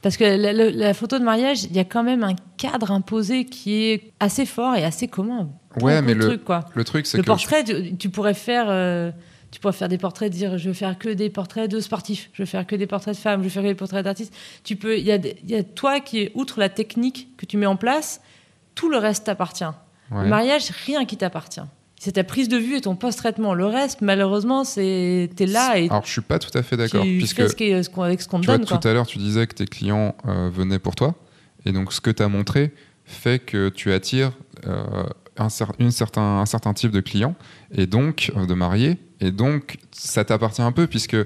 Parce 0.03 0.17
que 0.17 0.25
la, 0.25 0.95
photo 0.95 1.19
de 1.19 1.25
mariage, 1.25 1.65
il 1.65 1.77
y 1.77 1.79
a 1.79 1.85
quand 1.85 2.03
même 2.03 2.25
un 2.25 2.35
cadre 2.57 2.91
imposé 2.91 3.45
qui 3.45 3.85
est 3.85 4.13
assez 4.19 4.47
fort 4.47 4.75
et 4.75 4.85
assez 4.85 5.09
commun. 5.09 5.51
Ouais, 5.81 6.01
mais 6.01 6.15
le, 6.15 6.27
truc, 6.27 6.45
quoi. 6.45 6.65
le 6.75 6.85
truc, 6.85 7.07
c'est 7.07 7.19
que. 7.19 7.23
Le 7.23 7.27
portrait, 7.27 7.65
tu, 7.99 8.09
pourrais 8.09 8.35
faire. 8.35 8.67
Euh, 8.69 9.11
tu 9.51 9.61
pourrais 9.61 9.73
faire 9.73 9.89
des 9.89 9.99
portraits, 9.99 10.31
dire 10.31 10.59
je 10.59 10.69
vais 10.69 10.75
faire 10.75 10.99
que 10.99 11.09
des 11.09 11.29
portraits 11.29 11.71
de 11.71 11.81
sportifs, 11.81 12.31
je 12.33 12.43
vais 12.43 12.47
faire 12.47 12.67
que 12.67 12.77
des 12.77 12.87
portraits 12.87 13.15
de 13.15 13.21
femmes, 13.21 13.41
je 13.41 13.45
vais 13.45 13.51
faire 13.51 13.63
que 13.63 13.69
des 13.69 13.75
portraits 13.75 14.05
d'artistes. 14.05 14.35
Tu 14.65 14.77
peux, 14.77 14.99
il 14.99 15.05
y, 15.05 15.13
a, 15.55 15.63
toi 15.63 16.01
qui 16.01 16.21
est 16.21 16.33
outre 16.35 16.61
la 16.61 16.69
technique 16.69 17.29
que 17.37 17.47
tu 17.47 17.57
mets 17.57 17.67
en 17.67 17.77
place, 17.77 18.21
tout 18.75 18.91
le 18.91 18.99
reste 18.99 19.25
t'appartient. 19.25 19.65
Le 20.13 20.27
mariage, 20.27 20.71
rien 20.87 21.05
qui 21.05 21.17
t'appartient. 21.17 21.61
C'est 22.01 22.13
ta 22.13 22.25
prise 22.25 22.49
de 22.49 22.57
vue 22.57 22.77
et 22.77 22.81
ton 22.81 22.97
post-traitement. 22.97 23.53
Le 23.55 23.67
reste, 23.67 24.01
malheureusement, 24.01 24.65
c'est 24.65 25.29
t'es 25.37 25.47
là 25.47 25.79
et 25.79 25.89
alors 25.91 26.05
je 26.07 26.11
suis 26.11 26.23
pas 26.23 26.39
tout 26.39 26.57
à 26.57 26.63
fait 26.63 26.79
d'accord 26.79 27.03
puisque 27.03 27.49
ce 27.49 27.55
qu 27.55 27.65
ce 27.83 28.01
avec 28.01 28.23
ce 28.23 28.27
qu'on 28.27 28.41
te 28.41 28.47
donne. 28.47 28.65
Tout 28.65 28.89
à 28.89 28.95
l'heure, 28.95 29.07
tu 29.07 29.19
disais 29.19 29.47
que 29.47 29.55
tes 29.55 29.67
clients 29.67 30.17
euh, 30.27 30.49
venaient 30.51 30.79
pour 30.79 30.97
toi 30.97 31.15
et 31.67 31.73
donc 31.73 31.93
ce 31.93 32.01
que 32.01 32.11
tu 32.11 32.23
as 32.23 32.29
montré 32.29 32.73
fait 33.05 33.39
que 33.39 33.69
tu 33.69 33.93
attires 33.93 34.33
euh, 34.67 35.05
un, 35.41 35.49
une 35.79 35.91
certain, 35.91 36.39
un 36.41 36.47
certain 36.47 36.75
type 36.75 36.91
de 36.91 37.01
client, 37.01 37.35
et 37.73 37.87
donc 37.87 38.33
de 38.35 38.55
mariés, 38.55 38.99
et 39.21 39.31
donc 39.31 39.79
ça 39.91 40.25
t'appartient 40.25 40.63
un 40.63 40.73
peu 40.73 40.87
puisque 40.87 41.17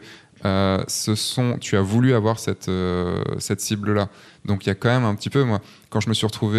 ce 0.42 1.14
sont, 1.14 1.56
tu 1.58 1.74
as 1.78 1.80
voulu 1.80 2.12
avoir 2.12 2.38
cette, 2.38 2.70
cette 3.38 3.62
cible-là. 3.62 4.10
Donc 4.44 4.66
il 4.66 4.68
y 4.68 4.72
a 4.72 4.74
quand 4.74 4.90
même 4.90 5.06
un 5.06 5.14
petit 5.14 5.30
peu, 5.30 5.42
moi, 5.42 5.62
quand 5.88 6.00
je 6.00 6.10
me 6.10 6.14
suis 6.14 6.26
retrouvé 6.26 6.58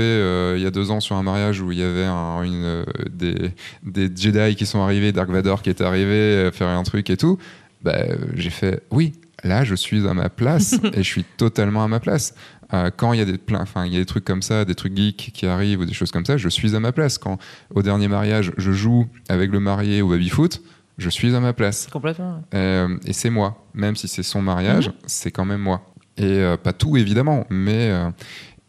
il 0.58 0.64
y 0.64 0.66
a 0.66 0.72
deux 0.72 0.90
ans 0.90 1.00
sur 1.00 1.16
un 1.16 1.22
mariage 1.22 1.62
où 1.62 1.72
il 1.72 1.78
y 1.78 1.84
avait 1.84 2.08
une, 2.08 2.84
des, 3.12 3.52
des, 3.84 4.10
Jedi 4.16 4.56
qui 4.56 4.66
sont 4.66 4.82
arrivés, 4.82 5.12
Dark 5.12 5.30
Vador 5.30 5.62
qui 5.62 5.70
est 5.70 5.82
arrivé, 5.82 6.50
faire 6.52 6.68
un 6.70 6.82
truc 6.82 7.12
et 7.12 7.18
tout, 7.18 7.38
bah, 7.84 8.06
j'ai 8.34 8.50
fait 8.50 8.82
oui, 8.90 9.14
là 9.44 9.64
je 9.64 9.76
suis 9.76 10.08
à 10.08 10.16
ma 10.16 10.30
place 10.30 10.80
et 10.94 11.04
je 11.04 11.10
suis 11.10 11.24
totalement 11.24 11.84
à 11.84 11.88
ma 11.88 12.00
place. 12.00 12.34
Euh, 12.76 12.92
quand 12.96 13.14
il 13.14 13.20
y 13.20 13.22
a 13.22 13.26
des 13.26 13.40
enfin 13.54 13.86
il 13.86 13.94
y 13.94 13.96
a 13.96 14.00
des 14.00 14.06
trucs 14.06 14.26
comme 14.26 14.42
ça, 14.42 14.66
des 14.66 14.76
trucs 14.76 14.96
geeks 14.96 15.32
qui 15.34 15.46
arrivent 15.46 15.80
ou 15.82 15.86
des 15.86 15.94
choses 15.94 16.12
comme 16.12 16.26
ça, 16.26 16.38
je 16.38 16.50
suis 16.50 16.76
à 16.76 16.80
ma 16.80 16.92
place. 16.92 17.18
Quand 17.18 17.38
au 17.74 17.82
dernier 17.82 18.08
mariage 18.08 18.52
je 18.58 18.72
joue 18.72 19.08
avec 19.30 19.52
le 19.52 19.60
marié 19.60 20.02
au 20.02 20.10
baby 20.10 20.30
foot, 20.30 20.62
je 20.98 21.10
suis 21.10 21.36
à 21.36 21.40
ma 21.40 21.54
place. 21.54 21.88
Complètement. 21.92 22.44
Euh, 22.54 22.98
et 23.06 23.14
c'est 23.14 23.30
moi, 23.30 23.66
même 23.74 23.96
si 23.96 24.08
c'est 24.08 24.24
son 24.24 24.42
mariage, 24.42 24.90
mhm. 24.90 24.96
c'est 25.06 25.32
quand 25.32 25.46
même 25.46 25.62
moi. 25.62 25.82
Et 26.18 26.24
euh, 26.24 26.58
pas 26.58 26.74
tout 26.74 26.98
évidemment, 26.98 27.46
mais 27.50 27.92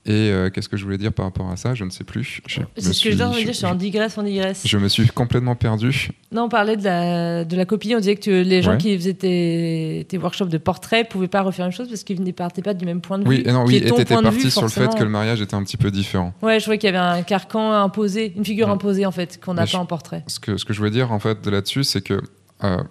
et 0.07 0.31
euh, 0.31 0.51
qu'est-ce 0.51 0.69
que 0.69 0.77
je 0.77 0.85
voulais 0.85 0.99
dire 0.99 1.13
par 1.13 1.25
rapport 1.25 1.51
à 1.51 1.57
ça? 1.57 1.75
Je 1.75 1.85
ne 1.85 1.91
sais 1.91 2.05
plus. 2.05 2.41
C'est 2.77 2.93
ce 2.93 3.03
que 3.03 3.11
je 3.11 3.17
dois 3.17 3.29
dire, 3.31 3.45
je 3.45 3.53
suis 3.53 3.67
en 3.67 3.75
digresse, 3.75 4.17
en 4.17 4.23
digresse. 4.23 4.63
Je 4.65 4.79
me 4.79 4.89
suis 4.89 5.09
complètement 5.09 5.57
perdu. 5.57 6.11
Non, 6.31 6.45
on 6.45 6.49
parlait 6.49 6.77
de 6.77 6.85
la, 6.85 7.45
de 7.45 7.57
la 7.57 7.65
copie, 7.65 7.93
on 7.95 7.99
disait 7.99 8.15
que 8.15 8.31
les 8.31 8.63
gens 8.63 8.77
qui 8.77 8.97
faisaient 8.97 9.15
tes, 9.15 10.07
tes, 10.09 10.19
workshops 10.19 10.49
de 10.49 10.59
portrait 10.59 11.03
ne 11.03 11.09
pouvaient 11.09 11.27
pas 11.27 11.43
refaire 11.43 11.67
une 11.67 11.73
chose 11.73 11.89
parce 11.89 12.05
qu'ils 12.05 12.23
ne 12.23 12.31
partaient 12.31 12.63
pas 12.63 12.75
du 12.75 12.85
même 12.85 13.01
point 13.01 13.19
de 13.19 13.25
vue. 13.25 13.29
Oui, 13.29 13.43
et 13.45 13.51
non, 13.51 13.65
oui, 13.65 13.77
et 13.77 13.91
t'étais 13.91 14.15
parti 14.15 14.51
sur 14.51 14.63
le 14.63 14.69
fait 14.69 14.95
que 14.95 15.03
le 15.03 15.11
mariage 15.11 15.43
était 15.43 15.57
un 15.57 15.65
petit 15.65 15.77
peu 15.77 15.91
différent. 15.91 16.33
Ouais, 16.41 16.61
je 16.61 16.65
trouvais 16.65 16.79
qu'il 16.79 16.87
y 16.87 16.97
avait 16.97 17.19
un 17.19 17.23
carcan 17.23 17.73
imposé, 17.73 18.33
une 18.37 18.45
figure 18.45 18.71
imposée 18.71 19.07
en 19.07 19.13
fait, 19.13 19.41
qu'on 19.45 19.55
n'a 19.55 19.67
pas 19.67 19.79
en 19.79 19.87
portrait. 19.87 20.23
Ce 20.29 20.39
que, 20.39 20.57
ce 20.57 20.65
que 20.65 20.73
je 20.73 20.79
voulais 20.79 20.93
dire 20.93 21.11
en 21.11 21.19
fait 21.19 21.43
de 21.43 21.51
là-dessus, 21.51 21.83
c'est 21.83 22.01
que 22.01 22.21
euh, 22.65 22.83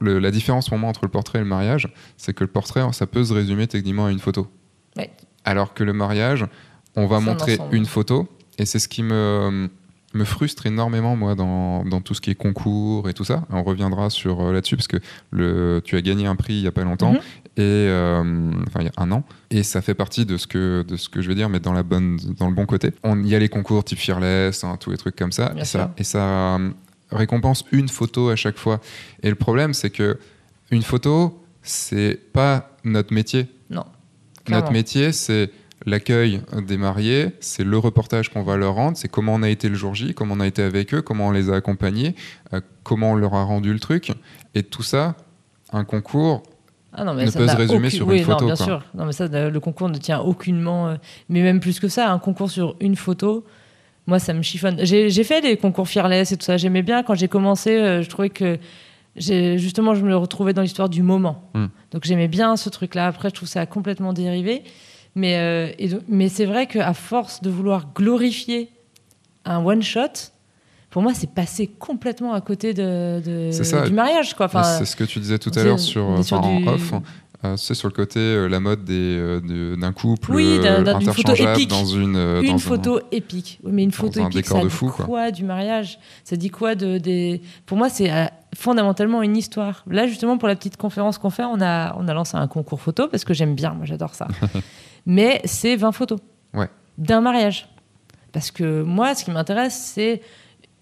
le, 0.00 0.18
la 0.18 0.30
différence 0.30 0.68
pour 0.68 0.78
moi 0.78 0.90
entre 0.90 1.04
le 1.04 1.10
portrait 1.10 1.38
et 1.38 1.42
le 1.42 1.48
mariage, 1.48 1.88
c'est 2.16 2.34
que 2.34 2.44
le 2.44 2.50
portrait, 2.50 2.82
ça 2.92 3.06
peut 3.06 3.24
se 3.24 3.32
résumer 3.32 3.66
techniquement 3.66 4.06
à 4.06 4.10
une 4.10 4.18
photo. 4.18 4.46
Ouais. 4.96 5.10
Alors 5.48 5.72
que 5.72 5.82
le 5.82 5.94
mariage, 5.94 6.44
on 6.94 7.06
va 7.06 7.20
montrer 7.20 7.58
une 7.72 7.86
photo, 7.86 8.28
et 8.58 8.66
c'est 8.66 8.78
ce 8.78 8.86
qui 8.86 9.02
me, 9.02 9.70
me 10.12 10.24
frustre 10.24 10.66
énormément, 10.66 11.16
moi, 11.16 11.34
dans, 11.34 11.86
dans, 11.86 12.02
tout 12.02 12.12
ce 12.12 12.20
qui 12.20 12.30
est 12.30 12.34
concours 12.34 13.08
et 13.08 13.14
tout 13.14 13.24
ça. 13.24 13.46
On 13.48 13.62
reviendra 13.62 14.10
sur 14.10 14.42
euh, 14.42 14.52
là-dessus, 14.52 14.76
parce 14.76 14.88
que 14.88 14.98
le, 15.30 15.80
tu 15.82 15.96
as 15.96 16.02
gagné 16.02 16.26
un 16.26 16.36
prix 16.36 16.56
il 16.56 16.60
n'y 16.60 16.66
a 16.66 16.72
pas 16.72 16.84
longtemps, 16.84 17.12
mhm. 17.12 17.20
et, 17.56 17.62
euh, 17.62 18.50
enfin, 18.66 18.80
il 18.80 18.84
y 18.84 18.88
a 18.88 18.92
un 18.98 19.10
an, 19.10 19.24
et 19.48 19.62
ça 19.62 19.80
fait 19.80 19.94
partie 19.94 20.26
de 20.26 20.36
ce 20.36 20.46
que, 20.46 20.84
de 20.86 20.98
ce 20.98 21.08
que 21.08 21.22
je 21.22 21.28
veux 21.30 21.34
dire, 21.34 21.48
mais 21.48 21.60
dans, 21.60 21.72
la 21.72 21.82
bonne, 21.82 22.18
dans 22.38 22.48
le 22.48 22.54
bon 22.54 22.66
côté. 22.66 22.90
Il 23.02 23.26
y 23.26 23.34
a 23.34 23.38
les 23.38 23.48
concours 23.48 23.82
type 23.84 24.00
Fearless, 24.00 24.64
hein, 24.64 24.76
tous 24.78 24.90
les 24.90 24.98
trucs 24.98 25.16
comme 25.16 25.32
ça, 25.32 25.54
et 25.56 25.64
ça, 25.64 25.94
et 25.96 26.04
ça 26.04 26.56
euh, 26.56 26.70
récompense 27.10 27.64
une 27.72 27.88
photo 27.88 28.28
à 28.28 28.36
chaque 28.36 28.58
fois. 28.58 28.82
Et 29.22 29.30
le 29.30 29.34
problème, 29.34 29.72
c'est 29.72 29.88
que 29.88 30.18
une 30.70 30.82
photo, 30.82 31.42
c'est 31.62 32.20
pas 32.34 32.76
notre 32.84 33.14
métier. 33.14 33.46
Notre 34.48 34.72
métier, 34.72 35.12
c'est 35.12 35.50
l'accueil 35.86 36.42
des 36.66 36.76
mariés, 36.76 37.28
c'est 37.40 37.64
le 37.64 37.78
reportage 37.78 38.28
qu'on 38.30 38.42
va 38.42 38.56
leur 38.56 38.74
rendre, 38.74 38.96
c'est 38.96 39.08
comment 39.08 39.34
on 39.34 39.42
a 39.42 39.48
été 39.48 39.68
le 39.68 39.74
jour 39.74 39.94
J, 39.94 40.14
comment 40.14 40.34
on 40.34 40.40
a 40.40 40.46
été 40.46 40.62
avec 40.62 40.92
eux, 40.94 41.02
comment 41.02 41.28
on 41.28 41.30
les 41.30 41.50
a 41.50 41.54
accompagnés, 41.54 42.14
euh, 42.52 42.60
comment 42.82 43.12
on 43.12 43.14
leur 43.14 43.34
a 43.34 43.44
rendu 43.44 43.72
le 43.72 43.78
truc. 43.78 44.12
Et 44.54 44.62
tout 44.62 44.82
ça, 44.82 45.16
un 45.72 45.84
concours 45.84 46.42
ah 46.92 47.04
ne 47.04 47.30
peut 47.30 47.46
se 47.46 47.56
résumer 47.56 47.90
sur 47.90 48.10
une 48.10 48.24
photo. 48.24 48.40
Non, 48.40 48.46
bien 48.46 48.56
sûr. 48.56 48.84
Non, 48.94 49.04
mais 49.04 49.12
ça, 49.12 49.28
le 49.28 49.60
concours 49.60 49.88
ne 49.88 49.98
tient 49.98 50.20
aucunement. 50.20 50.88
Euh, 50.88 50.96
mais 51.28 51.42
même 51.42 51.60
plus 51.60 51.78
que 51.80 51.88
ça, 51.88 52.10
un 52.10 52.18
concours 52.18 52.50
sur 52.50 52.76
une 52.80 52.96
photo, 52.96 53.44
moi, 54.06 54.18
ça 54.18 54.32
me 54.32 54.42
chiffonne. 54.42 54.78
J'ai 54.84 55.24
fait 55.24 55.40
des 55.42 55.56
concours 55.56 55.86
Fearless 55.86 56.32
et 56.32 56.36
tout 56.36 56.44
ça. 56.44 56.56
J'aimais 56.56 56.82
bien. 56.82 57.02
Quand 57.02 57.14
j'ai 57.14 57.28
commencé, 57.28 57.76
euh, 57.76 58.02
je 58.02 58.08
trouvais 58.08 58.30
que 58.30 58.58
justement, 59.16 59.94
je 59.94 60.04
me 60.04 60.16
retrouvais 60.16 60.52
dans 60.52 60.62
l'histoire 60.62 60.88
du 60.88 61.02
moment. 61.02 61.50
Hmm. 61.54 61.66
Donc 61.90 62.04
j'aimais 62.04 62.28
bien 62.28 62.56
ce 62.56 62.68
truc-là. 62.68 63.06
Après, 63.06 63.30
je 63.30 63.34
trouve 63.34 63.48
ça 63.48 63.66
complètement 63.66 64.12
dérivé. 64.12 64.62
Mais, 65.14 65.36
euh, 65.36 65.98
mais 66.06 66.28
c'est 66.28 66.44
vrai 66.44 66.66
qu'à 66.66 66.94
force 66.94 67.42
de 67.42 67.50
vouloir 67.50 67.92
glorifier 67.94 68.70
un 69.44 69.64
one-shot, 69.64 70.30
pour 70.90 71.02
moi, 71.02 71.12
c'est 71.12 71.30
passé 71.30 71.66
complètement 71.66 72.32
à 72.32 72.40
côté 72.40 72.72
de, 72.72 73.20
du 73.86 73.92
mariage. 73.92 74.34
Enfin, 74.38 74.62
c'est 74.62 74.84
ce 74.84 74.96
que 74.96 75.04
tu 75.04 75.18
disais 75.18 75.38
tout 75.38 75.50
à 75.54 75.62
l'heure 75.62 75.78
sur, 75.78 76.04
en 76.04 76.66
off. 76.66 76.92
Euh, 77.44 77.56
c'est 77.56 77.74
sur 77.74 77.86
le 77.86 77.94
côté 77.94 78.18
euh, 78.18 78.48
la 78.48 78.58
mode 78.58 78.84
des, 78.84 79.40
d'un 79.78 79.92
couple 79.92 80.32
oui, 80.32 80.58
d'une 80.58 81.12
photo 81.12 81.34
épique. 81.34 81.70
dans 81.70 81.84
une, 81.84 82.16
une 82.42 82.58
photo 82.58 83.00
épique. 83.12 83.60
Mais 83.62 83.84
une 83.84 83.92
photo 83.92 84.26
épique, 84.26 84.46
ça 84.46 84.60
dit 84.60 84.68
quoi, 85.04 85.30
du 85.30 85.44
mariage? 85.44 86.00
Ça 86.24 86.36
dit 86.36 86.50
quoi 86.50 86.74
de, 86.74 86.98
des... 86.98 87.40
Pour 87.64 87.78
moi, 87.78 87.88
c'est 87.88 88.10
fondamentalement 88.56 89.22
une 89.22 89.36
histoire. 89.36 89.84
Là, 89.88 90.06
justement, 90.06 90.36
pour 90.36 90.48
la 90.48 90.56
petite 90.56 90.76
conférence 90.76 91.18
qu'on 91.18 91.30
fait, 91.30 91.44
on 91.44 91.60
a, 91.60 91.94
on 91.96 92.08
a 92.08 92.14
lancé 92.14 92.36
un 92.36 92.48
concours 92.48 92.80
photo 92.80 93.06
parce 93.06 93.24
que 93.24 93.34
j'aime 93.34 93.54
bien, 93.54 93.74
moi 93.74 93.84
j'adore 93.86 94.14
ça. 94.14 94.26
mais 95.06 95.40
c'est 95.44 95.76
20 95.76 95.92
photos 95.92 96.18
d'un 96.98 97.20
mariage. 97.20 97.68
Parce 98.32 98.50
que 98.50 98.82
moi, 98.82 99.14
ce 99.14 99.24
qui 99.24 99.30
m'intéresse, 99.30 99.92
c'est 99.94 100.20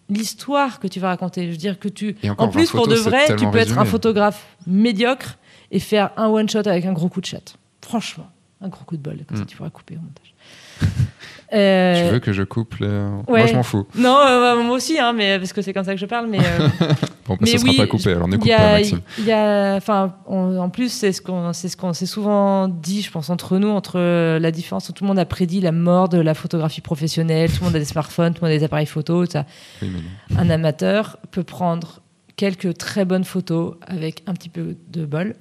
l'histoire 0.09 0.81
que 0.81 0.89
tu 0.89 1.01
vas 1.01 1.09
raconter. 1.09 1.47
Je 1.47 1.51
veux 1.51 1.57
dire 1.57 1.79
que 1.79 1.89
tu. 1.89 2.17
en 2.39 2.49
plus, 2.49 2.71
pour 2.71 2.89
de 2.89 2.95
vrai, 2.95 3.37
tu 3.37 3.49
peux 3.51 3.59
être 3.59 3.79
un 3.79 3.85
photographe 3.85 4.47
médiocre 4.67 5.39
et 5.71 5.79
faire 5.79 6.11
un 6.17 6.29
one 6.29 6.49
shot 6.49 6.67
avec 6.67 6.85
un 6.87 6.93
gros 6.93 7.09
coup 7.09 7.21
de 7.21 7.27
chat. 7.27 7.57
Franchement, 7.83 8.29
un 8.61 8.69
gros 8.69 8.85
coup 8.85 8.97
de 8.97 9.03
bol. 9.03 9.19
Comme 9.27 9.37
ça, 9.37 9.45
mm. 9.45 9.47
tu 9.47 9.57
pourras 9.57 9.71
couper 9.71 9.97
au 9.97 10.01
montage. 10.01 10.35
Euh, 11.53 12.09
tu 12.09 12.13
veux 12.13 12.19
que 12.19 12.33
je 12.33 12.43
coupe 12.43 12.81
Moi, 12.81 13.47
je 13.47 13.55
m'en 13.55 13.63
fous. 13.63 13.87
Non, 13.95 14.19
euh, 14.27 14.63
moi 14.65 14.75
aussi, 14.75 14.99
hein, 14.99 15.13
mais, 15.13 15.39
parce 15.39 15.53
que 15.53 15.63
c'est 15.63 15.73
comme 15.73 15.85
ça 15.85 15.95
que 15.95 16.01
je 16.01 16.07
parle. 16.07 16.27
Mais, 16.27 16.41
euh, 16.41 16.69
bon, 17.27 17.37
mais 17.41 17.47
ça 17.47 17.59
sera 17.59 17.73
pas 17.73 17.87
coupé, 17.87 18.11
alors 18.11 18.27
ne 18.27 18.37
coupe 18.37 18.49
pas, 18.49 18.73
Maxime. 18.73 19.01
Y 19.21 19.31
a, 19.31 19.79
en 20.27 20.71
plus, 20.71 20.89
c'est 20.89 21.13
ce 21.13 21.23
qu'on 21.23 21.53
ce 21.53 21.77
qu'on 21.77 21.93
s'est 21.93 22.07
souvent 22.07 22.67
dit, 22.67 23.01
je 23.01 23.13
pense, 23.13 23.31
entre 23.31 23.59
nous, 23.59 23.69
entre 23.69 23.99
la 24.39 24.51
différence 24.51 24.89
où 24.89 24.93
tout 24.93 25.05
le 25.05 25.09
monde 25.09 25.21
a 25.21 25.25
prédit 25.25 25.61
la 25.61 25.71
mort 25.71 26.09
de 26.09 26.19
la 26.19 26.35
photographie 26.35 26.81
professionnelle, 26.81 27.49
tout 27.51 27.61
le 27.61 27.67
monde 27.67 27.77
a 27.77 27.79
des 27.79 27.85
smartphones, 27.85 28.35
tout 28.35 28.43
le 28.43 28.49
monde 28.49 28.57
a 28.57 28.59
des 28.59 28.65
appareils 28.65 28.87
photo. 28.87 29.25
Ça. 29.27 29.47
Un 30.37 30.51
amateur 30.51 31.19
peut 31.31 31.45
prendre 31.45 32.01
quelques 32.35 32.77
très 32.77 33.05
bonnes 33.05 33.25
photos 33.25 33.77
avec 33.87 34.25
un 34.27 34.35
petit 34.35 34.49
peu 34.49 34.77
de 34.89 35.07
bol 35.07 35.37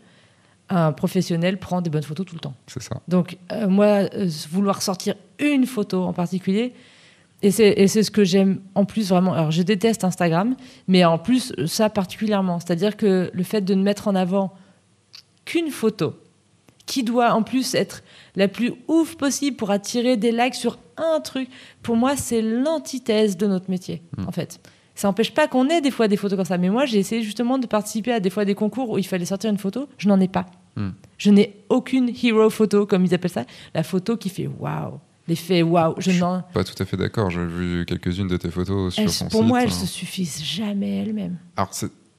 un 0.70 0.92
professionnel 0.92 1.60
prend 1.60 1.82
des 1.82 1.90
bonnes 1.90 2.04
photos 2.04 2.26
tout 2.26 2.36
le 2.36 2.40
temps. 2.40 2.56
C'est 2.68 2.82
ça. 2.82 3.02
Donc, 3.08 3.38
euh, 3.52 3.68
moi, 3.68 4.08
euh, 4.14 4.30
vouloir 4.50 4.82
sortir 4.82 5.16
une 5.40 5.66
photo 5.66 6.04
en 6.04 6.14
particulier, 6.14 6.74
et 7.42 7.52
c'est 7.52 8.02
ce 8.02 8.10
que 8.10 8.24
j'aime 8.24 8.60
en 8.74 8.86
plus 8.86 9.10
vraiment. 9.10 9.34
Alors, 9.34 9.52
je 9.52 9.62
déteste 9.62 10.04
Instagram, 10.04 10.56
mais 10.88 11.06
en 11.06 11.20
plus, 11.20 11.54
ça 11.68 11.92
particulièrement. 11.92 12.60
C'est-à-dire 12.60 12.98
que 12.98 13.30
le 13.32 13.44
fait 13.44 13.62
de 13.62 13.76
ne 13.76 13.84
mettre 13.84 14.08
en 14.08 14.16
avant 14.16 14.54
qu'une 15.44 15.70
photo, 15.70 16.16
qui 16.88 17.04
doit 17.04 17.34
en 17.34 17.44
plus 17.44 17.76
être 17.76 18.04
la 18.36 18.48
plus 18.48 18.74
ouf 18.88 19.16
possible 19.16 19.58
pour 19.58 19.70
attirer 19.70 20.18
des 20.18 20.32
likes 20.32 20.56
sur 20.56 20.80
un 20.98 21.20
truc, 21.20 21.50
pour 21.84 21.96
moi, 21.96 22.16
c'est 22.16 22.42
l'antithèse 22.42 23.38
de 23.38 23.46
notre 23.46 23.70
métier, 23.70 24.02
hmm. 24.18 24.28
en 24.28 24.32
fait. 24.32 24.60
Ça 24.96 25.10
n'empêche 25.10 25.34
pas 25.34 25.48
qu'on 25.50 25.68
ait 25.68 25.82
des 25.82 25.92
fois 25.92 26.08
des 26.08 26.16
photos 26.16 26.38
comme 26.38 26.46
ça. 26.46 26.58
Mais 26.58 26.70
moi, 26.70 26.86
j'ai 26.86 27.00
essayé 27.00 27.22
justement 27.22 27.58
de 27.58 27.68
participer 27.68 28.14
à 28.14 28.22
des 28.22 28.30
fois 28.30 28.46
des 28.46 28.56
concours 28.56 28.90
où 28.92 28.98
il 28.98 29.06
fallait 29.06 29.26
sortir 29.26 29.50
une 29.50 29.58
photo. 29.58 29.90
Je 29.98 30.08
n'en 30.08 30.20
ai 30.22 30.30
pas. 30.30 30.46
Hmm. 30.78 30.92
Je 31.18 31.32
n'ai 31.32 31.58
aucune 31.68 32.10
hero 32.10 32.50
photo, 32.50 32.86
comme 32.86 33.04
ils 33.04 33.14
appellent 33.14 33.30
ça. 33.30 33.46
La 33.74 33.84
photo 33.84 34.16
qui 34.16 34.30
fait 34.30 34.48
waouh. 34.48 35.00
L'effet 35.28 35.64
waouh. 35.64 35.96
Je, 35.98 36.12
n'en. 36.12 36.44
Pas 36.54 36.64
tout 36.64 36.82
à 36.82 36.86
fait 36.86 36.96
d'accord. 36.96 37.30
J'ai 37.30 37.46
vu 37.46 37.86
quelques-unes 37.86 38.30
de 38.30 38.38
tes 38.38 38.50
photos 38.50 38.94
sur 38.94 39.18
ton 39.18 39.28
Pour 39.28 39.44
moi, 39.44 39.64
elles 39.64 39.70
ne 39.70 39.74
se 39.74 39.86
suffisent 39.86 40.42
jamais 40.42 41.00
elles-mêmes. 41.00 41.38
Alors, 41.58 41.72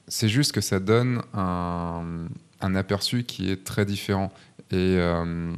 c'est 0.07 0.29
juste 0.29 0.51
que 0.51 0.61
ça 0.61 0.79
donne 0.79 1.23
un, 1.33 2.27
un, 2.61 2.75
aperçu 2.75 3.23
qui 3.23 3.49
est 3.49 3.63
très 3.63 3.85
différent. 3.85 4.31
Et, 4.69 4.75
euh, 4.75 5.51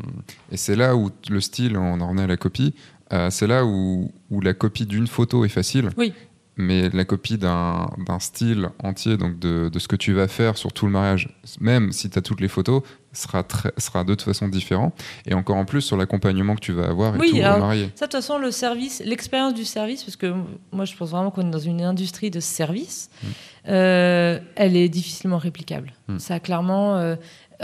et 0.54 0.58
c'est 0.58 0.76
là 0.78 0.96
où 0.96 1.10
le 1.30 1.42
style, 1.42 1.76
on 1.76 2.00
en 2.00 2.08
revenait 2.08 2.24
à 2.24 2.28
la 2.28 2.38
copie, 2.38 2.74
euh, 3.12 3.30
c'est 3.30 3.48
là 3.48 3.66
où, 3.66 4.12
où, 4.30 4.40
la 4.40 4.54
copie 4.54 4.86
d'une 4.86 5.08
photo 5.08 5.44
est 5.44 5.50
facile. 5.50 5.90
Oui 5.98 6.14
mais 6.60 6.90
la 6.90 7.06
copie 7.06 7.38
d'un 7.38 7.88
style 8.20 8.70
entier, 8.84 9.16
donc 9.16 9.40
de, 9.40 9.70
de, 9.70 9.80
ce 9.80 9.88
que 9.88 9.96
tu 9.96 10.12
vas 10.12 10.28
faire 10.28 10.58
sur 10.58 10.74
tout 10.74 10.86
le 10.86 10.92
mariage, 10.92 11.30
même 11.62 11.94
si 11.94 12.10
tu 12.10 12.20
as 12.20 12.22
toutes 12.22 12.42
les 12.42 12.50
photos, 12.50 12.84
sera, 13.14 13.44
très, 13.44 13.72
sera 13.78 14.04
de 14.04 14.14
toute 14.14 14.24
façon 14.24 14.50
différent. 14.50 14.92
Et 15.26 15.34
encore 15.34 15.56
en 15.56 15.64
plus 15.64 15.82
sur 15.82 15.96
l'accompagnement 15.96 16.56
que 16.56 16.60
tu 16.60 16.74
vas 16.74 16.88
avoir 16.88 17.16
et 17.16 17.20
oui, 17.20 17.32
tout 17.32 17.38
alors, 17.38 17.60
marié. 17.60 17.90
Ça, 17.96 18.08
de 18.08 18.12
toute 18.12 18.20
façon, 18.20 18.38
le 18.38 18.52
service, 18.52 19.02
l'expérience 19.06 19.54
du 19.54 19.64
service, 19.64 20.04
parce 20.04 20.18
que 20.18 20.34
moi, 20.74 20.84
je 20.84 20.96
pense 20.98 21.12
vraiment 21.12 21.32
qu'on 21.32 21.48
est 21.48 21.52
dans 21.52 21.60
une 21.60 21.82
industrie 21.82 22.30
de 22.30 22.42
service, 22.42 23.10
mm. 23.24 23.28
euh, 23.70 24.40
elle 24.58 24.76
est 24.76 24.90
difficilement 24.90 25.38
réplicable. 25.38 25.94
Mm. 26.10 26.20
Ça, 26.20 26.42
clairement, 26.42 26.98
euh, 26.98 27.16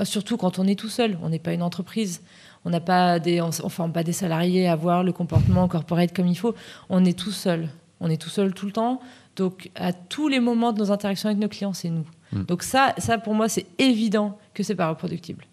surtout 0.03 0.37
quand 0.37 0.57
on 0.57 0.65
est 0.67 0.79
tout 0.79 0.89
seul, 0.89 1.17
on 1.21 1.29
n'est 1.29 1.39
pas 1.39 1.51
une 1.51 1.63
entreprise. 1.63 2.21
On 2.63 2.69
n'a 2.69 2.79
pas 2.79 3.19
des, 3.19 3.41
on, 3.41 3.51
forme 3.51 3.91
pas 3.91 4.03
des 4.03 4.13
salariés 4.13 4.67
à 4.67 4.71
avoir 4.71 5.03
le 5.03 5.11
comportement 5.11 5.67
corporate 5.67 6.15
comme 6.15 6.27
il 6.27 6.37
faut. 6.37 6.55
On 6.89 7.03
est 7.05 7.17
tout 7.17 7.31
seul. 7.31 7.67
On 7.99 8.09
est 8.09 8.21
tout 8.21 8.29
seul 8.29 8.53
tout 8.53 8.65
le 8.65 8.71
temps. 8.71 8.99
Donc, 9.35 9.69
à 9.75 9.93
tous 9.93 10.27
les 10.27 10.39
moments 10.39 10.73
de 10.73 10.79
nos 10.79 10.91
interactions 10.91 11.29
avec 11.29 11.39
nos 11.39 11.47
clients, 11.47 11.73
c'est 11.73 11.89
nous. 11.89 12.05
Mm. 12.31 12.43
Donc, 12.43 12.63
ça, 12.63 12.93
ça, 12.97 13.17
pour 13.17 13.33
moi, 13.33 13.49
c'est 13.49 13.65
évident 13.79 14.37
que 14.53 14.63
c'est 14.63 14.75
pas 14.75 14.89
reproductible. 14.89 15.45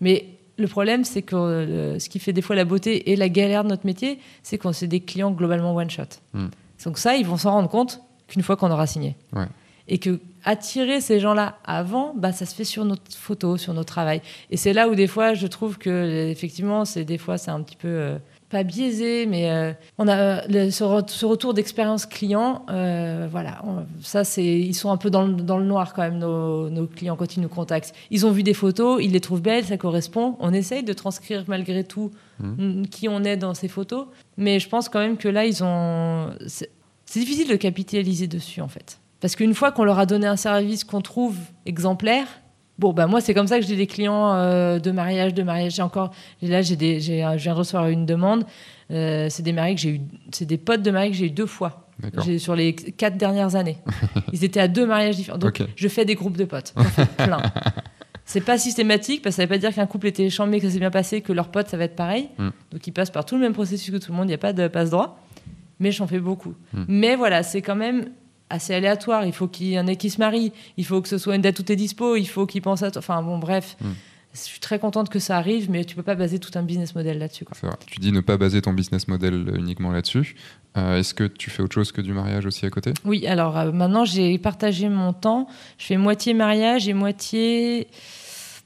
Mais 0.00 0.26
le 0.56 0.66
problème, 0.66 1.04
c'est 1.04 1.22
que 1.22 1.36
euh, 1.36 1.98
ce 1.98 2.08
qui 2.08 2.18
fait 2.18 2.32
des 2.32 2.42
fois 2.42 2.56
la 2.56 2.64
beauté 2.64 3.10
et 3.12 3.16
la 3.16 3.28
galère 3.28 3.64
de 3.64 3.68
notre 3.68 3.86
métier, 3.86 4.18
c'est 4.42 4.58
qu'on 4.58 4.72
c'est 4.72 4.88
des 4.88 5.00
clients 5.00 5.30
globalement 5.30 5.74
one-shot. 5.74 6.02
Mm. 6.32 6.46
Donc 6.84 6.98
ça, 6.98 7.16
ils 7.16 7.26
vont 7.26 7.36
s'en 7.36 7.52
rendre 7.52 7.68
compte 7.68 8.00
qu'une 8.26 8.42
fois 8.42 8.56
qu'on 8.56 8.70
aura 8.70 8.86
signé. 8.86 9.16
Ouais. 9.32 9.46
Et 9.86 9.98
que 9.98 10.20
attirer 10.44 11.00
ces 11.00 11.18
gens-là 11.18 11.58
avant, 11.64 12.14
bah, 12.14 12.32
ça 12.32 12.44
se 12.44 12.54
fait 12.54 12.64
sur 12.64 12.84
notre 12.84 13.16
photo, 13.16 13.56
sur 13.56 13.72
notre 13.72 13.92
travail. 13.92 14.20
Et 14.50 14.56
c'est 14.56 14.72
là 14.72 14.88
où 14.88 14.94
des 14.94 15.06
fois, 15.06 15.34
je 15.34 15.46
trouve 15.46 15.78
que 15.78 16.28
effectivement, 16.28 16.84
c'est 16.84 17.04
des 17.04 17.18
fois, 17.18 17.38
c'est 17.38 17.50
un 17.50 17.62
petit 17.62 17.76
peu 17.76 17.88
euh, 17.88 18.18
pas 18.50 18.62
biaisé, 18.62 19.26
mais 19.26 19.50
euh, 19.50 19.72
on 19.98 20.08
a 20.08 20.46
le- 20.48 20.70
ce, 20.70 20.82
re- 20.84 21.08
ce 21.08 21.26
retour 21.26 21.52
d'expérience 21.54 22.06
client. 22.06 22.64
euh, 22.70 23.28
voilà, 23.30 23.60
on- 23.66 23.84
ça 24.02 24.24
c'est, 24.24 24.44
ils 24.44 24.74
sont 24.74 24.90
un 24.90 24.96
peu 24.96 25.10
dans 25.10 25.26
le, 25.26 25.34
dans 25.34 25.58
le 25.58 25.64
noir 25.66 25.92
quand 25.94 26.02
même 26.02 26.18
nos, 26.18 26.70
nos 26.70 26.86
clients 26.86 27.16
quand 27.16 27.36
ils 27.36 27.40
nous 27.40 27.48
contactent. 27.48 27.92
Ils 28.10 28.24
ont 28.26 28.30
vu 28.30 28.42
des 28.42 28.54
photos, 28.54 29.00
ils 29.02 29.12
les 29.12 29.20
trouvent 29.20 29.42
belles, 29.42 29.64
ça 29.64 29.76
correspond. 29.76 30.36
On 30.40 30.52
essaye 30.52 30.82
de 30.82 30.92
transcrire 30.92 31.44
malgré 31.46 31.84
tout 31.84 32.10
mm, 32.40 32.84
qui 32.86 33.08
on 33.08 33.22
est 33.24 33.36
dans 33.36 33.54
ces 33.54 33.68
photos, 33.68 34.06
mais 34.36 34.58
je 34.60 34.68
pense 34.68 34.88
quand 34.88 35.00
même 35.00 35.16
que 35.18 35.28
là 35.28 35.44
ils 35.44 35.62
ont, 35.62 36.30
c'est 36.46 36.70
difficile 37.20 37.48
de 37.48 37.56
capitaliser 37.56 38.26
dessus 38.26 38.60
en 38.60 38.68
fait. 38.68 38.98
Parce 39.20 39.34
qu'une 39.36 39.54
fois 39.54 39.72
qu'on 39.72 39.84
leur 39.84 39.98
a 39.98 40.06
donné 40.06 40.26
un 40.26 40.36
service 40.36 40.84
qu'on 40.84 41.00
trouve 41.00 41.36
exemplaire, 41.66 42.26
bon, 42.78 42.92
bah 42.92 43.06
moi, 43.06 43.20
c'est 43.20 43.34
comme 43.34 43.46
ça 43.46 43.58
que 43.58 43.66
j'ai 43.66 43.76
des 43.76 43.86
clients 43.86 44.34
euh, 44.34 44.78
de 44.78 44.90
mariage, 44.90 45.34
de 45.34 45.42
mariage. 45.42 45.74
J'ai 45.74 45.82
encore, 45.82 46.12
là, 46.42 46.62
j'ai 46.62 46.76
des, 46.76 47.00
j'ai, 47.00 47.20
je 47.36 47.42
viens 47.42 47.54
de 47.54 47.58
recevoir 47.58 47.88
une 47.88 48.06
demande. 48.06 48.44
Euh, 48.90 49.26
c'est 49.28 49.42
des 49.42 49.52
mariés 49.52 49.74
que 49.74 49.80
j'ai 49.80 49.90
eu, 49.90 50.00
c'est 50.32 50.46
des 50.46 50.56
potes 50.56 50.82
de 50.82 50.90
mariés 50.90 51.10
que 51.10 51.16
j'ai 51.16 51.26
eu 51.26 51.30
deux 51.30 51.46
fois. 51.46 51.84
J'ai, 52.24 52.38
sur 52.38 52.54
les 52.54 52.74
quatre 52.74 53.16
dernières 53.16 53.56
années. 53.56 53.78
Ils 54.32 54.44
étaient 54.44 54.60
à 54.60 54.68
deux 54.68 54.86
mariages 54.86 55.16
différents. 55.16 55.36
Donc, 55.36 55.62
je 55.74 55.88
fais 55.88 56.04
des 56.04 56.14
groupes 56.14 56.36
de 56.36 56.44
potes. 56.44 56.72
Plein. 57.16 57.42
C'est 58.24 58.42
pas 58.42 58.58
systématique 58.58 59.22
parce 59.22 59.36
que 59.36 59.42
ça 59.42 59.46
veut 59.46 59.48
pas 59.48 59.56
dire 59.56 59.74
qu'un 59.74 59.86
couple 59.86 60.06
était 60.08 60.28
chambé, 60.28 60.60
que 60.60 60.66
ça 60.66 60.74
s'est 60.74 60.78
bien 60.78 60.90
passé, 60.90 61.22
que 61.22 61.32
leurs 61.32 61.48
potes 61.48 61.68
ça 61.68 61.78
va 61.78 61.84
être 61.84 61.96
pareil. 61.96 62.28
Mm. 62.36 62.48
Donc 62.72 62.86
ils 62.86 62.92
passent 62.92 63.10
par 63.10 63.24
tout 63.24 63.36
le 63.36 63.40
même 63.40 63.54
processus 63.54 63.90
que 63.90 63.96
tout 63.96 64.12
le 64.12 64.18
monde, 64.18 64.26
il 64.26 64.28
n'y 64.28 64.34
a 64.34 64.38
pas 64.38 64.52
de 64.52 64.68
passe 64.68 64.90
droit. 64.90 65.18
Mais 65.80 65.92
j'en 65.92 66.06
fais 66.06 66.18
beaucoup. 66.18 66.54
Mm. 66.74 66.84
Mais 66.88 67.16
voilà, 67.16 67.42
c'est 67.42 67.62
quand 67.62 67.74
même 67.74 68.10
assez 68.50 68.74
aléatoire. 68.74 69.24
Il 69.24 69.32
faut 69.32 69.48
qu'il 69.48 69.68
y 69.68 69.78
en 69.78 69.86
ait 69.86 69.96
qui 69.96 70.10
se 70.10 70.18
marient. 70.18 70.52
Il 70.76 70.84
faut 70.84 71.00
que 71.00 71.08
ce 71.08 71.18
soit 71.18 71.36
une 71.36 71.42
date 71.42 71.58
où 71.58 71.62
tu 71.62 71.72
es 71.72 71.76
dispo. 71.76 72.16
Il 72.16 72.26
faut 72.26 72.46
qu'ils 72.46 72.62
pensent 72.62 72.82
à 72.82 72.90
toi. 72.90 73.00
Enfin 73.00 73.22
bon, 73.22 73.38
bref. 73.38 73.76
Mm. 73.80 73.86
Je 74.34 74.40
suis 74.40 74.60
très 74.60 74.78
contente 74.78 75.08
que 75.08 75.18
ça 75.18 75.38
arrive, 75.38 75.70
mais 75.70 75.84
tu 75.84 75.96
peux 75.96 76.02
pas 76.02 76.14
baser 76.14 76.38
tout 76.38 76.50
un 76.54 76.62
business 76.62 76.94
model 76.94 77.18
là-dessus. 77.18 77.46
Tu 77.86 77.98
dis 77.98 78.12
ne 78.12 78.20
pas 78.20 78.36
baser 78.36 78.60
ton 78.60 78.74
business 78.74 79.08
model 79.08 79.54
uniquement 79.56 79.90
là-dessus. 79.90 80.36
Euh, 80.76 80.98
Est-ce 80.98 81.14
que 81.14 81.24
tu 81.24 81.48
fais 81.48 81.62
autre 81.62 81.74
chose 81.74 81.92
que 81.92 82.02
du 82.02 82.12
mariage 82.12 82.44
aussi 82.44 82.66
à 82.66 82.70
côté? 82.70 82.92
Oui, 83.06 83.26
alors 83.26 83.56
euh, 83.56 83.72
maintenant 83.72 84.04
j'ai 84.04 84.36
partagé 84.38 84.90
mon 84.90 85.14
temps. 85.14 85.48
Je 85.78 85.86
fais 85.86 85.96
moitié 85.96 86.34
mariage 86.34 86.88
et 86.88 86.92
moitié 86.92 87.88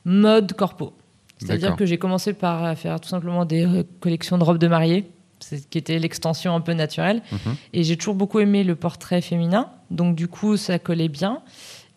mode 0.04 0.52
corpo. 0.54 0.94
C'est-à-dire 1.38 1.76
que 1.76 1.86
j'ai 1.86 1.98
commencé 1.98 2.32
par 2.32 2.64
euh, 2.64 2.74
faire 2.74 3.00
tout 3.00 3.08
simplement 3.08 3.44
des 3.44 3.64
euh, 3.64 3.82
collections 4.00 4.38
de 4.38 4.44
robes 4.44 4.58
de 4.58 4.68
mariée, 4.68 5.10
qui 5.70 5.78
était 5.78 5.99
l'extension 5.99 6.55
un 6.55 6.61
peu 6.61 6.72
naturelle. 6.72 7.22
Mhm. 7.32 7.57
Et 7.72 7.82
j'ai 7.84 7.97
toujours 7.97 8.14
beaucoup 8.14 8.40
aimé 8.40 8.64
le 8.64 8.76
portrait 8.76 9.20
féminin, 9.20 9.70
donc 9.90 10.14
du 10.16 10.28
coup 10.28 10.57
ça 10.57 10.78
collait 10.78 11.09
bien. 11.09 11.43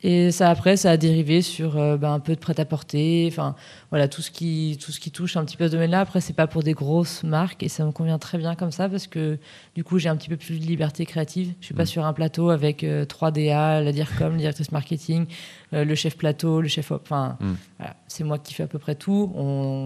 Et 0.04 0.30
ça 0.30 0.52
après 0.52 0.78
ça 0.78 0.92
a 0.92 0.98
dérivé 0.98 1.42
sur 1.42 1.78
euh, 1.80 1.98
ben, 1.98 2.14
un 2.14 2.20
peu 2.20 2.36
de 2.36 2.40
prêt-à-porter, 2.40 3.28
enfin 3.32 3.56
voilà 3.90 4.08
tout 4.08 4.22
ce 4.22 4.30
qui 4.30 4.78
tout 4.80 4.92
ce 4.92 5.00
qui 5.00 5.10
touche 5.10 5.36
un 5.36 5.44
petit 5.46 5.58
peu 5.58 5.64
à 5.64 5.68
ce 5.68 5.72
domaine-là. 5.72 6.02
Après 6.02 6.22
c'est 6.22 6.34
pas 6.34 6.46
pour 6.46 6.62
des 6.62 6.74
grosses 6.74 7.24
marques 7.24 7.64
et 7.64 7.70
ça 7.70 7.84
me 7.86 7.92
convient 7.92 8.20
très 8.20 8.38
bien 8.38 8.54
comme 8.54 8.72
ça 8.72 8.88
parce 8.88 9.08
que 9.08 9.40
du 9.74 9.84
coup 9.84 9.98
j'ai 9.98 10.10
un 10.10 10.16
petit 10.16 10.30
peu 10.30 10.38
plus 10.38 10.60
de 10.60 10.66
liberté 10.66 11.08
créative. 11.08 11.54
Je 11.60 11.66
suis 11.66 11.74
pas 11.74 11.84
Mhm. 11.84 11.88
sur 11.88 12.06
un 12.06 12.14
plateau 12.14 12.50
avec 12.52 12.84
euh, 12.84 13.06
3 13.06 13.32
DA, 13.32 13.82
la 13.82 13.92
DIRCOM, 13.92 14.34
la 14.34 14.38
directrice 14.38 14.72
marketing, 14.72 15.26
euh, 15.74 15.86
le 15.86 15.96
chef 15.96 16.18
plateau, 16.18 16.62
le 16.62 16.68
chef. 16.68 16.92
Enfin 16.92 17.38
Mhm. 17.40 17.56
voilà, 17.80 17.96
c'est 18.08 18.24
moi 18.26 18.38
qui 18.38 18.54
fais 18.54 18.64
à 18.64 18.68
peu 18.68 18.78
près 18.80 18.94
tout. 18.96 19.32
On, 19.34 19.42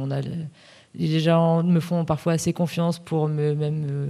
on 0.07 0.11
a 0.11 0.21
le- 0.21 0.31
les 0.95 1.19
gens 1.19 1.63
me 1.63 1.79
font 1.79 2.05
parfois 2.05 2.33
assez 2.33 2.53
confiance 2.53 2.99
pour 2.99 3.27
me 3.27 3.53
même 3.53 3.85
euh, 3.89 4.07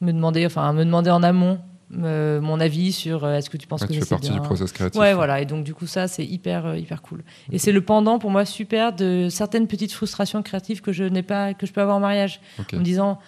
me 0.00 0.12
demander 0.12 0.44
enfin 0.46 0.72
me 0.72 0.84
demander 0.84 1.10
en 1.10 1.22
amont 1.22 1.58
euh, 2.02 2.40
mon 2.40 2.58
avis 2.58 2.90
sur 2.92 3.24
euh, 3.24 3.34
est-ce 3.36 3.48
que 3.48 3.56
tu 3.56 3.68
penses 3.68 3.82
Ouais, 3.82 3.86
que 3.86 3.92
Tu 3.92 4.00
fais 4.00 4.06
partie 4.06 4.30
bien 4.30 4.40
du 4.40 4.44
process 4.44 4.72
créatif. 4.72 5.00
Ouais, 5.00 5.14
voilà. 5.14 5.40
Et 5.40 5.44
donc, 5.46 5.62
du 5.62 5.72
coup, 5.72 5.86
ça, 5.86 6.08
c'est 6.08 6.24
hyper, 6.26 6.66
euh, 6.66 6.76
hyper 6.76 7.00
cool. 7.00 7.22
Et 7.52 7.58
c'est 7.58 7.70
le 7.70 7.80
pendant, 7.80 8.18
pour 8.18 8.32
moi, 8.32 8.44
super 8.44 8.92
de 8.92 9.28
certaines 9.30 9.68
petites 9.68 9.92
frustrations 9.92 10.42
créatives 10.42 10.80
que 10.80 10.90
je 10.90 11.04
n'ai 11.04 11.22
pas, 11.22 11.54
que 11.54 11.64
je 11.64 11.72
peux 11.72 11.80
avoir 11.80 11.96
en 11.98 12.00
mariage. 12.00 12.40
En 12.58 12.78
me 12.78 12.82
disant, 12.82 13.20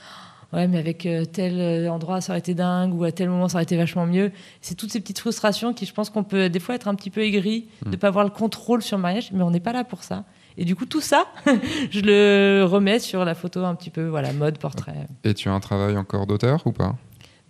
ouais, 0.53 0.67
mais 0.67 0.79
avec 0.79 1.07
euh, 1.07 1.25
tel 1.25 1.89
endroit, 1.89 2.21
ça 2.21 2.33
aurait 2.33 2.41
été 2.41 2.55
dingue, 2.55 2.93
ou 2.99 3.05
à 3.05 3.13
tel 3.13 3.29
moment, 3.29 3.47
ça 3.47 3.59
aurait 3.59 3.63
été 3.63 3.77
vachement 3.77 4.07
mieux. 4.07 4.33
C'est 4.61 4.75
toutes 4.75 4.91
ces 4.91 4.99
petites 4.99 5.21
frustrations 5.21 5.73
qui, 5.73 5.87
je 5.87 5.95
pense 5.95 6.11
qu'on 6.11 6.25
peut 6.25 6.49
des 6.49 6.59
fois 6.59 6.75
être 6.75 6.89
un 6.89 6.97
petit 6.97 7.11
peu 7.11 7.21
aigri 7.23 7.69
de 7.85 7.89
Mm. 7.91 7.93
ne 7.93 7.97
pas 7.97 8.09
avoir 8.09 8.25
le 8.25 8.31
contrôle 8.31 8.83
sur 8.83 8.97
le 8.97 9.03
mariage, 9.03 9.31
mais 9.33 9.45
on 9.45 9.53
n'est 9.53 9.61
pas 9.61 9.73
là 9.73 9.85
pour 9.85 10.03
ça. 10.03 10.25
Et 10.61 10.65
du 10.65 10.75
coup, 10.75 10.87
tout 10.87 11.01
ça, 11.01 11.27
je 11.91 12.01
le 12.01 12.65
remets 12.65 12.99
sur 12.99 13.25
la 13.25 13.35
photo 13.37 13.65
un 13.65 13.75
petit 13.77 13.91
peu, 13.91 14.07
voilà, 14.09 14.33
mode, 14.33 14.59
portrait. 14.59 15.07
Et 15.25 15.33
tu 15.33 15.49
as 15.49 15.53
un 15.53 15.61
travail 15.61 15.97
encore 15.97 16.27
d'auteur 16.27 16.67
ou 16.67 16.73
pas? 16.73 16.97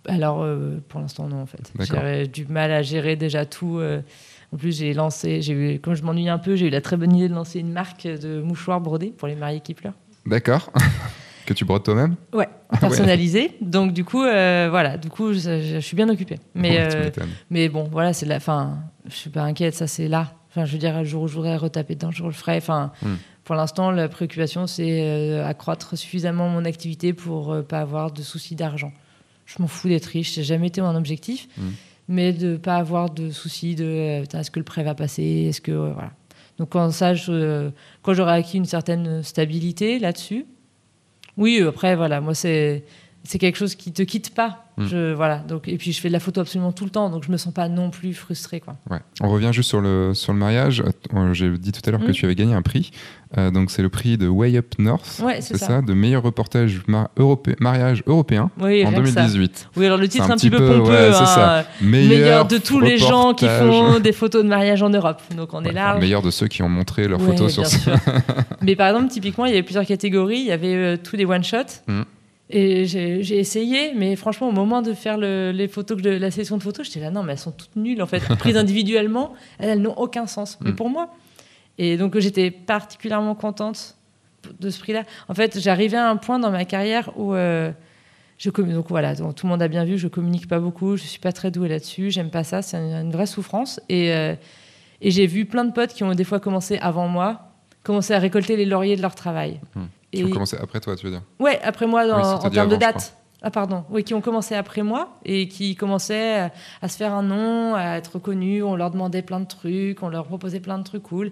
Alors, 0.07 0.43
euh, 0.43 0.77
pour 0.87 0.99
l'instant, 1.01 1.27
non, 1.27 1.41
en 1.41 1.45
fait. 1.45 1.59
J'ai 1.79 2.27
du 2.27 2.45
mal 2.45 2.71
à 2.71 2.81
gérer 2.83 3.15
déjà 3.15 3.45
tout. 3.45 3.79
euh. 3.79 4.01
En 4.53 4.57
plus, 4.57 4.77
j'ai 4.79 4.93
lancé, 4.93 5.41
j'ai 5.41 5.53
eu, 5.53 5.79
quand 5.79 5.93
je 5.95 6.03
m'ennuie 6.03 6.29
un 6.29 6.37
peu, 6.39 6.55
j'ai 6.55 6.67
eu 6.67 6.69
la 6.71 6.81
très 6.81 6.97
bonne 6.97 7.15
idée 7.15 7.29
de 7.29 7.33
lancer 7.33 7.59
une 7.59 7.71
marque 7.71 8.07
de 8.07 8.41
mouchoirs 8.41 8.79
brodés 8.79 9.13
pour 9.15 9.27
les 9.27 9.35
mariés 9.35 9.59
qui 9.59 9.73
pleurent. 9.73 9.93
D'accord. 10.25 10.71
que 11.45 11.53
tu 11.53 11.65
brodes 11.65 11.83
toi-même? 11.83 12.15
Ouais, 12.33 12.47
Ah 12.69 12.73
ouais. 12.75 12.79
personnalisé. 12.79 13.51
Donc, 13.61 13.93
du 13.93 14.03
coup, 14.05 14.23
euh, 14.23 14.67
voilà, 14.69 14.97
du 14.97 15.09
coup, 15.09 15.33
je, 15.33 15.39
je- 15.39 15.73
je 15.75 15.79
suis 15.79 15.95
bien 15.95 16.09
occupée. 16.09 16.39
Ouais, 16.55 16.77
euh, 16.79 17.09
mais 17.49 17.69
bon, 17.69 17.89
voilà, 17.91 18.13
c'est 18.13 18.25
la 18.27 18.39
fin. 18.39 18.77
Je 19.07 19.15
suis 19.15 19.29
pas 19.31 19.41
inquiète, 19.43 19.73
ça, 19.75 19.87
c'est 19.87 20.07
là. 20.07 20.33
Enfin, 20.49 20.65
je 20.65 20.71
veux 20.73 20.77
dire, 20.79 20.97
le 20.97 21.05
jour 21.05 21.23
où 21.23 21.27
je 21.27 21.35
voudrais 21.35 21.57
retaper 21.57 21.95
dedans, 21.95 22.11
je 22.11 22.23
le 22.23 22.31
ferai. 22.31 22.57
Enfin, 22.57 22.91
Hmm. 23.01 23.15
pour 23.43 23.55
l'instant, 23.55 23.91
la 23.91 24.07
préoccupation, 24.09 24.65
c'est 24.67 25.01
euh, 25.03 25.45
accroître 25.45 25.97
suffisamment 25.97 26.49
mon 26.49 26.65
activité 26.65 27.13
pour 27.13 27.51
euh, 27.53 27.61
pas 27.61 27.79
avoir 27.81 28.11
de 28.11 28.21
soucis 28.21 28.55
d'argent. 28.55 28.91
Je 29.45 29.55
m'en 29.61 29.67
fous 29.67 29.87
d'être 29.89 30.05
riche, 30.07 30.33
c'est 30.33 30.43
jamais 30.43 30.67
été 30.67 30.81
mon 30.81 30.95
objectif, 30.95 31.47
Hmm. 31.57 31.69
mais 32.07 32.33
de 32.33 32.57
pas 32.57 32.77
avoir 32.77 33.09
de 33.11 33.29
soucis 33.31 33.75
de 33.75 33.85
euh, 33.85 34.23
est-ce 34.39 34.49
que 34.51 34.59
le 34.59 34.65
prêt 34.65 34.83
va 34.83 34.95
passer, 34.95 35.23
est-ce 35.49 35.61
que 35.61 35.71
euh, 35.71 35.91
voilà. 35.93 36.11
Donc 36.57 36.69
quand 36.69 36.91
ça, 36.91 37.13
je- 37.13 37.69
quand 38.01 38.13
j'aurai 38.13 38.33
acquis 38.33 38.57
une 38.57 38.65
certaine 38.65 39.23
stabilité 39.23 39.97
là-dessus, 39.99 40.45
oui, 41.37 41.61
après 41.65 41.95
voilà, 41.95 42.19
moi 42.21 42.33
c'est 42.33 42.83
c'est 43.23 43.37
quelque 43.39 43.57
chose 43.57 43.75
qui 43.75 43.91
te 43.91 44.01
quitte 44.01 44.33
pas. 44.33 44.65
Mm. 44.77 44.87
Je, 44.87 45.13
voilà. 45.13 45.39
Donc 45.39 45.67
et 45.67 45.77
puis 45.77 45.91
je 45.91 45.99
fais 45.99 46.07
de 46.07 46.13
la 46.13 46.19
photo 46.21 46.39
absolument 46.41 46.71
tout 46.71 46.85
le 46.85 46.89
temps, 46.89 47.09
donc 47.09 47.23
je 47.25 47.31
me 47.31 47.37
sens 47.37 47.53
pas 47.53 47.67
non 47.67 47.89
plus 47.89 48.13
frustrée 48.13 48.59
quoi. 48.61 48.77
Ouais. 48.89 48.99
On 49.21 49.29
revient 49.29 49.49
juste 49.51 49.67
sur 49.69 49.81
le, 49.81 50.13
sur 50.13 50.31
le 50.33 50.39
mariage. 50.39 50.81
Euh, 51.13 51.33
J'ai 51.33 51.49
dit 51.57 51.71
tout 51.73 51.81
à 51.85 51.91
l'heure 51.91 51.99
que 52.01 52.07
Mm. 52.11 52.13
tu 52.13 52.25
avais 52.25 52.35
gagné 52.35 52.53
un 52.53 52.61
prix. 52.61 52.91
Euh, 53.37 53.51
donc, 53.51 53.69
c'est 53.69 53.83
le 53.83 53.89
prix 53.89 54.17
de 54.17 54.27
Way 54.27 54.57
Up 54.57 54.73
North. 54.79 55.21
Ouais, 55.23 55.39
c'est 55.41 55.55
ça. 55.57 55.83
de 55.83 55.93
meilleur 55.93 56.23
reportage 56.23 56.81
europé- 57.15 57.55
mariage 57.59 58.01
européen 58.07 58.49
Oui, 58.59 58.83
en 58.83 58.89
rien 58.89 59.03
que 59.03 59.07
ça. 59.09 59.21
2018. 59.21 59.69
Oui, 59.75 59.85
alors 59.85 59.99
le 59.99 60.07
titre 60.07 60.23
C'est 60.25 60.31
un 60.31 60.33
un 60.33 60.37
petit 60.37 60.49
peu 60.49 60.57
peu, 60.57 60.77
pompeux, 60.79 60.89
ouais, 60.91 61.09
hein, 61.13 61.25
ça. 61.27 61.65
meilleur 61.79 62.47
de 62.47 62.57
tous 62.57 62.79
les 62.79 62.97
gens 62.97 63.35
qui 63.35 63.45
font 63.47 63.99
des 63.99 64.13
photos 64.13 64.43
de 64.43 64.49
mariage 64.49 64.81
en 64.81 64.89
Europe. 64.89 65.21
Donc 65.37 65.53
on 65.53 65.63
est 65.63 65.69
enfin, 65.77 65.99
meilleur 65.99 66.23
de 66.23 66.31
ceux 66.31 66.47
qui 66.47 66.63
ont 66.63 66.69
montré 66.69 67.07
leurs 67.07 67.21
photos 67.21 67.53
sur 67.53 67.67
sûr. 67.67 67.93
Mais 68.63 68.75
par 68.75 68.87
exemple, 68.87 69.11
typiquement, 69.11 69.45
il 69.45 69.49
y 69.49 69.53
avait 69.53 69.61
plusieurs 69.63 69.85
catégories. 69.85 70.39
Il 70.39 70.45
y 70.47 70.51
avait 70.51 70.73
euh, 70.73 70.97
tous 70.97 71.15
les 71.15 71.25
one-shots. 71.25 71.83
Mm. 71.87 72.01
Et 72.51 72.85
j'ai 72.85 73.37
essayé, 73.37 73.93
mais 73.95 74.15
franchement, 74.15 74.49
au 74.49 74.51
moment 74.51 74.81
de 74.81 74.93
faire 74.93 75.17
le- 75.17 75.51
les 75.51 75.67
photos, 75.67 76.01
de 76.01 76.09
la 76.09 76.31
session 76.31 76.57
de 76.57 76.63
photos, 76.63 76.87
j'étais 76.87 76.99
là, 76.99 77.11
non, 77.11 77.21
mais 77.21 77.33
elles 77.33 77.37
sont 77.39 77.51
toutes 77.51 77.75
nulles, 77.75 78.01
en 78.01 78.07
fait. 78.07 78.19
Prises 78.39 78.57
individuellement, 78.57 79.33
elles, 79.59 79.69
elles 79.69 79.81
n'ont 79.81 79.93
aucun 79.97 80.25
sens. 80.25 80.57
Mais 80.61 80.71
Mm. 80.71 80.75
pour 80.75 80.89
moi. 80.89 81.13
Et 81.77 81.95
donc, 81.97 82.17
j'étais 82.17 82.49
particulièrement 82.51 83.35
contente 83.35 83.95
de 84.59 84.69
ce 84.69 84.79
prix-là. 84.79 85.03
En 85.27 85.33
fait, 85.35 85.59
j'arrivais 85.59 85.97
à 85.97 86.09
un 86.09 86.15
point 86.17 86.39
dans 86.39 86.51
ma 86.51 86.65
carrière 86.65 87.11
où. 87.17 87.33
euh, 87.33 87.71
je 88.37 88.49
donc 88.49 88.87
voilà, 88.87 89.15
donc 89.15 89.35
tout 89.35 89.45
le 89.45 89.51
monde 89.51 89.61
a 89.61 89.67
bien 89.67 89.83
vu, 89.83 89.97
je 89.97 90.07
communique 90.07 90.47
pas 90.47 90.59
beaucoup, 90.59 90.95
je 90.95 91.03
suis 91.03 91.19
pas 91.19 91.33
très 91.33 91.51
douée 91.51 91.67
là-dessus, 91.67 92.09
j'aime 92.09 92.29
pas 92.29 92.45
ça, 92.45 92.61
c'est 92.61 92.77
une, 92.77 92.93
une 93.07 93.11
vraie 93.11 93.25
souffrance. 93.25 93.81
Et, 93.89 94.13
euh, 94.13 94.33
et 95.01 95.11
j'ai 95.11 95.27
vu 95.27 95.43
plein 95.45 95.65
de 95.65 95.73
potes 95.73 95.93
qui 95.93 96.05
ont 96.05 96.13
des 96.15 96.23
fois 96.23 96.39
commencé 96.39 96.77
avant 96.77 97.09
moi, 97.09 97.51
commencer 97.83 98.13
à 98.13 98.19
récolter 98.19 98.55
les 98.55 98.63
lauriers 98.63 98.95
de 98.95 99.01
leur 99.01 99.13
travail. 99.13 99.59
Et 100.13 100.17
Qui 100.17 100.23
ont 100.25 100.29
commencé 100.31 100.57
après 100.59 100.79
toi, 100.79 100.95
tu 100.95 101.05
veux 101.05 101.11
dire 101.11 101.21
ouais, 101.39 101.59
après 101.63 101.85
moi, 101.87 102.07
dans- 102.07 102.17
Oui, 102.17 102.23
en 102.45 102.49
termes 102.49 102.69
de 102.69 102.75
date. 102.75 103.15
Ah 103.41 103.51
pardon, 103.51 103.85
oui, 103.89 104.03
qui 104.03 104.13
ont 104.13 104.19
commencé 104.21 104.53
après 104.53 104.81
moi 104.83 105.17
et 105.23 105.47
qui 105.47 105.75
commençaient 105.75 106.39
à, 106.39 106.51
à 106.81 106.89
se 106.89 106.97
faire 106.97 107.13
un 107.13 107.23
nom, 107.23 107.73
à 107.73 107.95
être 107.97 108.15
reconnus. 108.15 108.63
On 108.65 108.75
leur 108.75 108.91
demandait 108.91 109.21
plein 109.21 109.39
de 109.39 109.45
trucs, 109.45 110.03
on 110.03 110.09
leur 110.09 110.25
proposait 110.25 110.59
plein 110.59 110.77
de 110.77 110.83
trucs 110.83 111.03
cool. 111.03 111.31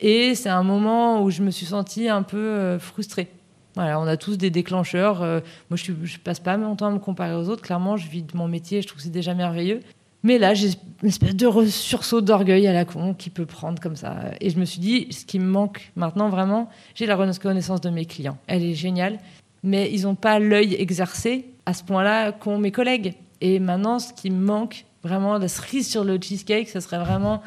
Et 0.00 0.34
c'est 0.34 0.48
un 0.48 0.64
moment 0.64 1.22
où 1.22 1.30
je 1.30 1.42
me 1.42 1.50
suis 1.52 1.66
sentie 1.66 2.08
un 2.08 2.22
peu 2.22 2.36
euh, 2.36 2.78
frustrée. 2.80 3.28
Voilà, 3.76 4.00
on 4.00 4.06
a 4.08 4.16
tous 4.16 4.36
des 4.38 4.50
déclencheurs. 4.50 5.22
euh, 5.22 5.40
moi, 5.70 5.76
je, 5.76 5.92
ne 5.92 6.18
passe 6.24 6.40
pas 6.40 6.56
mon 6.56 6.74
temps 6.76 6.86
à 6.86 6.90
me 6.90 6.98
comparer 6.98 7.34
aux 7.34 7.48
autres. 7.48 7.62
Clairement, 7.62 7.96
je 7.96 8.08
vis 8.08 8.22
de 8.22 8.36
mon 8.36 8.48
métier, 8.48 8.82
je 8.82 8.86
trouve 8.88 8.96
que 8.98 9.04
c'est 9.04 9.10
déjà 9.10 9.34
merveilleux. 9.34 9.80
Mais 10.22 10.38
là, 10.38 10.54
j'ai 10.54 10.70
une 11.02 11.08
espèce 11.08 11.36
de 11.36 11.66
sursaut 11.66 12.20
d'orgueil 12.20 12.66
à 12.66 12.72
la 12.72 12.84
con 12.84 13.14
qui 13.14 13.30
peut 13.30 13.46
prendre 13.46 13.80
comme 13.80 13.96
ça. 13.96 14.16
Et 14.40 14.50
je 14.50 14.58
me 14.58 14.64
suis 14.64 14.80
dit, 14.80 15.06
ce 15.12 15.24
qui 15.24 15.38
me 15.38 15.46
manque 15.46 15.92
maintenant 15.94 16.28
vraiment, 16.28 16.68
j'ai 16.94 17.06
la 17.06 17.14
reconnaissance 17.16 17.80
de 17.80 17.90
mes 17.90 18.06
clients. 18.06 18.38
Elle 18.48 18.64
est 18.64 18.74
géniale, 18.74 19.18
mais 19.62 19.90
ils 19.92 20.02
n'ont 20.02 20.14
pas 20.16 20.38
l'œil 20.38 20.74
exercé 20.74 21.46
à 21.64 21.74
ce 21.74 21.84
point-là 21.84 22.32
qu'ont 22.32 22.58
mes 22.58 22.72
collègues. 22.72 23.14
Et 23.40 23.58
maintenant, 23.60 23.98
ce 23.98 24.12
qui 24.12 24.30
me 24.30 24.42
manque 24.44 24.84
vraiment, 25.04 25.38
la 25.38 25.46
cerise 25.48 25.88
sur 25.88 26.02
le 26.02 26.18
cheesecake, 26.20 26.68
ce 26.68 26.80
serait 26.80 26.98
vraiment 26.98 27.42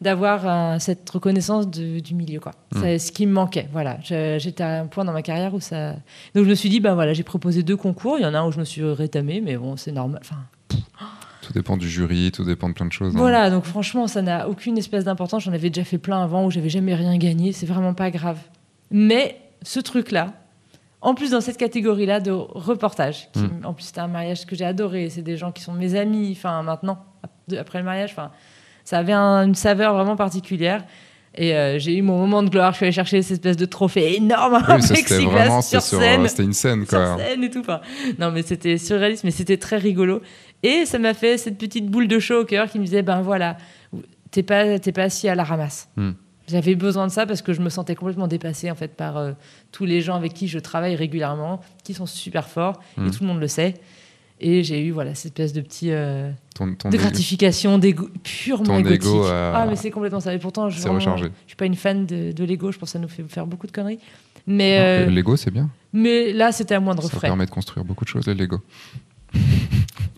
d'avoir 0.00 0.46
euh, 0.46 0.78
cette 0.78 1.08
reconnaissance 1.10 1.68
de- 1.68 2.00
du 2.00 2.14
milieu. 2.14 2.38
quoi. 2.40 2.52
Mm. 2.74 2.80
C'est 2.80 2.98
ce 2.98 3.12
qui 3.12 3.26
me 3.26 3.32
manquait. 3.32 3.68
Voilà, 3.72 3.98
j'étais 4.02 4.62
à 4.62 4.80
un 4.82 4.86
point 4.86 5.04
dans 5.04 5.12
ma 5.12 5.22
carrière 5.22 5.52
où 5.54 5.60
ça. 5.60 5.92
Donc 6.34 6.44
je 6.44 6.50
me 6.50 6.54
suis 6.54 6.68
dit, 6.70 6.80
ben 6.80 6.94
voilà, 6.94 7.12
j'ai 7.12 7.22
proposé 7.24 7.62
deux 7.62 7.76
concours. 7.76 8.16
Il 8.18 8.22
y 8.22 8.26
en 8.26 8.32
a 8.34 8.38
un 8.38 8.46
où 8.46 8.52
je 8.52 8.58
me 8.60 8.64
suis 8.64 8.82
rétamée, 8.84 9.40
mais 9.40 9.56
bon, 9.56 9.76
c'est 9.76 9.92
normal. 9.92 10.20
Enfin, 10.22 10.36
pff, 10.68 10.80
tout 11.50 11.54
dépend 11.58 11.76
du 11.76 11.88
jury, 11.88 12.30
tout 12.30 12.44
dépend 12.44 12.68
de 12.68 12.74
plein 12.74 12.86
de 12.86 12.92
choses. 12.92 13.14
hein. 13.14 13.18
Voilà, 13.18 13.50
donc 13.50 13.64
franchement, 13.64 14.06
ça 14.06 14.22
n'a 14.22 14.48
aucune 14.48 14.78
espèce 14.78 15.04
d'importance. 15.04 15.42
J'en 15.42 15.52
avais 15.52 15.68
déjà 15.70 15.84
fait 15.84 15.98
plein 15.98 16.22
avant 16.22 16.44
où 16.46 16.50
j'avais 16.50 16.68
jamais 16.68 16.94
rien 16.94 17.16
gagné. 17.18 17.52
C'est 17.52 17.66
vraiment 17.66 17.92
pas 17.94 18.10
grave. 18.12 18.38
Mais 18.92 19.36
ce 19.62 19.80
truc-là, 19.80 20.34
en 21.00 21.14
plus 21.14 21.32
dans 21.32 21.40
cette 21.40 21.56
catégorie-là 21.56 22.20
de 22.20 22.30
reportage, 22.30 23.28
qui, 23.32 23.40
Mm. 23.40 23.60
en 23.64 23.72
plus 23.72 23.84
c'était 23.86 24.00
un 24.00 24.06
mariage 24.08 24.46
que 24.46 24.54
j'ai 24.54 24.64
adoré, 24.64 25.08
c'est 25.10 25.22
des 25.22 25.36
gens 25.36 25.50
qui 25.50 25.62
sont 25.62 25.72
mes 25.72 25.94
amis, 25.96 26.34
enfin 26.36 26.62
maintenant, 26.62 26.98
ap- 27.22 27.58
après 27.58 27.78
le 27.80 27.84
mariage, 27.84 28.10
enfin, 28.12 28.30
ça 28.84 28.98
avait 28.98 29.12
un- 29.12 29.44
une 29.46 29.54
saveur 29.56 29.94
vraiment 29.94 30.16
particulière. 30.16 30.84
Et 31.36 31.54
euh, 31.54 31.78
j'ai 31.78 31.96
eu 31.96 32.02
mon 32.02 32.18
moment 32.18 32.42
de 32.42 32.48
gloire. 32.50 32.72
Je 32.72 32.78
suis 32.78 32.86
allée 32.86 32.92
chercher 32.92 33.22
cette 33.22 33.34
espèce 33.36 33.56
de 33.56 33.64
trophée 33.64 34.16
énorme, 34.16 34.60
Oui, 34.68 34.82
c'était 34.82 35.24
vraiment 35.24 35.62
sur 35.62 35.80
c'était 35.80 35.88
sur, 35.96 36.00
scène 36.00 36.22
euh, 36.22 36.26
c'était 36.26 36.42
une 36.42 36.52
scène 36.52 36.80
sur 36.86 36.98
quoi. 36.98 37.18
scène 37.18 37.44
et 37.44 37.50
tout. 37.50 37.60
Enfin, 37.60 37.80
non, 38.18 38.32
mais 38.32 38.42
c'était 38.42 38.78
surréaliste, 38.78 39.22
mais 39.22 39.30
c'était 39.30 39.56
très 39.56 39.76
rigolo. 39.76 40.22
Et 40.62 40.84
ça 40.86 40.98
m'a 40.98 41.14
fait 41.14 41.38
cette 41.38 41.58
petite 41.58 41.86
boule 41.86 42.06
de 42.08 42.18
chaud 42.18 42.40
au 42.42 42.44
cœur 42.44 42.68
qui 42.70 42.78
me 42.78 42.84
disait 42.84 43.02
ben 43.02 43.22
voilà, 43.22 43.56
t'es 44.30 44.42
pas, 44.42 44.78
t'es 44.78 44.92
pas 44.92 45.04
assis 45.04 45.28
à 45.28 45.34
la 45.34 45.44
ramasse. 45.44 45.88
Hmm. 45.96 46.12
J'avais 46.48 46.74
besoin 46.74 47.06
de 47.06 47.12
ça 47.12 47.26
parce 47.26 47.42
que 47.42 47.52
je 47.52 47.60
me 47.60 47.68
sentais 47.70 47.94
complètement 47.94 48.26
dépassée 48.26 48.70
en 48.70 48.74
fait 48.74 48.94
par 48.96 49.16
euh, 49.16 49.32
tous 49.72 49.84
les 49.84 50.00
gens 50.00 50.16
avec 50.16 50.34
qui 50.34 50.48
je 50.48 50.58
travaille 50.58 50.96
régulièrement, 50.96 51.60
qui 51.84 51.94
sont 51.94 52.06
super 52.06 52.48
forts 52.48 52.80
Hmm. 52.96 53.06
et 53.06 53.10
tout 53.10 53.18
le 53.22 53.26
monde 53.28 53.40
le 53.40 53.48
sait. 53.48 53.74
Et 54.42 54.64
j'ai 54.64 54.82
eu 54.82 54.90
voilà 54.90 55.14
cette 55.14 55.38
espèce 55.38 55.52
de 55.52 55.60
petit 55.60 55.90
euh, 55.92 56.30
Ton, 56.54 56.74
ton 56.74 56.88
de 56.88 56.96
gratification, 56.96 57.76
d'égo, 57.78 58.08
purement 58.24 58.78
égotique. 58.78 59.02
égo 59.02 59.24
a- 59.26 59.52
Ah 59.54 59.66
mais 59.66 59.76
c'est 59.76 59.90
complètement 59.90 60.20
ça. 60.20 60.32
Et 60.34 60.38
pourtant 60.38 60.70
je, 60.70 60.80
vraiment, 60.80 60.98
je 61.18 61.26
suis 61.46 61.56
pas 61.56 61.66
une 61.66 61.74
fan 61.74 62.06
de, 62.06 62.32
de 62.32 62.44
l'ego. 62.44 62.72
Je 62.72 62.78
pense 62.78 62.88
que 62.88 62.92
ça 62.94 62.98
nous 62.98 63.08
fait 63.08 63.22
faire 63.28 63.46
beaucoup 63.46 63.66
de 63.66 63.72
conneries. 63.72 63.98
Mais 64.46 64.78
euh, 64.80 65.10
Lego, 65.10 65.36
c'est 65.36 65.50
bien. 65.50 65.68
mais 65.92 66.32
là 66.32 66.52
c'était 66.52 66.74
à 66.74 66.80
moindre 66.80 67.02
Ça 67.02 67.10
frais. 67.10 67.28
permet 67.28 67.44
de 67.46 67.50
construire 67.50 67.84
beaucoup 67.84 68.04
de 68.04 68.08
choses, 68.10 68.26
les 68.26 68.34
Lego. 68.34 68.60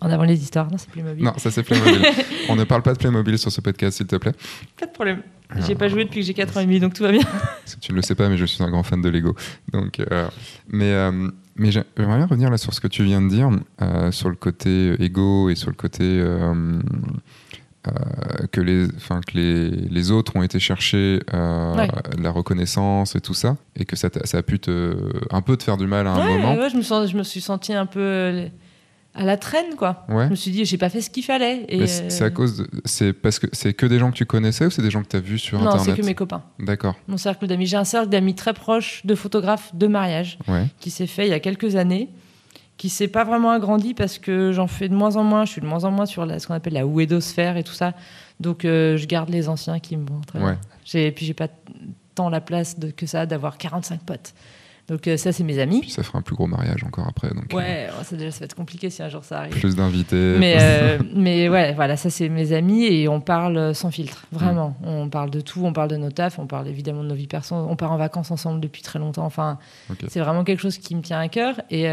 En 0.01 0.09
avant 0.09 0.23
les 0.23 0.41
histoires, 0.41 0.69
non, 0.71 0.77
c'est 0.77 0.89
plus 0.89 1.03
mobile. 1.03 1.23
Non, 1.23 1.33
ça 1.37 1.49
c'est 1.51 1.63
Playmobil. 1.63 2.01
On 2.49 2.55
ne 2.55 2.63
parle 2.63 2.81
pas 2.81 2.93
de 2.93 2.97
Playmobil 2.97 3.37
sur 3.37 3.51
ce 3.51 3.61
podcast, 3.61 3.97
s'il 3.97 4.07
te 4.07 4.15
plaît. 4.17 4.33
Pas 4.79 4.85
de 4.85 4.91
problème. 4.91 5.21
Ah. 5.49 5.55
J'ai 5.65 5.75
pas 5.75 5.87
joué 5.87 6.03
depuis 6.05 6.21
que 6.21 6.25
j'ai 6.25 6.33
4 6.33 6.57
ans 6.57 6.59
et 6.61 6.65
demi, 6.65 6.79
donc 6.79 6.93
tout 6.93 7.03
va 7.03 7.11
bien. 7.11 7.21
Tu 7.81 7.91
ne 7.91 7.97
le 7.97 8.01
sais 8.01 8.15
pas, 8.15 8.27
mais 8.29 8.37
je 8.37 8.45
suis 8.45 8.63
un 8.63 8.69
grand 8.69 8.83
fan 8.83 9.01
de 9.01 9.09
Lego. 9.09 9.35
Donc, 9.71 9.99
euh, 9.99 10.27
mais 10.67 10.91
euh, 10.91 11.29
mais 11.55 11.71
j'ai- 11.71 11.83
j'aimerais 11.97 12.17
bien 12.17 12.25
revenir 12.25 12.49
là 12.49 12.57
sur 12.57 12.73
ce 12.73 12.81
que 12.81 12.87
tu 12.87 13.03
viens 13.03 13.21
de 13.21 13.29
dire, 13.29 13.49
euh, 13.81 14.11
sur 14.11 14.29
le 14.29 14.35
côté 14.35 14.95
égo 15.01 15.49
et 15.49 15.55
sur 15.55 15.69
le 15.69 15.75
côté 15.75 16.23
que, 18.51 18.61
les, 18.61 18.87
enfin, 18.95 19.19
que 19.21 19.37
les, 19.37 19.69
les 19.69 20.11
autres 20.11 20.35
ont 20.37 20.43
été 20.43 20.57
chercher 20.59 21.19
Ouais. 21.33 21.87
la 22.17 22.31
reconnaissance 22.31 23.15
et 23.15 23.21
tout 23.21 23.33
ça, 23.33 23.57
et 23.75 23.83
que 23.85 23.95
ça, 23.95 24.09
t'a- 24.09 24.25
ça 24.25 24.37
a 24.37 24.43
pu 24.43 24.59
te, 24.59 24.95
un 25.31 25.41
peu 25.41 25.57
te 25.57 25.63
faire 25.63 25.77
du 25.77 25.85
mal 25.85 26.07
à 26.07 26.13
un 26.13 26.25
ouais, 26.25 26.37
moment. 26.37 26.55
ouais, 26.55 26.69
je, 26.69 26.77
me 26.77 26.81
sens, 26.81 27.09
je 27.11 27.17
me 27.17 27.23
suis 27.23 27.41
sentie 27.41 27.73
un 27.73 27.85
peu 27.85 28.45
à 29.15 29.23
la 29.25 29.37
traîne, 29.37 29.75
quoi. 29.77 30.05
Ouais. 30.09 30.25
Je 30.25 30.29
me 30.31 30.35
suis 30.35 30.49
dit, 30.51 30.65
j'ai 30.65 30.77
pas 30.77 30.89
fait 30.89 31.01
ce 31.01 31.09
qu'il 31.09 31.23
fallait. 31.23 31.65
Et 31.69 31.85
c'est 31.87 32.21
à 32.23 32.25
euh, 32.25 32.29
cause 32.31 32.57
de- 32.57 32.69
c'est 32.85 33.13
parce 33.13 33.37
que 33.39 33.47
c'est 33.51 33.73
que 33.73 33.85
des 33.85 33.99
gens 33.99 34.09
que 34.11 34.15
tu 34.17 34.25
connaissais 34.25 34.65
ou 34.65 34.71
c'est 34.71 34.81
des 34.81 34.89
gens 34.89 35.03
que 35.03 35.07
tu 35.09 35.15
as 35.15 35.19
vus 35.19 35.37
sur 35.39 35.59
Non, 35.59 35.71
c'est 35.71 35.77
internet 35.91 36.01
que 36.01 36.05
mes 36.05 36.15
copains. 36.15 36.43
D'accord. 36.59 36.95
Mon 37.07 37.17
cercle 37.17 37.45
d'amis. 37.47 37.65
J'ai 37.67 37.77
un 37.77 37.83
cercle 37.83 38.09
d'amis 38.09 38.33
très 38.35 38.53
proche 38.53 39.05
de 39.05 39.13
photographes 39.15 39.73
de 39.75 39.85
mariage 39.87 40.39
Ouais. 40.47 40.65
qui 40.79 40.89
s'est 40.89 41.05
fait 41.07 41.27
il 41.27 41.29
y 41.29 41.33
a 41.33 41.39
quelques 41.39 41.75
années, 41.75 42.09
qui 42.77 42.89
s'est 42.89 43.07
pas 43.07 43.23
vraiment 43.23 43.51
agrandi 43.51 43.93
parce 43.93 44.17
que 44.17 44.51
j'en 44.51 44.67
fais 44.67 44.89
de 44.89 44.95
moins 44.95 45.15
en 45.15 45.23
moins. 45.23 45.45
Je 45.45 45.51
suis 45.51 45.61
de 45.61 45.67
moins 45.67 45.83
en 45.83 45.91
moins 45.91 46.07
sur 46.07 46.25
la, 46.25 46.39
ce 46.39 46.47
qu'on 46.47 46.55
appelle 46.55 46.73
la 46.73 46.85
wedosphère 46.87 47.55
et 47.57 47.63
tout 47.63 47.73
ça. 47.73 47.93
Donc 48.39 48.65
euh, 48.65 48.97
je 48.97 49.05
garde 49.05 49.29
les 49.29 49.47
anciens 49.47 49.79
qui 49.79 49.95
me 49.95 50.07
vont 50.07 50.21
très. 50.25 50.39
Ouais. 50.39 50.57
Et 50.95 51.11
puis 51.11 51.25
j'ai 51.27 51.35
pas 51.35 51.49
tant 52.15 52.29
la 52.29 52.41
place 52.41 52.79
de, 52.79 52.89
que 52.89 53.05
ça 53.05 53.25
d'avoir 53.27 53.57
45 53.59 53.99
potes. 54.01 54.33
Donc 54.89 55.07
euh, 55.07 55.15
ça, 55.15 55.31
c'est 55.31 55.43
mes 55.45 55.59
amis. 55.59 55.79
Puis 55.81 55.91
ça 55.91 56.03
fera 56.03 56.19
un 56.19 56.21
plus 56.21 56.35
gros 56.35 56.45
mariage 56.45 56.83
encore 56.83 57.07
après. 57.07 57.29
Donc, 57.29 57.53
euh, 57.53 57.57
Ouais, 57.57 57.87
ouais, 57.97 58.03
ça, 58.03 58.15
déjà, 58.17 58.31
ça 58.31 58.39
va 58.39 58.45
être 58.45 58.55
compliqué 58.55 58.89
si 58.89 59.01
un 59.01 59.07
jour 59.09 59.23
ça 59.23 59.39
arrive. 59.39 59.53
plus 59.57 59.75
d'invités. 59.77 60.35
Mais, 60.37 60.57
euh, 60.59 60.97
mais 61.15 61.47
ouais, 61.47 61.73
voilà, 61.73 61.95
ça 61.95 62.09
c'est 62.09 62.27
mes 62.27 62.51
amis 62.51 62.83
et 62.85 63.07
on 63.07 63.21
parle 63.21 63.73
sans 63.73 63.91
filtre, 63.91 64.25
vraiment. 64.31 64.75
On 64.83 65.07
parle 65.09 65.29
de 65.29 65.39
tout, 65.41 65.61
on 65.65 65.71
parle 65.71 65.89
de 65.89 65.95
nos 65.97 66.11
tafs, 66.11 66.37
on 66.37 66.47
parle 66.47 66.67
évidemment 66.67 67.03
de 67.03 67.07
nos 67.09 67.15
vies 67.15 67.27
personnelles, 67.27 67.65
on 67.69 67.75
part 67.77 67.91
en 67.93 67.97
vacances 67.97 68.29
ensemble 68.31 68.59
depuis 68.59 68.81
très 68.81 68.99
longtemps. 68.99 69.25
Enfin, 69.25 69.57
c'est 70.09 70.19
vraiment 70.19 70.43
quelque 70.43 70.59
chose 70.61 70.77
qui 70.77 70.95
me 70.95 71.01
tient 71.01 71.19
à 71.19 71.29
cœur. 71.29 71.61
Et, 71.71 71.83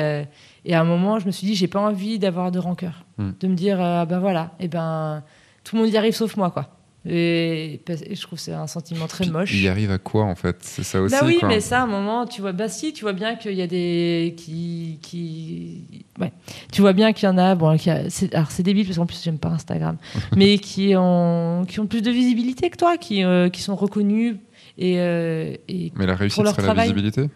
et 0.65 0.75
à 0.75 0.81
un 0.81 0.85
moment, 0.85 1.19
je 1.21 1.27
me 1.27 1.31
suis 1.31 1.47
dit, 1.47 1.55
j'ai 1.55 1.69
pas 1.69 1.81
envie 1.81 2.19
d'avoir 2.19 2.51
de 2.51 2.59
rancœur, 2.59 3.05
Mm. 3.19 3.31
de 3.39 3.49
me 3.49 3.55
dire, 3.55 3.81
euh, 3.81 4.05
ben 4.07 4.19
voilà, 4.19 4.53
et 4.61 4.67
ben 4.69 5.23
tout 5.63 5.77
le 5.77 5.83
monde 5.83 5.91
y 5.93 5.97
arrive 5.97 6.15
sauf 6.15 6.37
moi, 6.37 6.51
quoi. 6.51 6.71
Et, 7.07 7.81
je 7.89 8.21
trouve 8.21 8.39
que 8.39 8.45
c'est 8.45 8.53
un 8.53 8.67
sentiment 8.67 9.07
très 9.07 9.25
Puis, 9.25 9.33
moche. 9.33 9.55
Il 9.55 9.67
arrive 9.69 9.91
à 9.91 9.99
quoi 9.99 10.25
en 10.25 10.35
fait? 10.35 10.59
C'est 10.61 10.83
ça 10.83 11.01
aussi. 11.01 11.15
Bah 11.15 11.23
oui, 11.25 11.39
quoi. 11.41 11.49
mais 11.49 11.61
ça, 11.61 11.81
à 11.81 11.85
un 11.85 11.87
moment, 11.87 12.27
tu 12.27 12.43
vois, 12.43 12.53
bah 12.53 12.69
si, 12.69 12.93
tu 12.93 13.03
vois 13.03 13.15
bien 13.15 13.37
qu'il 13.37 13.55
y 13.55 13.63
a 13.63 13.67
des 13.67 14.35
qui, 14.37 14.99
qui, 15.01 16.05
ouais, 16.19 16.33
tu 16.71 16.83
vois 16.83 16.93
bien 16.93 17.15
qu'il 17.15 17.27
y 17.27 17.33
en 17.33 17.39
a, 17.39 17.55
bon, 17.55 17.69
a- 17.71 17.75
alors 18.33 18.51
c'est 18.51 18.63
débile 18.63 18.85
parce 18.85 18.99
qu'en 18.99 19.07
plus 19.07 19.23
j'aime 19.23 19.39
pas 19.39 19.49
Instagram, 19.49 19.97
mais 20.37 20.59
qui 20.59 20.95
ont, 20.95 21.65
qui 21.67 21.81
ont 21.81 21.87
plus 21.87 22.03
de 22.03 22.11
visibilité 22.11 22.69
que 22.69 22.77
toi, 22.77 22.99
qui, 22.99 23.25
euh, 23.25 23.49
qui 23.49 23.63
sont 23.63 23.77
reconnus 23.77 24.37
et, 24.77 25.01
euh, 25.01 25.55
et 25.69 25.93
Mais 25.97 26.07
la 26.07 26.15
réussite 26.15 26.45
leur 26.45 26.55
serait 26.55 26.75
la 26.75 26.83
visibilité? 26.83 27.31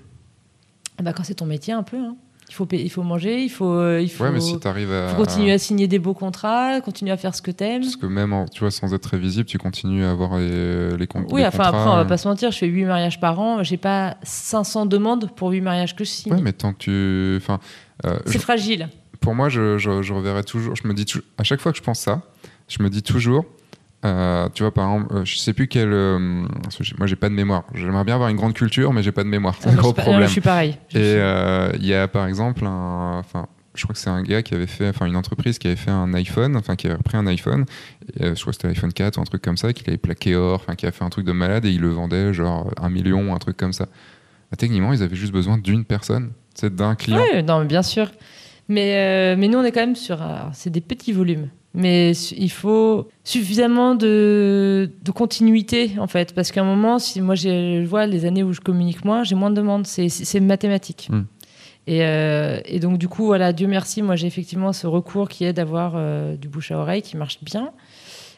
Bah, 1.02 1.12
quand 1.14 1.24
c'est 1.24 1.34
ton 1.34 1.46
métier 1.46 1.72
un 1.72 1.82
peu, 1.82 1.96
hein. 1.96 2.16
Il 2.48 2.54
faut, 2.54 2.68
il 2.72 2.90
faut 2.90 3.02
manger, 3.02 3.42
il 3.42 3.48
faut, 3.48 3.72
euh, 3.72 4.00
il 4.02 4.08
faut, 4.10 4.24
Ouais, 4.24 4.30
mais 4.30 4.40
si 4.40 4.58
tu 4.60 4.68
arrives 4.68 4.92
à. 4.92 5.08
faut 5.08 5.16
continuer 5.16 5.52
à 5.52 5.58
signer 5.58 5.88
des 5.88 5.98
beaux 5.98 6.14
contrats, 6.14 6.80
continuer 6.82 7.10
à 7.12 7.16
faire 7.16 7.34
ce 7.34 7.42
que 7.42 7.50
t'aimes. 7.50 7.82
Parce 7.82 7.96
que 7.96 8.06
même, 8.06 8.32
en- 8.32 8.46
tu 8.46 8.60
vois, 8.60 8.70
sans 8.70 8.92
être 8.94 9.00
très 9.02 9.18
visible, 9.18 9.46
tu 9.46 9.58
continues 9.58 10.04
à 10.04 10.10
avoir 10.10 10.38
les, 10.38 10.96
les, 10.96 11.06
comptes 11.06 11.26
Oui, 11.32 11.40
les 11.40 11.46
enfin 11.46 11.64
contrats. 11.64 11.68
après, 11.80 11.90
on 11.90 11.96
va 11.96 12.04
pas 12.04 12.16
se 12.18 12.28
mentir, 12.28 12.50
je 12.50 12.58
fais 12.58 12.66
8 12.66 12.84
mariages 12.84 13.18
par 13.20 13.40
an, 13.40 13.62
j'ai 13.62 13.76
pas 13.78 14.16
500 14.22 14.86
demandes 14.86 15.30
pour 15.34 15.50
8 15.50 15.60
mariages 15.62 15.96
que 15.96 16.04
je 16.04 16.10
signe. 16.10 16.32
Ouais, 16.32 16.40
mais 16.42 16.52
tant 16.52 16.72
que 16.72 16.78
tu. 16.78 17.36
Enfin, 17.42 17.58
euh, 18.06 18.18
c'est 18.26 18.34
je- 18.34 18.38
fragile. 18.38 18.88
pour 19.20 19.34
moi, 19.34 19.48
je, 19.48 19.78
je, 19.78 20.02
je 20.02 20.12
reverrai 20.12 20.44
toujours. 20.44 20.76
Je 20.76 20.86
me 20.86 20.94
dis 20.94 21.06
toujours- 21.06 21.24
à 21.38 21.44
chaque 21.44 21.60
fois 21.60 21.72
que 21.72 21.78
je 21.78 21.82
pense 21.82 22.00
ça, 22.00 22.22
je 22.68 22.82
me 22.82 22.90
dis 22.90 23.02
toujours. 23.02 23.44
Euh, 24.04 24.48
tu 24.54 24.62
vois, 24.62 24.72
par 24.72 24.92
exemple, 24.92 25.14
euh, 25.16 25.24
je 25.24 25.36
sais 25.38 25.52
plus 25.52 25.66
quel. 25.68 25.92
euh, 25.92 26.18
moi, 26.98 27.06
j'ai 27.06 27.16
pas 27.16 27.28
de 27.28 27.34
mémoire. 27.34 27.64
J'aimerais 27.74 28.04
bien 28.04 28.14
avoir 28.14 28.28
une 28.28 28.36
grande 28.36 28.52
culture, 28.54 28.92
mais 28.92 29.02
j'ai 29.02 29.12
pas 29.12 29.24
de 29.24 29.28
mémoire. 29.28 29.56
C'est 29.60 29.68
Ah, 29.68 29.72
un 29.72 29.74
gros 29.76 29.92
problème. 29.92 30.26
Je 30.26 30.32
suis 30.32 30.40
pareil. 30.40 30.76
Je 30.90 30.98
Et 30.98 31.02
euh, 31.16 31.70
il 31.78 31.86
y 31.86 31.94
a 31.94 32.06
par 32.08 32.26
exemple 32.26 32.66
un, 32.66 33.18
enfin, 33.18 33.46
je 33.74 33.82
crois 33.84 33.94
que 33.94 33.98
c'est 33.98 34.10
un 34.10 34.22
gars 34.22 34.42
qui 34.42 34.54
avait 34.54 34.66
fait, 34.66 34.88
enfin 34.90 35.06
une 35.06 35.16
entreprise 35.16 35.58
qui 35.58 35.66
avait 35.68 35.76
fait 35.76 35.90
un 35.90 36.12
iPhone, 36.14 36.56
enfin 36.56 36.76
qui 36.76 36.86
avait 36.86 37.02
pris 37.02 37.16
un 37.16 37.26
iPhone, 37.26 37.64
et, 38.20 38.34
je 38.34 38.40
crois 38.40 38.52
que 38.52 38.56
c'était 38.56 38.68
l'iPhone 38.68 38.92
4 38.92 39.16
ou 39.16 39.20
un 39.20 39.24
truc 39.24 39.42
comme 39.42 39.56
ça, 39.56 39.72
qu'il 39.72 39.88
avait 39.88 39.96
plaqué 39.96 40.36
or, 40.36 40.54
enfin 40.60 40.74
qui 40.74 40.86
a 40.86 40.92
fait 40.92 41.04
un 41.04 41.08
truc 41.10 41.24
de 41.26 41.32
malade 41.32 41.64
et 41.64 41.70
il 41.70 41.80
le 41.80 41.88
vendait 41.90 42.32
genre 42.34 42.70
un 42.80 42.90
million, 42.90 43.34
un 43.34 43.38
truc 43.38 43.56
comme 43.56 43.72
ça. 43.72 43.86
Bah, 44.50 44.56
techniquement, 44.58 44.92
ils 44.92 45.02
avaient 45.02 45.16
juste 45.16 45.32
besoin 45.32 45.56
d'une 45.58 45.84
personne, 45.84 46.32
c'est 46.54 46.74
d'un 46.74 46.94
client. 46.94 47.22
Oui, 47.32 47.42
non, 47.42 47.60
mais 47.60 47.66
bien 47.66 47.82
sûr. 47.82 48.10
Mais, 48.68 48.94
euh, 48.96 49.36
mais 49.38 49.48
nous, 49.48 49.58
on 49.58 49.64
est 49.64 49.72
quand 49.72 49.80
même 49.80 49.96
sur. 49.96 50.18
C'est 50.52 50.70
des 50.70 50.80
petits 50.80 51.12
volumes. 51.12 51.48
Mais 51.74 52.12
il 52.12 52.50
faut 52.50 53.08
suffisamment 53.24 53.96
de, 53.96 54.92
de 55.02 55.10
continuité, 55.10 55.92
en 55.98 56.06
fait. 56.06 56.32
Parce 56.32 56.52
qu'à 56.52 56.60
un 56.60 56.64
moment, 56.64 57.00
si 57.00 57.20
moi 57.20 57.34
je 57.34 57.84
vois 57.84 58.06
les 58.06 58.24
années 58.26 58.44
où 58.44 58.52
je 58.52 58.60
communique 58.60 59.04
moins, 59.04 59.24
j'ai 59.24 59.34
moins 59.34 59.50
de 59.50 59.56
demandes. 59.56 59.86
C'est- 59.86 60.40
mathématique. 60.40 61.08
Mm. 61.10 61.22
Et, 61.86 62.04
euh, 62.04 62.60
et 62.64 62.78
donc, 62.78 62.98
du 62.98 63.08
coup, 63.08 63.26
voilà, 63.26 63.52
Dieu 63.52 63.66
merci, 63.66 64.02
moi 64.02 64.16
j'ai 64.16 64.26
effectivement 64.26 64.72
ce 64.72 64.86
recours 64.86 65.28
qui 65.28 65.44
est 65.44 65.52
d'avoir 65.52 65.94
euh, 65.96 66.36
du 66.36 66.48
bouche 66.48 66.70
à 66.70 66.78
oreille 66.78 67.02
qui 67.02 67.16
marche 67.16 67.42
bien. 67.42 67.72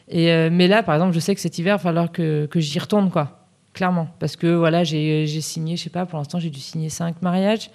Et, 0.09 0.31
euh, 0.31 0.49
mais 0.51 0.67
là, 0.67 0.83
par 0.83 0.95
exemple, 0.95 1.13
je 1.13 1.19
sais 1.19 1.35
que 1.35 1.41
cet 1.41 1.57
hiver, 1.59 1.75
il 1.75 1.77
va 1.77 1.83
falloir 1.83 2.11
que, 2.11 2.45
que 2.47 2.59
j'y 2.59 2.79
retourne, 2.79 3.09
quoi. 3.09 3.46
Clairement. 3.77 4.07
Parce 4.17 4.35
que 4.35 4.47
voilà, 4.55 4.83
j'ai 4.83 5.27
signé, 5.41 5.77
je 5.77 5.83
sais 5.83 5.91
pas, 5.91 6.07
pour 6.07 6.17
l'instant, 6.17 6.39
j'ai 6.39 6.49
dû 6.49 6.59
signer 6.59 6.89
cinq 6.89 7.21
mariages. 7.21 7.69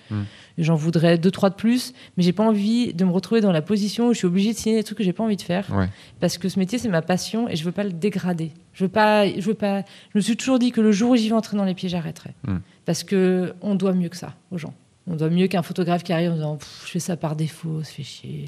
J'en 0.58 0.74
voudrais 0.74 1.16
deux, 1.16 1.30
trois 1.30 1.48
de 1.48 1.54
plus, 1.54 1.94
mais 2.16 2.24
j'ai 2.24 2.32
pas 2.32 2.42
envie 2.42 2.92
de 2.92 3.04
me 3.04 3.12
retrouver 3.12 3.40
dans 3.40 3.52
la 3.52 3.62
position 3.62 4.08
où 4.08 4.12
je 4.12 4.18
suis 4.18 4.26
obligée 4.26 4.52
de 4.52 4.58
signer 4.58 4.76
des 4.76 4.82
trucs 4.82 4.98
que 4.98 5.04
j'ai 5.04 5.12
pas 5.12 5.22
envie 5.22 5.36
de 5.36 5.42
faire. 5.42 5.72
Ouais. 5.72 5.88
Parce 6.18 6.38
que 6.38 6.48
ce 6.48 6.58
métier, 6.58 6.78
c'est 6.78 6.88
ma 6.88 7.02
passion 7.02 7.48
et 7.48 7.54
je 7.54 7.62
veux 7.62 7.70
pas 7.70 7.84
le 7.84 7.92
dégrader. 7.92 8.50
Je 8.74 8.84
veux 8.84 8.90
pas, 8.90 9.28
je 9.28 9.40
veux 9.40 9.54
pas. 9.54 9.82
Je 10.12 10.18
me 10.18 10.20
suis 10.20 10.36
toujours 10.36 10.58
dit 10.58 10.72
que 10.72 10.80
le 10.80 10.90
jour 10.90 11.12
où 11.12 11.16
j'y 11.16 11.28
vais 11.28 11.34
entrer 11.36 11.56
dans 11.56 11.64
les 11.64 11.74
pieds, 11.74 11.88
j'arrêterai. 11.88 12.30
Mm. 12.48 12.56
Parce 12.84 13.04
que 13.04 13.54
on 13.60 13.76
doit 13.76 13.92
mieux 13.92 14.08
que 14.08 14.16
ça 14.16 14.34
aux 14.50 14.58
gens. 14.58 14.74
On 15.06 15.14
doit 15.14 15.30
mieux 15.30 15.46
qu'un 15.46 15.62
photographe 15.62 16.02
qui 16.02 16.12
arrive 16.12 16.32
en 16.32 16.34
disant 16.34 16.58
je 16.84 16.90
fais 16.90 16.98
ça 16.98 17.16
par 17.16 17.36
défaut, 17.36 17.84
se 17.84 17.92
fait 17.92 18.02
chier. 18.02 18.46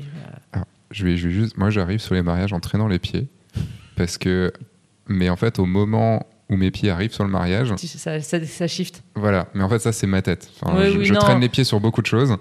Voilà. 0.50 0.66
Je 0.90 1.04
vais, 1.04 1.16
je 1.16 1.28
vais 1.28 1.34
juste, 1.34 1.56
moi, 1.56 1.70
j'arrive 1.70 2.00
sur 2.00 2.14
les 2.14 2.22
mariages 2.22 2.52
en 2.52 2.60
traînant 2.60 2.86
les 2.86 2.98
pieds, 2.98 3.26
parce 3.96 4.18
que, 4.18 4.52
mais 5.08 5.28
en 5.30 5.36
fait, 5.36 5.58
au 5.58 5.66
moment 5.66 6.26
où 6.50 6.56
mes 6.56 6.70
pieds 6.70 6.90
arrivent 6.90 7.12
sur 7.12 7.24
le 7.24 7.30
mariage, 7.30 7.72
Ça, 7.76 8.20
ça, 8.20 8.44
ça 8.44 8.66
shift. 8.66 9.02
Voilà, 9.14 9.46
mais 9.54 9.62
en 9.64 9.68
fait, 9.68 9.78
ça, 9.78 9.92
c'est 9.92 10.06
ma 10.06 10.20
tête. 10.22 10.50
Enfin, 10.60 10.76
je 10.84 10.98
oui, 10.98 11.04
je 11.06 11.14
non. 11.14 11.20
traîne 11.20 11.40
les 11.40 11.48
pieds 11.48 11.64
sur 11.64 11.80
beaucoup 11.80 12.02
de 12.02 12.06
choses. 12.06 12.36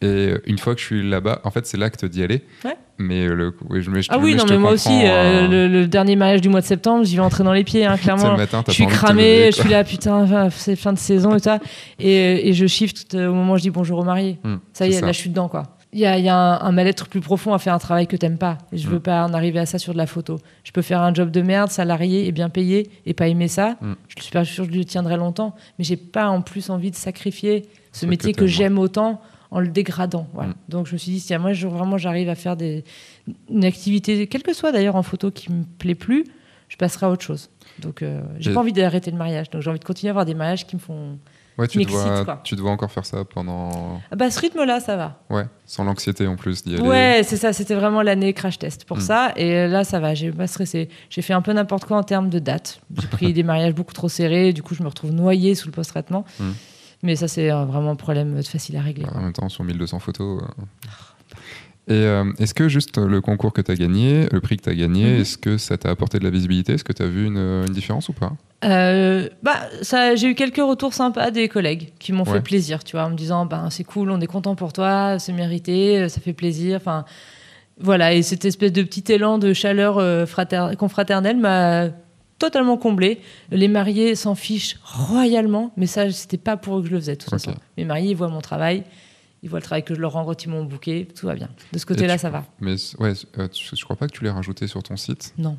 Et 0.00 0.32
une 0.46 0.58
fois 0.58 0.76
que 0.76 0.80
je 0.80 0.86
suis 0.86 1.08
là-bas, 1.08 1.40
en 1.42 1.50
fait, 1.50 1.66
c'est 1.66 1.76
l'acte 1.76 2.04
d'y 2.04 2.22
aller. 2.22 2.42
Ouais. 2.64 2.76
Mais 2.98 3.26
euh, 3.26 3.34
le, 3.34 3.54
oui, 3.68 3.82
je, 3.82 3.90
mais 3.90 4.00
je, 4.02 4.08
Ah 4.12 4.18
oui, 4.18 4.32
mais 4.34 4.38
non, 4.38 4.44
mais 4.48 4.58
moi 4.58 4.70
aussi, 4.72 4.90
euh, 5.04 5.08
euh, 5.08 5.48
le, 5.48 5.66
le 5.68 5.86
dernier 5.88 6.14
mariage 6.14 6.40
du 6.40 6.48
mois 6.48 6.60
de 6.60 6.66
septembre, 6.66 7.04
j'y 7.04 7.16
vais 7.16 7.22
entrer 7.22 7.42
dans 7.42 7.52
les 7.52 7.64
pieds, 7.64 7.84
hein, 7.84 7.96
clairement. 8.00 8.30
le 8.30 8.36
matin, 8.36 8.62
t'as 8.64 8.70
je 8.70 8.76
suis 8.76 8.86
lever, 8.86 9.50
je 9.52 9.60
suis 9.60 9.68
là, 9.68 9.82
putain, 9.82 10.50
c'est 10.50 10.76
fin 10.76 10.92
de 10.92 10.98
saison 10.98 11.34
et 11.34 11.40
ça. 11.40 11.58
Et, 11.98 12.48
et 12.48 12.52
je 12.52 12.66
shift 12.66 13.14
au 13.14 13.32
moment 13.34 13.54
où 13.54 13.56
je 13.56 13.62
dis 13.62 13.70
bonjour 13.70 13.98
aux 13.98 14.04
mariés. 14.04 14.38
Hmm, 14.44 14.56
Ça 14.72 14.86
y 14.86 14.94
est, 14.94 15.00
là, 15.00 15.10
je 15.10 15.18
suis 15.18 15.30
dedans, 15.30 15.48
quoi. 15.48 15.64
Il 15.94 16.00
y 16.00 16.04
a, 16.06 16.18
il 16.18 16.24
y 16.24 16.28
a 16.28 16.36
un, 16.36 16.60
un 16.60 16.70
mal-être 16.72 17.08
plus 17.08 17.20
profond 17.20 17.54
à 17.54 17.58
faire 17.58 17.72
un 17.72 17.78
travail 17.78 18.06
que 18.06 18.16
t'aimes 18.16 18.36
pas. 18.36 18.58
Et 18.72 18.76
je 18.78 18.88
veux 18.88 18.98
Mm. 18.98 19.02
pas 19.02 19.24
en 19.24 19.32
arriver 19.32 19.58
à 19.58 19.64
ça 19.66 19.78
sur 19.78 19.94
de 19.94 19.98
la 19.98 20.06
photo. 20.06 20.38
Je 20.64 20.70
peux 20.72 20.82
faire 20.82 21.00
un 21.00 21.14
job 21.14 21.30
de 21.30 21.40
merde, 21.40 21.70
salarié 21.70 22.26
et 22.26 22.32
bien 22.32 22.50
payé, 22.50 22.90
et 23.06 23.14
pas 23.14 23.26
aimer 23.28 23.48
ça. 23.48 23.76
Mm. 23.80 23.92
Je 24.16 24.22
suis 24.22 24.32
pas 24.32 24.44
sûre 24.44 24.66
que 24.66 24.72
je 24.74 24.78
le 24.78 24.84
tiendrai 24.84 25.16
longtemps. 25.16 25.54
Mais 25.78 25.84
j'ai 25.84 25.96
pas 25.96 26.28
en 26.28 26.42
plus 26.42 26.68
envie 26.68 26.90
de 26.90 26.96
sacrifier 26.96 27.64
ce 27.92 28.04
métier 28.04 28.34
que 28.34 28.46
j'aime 28.46 28.78
autant 28.78 29.20
en 29.50 29.60
le 29.60 29.68
dégradant. 29.68 30.26
Voilà. 30.34 30.50
Mm. 30.50 30.54
Donc 30.68 30.86
je 30.88 30.92
me 30.92 30.98
suis 30.98 31.12
dit, 31.12 31.20
si 31.20 31.34
moi 31.38 31.54
je, 31.54 31.66
vraiment 31.66 31.96
j'arrive 31.96 32.28
à 32.28 32.34
faire 32.34 32.54
des, 32.56 32.84
une 33.50 33.64
activité, 33.64 34.26
quelle 34.26 34.42
que 34.42 34.52
soit 34.52 34.72
d'ailleurs 34.72 34.96
en 34.96 35.02
photo, 35.02 35.30
qui 35.30 35.50
me 35.50 35.64
plaît 35.64 35.94
plus, 35.94 36.24
je 36.68 36.76
passerai 36.76 37.06
à 37.06 37.10
autre 37.10 37.24
chose. 37.24 37.48
Donc 37.80 38.02
euh, 38.02 38.20
j'ai 38.40 38.50
Et- 38.50 38.54
pas 38.54 38.60
envie 38.60 38.74
d'arrêter 38.74 39.10
le 39.10 39.16
mariage. 39.16 39.48
Donc 39.48 39.62
j'ai 39.62 39.70
envie 39.70 39.78
de 39.78 39.84
continuer 39.86 40.10
à 40.10 40.12
avoir 40.12 40.26
des 40.26 40.34
mariages 40.34 40.66
qui 40.66 40.76
me 40.76 40.80
font. 40.80 41.16
Ouais, 41.58 41.66
tu 41.66 41.82
dois, 41.84 42.24
quoi. 42.24 42.40
tu 42.44 42.54
dois 42.56 42.70
encore 42.70 42.90
faire 42.90 43.04
ça 43.04 43.24
pendant. 43.24 44.00
Ah 44.12 44.16
bah 44.16 44.30
ce 44.30 44.38
rythme-là, 44.40 44.78
ça 44.80 44.96
va. 44.96 45.20
Ouais, 45.28 45.44
sans 45.66 45.82
l'anxiété 45.84 46.26
en 46.26 46.36
plus 46.36 46.62
d'y 46.64 46.74
aller. 46.76 46.86
Ouais, 46.88 47.22
c'est 47.24 47.36
ça. 47.36 47.52
C'était 47.52 47.74
vraiment 47.74 48.00
l'année 48.02 48.32
crash 48.32 48.58
test 48.58 48.84
pour 48.84 48.98
Mm. 48.98 49.00
ça. 49.00 49.32
Et 49.36 49.66
là, 49.66 49.82
ça 49.84 49.98
va. 49.98 50.14
J'ai 50.14 50.30
pas 50.30 50.46
stressé. 50.46 50.88
J'ai 51.10 51.20
fait 51.22 51.32
un 51.32 51.42
peu 51.42 51.52
n'importe 51.52 51.84
quoi 51.84 51.96
en 51.96 52.04
termes 52.04 52.28
de 52.30 52.38
date. 52.38 52.80
J'ai 53.00 53.08
pris 53.08 53.32
des 53.32 53.42
mariages 53.42 53.74
beaucoup 53.74 53.92
trop 53.92 54.08
serrés. 54.08 54.52
Du 54.52 54.62
coup, 54.62 54.74
je 54.76 54.82
me 54.84 54.88
retrouve 54.88 55.10
noyée 55.12 55.54
sous 55.56 55.66
le 55.66 55.72
post-traitement. 55.72 56.24
Mm. 56.38 56.44
Mais 57.02 57.16
ça, 57.16 57.28
c'est 57.28 57.50
euh, 57.50 57.64
vraiment 57.64 57.90
un 57.90 57.96
problème 57.96 58.42
facile 58.42 58.76
à 58.76 58.80
régler. 58.80 59.06
En 59.14 59.20
même 59.20 59.32
temps, 59.32 59.48
sur 59.48 59.62
1200 59.64 59.98
photos. 59.98 60.42
euh. 60.42 60.62
Et 61.88 61.92
euh, 61.94 62.24
est-ce 62.38 62.52
que 62.52 62.68
juste 62.68 62.98
le 62.98 63.20
concours 63.22 63.52
que 63.54 63.62
tu 63.62 63.70
as 63.70 63.74
gagné, 63.74 64.26
le 64.30 64.40
prix 64.40 64.56
que 64.58 64.62
tu 64.64 64.68
as 64.68 64.74
gagné, 64.74 65.04
Mhm. 65.14 65.20
est-ce 65.20 65.38
que 65.38 65.56
ça 65.56 65.78
t'a 65.78 65.88
apporté 65.90 66.18
de 66.18 66.24
la 66.24 66.30
visibilité? 66.30 66.74
Est-ce 66.74 66.84
que 66.84 66.92
tu 66.92 67.02
as 67.02 67.06
vu 67.06 67.26
une, 67.26 67.38
une 67.38 67.72
différence 67.72 68.08
ou 68.10 68.12
pas? 68.12 68.32
Euh, 68.64 69.28
bah, 69.42 69.56
ça, 69.82 70.14
j'ai 70.16 70.28
eu 70.28 70.34
quelques 70.34 70.56
retours 70.58 70.92
sympas 70.92 71.30
des 71.30 71.48
collègues 71.48 71.92
qui 71.98 72.12
m'ont 72.12 72.24
Ouais. 72.24 72.34
fait 72.34 72.40
plaisir, 72.42 72.84
tu 72.84 72.96
vois, 72.96 73.04
en 73.06 73.10
me 73.10 73.14
disant, 73.16 73.46
ben, 73.46 73.70
c'est 73.70 73.84
cool, 73.84 74.10
on 74.10 74.20
est 74.20 74.26
content 74.26 74.54
pour 74.54 74.72
toi, 74.72 75.18
c'est 75.18 75.32
mérité, 75.32 76.08
ça 76.10 76.20
fait 76.20 76.32
plaisir. 76.34 76.76
Enfin, 76.76 77.04
voilà. 77.80 78.12
Et 78.12 78.22
cette 78.22 78.44
espèce 78.44 78.72
de 78.72 78.82
petit 78.82 79.10
élan 79.12 79.38
de 79.38 79.52
chaleur 79.54 79.96
euh, 79.98 80.26
frater- 80.26 80.74
confraternelle 80.76 81.38
m'a 81.38 81.86
totalement 82.38 82.76
comblé. 82.76 83.20
Les 83.50 83.68
mariés 83.68 84.14
s'en 84.14 84.34
fichent 84.34 84.76
royalement, 84.84 85.72
mais 85.76 85.86
ça, 85.86 86.10
c'était 86.10 86.36
pas 86.36 86.56
pour 86.56 86.78
eux 86.78 86.82
que 86.82 86.88
je 86.88 86.92
le 86.92 87.00
faisais, 87.00 87.12
de 87.14 87.18
toute 87.18 87.32
Ok. 87.32 87.38
façon. 87.40 87.54
Mes 87.76 87.84
mariés, 87.84 88.10
ils 88.10 88.16
voient 88.16 88.28
mon 88.28 88.40
travail, 88.40 88.84
ils 89.42 89.48
voient 89.50 89.58
le 89.58 89.64
travail 89.64 89.84
que 89.84 89.94
je 89.94 90.00
leur 90.00 90.12
rends 90.12 90.24
quand 90.24 90.44
ils 90.44 90.48
m'ont 90.48 90.64
bouqué, 90.64 91.06
tout 91.14 91.26
va 91.26 91.34
bien. 91.34 91.48
De 91.72 91.78
ce 91.78 91.86
côté-là, 91.86 92.18
ça 92.18 92.30
va. 92.30 92.44
Mais 92.60 92.74
ouais, 92.98 93.12
euh, 93.38 93.48
tu- 93.48 93.76
je 93.76 93.84
crois 93.84 93.96
pas 93.96 94.06
que 94.08 94.12
tu 94.12 94.24
l'aies 94.24 94.30
rajouté 94.30 94.66
sur 94.66 94.82
ton 94.82 94.96
site. 94.96 95.34
Non. 95.38 95.56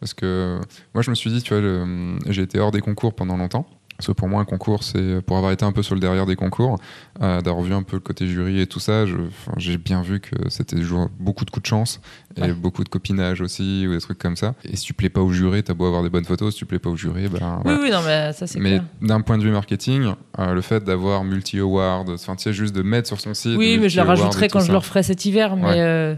Parce 0.00 0.14
que 0.14 0.58
moi, 0.94 1.02
je 1.02 1.10
me 1.10 1.14
suis 1.14 1.30
dit, 1.30 1.42
tu 1.42 1.54
vois, 1.54 1.86
j'ai 2.32 2.42
été 2.42 2.58
hors 2.58 2.70
des 2.70 2.80
concours 2.80 3.14
pendant 3.14 3.36
longtemps. 3.36 3.66
Parce 4.00 4.06
que 4.06 4.12
pour 4.12 4.28
moi, 4.28 4.40
un 4.40 4.46
concours, 4.46 4.82
c'est 4.82 5.20
pour 5.26 5.36
avoir 5.36 5.52
été 5.52 5.62
un 5.62 5.72
peu 5.72 5.82
sur 5.82 5.94
le 5.94 6.00
derrière 6.00 6.24
des 6.24 6.34
concours, 6.36 6.78
euh, 7.20 7.42
d'avoir 7.42 7.62
vu 7.62 7.74
un 7.74 7.82
peu 7.82 7.96
le 7.96 8.00
côté 8.00 8.26
jury 8.26 8.58
et 8.58 8.66
tout 8.66 8.80
ça. 8.80 9.04
J'ai 9.58 9.76
bien 9.76 10.00
vu 10.00 10.20
que 10.20 10.34
c'était 10.48 10.78
beaucoup 11.18 11.44
de 11.44 11.50
coups 11.50 11.64
de 11.64 11.66
chance 11.68 12.00
et 12.36 12.40
Ouais. 12.40 12.52
beaucoup 12.54 12.82
de 12.82 12.88
copinage 12.88 13.42
aussi 13.42 13.84
ou 13.86 13.92
des 13.92 14.00
trucs 14.00 14.16
comme 14.18 14.36
ça. 14.36 14.54
Et 14.64 14.76
si 14.76 14.86
tu 14.86 14.94
plais 14.94 15.10
pas 15.10 15.20
au 15.20 15.30
jury, 15.30 15.62
t'as 15.62 15.74
beau 15.74 15.84
avoir 15.84 16.02
des 16.02 16.08
bonnes 16.08 16.24
photos, 16.24 16.54
si 16.54 16.60
tu 16.60 16.64
plais 16.64 16.78
pas 16.78 16.88
au 16.88 16.96
jury, 16.96 17.28
ben 17.28 17.58
Oui, 17.58 17.62
voilà. 17.64 17.80
oui, 17.82 17.90
non, 17.90 18.00
mais 18.06 18.32
ça, 18.32 18.46
c'est 18.46 18.58
Mais 18.58 18.80
d'un 19.02 19.20
point 19.20 19.36
de 19.36 19.42
vue 19.42 19.50
marketing, 19.50 20.14
euh, 20.38 20.54
le 20.54 20.62
fait 20.62 20.82
d'avoir 20.82 21.22
multi-awards, 21.22 22.06
enfin, 22.08 22.36
tu 22.36 22.44
sais, 22.44 22.54
juste 22.54 22.74
de 22.74 22.80
mettre 22.80 23.06
sur 23.06 23.20
son 23.20 23.34
site. 23.34 23.58
Oui, 23.58 23.76
mais 23.78 23.90
je 23.90 23.98
et 23.98 24.02
rajouterai 24.02 24.48
quand 24.48 24.60
je 24.60 24.72
le 24.72 24.78
referai 24.78 25.02
cet 25.02 25.26
hiver. 25.26 25.56
Mais, 25.56 25.62
Ouais. 25.66 25.74
euh, 25.80 26.14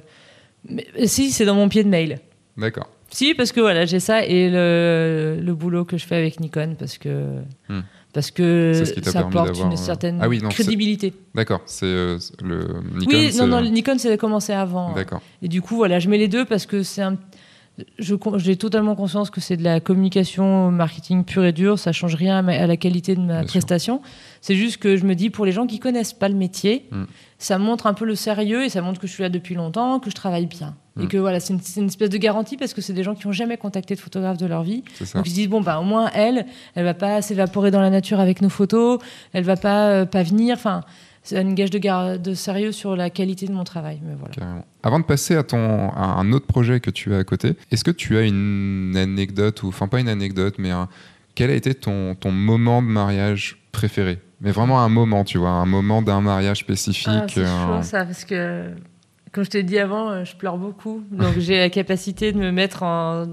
mais- 0.69 0.87
si, 1.07 1.33
c'est 1.33 1.45
dans 1.47 1.57
mon 1.57 1.69
pied 1.69 1.83
de 1.83 1.89
mail. 1.89 2.21
D'accord. 2.57 2.87
Si, 3.13 3.35
parce 3.35 3.53
que 3.53 3.61
voilà, 3.61 3.85
j'ai 3.85 4.01
ça 4.01 4.25
et 4.25 4.49
le, 4.51 5.39
le 5.43 5.55
boulot 5.55 5.85
que 5.85 5.99
je 5.99 6.07
fais 6.07 6.17
avec 6.17 6.41
Nikon, 6.41 6.77
parce 6.79 6.97
que, 6.99 7.41
Hmm. 7.69 7.81
parce 8.15 8.31
que 8.31 8.73
ça 9.03 9.21
apporte 9.21 9.59
une 9.59 9.73
euh, 9.73 9.77
certaine 9.77 10.19
Ah 10.23 10.29
oui, 10.29 10.41
non, 10.43 10.49
c'est- 10.51 10.63
crédibilité. 10.63 11.13
D'accord. 11.35 11.61
C'est 11.67 11.85
euh, 11.87 12.19
le 12.43 12.67
Nikon. 12.99 13.17
oui, 13.17 13.31
non, 13.39 13.47
non, 13.47 13.61
le 13.61 13.69
Nikon, 13.69 13.99
c'est 13.99 14.17
commencé 14.17 14.53
avant. 14.55 14.95
D'accord. 14.95 15.21
Et 15.43 15.49
du 15.49 15.61
coup, 15.63 15.77
voilà, 15.77 15.99
je 15.99 16.09
mets 16.09 16.19
les 16.19 16.29
deux 16.29 16.45
parce 16.47 16.65
que 16.67 16.83
c'est 16.83 17.03
un. 17.03 17.17
con- 17.17 17.19
J'ai 17.99 18.57
totalement 18.57 18.95
conscience 18.95 19.31
que 19.31 19.41
c'est 19.41 19.57
de 19.57 19.65
la 19.65 19.81
communication, 19.81 20.71
marketing 20.71 21.25
pur 21.25 21.43
et 21.45 21.53
dur. 21.53 21.79
Ça 21.79 21.93
change 21.93 22.15
rien 22.15 22.39
à, 22.39 22.43
ma- 22.43 22.53
à 22.53 22.67
la 22.67 22.77
qualité 22.77 23.15
de 23.15 23.21
ma 23.21 23.39
Bien 23.41 23.45
prestation. 23.49 24.03
C'est 24.43 24.57
juste 24.57 24.77
que 24.77 24.97
je 24.97 25.05
me 25.07 25.15
dis, 25.15 25.31
pour 25.31 25.47
les 25.47 25.53
gens 25.53 25.67
qui 25.67 25.79
connaissent 25.79 26.13
pas 26.13 26.29
le 26.29 26.35
métier, 26.35 26.87
Mm. 26.91 27.05
ça 27.39 27.59
montre 27.59 27.87
un 27.87 27.95
peu 27.95 28.05
le 28.05 28.15
sérieux 28.15 28.65
et 28.65 28.69
ça 28.69 28.83
montre 28.83 29.01
que 29.01 29.07
je 29.07 29.13
suis 29.13 29.23
là 29.23 29.31
depuis 29.31 29.55
longtemps, 29.55 30.01
que 30.01 30.11
je 30.11 30.15
travaille 30.15 30.47
bien. 30.47 30.75
Et 31.01 31.05
Mm. 31.05 31.09
que 31.09 31.17
voilà, 31.17 31.41
c'est 31.41 31.55
une, 31.79 31.87
espèce 31.87 32.11
de 32.11 32.19
garantie 32.19 32.59
parce 32.59 32.75
que 32.75 32.83
c'est 32.83 32.93
des 32.93 33.03
gens 33.03 33.15
qui 33.15 33.27
ont 33.27 33.33
jamais 33.33 33.57
contacté 33.57 33.95
de 33.95 34.01
photographe 34.01 34.37
de 34.37 34.45
leur 34.47 34.63
vie. 34.63 34.83
Donc 35.15 35.27
ils 35.27 35.31
se 35.31 35.35
disent 35.35 35.49
bon 35.49 35.63
bah 35.63 35.81
au 35.81 35.85
moins 35.85 36.11
elle, 36.13 36.45
elle 36.75 36.85
va 36.85 36.93
pas 36.95 37.23
s'évaporer 37.23 37.71
dans 37.71 37.81
la 37.81 37.89
nature 37.89 38.21
avec 38.21 38.43
nos 38.43 38.51
photos, 38.51 38.99
elle 39.33 39.45
va 39.45 39.57
pas 39.57 39.89
euh, 39.89 40.05
pas 40.05 40.23
venir. 40.23 40.55
Enfin, 40.59 40.83
c'est 41.23 41.41
une 41.41 41.55
gage 41.55 41.71
de, 41.71 41.79
gar- 41.79 42.19
de 42.19 42.35
sérieux 42.35 42.73
sur 42.73 42.97
la 42.97 43.11
qualité 43.11 43.47
de 43.47 43.53
mon 43.53 43.65
travail. 43.65 44.01
Mais 44.05 44.15
voilà. 44.19 44.35
Carrément. 44.35 44.65
Avant 44.83 44.99
de 45.01 45.05
passer 45.05 45.37
à, 45.37 45.43
ton, 45.43 45.91
à 45.91 46.17
un 46.19 46.33
autre 46.33 46.47
projet 46.47 46.81
que 46.81 46.91
tu 46.91 47.15
as 47.15 47.19
à 47.19 47.25
côté, 47.25 47.55
est-ce 47.71 47.85
que 47.85 47.91
tu 47.93 48.17
as 48.17 48.23
une 48.23 48.95
anecdote, 48.97 49.63
ou 49.63 49.69
enfin 49.69 49.87
pas 49.89 50.01
une 50.01 50.09
anecdote, 50.09 50.57
mais 50.59 50.71
un- 50.71 50.89
quel 51.35 51.51
a 51.51 51.55
été 51.55 51.75
ton, 51.75 52.15
ton 52.15 52.33
moment 52.33 52.83
de 52.83 52.89
mariage 52.89 53.59
préféré? 53.73 54.19
Mais 54.41 54.51
vraiment 54.51 54.81
un 54.81 54.89
moment, 54.89 55.23
tu 55.25 55.39
vois, 55.39 55.51
un 55.51 55.67
moment 55.67 56.03
d'un 56.03 56.21
mariage 56.21 56.59
spécifique. 56.59 57.09
Ah, 57.09 57.27
c'est 57.29 57.41
euh, 57.45 57.77
chaud 57.79 57.83
ça 57.83 58.05
parce 58.05 58.25
que 58.25 58.71
comme 59.31 59.45
je 59.45 59.51
t'ai 59.51 59.63
dit 59.63 59.79
avant, 59.79 60.11
euh, 60.11 60.25
je 60.25 60.35
pleure 60.37 60.59
beaucoup. 60.59 61.03
Donc 61.13 61.39
j'ai 61.39 61.59
la 61.59 61.71
capacité 61.71 62.33
de 62.33 62.39
me 62.39 62.51
mettre 62.51 62.83
en 62.83 63.27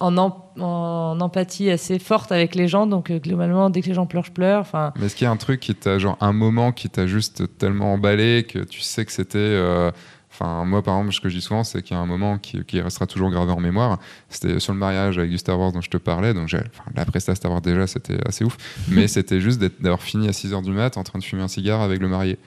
en, 0.00 0.16
em- 0.16 0.32
en 0.62 1.18
empathie 1.20 1.70
assez 1.70 1.98
forte 1.98 2.30
avec 2.32 2.54
les 2.54 2.68
gens. 2.68 2.86
Donc 2.86 3.10
euh, 3.10 3.18
globalement, 3.18 3.70
dès 3.70 3.80
que 3.82 3.86
les 3.88 3.94
gens 3.94 4.06
pleurent, 4.06 4.24
je 4.24 4.32
pleure. 4.32 4.60
Enfin, 4.60 4.92
Mais 4.98 5.06
est-ce 5.06 5.16
qu'il 5.16 5.24
y 5.24 5.28
a 5.28 5.30
un 5.30 5.36
truc 5.36 5.60
qui 5.60 5.74
t'a, 5.74 5.98
genre 5.98 6.16
un 6.20 6.32
moment 6.32 6.72
qui 6.72 6.88
t'a 6.88 7.06
juste 7.06 7.58
tellement 7.58 7.92
emballé 7.94 8.44
que 8.48 8.60
tu 8.60 8.80
sais 8.80 9.04
que 9.04 9.12
c'était. 9.12 9.38
euh, 9.38 9.90
Enfin, 10.30 10.64
moi, 10.64 10.82
par 10.84 10.96
exemple, 10.98 11.12
ce 11.14 11.20
que 11.20 11.28
je 11.28 11.34
dis 11.36 11.40
souvent, 11.40 11.64
c'est 11.64 11.82
qu'il 11.82 11.96
y 11.96 11.98
a 11.98 12.02
un 12.02 12.06
moment 12.06 12.38
qui, 12.38 12.62
qui 12.64 12.80
restera 12.80 13.06
toujours 13.08 13.28
gravé 13.30 13.50
en 13.50 13.58
mémoire. 13.58 13.98
C'était 14.28 14.60
sur 14.60 14.72
le 14.72 14.78
mariage 14.78 15.18
avec 15.18 15.30
du 15.30 15.38
Star 15.38 15.58
Wars 15.58 15.72
dont 15.72 15.80
je 15.80 15.90
te 15.90 15.96
parlais. 15.96 16.32
Donc, 16.32 16.44
enfin, 16.54 16.84
la 16.94 17.04
presta 17.06 17.34
Star 17.34 17.50
Wars, 17.50 17.60
déjà, 17.60 17.88
c'était 17.88 18.18
assez 18.24 18.44
ouf. 18.44 18.56
Mais 18.88 19.08
c'était 19.08 19.40
juste 19.40 19.60
d'avoir 19.80 20.00
fini 20.00 20.28
à 20.28 20.30
6h 20.30 20.62
du 20.62 20.70
mat 20.70 20.96
en 20.96 21.02
train 21.02 21.18
de 21.18 21.24
fumer 21.24 21.42
un 21.42 21.48
cigare 21.48 21.80
avec 21.80 21.98
le 22.00 22.06
marié. 22.06 22.38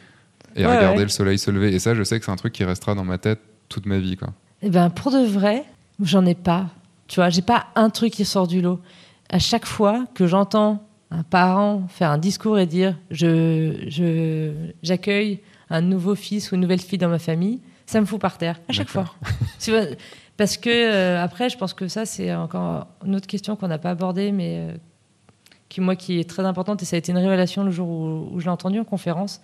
Et 0.56 0.66
Ouais, 0.66 0.74
regarder 0.78 1.00
ouais. 1.00 1.04
le 1.04 1.10
soleil 1.10 1.38
se 1.38 1.52
lever. 1.52 1.74
Et 1.74 1.80
ça, 1.80 1.94
je 1.94 2.04
sais 2.04 2.18
que 2.18 2.24
c'est 2.24 2.32
un 2.32 2.38
truc 2.38 2.54
qui 2.54 2.64
restera 2.64 2.96
dans 2.96 3.04
ma 3.04 3.18
tête 3.18 3.40
toute 3.68 3.86
ma 3.86 3.98
vie. 3.98 4.16
Quoi. 4.16 4.30
Eh 4.62 4.70
ben, 4.70 4.90
pour 4.90 5.12
de 5.12 5.26
vrai, 5.26 5.66
j'en 6.02 6.26
ai 6.26 6.36
pas. 6.36 6.68
Tu 7.12 7.18
vois, 7.20 7.30
j'ai 7.30 7.42
pas 7.42 7.66
un 7.76 7.90
truc 7.90 8.14
qui 8.14 8.24
sort 8.24 8.48
du 8.48 8.62
lot. 8.62 8.80
À 9.30 9.38
chaque 9.38 9.66
fois 9.66 10.06
que 10.14 10.28
j'entends 10.28 10.82
un 11.12 11.24
parent 11.24 11.86
faire 11.90 12.10
un 12.10 12.18
discours 12.18 12.58
et 12.58 12.66
dire 12.66 12.98
je, 13.10 13.84
je, 13.90 14.54
j'accueille 14.82 15.42
un 15.70 15.82
nouveau 15.82 16.16
fils 16.16 16.50
ou 16.50 16.56
une 16.56 16.62
nouvelle 16.62 16.80
fille 16.80 16.98
dans 16.98 17.10
ma 17.10 17.20
famille, 17.20 17.60
ça 17.86 18.00
me 18.00 18.06
fout 18.06 18.22
par 18.22 18.38
terre. 18.38 18.62
À 18.70 18.72
chaque 18.72 18.88
fois. 18.88 19.14
Parce 20.38 20.56
que, 20.56 20.70
euh, 20.70 21.22
après, 21.22 21.50
je 21.50 21.58
pense 21.58 21.74
que 21.74 21.90
ça, 21.90 22.06
c'est 22.06 22.34
encore 22.34 22.88
une 23.06 23.14
autre 23.18 23.28
question 23.28 23.58
qu'on 23.58 23.68
n'a 23.68 23.78
pas 23.78 23.90
abordée, 23.90 24.32
mais 24.32 24.70
euh, 24.70 24.78
qui, 25.68 25.82
moi, 25.82 25.98
qui 25.98 26.18
est 26.18 26.30
très 26.30 26.46
importante, 26.46 26.82
et 26.82 26.86
ça 26.86 26.96
a 26.96 27.00
été 27.00 27.12
une 27.12 27.18
révélation 27.18 27.66
le 27.66 27.72
jour 27.72 27.90
où, 27.90 28.30
où 28.32 28.40
je 28.40 28.46
l'ai 28.46 28.52
entendu 28.52 28.80
en 28.80 28.86
conférence. 28.86 29.42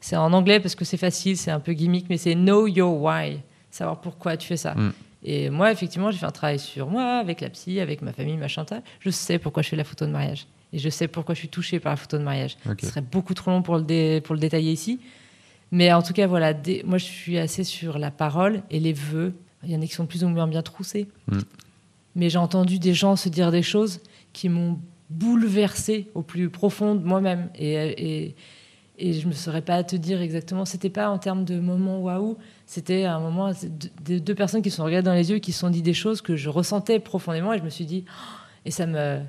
C'est 0.00 0.16
en 0.16 0.32
anglais 0.32 0.60
parce 0.60 0.74
que 0.74 0.86
c'est 0.86 0.96
facile, 0.96 1.36
c'est 1.36 1.50
un 1.50 1.60
peu 1.60 1.74
gimmick, 1.74 2.06
mais 2.08 2.16
c'est 2.16 2.34
know 2.34 2.66
your 2.66 3.02
why, 3.02 3.40
savoir 3.70 4.00
pourquoi 4.00 4.38
tu 4.38 4.48
fais 4.48 4.56
ça. 4.56 4.74
Mm. 4.74 4.92
Et 5.24 5.50
moi, 5.50 5.70
effectivement, 5.70 6.10
j'ai 6.10 6.18
fait 6.18 6.26
un 6.26 6.30
travail 6.32 6.58
sur 6.58 6.88
moi, 6.88 7.18
avec 7.18 7.40
la 7.40 7.48
psy, 7.50 7.78
avec 7.80 8.02
ma 8.02 8.12
famille, 8.12 8.36
machin. 8.36 8.64
tas. 8.64 8.82
Je 9.00 9.10
sais 9.10 9.38
pourquoi 9.38 9.62
je 9.62 9.68
fais 9.68 9.76
la 9.76 9.84
photo 9.84 10.04
de 10.06 10.10
mariage. 10.10 10.46
Et 10.72 10.78
je 10.78 10.88
sais 10.88 11.06
pourquoi 11.06 11.34
je 11.34 11.40
suis 11.40 11.48
touchée 11.48 11.78
par 11.80 11.92
la 11.92 11.96
photo 11.96 12.18
de 12.18 12.22
mariage. 12.24 12.56
Ce 12.80 12.86
serait 12.86 13.02
beaucoup 13.02 13.34
trop 13.34 13.50
long 13.50 13.62
pour 13.62 13.76
le, 13.76 13.82
dé- 13.82 14.20
pour 14.24 14.34
le 14.34 14.40
détailler 14.40 14.72
ici. 14.72 14.98
Mais 15.70 15.92
en 15.92 16.02
tout 16.02 16.12
cas, 16.12 16.26
voilà, 16.26 16.54
dé- 16.54 16.82
moi, 16.84 16.98
je 16.98 17.04
suis 17.04 17.38
assez 17.38 17.62
sur 17.64 17.98
la 17.98 18.10
parole 18.10 18.62
et 18.70 18.80
les 18.80 18.92
vœux. 18.92 19.34
Il 19.64 19.70
y 19.70 19.76
en 19.76 19.80
a 19.82 19.86
qui 19.86 19.94
sont 19.94 20.06
plus 20.06 20.24
ou 20.24 20.28
moins 20.28 20.48
bien 20.48 20.62
troussés. 20.62 21.06
Mm. 21.28 21.38
Mais 22.16 22.28
j'ai 22.30 22.38
entendu 22.38 22.78
des 22.78 22.94
gens 22.94 23.16
se 23.16 23.28
dire 23.28 23.50
des 23.52 23.62
choses 23.62 24.00
qui 24.32 24.48
m'ont 24.48 24.78
bouleversée 25.08 26.08
au 26.14 26.22
plus 26.22 26.50
profond 26.50 26.94
de 26.94 27.04
moi-même. 27.04 27.48
Et, 27.54 27.74
et, 27.74 28.34
et 28.98 29.12
je 29.14 29.26
ne 29.26 29.32
saurais 29.32 29.62
pas 29.62 29.82
te 29.84 29.96
dire 29.96 30.20
exactement. 30.20 30.64
C'était 30.64 30.90
pas 30.90 31.08
en 31.08 31.18
termes 31.18 31.44
de 31.44 31.58
moment 31.58 32.00
waouh. 32.00 32.36
C'était 32.66 33.04
un 33.04 33.20
moment 33.20 33.50
de, 33.50 34.14
de 34.14 34.18
deux 34.18 34.34
personnes 34.34 34.62
qui 34.62 34.70
se 34.70 34.76
sont 34.76 34.84
regardées 34.84 35.06
dans 35.06 35.14
les 35.14 35.30
yeux, 35.30 35.38
qui 35.38 35.52
se 35.52 35.60
sont 35.60 35.70
dit 35.70 35.82
des 35.82 35.94
choses 35.94 36.20
que 36.20 36.36
je 36.36 36.48
ressentais 36.48 36.98
profondément. 37.00 37.52
Et 37.52 37.58
je 37.58 37.64
me 37.64 37.70
suis 37.70 37.86
dit, 37.86 38.04
oh, 38.06 38.38
et 38.66 38.70
ça 38.70 38.86
me, 38.86 39.20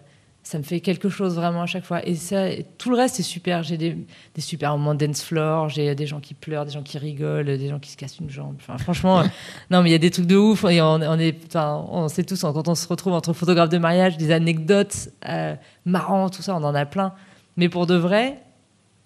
ça 0.44 0.57
me 0.57 0.64
fait 0.64 0.81
quelque 0.81 1.07
chose 1.07 1.35
vraiment 1.35 1.61
à 1.61 1.65
chaque 1.65 1.85
fois. 1.85 2.06
Et 2.06 2.15
ça, 2.15 2.49
et 2.49 2.65
tout 2.77 2.90
le 2.90 2.98
reste, 2.98 3.15
c'est 3.15 3.23
super. 3.23 3.64
J'ai 3.64 3.77
des, 3.77 3.98
des 4.35 4.41
super 4.41 4.77
moments 4.77 4.95
dance 4.95 5.23
floor, 5.23 5.69
j'ai 5.69 5.95
des 5.95 6.06
gens 6.06 6.19
qui 6.19 6.34
pleurent, 6.34 6.65
des 6.65 6.72
gens 6.72 6.84
qui 6.84 6.98
rigolent, 6.98 7.45
des 7.45 7.69
gens 7.69 7.80
qui 7.80 7.91
se 7.91 7.98
cassent 7.98 8.19
une 8.19 8.30
jambe. 8.30 8.56
Enfin, 8.57 8.77
franchement, 8.77 9.22
euh, 9.22 9.23
non, 9.72 9.81
mais 9.81 9.90
il 9.90 9.94
y 9.94 9.95
a 9.95 9.99
des 9.99 10.11
trucs 10.11 10.27
de 10.27 10.35
ouf. 10.35 10.65
Et 10.65 10.81
on, 10.81 10.95
on 10.95 11.19
est, 11.19 11.38
enfin, 11.48 11.85
on 11.90 12.10
sait 12.10 12.26
tous, 12.26 12.41
quand 12.41 12.68
on 12.68 12.76
se 12.76 12.88
retrouve 12.88 13.14
entre 13.14 13.31
photographes 13.31 13.69
de 13.69 13.77
mariage, 13.77 14.18
des 14.18 14.31
anecdotes 14.31 15.10
euh, 15.30 15.56
marrantes, 15.85 16.34
tout 16.35 16.41
ça, 16.41 16.53
on 16.53 16.64
en 16.64 16.76
a 16.76 16.85
plein. 16.85 17.14
Mais 17.56 17.69
pour 17.69 17.88
de 17.88 17.95
vrai, 17.95 18.44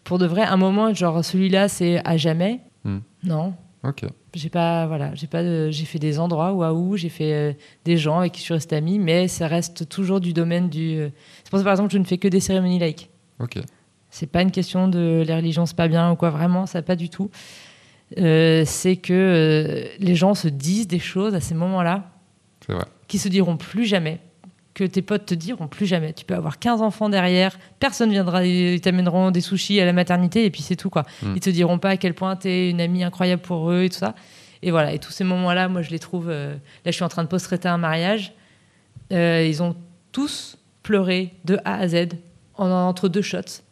pour 0.07 0.17
de 0.19 0.25
vrai, 0.25 0.43
un 0.43 0.57
moment, 0.57 0.93
genre 0.93 1.23
celui-là, 1.23 1.67
c'est 1.67 2.01
à 2.07 2.15
jamais. 2.17 2.61
Hmm. 2.85 2.99
Non, 3.23 3.53
Ok. 3.83 4.05
j'ai 4.33 4.49
pas, 4.49 4.87
voilà, 4.87 5.13
j'ai 5.15 5.27
pas, 5.27 5.43
de- 5.43 5.69
j'ai 5.69 5.85
fait 5.85 5.99
des 5.99 6.17
endroits 6.19 6.53
waouh, 6.53 6.95
j'ai 6.97 7.09
fait 7.09 7.33
euh, 7.33 7.53
des 7.85 7.97
gens 7.97 8.19
avec 8.19 8.31
qui 8.31 8.39
je 8.39 8.45
suis 8.45 8.53
restée 8.53 8.75
amie, 8.77 8.99
mais 8.99 9.27
ça 9.27 9.47
reste 9.47 9.89
toujours 9.89 10.19
du 10.21 10.31
domaine 10.33 10.69
du. 10.69 10.95
euh, 10.97 11.09
C'est 11.43 11.49
pour 11.49 11.59
ça 11.59 11.63
par 11.65 11.73
exemple, 11.73 11.91
je 11.93 11.97
ne 11.97 12.05
fais 12.05 12.17
que 12.17 12.27
des 12.27 12.39
cérémonies 12.39 12.79
laïques. 12.79 13.09
Ok. 13.39 13.59
C'est 14.09 14.27
pas 14.31 14.41
une 14.41 14.51
question 14.51 14.87
de 14.87 15.23
les 15.27 15.35
religions 15.35 15.65
c'est 15.65 15.75
pas 15.75 15.87
bien 15.89 16.09
ou 16.11 16.15
quoi, 16.15 16.29
vraiment, 16.29 16.65
ça 16.65 16.81
pas 16.81 16.95
du 16.95 17.09
tout. 17.09 17.29
Euh, 18.17 18.63
c'est 18.65 18.95
que 18.95 19.85
les 19.99 20.15
gens 20.15 20.33
se 20.33 20.47
disent 20.47 20.87
des 20.87 20.99
choses 20.99 21.35
à 21.35 21.41
ces 21.41 21.53
moments-là 21.55 22.09
C'est 22.65 22.71
vrai. 22.73 22.85
qui 23.09 23.17
se 23.19 23.27
diront 23.27 23.57
plus 23.57 23.83
jamais, 23.85 24.19
que 24.77 24.83
tes 24.83 25.01
potes 25.01 25.25
te 25.25 25.33
diront 25.33 25.67
plus 25.67 25.87
jamais. 25.87 26.13
Tu 26.13 26.23
peux 26.23 26.35
avoir 26.35 26.59
15 26.59 26.83
enfants 26.83 27.09
derrière, 27.09 27.57
personne 27.79 28.11
viendra, 28.11 28.45
ils 28.45 28.79
t'amèneront 28.79 29.31
des 29.31 29.41
sushis 29.41 29.81
à 29.81 29.85
la 29.85 29.93
maternité 29.93 30.45
et 30.45 30.51
puis 30.51 30.61
c'est 30.61 30.75
tout 30.75 30.91
quoi. 30.91 31.03
Mm. 31.23 31.33
Ils 31.35 31.39
te 31.39 31.49
diront 31.49 31.79
pas 31.79 31.89
à 31.89 31.97
quel 31.97 32.13
point 32.13 32.35
tu 32.35 32.47
es 32.47 32.69
une 32.69 32.79
amie 32.79 33.03
incroyable 33.03 33.41
pour 33.41 33.71
eux 33.71 33.83
et 33.83 33.89
tout 33.89 33.97
ça. 33.97 34.13
Et 34.61 34.69
voilà, 34.69 34.93
et 34.93 34.99
tous 34.99 35.11
ces 35.11 35.23
moments-là, 35.23 35.67
moi 35.67 35.81
je 35.81 35.89
les 35.89 35.97
trouve. 35.97 36.29
euh, 36.29 36.53
là, 36.53 36.91
je 36.91 36.91
suis 36.91 37.03
en 37.03 37.09
train 37.09 37.23
de 37.23 37.27
post-traiter 37.27 37.67
un 37.67 37.79
mariage. 37.79 38.33
Euh, 39.11 39.43
ils 39.47 39.63
ont 39.63 39.75
tous 40.11 40.59
pleuré 40.83 41.33
de 41.43 41.57
A 41.65 41.77
à 41.79 41.87
Z 41.87 42.09
en, 42.55 42.69
entre 42.69 43.09
deux 43.09 43.23
shots. 43.23 43.63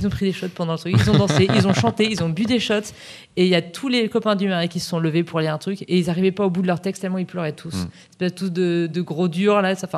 Ils 0.00 0.06
ont 0.06 0.10
pris 0.10 0.26
des 0.26 0.32
shots 0.32 0.48
pendant 0.54 0.74
le 0.74 0.78
truc, 0.78 0.94
ils 0.96 1.10
ont 1.10 1.18
dansé, 1.18 1.48
ils 1.54 1.66
ont 1.66 1.72
chanté, 1.72 2.08
ils 2.08 2.22
ont 2.22 2.28
bu 2.28 2.44
des 2.44 2.60
shots. 2.60 2.92
Et 3.36 3.44
il 3.44 3.48
y 3.48 3.54
a 3.56 3.62
tous 3.62 3.88
les 3.88 4.08
copains 4.08 4.36
du 4.36 4.46
mari 4.46 4.68
qui 4.68 4.78
se 4.78 4.88
sont 4.88 5.00
levés 5.00 5.24
pour 5.24 5.40
lire 5.40 5.54
un 5.54 5.58
truc 5.58 5.82
et 5.82 5.98
ils 5.98 6.06
n'arrivaient 6.06 6.30
pas 6.30 6.44
au 6.44 6.50
bout 6.50 6.62
de 6.62 6.66
leur 6.68 6.80
texte 6.80 7.02
tellement 7.02 7.18
ils 7.18 7.26
pleuraient 7.26 7.52
tous. 7.52 7.74
Mm. 7.74 7.88
Espèce 8.10 8.34
tous 8.34 8.50
de, 8.50 8.88
de 8.92 9.00
gros 9.00 9.28
durs 9.28 9.60
là. 9.60 9.74
Ça, 9.74 9.88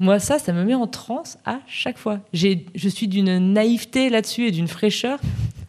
moi, 0.00 0.18
ça, 0.18 0.38
ça 0.38 0.52
me 0.52 0.64
met 0.64 0.74
en 0.74 0.86
transe 0.86 1.38
à 1.44 1.60
chaque 1.66 1.98
fois. 1.98 2.20
Je 2.32 2.88
suis 2.88 3.08
d'une 3.08 3.52
naïveté 3.52 4.10
là-dessus 4.10 4.48
et 4.48 4.50
d'une 4.50 4.68
fraîcheur 4.68 5.20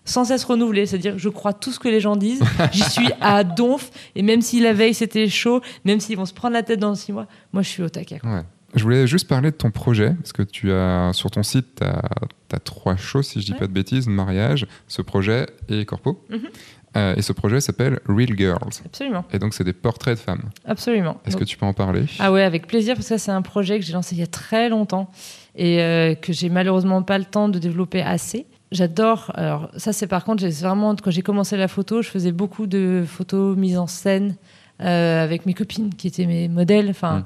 sans 0.03 0.25
cesse 0.25 0.43
renouvelée. 0.43 0.85
C'est-à-dire, 0.85 1.17
je 1.17 1.29
crois 1.29 1.53
tout 1.53 1.71
ce 1.71 1.79
que 1.79 1.87
les 1.87 1.99
gens 1.99 2.15
disent. 2.15 2.43
J'y 2.71 2.83
suis 2.83 3.09
à 3.21 3.43
donf. 3.43 3.91
Et 4.15 4.21
même 4.21 4.41
si 4.41 4.59
la 4.59 4.73
veille 4.73 4.93
c'était 4.93 5.27
chaud, 5.29 5.61
même 5.83 5.99
s'ils 5.99 6.17
vont 6.17 6.25
se 6.25 6.33
prendre 6.33 6.53
la 6.53 6.63
tête 6.63 6.79
dans 6.79 6.95
six 6.95 7.11
mois, 7.11 7.27
moi, 7.53 7.61
je 7.63 7.69
suis 7.69 7.83
au 7.83 7.89
taquet. 7.89 8.19
Ouais. 8.23 8.41
Je 8.75 8.83
voulais 8.83 9.07
juste 9.07 9.27
parler 9.27 9.51
de 9.51 9.55
ton 9.55 9.71
projet, 9.71 10.13
parce 10.15 10.33
que 10.33 10.41
tu 10.43 10.71
as 10.73 11.11
sur 11.13 11.31
ton 11.31 11.43
site, 11.43 11.79
tu 11.79 12.55
as, 12.55 12.59
trois 12.59 12.97
choses, 12.97 13.27
si 13.27 13.39
je 13.39 13.45
dis 13.45 13.53
Ouais. 13.53 13.59
pas 13.59 13.67
de 13.67 13.71
bêtises, 13.71 14.07
mariage, 14.07 14.67
ce 14.87 15.01
projet 15.01 15.45
et 15.69 15.85
corpo. 15.85 16.21
Mhm. 16.29 16.49
Euh, 16.95 17.15
et 17.15 17.21
ce 17.21 17.33
projet 17.33 17.59
s'appelle 17.59 17.99
Real 18.07 18.37
Girls. 18.37 18.69
Absolument, 18.85 19.25
Et 19.33 19.39
donc, 19.39 19.53
c'est 19.53 19.63
des 19.63 19.73
portraits 19.73 20.15
de 20.17 20.19
femmes. 20.23 20.43
absolument. 20.65 21.17
Est-ce 21.25 21.31
Donc- 21.35 21.41
que 21.41 21.45
tu 21.45 21.57
peux 21.57 21.65
en 21.65 21.73
parler? 21.73 22.05
Ah 22.19 22.31
ouais, 22.31 22.43
avec 22.43 22.67
plaisir, 22.67 22.95
parce 22.95 23.09
que 23.09 23.17
c'est 23.17 23.31
un 23.31 23.41
projet 23.41 23.79
que 23.79 23.85
j'ai 23.85 23.93
lancé 23.93 24.15
il 24.15 24.19
y 24.19 24.23
a 24.23 24.27
très 24.27 24.69
longtemps 24.69 25.09
et 25.55 25.81
euh, 25.81 26.15
que 26.15 26.31
j'ai 26.33 26.49
malheureusement 26.49 27.01
pas 27.03 27.17
le 27.17 27.25
temps 27.25 27.49
de 27.49 27.59
développer 27.59 28.01
assez. 28.01 28.45
J'adore. 28.71 29.31
Alors, 29.35 29.69
ça, 29.77 29.93
c'est 29.93 30.07
par 30.07 30.23
contre, 30.23 30.41
j'ai 30.41 30.49
vraiment, 30.49 30.95
quand 30.95 31.11
j'ai 31.11 31.21
commencé 31.21 31.55
la 31.57 31.67
photo, 31.67 32.01
je 32.01 32.09
faisais 32.09 32.31
beaucoup 32.31 32.65
de 32.67 33.03
photos 33.07 33.55
mises 33.57 33.77
en 33.77 33.87
scène 33.87 34.35
euh, 34.81 35.23
avec 35.23 35.45
mes 35.45 35.53
copines 35.53 35.93
qui 35.93 36.07
étaient 36.07 36.25
mes 36.25 36.47
modèles. 36.47 36.89
Enfin. 36.89 37.19
Mm. 37.19 37.23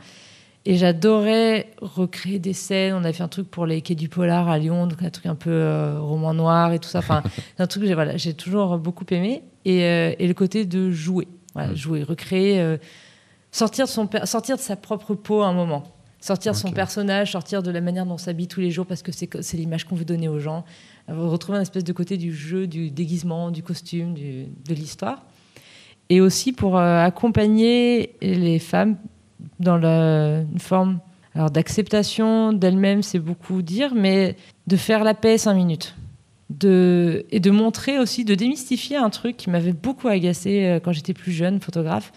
Et 0.65 0.76
j'adorais 0.76 1.72
recréer 1.81 2.38
des 2.38 2.53
scènes. 2.53 2.94
On 2.94 3.03
avait 3.03 3.14
fait 3.14 3.23
un 3.23 3.27
truc 3.30 3.49
pour 3.49 3.65
les 3.65 3.81
quais 3.81 3.95
du 3.95 4.10
Polar 4.10 4.49
à 4.49 4.57
Lyon, 4.60 4.88
donc 4.88 5.02
un 5.02 5.10
truc 5.10 5.26
un 5.26 5.36
peu 5.36 5.49
euh, 5.52 5.99
roman 5.99 6.34
noir 6.34 6.73
et 6.73 6.80
tout 6.80 6.90
ça. 6.90 6.99
Enfin, 6.99 7.23
c'est 7.57 7.64
un 7.64 7.68
truc 7.68 7.84
que 7.84 7.88
j'ai 7.88 7.94
voilà, 7.95 8.18
j'ai 8.18 8.34
toujours 8.34 8.77
beaucoup 8.77 9.06
aimé. 9.11 9.44
Et, 9.65 9.84
euh, 9.84 10.14
et 10.19 10.27
le 10.27 10.34
côté 10.34 10.65
de 10.65 10.91
jouer, 10.91 11.27
voilà, 11.53 11.73
jouer, 11.76 12.03
recréer, 12.03 12.60
euh, 12.60 12.77
sortir, 13.52 13.86
de 13.86 13.90
son, 13.90 14.07
sortir 14.26 14.57
de 14.57 14.61
sa 14.61 14.76
propre 14.76 15.15
peau 15.15 15.44
un 15.44 15.53
moment. 15.53 15.84
Sortir 16.22 16.52
de 16.52 16.57
son 16.57 16.72
personnage, 16.72 17.31
sortir 17.31 17.64
de 17.64 17.72
la 17.72 17.80
manière 17.80 18.06
dont 18.06 18.15
on 18.15 18.18
s'habille 18.18 18.49
tous 18.49 18.60
les 18.60 18.72
jours 18.72 18.86
parce 18.86 19.02
que 19.02 19.14
c'est 19.14 19.56
l'image 19.56 19.86
qu'on 19.86 19.95
veut 19.95 20.03
donner 20.03 20.27
aux 20.27 20.40
gens. 20.40 20.65
Retrouver 21.07 21.57
un 21.57 21.61
espèce 21.61 21.86
de 21.86 21.94
côté 21.94 22.18
du 22.18 22.34
jeu, 22.36 22.68
du 22.68 22.91
déguisement, 22.91 23.52
du 23.52 23.64
costume, 23.64 24.14
du- 24.14 24.48
de 24.68 24.73
l'histoire. 24.73 25.23
Et 26.10 26.19
aussi 26.19 26.52
pour 26.52 26.77
accompagner 26.77 28.15
les 28.22 28.60
femmes 28.60 28.98
dans 29.60 29.77
la, 29.77 30.40
une 30.52 30.60
forme 30.60 30.99
alors 31.36 31.52
d'acceptation 31.52 32.53
d'elles-mêmes, 32.53 33.03
c'est 33.03 33.19
beaucoup 33.19 33.61
dire, 33.61 33.94
mais 33.95 34.36
de 34.68 34.76
faire 34.76 35.03
la 35.03 35.14
paix 35.14 35.38
cinq 35.38 35.53
minutes. 35.53 35.95
De, 36.49 37.26
et 37.30 37.40
de 37.40 37.52
montrer 37.52 37.99
aussi, 37.99 38.26
de 38.26 38.34
démystifier 38.34 38.98
un 38.98 39.11
truc 39.11 39.38
qui 39.38 39.52
m'avait 39.52 39.72
beaucoup 39.73 40.07
agacé 40.07 40.65
euh, 40.65 40.80
quand 40.80 40.91
j'étais 40.91 41.14
plus 41.14 41.31
jeune, 41.31 41.60
photographe. 41.60 42.11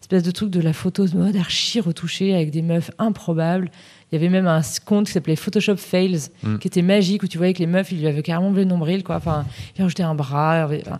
Espèce 0.00 0.24
de 0.24 0.30
truc 0.32 0.50
de 0.50 0.60
la 0.60 0.72
photo 0.72 1.06
de 1.06 1.16
mode 1.16 1.36
archi 1.36 1.80
retouchée 1.80 2.34
avec 2.34 2.50
des 2.50 2.62
meufs 2.62 2.90
improbables. 2.98 3.70
Il 4.10 4.16
y 4.16 4.18
avait 4.18 4.28
même 4.28 4.46
un 4.48 4.60
compte 4.84 5.06
qui 5.06 5.12
s'appelait 5.12 5.36
Photoshop 5.36 5.76
Fails, 5.76 6.18
Mm. 6.42 6.58
qui 6.58 6.68
était 6.68 6.82
magique, 6.82 7.22
où 7.22 7.28
tu 7.28 7.38
voyais 7.38 7.52
que 7.54 7.60
les 7.60 7.66
meufs, 7.66 7.90
ils 7.92 8.00
lui 8.00 8.06
avaient 8.08 8.22
carrément 8.22 8.50
le 8.50 8.64
nombril, 8.64 9.02
quoi. 9.04 9.16
Enfin, 9.16 9.44
ils 9.76 9.82
rajouté 9.82 10.02
un 10.02 10.14
bras. 10.16 10.66
enfin. 10.68 10.98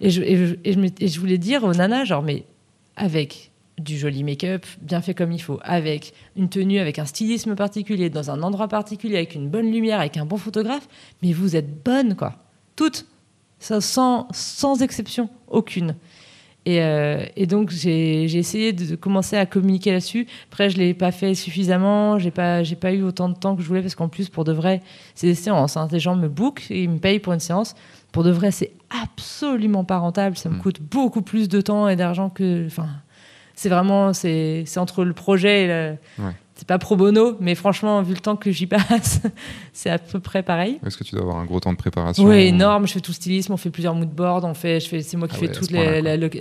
Et, 0.00 0.10
je, 0.10 0.22
et, 0.22 0.36
je, 0.46 0.54
et 0.64 0.72
je 0.72 0.78
m'étais- 0.80 1.04
et 1.04 1.08
je 1.08 1.18
voulais 1.20 1.38
dire 1.38 1.62
aux 1.64 1.74
nanas, 1.74 2.04
genre, 2.04 2.22
mais 2.22 2.44
avec 2.96 3.51
du 3.82 3.98
joli 3.98 4.24
make-up, 4.24 4.64
bien 4.80 5.00
fait 5.00 5.14
comme 5.14 5.32
il 5.32 5.40
faut, 5.40 5.58
avec 5.62 6.12
une 6.36 6.48
tenue, 6.48 6.78
avec 6.78 6.98
un 6.98 7.04
stylisme 7.06 7.54
particulier, 7.54 8.10
dans 8.10 8.30
un 8.30 8.42
endroit 8.42 8.68
particulier, 8.68 9.16
avec 9.16 9.34
une 9.34 9.48
bonne 9.48 9.70
lumière, 9.70 10.00
avec 10.00 10.16
un 10.16 10.24
bon 10.26 10.36
photographe, 10.36 10.88
mais 11.22 11.32
vous 11.32 11.56
êtes 11.56 11.82
bonnes, 11.84 12.14
quoi. 12.16 12.34
Toutes. 12.76 13.06
Ça, 13.58 13.80
sans, 13.80 14.26
sans 14.32 14.82
exception, 14.82 15.28
aucune. 15.48 15.94
Et, 16.64 16.80
euh, 16.80 17.24
et 17.36 17.46
donc, 17.46 17.70
j'ai 17.70 18.24
essayé 18.24 18.72
de 18.72 18.94
commencer 18.96 19.36
à 19.36 19.46
communiquer 19.46 19.90
là-dessus. 19.92 20.26
Après, 20.50 20.70
je 20.70 20.78
ne 20.78 20.82
l'ai 20.82 20.94
pas 20.94 21.10
fait 21.12 21.34
suffisamment. 21.34 22.18
Je 22.20 22.24
n'ai 22.26 22.30
pas, 22.30 22.62
j'ai 22.62 22.76
pas 22.76 22.92
eu 22.92 23.02
autant 23.02 23.28
de 23.28 23.34
temps 23.34 23.56
que 23.56 23.62
je 23.62 23.66
voulais 23.68 23.80
parce 23.82 23.94
qu'en 23.96 24.08
plus, 24.08 24.28
pour 24.28 24.44
de 24.44 24.52
vrai, 24.52 24.80
c'est 25.16 25.26
des 25.26 25.34
séances. 25.34 25.76
hein. 25.76 25.86
Des 25.88 25.98
gens 26.00 26.14
me 26.16 26.28
bookent 26.28 26.70
et 26.70 26.84
ils 26.84 26.88
me 26.90 26.98
payent 26.98 27.18
pour 27.18 27.32
une 27.32 27.40
séance. 27.40 27.74
Pour 28.12 28.22
de 28.24 28.30
vrai, 28.30 28.50
c'est 28.52 28.72
absolument 29.02 29.84
pas 29.84 29.98
rentable. 29.98 30.36
Ça 30.36 30.48
me 30.48 30.54
Mm. 30.56 30.58
coûte 30.60 30.80
beaucoup 30.82 31.22
plus 31.22 31.48
de 31.48 31.60
temps 31.60 31.88
et 31.88 31.96
d'argent 31.96 32.30
que. 32.30 32.66
Enfin, 32.66 32.88
c'est 33.54 33.68
vraiment. 33.68 34.12
C'est 34.12 34.64
entre 34.78 35.04
le 35.04 35.12
projet 35.12 35.64
et 35.64 35.66
le. 35.66 35.96
Ouais. 36.18 36.32
C'est 36.54 36.68
pas 36.68 36.78
pro 36.78 36.94
bono, 36.96 37.36
mais 37.40 37.56
franchement, 37.56 38.02
vu 38.02 38.12
le 38.14 38.20
temps 38.20 38.36
que 38.36 38.52
j'y 38.52 38.66
passe, 38.68 39.20
c'est 39.72 39.90
à 39.90 39.98
peu 39.98 40.20
près 40.20 40.44
pareil. 40.44 40.78
Est-ce 40.86 40.96
que 40.96 41.02
tu 41.02 41.14
dois 41.16 41.22
avoir 41.24 41.38
un 41.38 41.44
gros 41.44 41.58
temps 41.58 41.72
de 41.72 41.78
préparation 41.78 42.22
Oui, 42.24 42.36
énorme. 42.42 42.86
Je 42.86 42.92
fais 42.92 43.00
tout 43.00 43.10
le 43.10 43.16
stylisme, 43.16 43.52
on 43.52 43.56
fait 43.56 43.70
plusieurs 43.70 43.94
moodboards, 43.96 44.44
on 44.44 44.54
fait, 44.54 44.78
je 44.78 44.86
fais, 44.88 45.00
c'est 45.02 45.16
moi 45.16 45.26
qui 45.26 45.34
Ah 45.36 45.40
fais 45.40 45.46
ouais, 45.48 45.52
toutes 45.52 45.70
les, 45.72 46.00
la- 46.02 46.16
le- 46.16 46.28
le- 46.28 46.40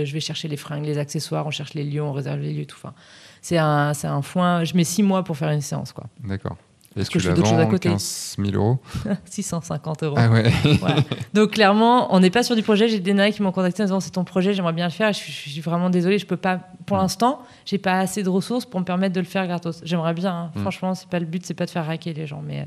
le- 0.00 0.04
je 0.04 0.12
vais 0.12 0.18
chercher 0.18 0.48
les 0.48 0.56
fringues, 0.56 0.84
les 0.86 0.98
accessoires, 0.98 1.46
on 1.46 1.50
cherche 1.52 1.74
les 1.74 1.84
lieux, 1.84 2.02
on 2.02 2.12
réserve 2.12 2.40
les 2.40 2.52
lieux, 2.52 2.64
tout. 2.64 2.78
Enfin, 2.82 2.94
c'est 3.42 3.58
un, 3.58 3.94
c'est 3.94 4.08
un 4.08 4.22
foin. 4.22 4.64
Je 4.64 4.74
mets 4.74 4.82
six 4.82 5.04
mois 5.04 5.22
pour 5.22 5.36
faire 5.36 5.50
une 5.50 5.60
séance, 5.60 5.92
quoi. 5.92 6.04
D'accord. 6.24 6.56
Parce 6.94 7.08
tu 7.08 7.18
que 7.18 7.22
je 7.22 7.28
fais 7.28 7.34
d'autres 7.36 7.48
choses 7.48 7.58
à 7.60 7.66
côté. 7.66 7.88
15 7.88 8.36
000 8.38 8.50
euros 8.56 8.78
650 9.24 10.02
euros. 10.02 10.16
Ah 10.18 10.28
ouais 10.28 10.50
Voilà. 10.80 10.96
Donc 11.34 11.52
clairement, 11.52 12.12
on 12.14 12.18
n'est 12.20 12.30
pas 12.30 12.42
sur 12.42 12.56
du 12.56 12.62
projet. 12.62 12.88
J'ai 12.88 12.98
des 12.98 13.12
nanas 13.14 13.30
qui 13.30 13.42
m'ont 13.42 13.52
contacté 13.52 13.82
en 13.82 13.86
disant 13.86 14.00
c'est 14.00 14.10
ton 14.10 14.24
projet, 14.24 14.54
j'aimerais 14.54 14.72
bien 14.72 14.86
le 14.86 14.90
faire. 14.92 15.12
Je 15.12 15.18
suis, 15.18 15.32
je 15.32 15.50
suis 15.50 15.60
vraiment 15.60 15.88
désolée, 15.90 16.18
je 16.18 16.26
peux 16.26 16.36
pas. 16.36 16.60
Pour 16.86 16.96
Mm. 16.96 17.00
l'instant, 17.00 17.42
j'ai 17.64 17.78
pas 17.78 18.00
assez 18.00 18.22
de 18.24 18.28
ressources 18.28 18.64
pour 18.66 18.80
me 18.80 18.84
permettre 18.84 19.14
de 19.14 19.20
le 19.20 19.26
faire 19.26 19.46
gratos. 19.46 19.80
J'aimerais 19.84 20.14
bien. 20.14 20.32
hein. 20.34 20.50
Mm. 20.56 20.60
Franchement, 20.62 20.94
c'est 20.94 21.08
pas 21.08 21.20
le 21.20 21.26
but, 21.26 21.46
c'est 21.46 21.54
pas 21.54 21.66
de 21.66 21.70
faire 21.70 21.86
raquer 21.86 22.12
les 22.12 22.26
gens, 22.26 22.42
mais. 22.44 22.66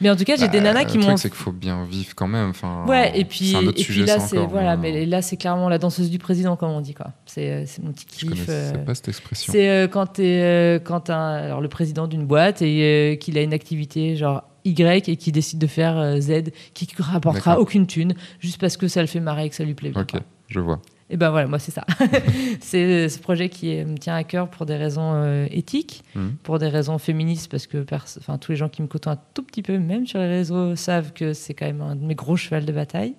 Mais 0.00 0.10
en 0.10 0.16
tout 0.16 0.24
cas, 0.24 0.36
j'ai 0.36 0.46
Bah, 0.46 0.52
des 0.52 0.60
nanas 0.60 0.84
qui 0.84 0.96
Le 0.98 1.02
m'ont 1.02 1.06
truc, 1.08 1.18
c'est 1.20 1.28
qu'il 1.30 1.38
faut 1.38 1.52
bien 1.52 1.84
vivre 1.84 2.14
quand 2.14 2.28
même. 2.28 2.50
Enfin, 2.50 2.84
Ouais, 2.86 3.18
et 3.18 3.24
puis, 3.24 3.54
un 3.56 3.62
et 3.62 3.66
autre 3.68 3.74
puis 3.74 3.84
sujet, 3.84 4.04
là, 4.06 4.18
c'est 4.20 4.36
voilà, 4.46 4.76
mais, 4.76 4.92
mais 4.92 5.06
là, 5.06 5.22
c'est 5.22 5.36
clairement 5.36 5.68
la 5.68 5.78
danseuse 5.78 6.10
du 6.10 6.18
président, 6.18 6.56
comme 6.56 6.70
on 6.70 6.80
dit 6.80 6.94
quoi. 6.94 7.08
C'est 7.26 7.50
euh, 7.50 7.62
c'est 7.66 7.82
mon 7.82 7.92
petit 7.92 8.06
Je 8.12 8.16
kiff. 8.18 8.28
connaissais 8.30 8.52
euh, 8.76 8.84
pas 8.84 8.94
cette 8.94 9.08
expression. 9.08 9.52
C'est 9.52 9.68
euh, 9.68 9.88
quand 9.88 10.06
t'es 10.06 10.40
euh, 10.42 10.78
quand 10.78 11.10
un- 11.10 11.34
alors 11.34 11.60
le 11.60 11.68
président 11.68 12.06
d'une 12.06 12.26
boîte 12.26 12.62
et 12.62 13.18
qu'il 13.20 13.38
a 13.38 13.42
une 13.42 13.54
activité 13.54 14.16
genre 14.16 14.42
Y 14.64 15.08
et 15.08 15.16
qui 15.16 15.30
décide 15.32 15.58
de 15.60 15.66
faire 15.66 16.20
Z, 16.20 16.50
qui 16.74 16.88
rapportera 16.98 17.60
aucune 17.60 17.86
thune, 17.86 18.14
juste 18.40 18.60
parce 18.60 18.76
que 18.76 18.88
ça 18.88 19.00
le 19.00 19.06
fait 19.06 19.20
marrer 19.20 19.46
et 19.46 19.48
que 19.48 19.54
ça 19.54 19.64
lui 19.64 19.74
plaît 19.74 19.90
bien. 19.90 20.02
Ok, 20.02 20.20
je 20.48 20.60
vois. 20.60 20.80
Et 21.08 21.16
ben 21.16 21.30
voilà, 21.30 21.46
moi 21.46 21.58
c'est 21.60 21.70
ça. 21.70 21.84
c'est 22.60 22.82
euh, 22.84 23.08
ce 23.08 23.18
projet 23.20 23.48
qui 23.48 23.68
me 23.84 23.96
tient 23.96 24.16
à 24.16 24.24
cœur 24.24 24.48
pour 24.48 24.66
des 24.66 24.74
raisons 24.76 25.12
euh, 25.14 25.46
éthiques, 25.50 26.02
Mhm. 26.14 26.36
pour 26.42 26.58
des 26.58 26.68
raisons 26.68 26.98
féministes, 26.98 27.48
parce 27.50 27.66
que 27.68 27.84
enfin, 28.18 28.38
tous 28.38 28.50
les 28.52 28.56
gens 28.56 28.68
qui 28.68 28.82
me 28.82 28.88
côtoient 28.88 29.12
un 29.12 29.18
tout 29.34 29.42
petit 29.44 29.62
peu, 29.62 29.78
même 29.78 30.06
sur 30.06 30.18
les 30.18 30.26
réseaux, 30.28 30.74
savent 30.74 31.12
que 31.12 31.32
c'est 31.32 31.54
quand 31.54 31.66
même 31.66 31.80
un 31.80 31.94
de 31.94 32.04
mes 32.04 32.14
gros 32.16 32.36
chevals 32.36 32.64
de 32.64 32.72
bataille. 32.72 33.14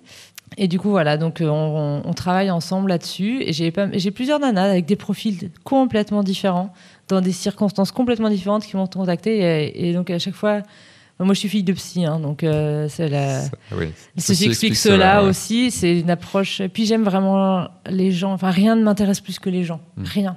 Et 0.56 0.66
du 0.68 0.78
coup, 0.78 0.88
voilà, 0.90 1.16
donc 1.18 1.40
euh, 1.40 1.48
on, 1.48 2.02
on 2.04 2.12
travaille 2.14 2.50
ensemble 2.50 2.88
là-dessus. 2.88 3.42
Et 3.42 3.52
j'ai 3.52 4.10
plusieurs 4.10 4.38
nanas 4.40 4.70
avec 4.70 4.86
des 4.86 4.96
profils 4.96 5.50
complètement 5.64 6.22
différents, 6.22 6.72
dans 7.08 7.20
des 7.20 7.32
circonstances 7.32 7.90
complètement 7.92 8.30
différentes 8.30 8.64
qui 8.64 8.76
m'ont 8.76 8.86
contacté. 8.86 9.38
Et, 9.38 9.88
et 9.88 9.92
donc 9.94 10.10
à 10.10 10.18
chaque 10.18 10.34
fois, 10.34 10.62
moi 11.24 11.34
je 11.34 11.40
suis 11.40 11.48
fille 11.48 11.64
de 11.64 11.72
psy, 11.72 12.04
hein, 12.04 12.20
donc 12.20 12.44
euh, 12.44 12.88
c'est 12.88 13.08
la. 13.08 13.42
Ça- 13.42 13.50
oui. 13.76 13.88
Ceci 14.16 14.46
explique 14.46 14.76
cela 14.76 15.22
aussi. 15.24 15.70
C'est 15.70 15.98
une 16.00 16.10
approche. 16.10 16.60
Et 16.60 16.68
puis 16.68 16.86
j'aime 16.86 17.04
vraiment 17.04 17.68
les 17.88 18.12
gens. 18.12 18.32
Enfin, 18.32 18.50
rien 18.50 18.76
ne 18.76 18.82
m'intéresse 18.82 19.20
plus 19.20 19.38
que 19.38 19.50
les 19.50 19.64
gens. 19.64 19.80
Mm. 19.96 20.04
Rien. 20.04 20.36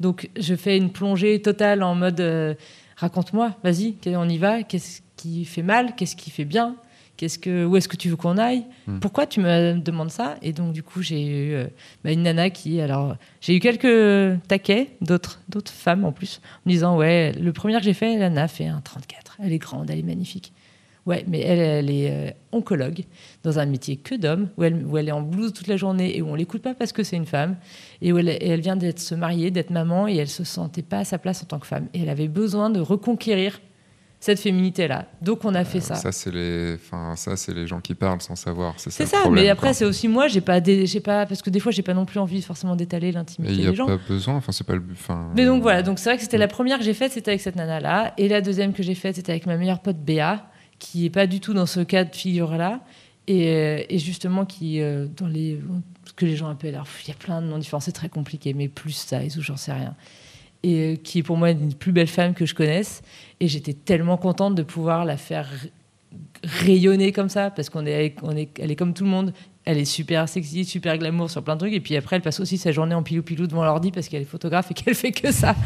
Donc 0.00 0.28
je 0.38 0.54
fais 0.54 0.76
une 0.76 0.90
plongée 0.90 1.40
totale 1.40 1.82
en 1.82 1.94
mode 1.94 2.20
euh, 2.20 2.54
raconte-moi, 2.96 3.54
vas-y, 3.64 3.94
on 4.16 4.28
y 4.28 4.38
va. 4.38 4.62
Qu'est-ce 4.62 5.00
qui 5.16 5.44
fait 5.44 5.62
mal 5.62 5.94
Qu'est-ce 5.96 6.16
qui 6.16 6.30
fait 6.30 6.44
bien 6.44 6.76
Qu'est-ce 7.16 7.38
que, 7.38 7.64
où 7.64 7.76
est-ce 7.76 7.88
que 7.88 7.96
tu 7.96 8.08
veux 8.08 8.16
qu'on 8.16 8.38
aille 8.38 8.64
Mm. 8.86 9.00
Pourquoi 9.00 9.26
tu 9.26 9.40
me 9.40 9.78
demandes 9.78 10.10
ça 10.10 10.36
Et 10.42 10.52
donc 10.52 10.72
du 10.72 10.82
coup 10.82 11.02
j'ai 11.02 11.26
eu 11.26 11.54
euh, 11.54 11.66
bah, 12.04 12.12
une 12.12 12.22
nana 12.22 12.50
qui, 12.50 12.80
alors 12.80 13.16
j'ai 13.40 13.56
eu 13.56 13.60
quelques 13.60 14.40
taquets 14.48 14.90
d'autres 15.00 15.40
d'autres 15.48 15.72
femmes 15.72 16.04
en 16.04 16.12
plus, 16.12 16.40
en 16.44 16.68
me 16.68 16.72
disant 16.72 16.96
ouais, 16.96 17.32
le 17.32 17.52
premier 17.52 17.76
que 17.78 17.82
j'ai 17.82 17.94
fait, 17.94 18.16
la 18.18 18.30
nana 18.30 18.48
fait 18.48 18.66
un 18.66 18.80
34. 18.80 19.38
Elle 19.42 19.52
est 19.52 19.58
grande, 19.58 19.90
elle 19.90 19.98
est 19.98 20.02
magnifique. 20.02 20.52
Ouais, 21.04 21.24
mais 21.28 21.40
elle, 21.40 21.60
elle 21.60 21.90
est 21.90 22.10
euh, 22.10 22.30
oncologue 22.50 23.04
dans 23.44 23.60
un 23.60 23.66
métier 23.66 23.96
que 23.96 24.16
d'hommes, 24.16 24.48
où 24.56 24.64
elle, 24.64 24.84
où 24.84 24.98
elle 24.98 25.08
est 25.08 25.12
en 25.12 25.22
blouse 25.22 25.52
toute 25.52 25.68
la 25.68 25.76
journée 25.76 26.16
et 26.16 26.22
où 26.22 26.26
on 26.26 26.34
l'écoute 26.34 26.62
pas 26.62 26.74
parce 26.74 26.90
que 26.92 27.04
c'est 27.04 27.14
une 27.14 27.26
femme, 27.26 27.56
et 28.02 28.12
où 28.12 28.18
elle, 28.18 28.28
et 28.28 28.48
elle 28.48 28.60
vient 28.60 28.74
d'être 28.74 28.98
se 28.98 29.14
marier, 29.14 29.52
d'être 29.52 29.70
maman, 29.70 30.08
et 30.08 30.16
elle 30.16 30.28
se 30.28 30.42
sentait 30.42 30.82
pas 30.82 30.98
à 30.98 31.04
sa 31.04 31.18
place 31.18 31.44
en 31.44 31.46
tant 31.46 31.60
que 31.60 31.66
femme. 31.68 31.86
Et 31.94 32.02
elle 32.02 32.08
avait 32.08 32.26
besoin 32.26 32.70
de 32.70 32.80
reconquérir 32.80 33.60
cette 34.18 34.40
féminité-là. 34.40 35.06
Donc 35.22 35.44
on 35.44 35.54
a 35.54 35.64
fait 35.64 35.80
ça. 35.80 35.94
Ça, 35.94 36.10
c'est 36.10 36.30
les, 36.32 36.74
enfin, 36.74 37.14
ça, 37.16 37.36
c'est 37.36 37.52
les 37.54 37.66
gens 37.66 37.80
qui 37.80 37.94
parlent 37.94 38.20
sans 38.22 38.34
savoir. 38.34 38.74
C'est 38.78 38.90
ça. 38.90 39.06
Ça, 39.06 39.18
problème, 39.20 39.44
mais 39.44 39.50
après 39.50 39.74
c'est 39.74 39.84
aussi 39.84 40.08
moi, 40.08 40.26
j'ai 40.26 40.40
pas, 40.40 40.60
des- 40.60 40.86
j'ai 40.86 41.00
pas, 41.00 41.26
parce 41.26 41.42
que 41.42 41.50
des 41.50 41.60
fois 41.60 41.70
j'ai 41.70 41.82
pas 41.82 41.94
non 41.94 42.06
plus 42.06 42.18
envie 42.18 42.42
forcément 42.42 42.76
d'étaler 42.76 43.08
Et 43.08 43.12
l'intimité 43.12 43.52
il 43.54 43.60
n'y 43.60 43.66
a 43.66 43.70
des 43.70 43.76
gens. 43.76 43.86
pas 43.86 43.98
besoin. 44.08 44.34
Enfin, 44.36 44.52
c'est 44.52 44.66
pas 44.66 44.72
le 44.74 44.80
but. 44.80 44.94
Enfin, 44.94 45.30
Mais 45.36 45.44
donc 45.44 45.62
voilà, 45.62 45.82
donc 45.82 45.98
c'est 45.98 46.08
vrai 46.08 46.16
que 46.16 46.22
c'était 46.22 46.38
la 46.38 46.48
première 46.48 46.78
que 46.78 46.84
j'ai 46.84 46.94
faite, 46.94 47.12
c'était 47.12 47.30
avec 47.30 47.40
cette 47.40 47.56
nana-là, 47.56 48.14
et 48.16 48.28
la 48.28 48.40
deuxième 48.40 48.72
que 48.72 48.82
j'ai 48.82 48.94
faite, 48.94 49.16
c'était 49.16 49.32
avec 49.32 49.46
ma 49.46 49.56
meilleure 49.56 49.80
pote 49.80 49.98
Béa, 49.98 50.46
qui 50.78 51.04
est 51.06 51.10
pas 51.10 51.26
du 51.26 51.40
tout 51.40 51.54
dans 51.54 51.66
ce 51.66 51.80
cas 51.80 52.04
de 52.04 52.14
figure-là, 52.14 52.80
et, 53.28 53.48
euh, 53.50 53.82
et 53.88 53.98
justement 53.98 54.44
qui 54.44 54.80
euh, 54.80 55.06
dans 55.16 55.26
les 55.26 55.60
ce 56.04 56.12
que 56.12 56.24
les 56.24 56.36
gens 56.36 56.48
appellent, 56.48 56.74
alors 56.74 56.86
il 57.04 57.08
y 57.08 57.12
a 57.12 57.16
plein 57.16 57.42
de 57.42 57.46
noms 57.48 57.58
différents, 57.58 57.80
c'est 57.80 57.92
très 57.92 58.08
compliqué, 58.08 58.54
mais 58.54 58.68
plus 58.68 58.92
size 58.92 59.36
ou 59.36 59.42
j'en 59.42 59.56
sais 59.56 59.72
rien, 59.72 59.94
et 60.66 60.94
euh, 60.94 60.96
qui 60.96 61.20
est 61.20 61.22
pour 61.22 61.36
moi 61.36 61.50
une 61.50 61.74
plus 61.74 61.92
belles 61.92 62.08
femmes 62.08 62.34
que 62.34 62.44
je 62.44 62.54
connaisse, 62.54 63.02
et 63.38 63.46
j'étais 63.46 63.72
tellement 63.72 64.16
contente 64.16 64.54
de 64.56 64.62
pouvoir 64.62 65.04
la 65.04 65.16
faire 65.16 65.48
rayonner 66.42 67.12
comme 67.12 67.28
ça, 67.28 67.50
parce 67.50 67.70
qu'on 67.70 67.86
est, 67.86 68.16
elle 68.58 68.70
est 68.70 68.76
comme 68.76 68.92
tout 68.92 69.04
le 69.04 69.10
monde. 69.10 69.32
Elle 69.64 69.78
est 69.78 69.84
super 69.84 70.28
sexy, 70.28 70.64
super 70.64 70.96
glamour 70.96 71.28
sur 71.28 71.42
plein 71.42 71.54
de 71.54 71.60
trucs. 71.60 71.72
Et 71.72 71.80
puis 71.80 71.96
après, 71.96 72.16
elle 72.16 72.22
passe 72.22 72.38
aussi 72.38 72.56
sa 72.56 72.70
journée 72.70 72.94
en 72.94 73.02
pilou-pilou 73.02 73.48
devant 73.48 73.64
l'ordi 73.64 73.90
parce 73.90 74.08
qu'elle 74.08 74.22
est 74.22 74.26
photographe 74.26 74.70
et 74.70 74.74
qu'elle 74.74 74.94
fait 74.94 75.10
que 75.10 75.32
ça. 75.32 75.56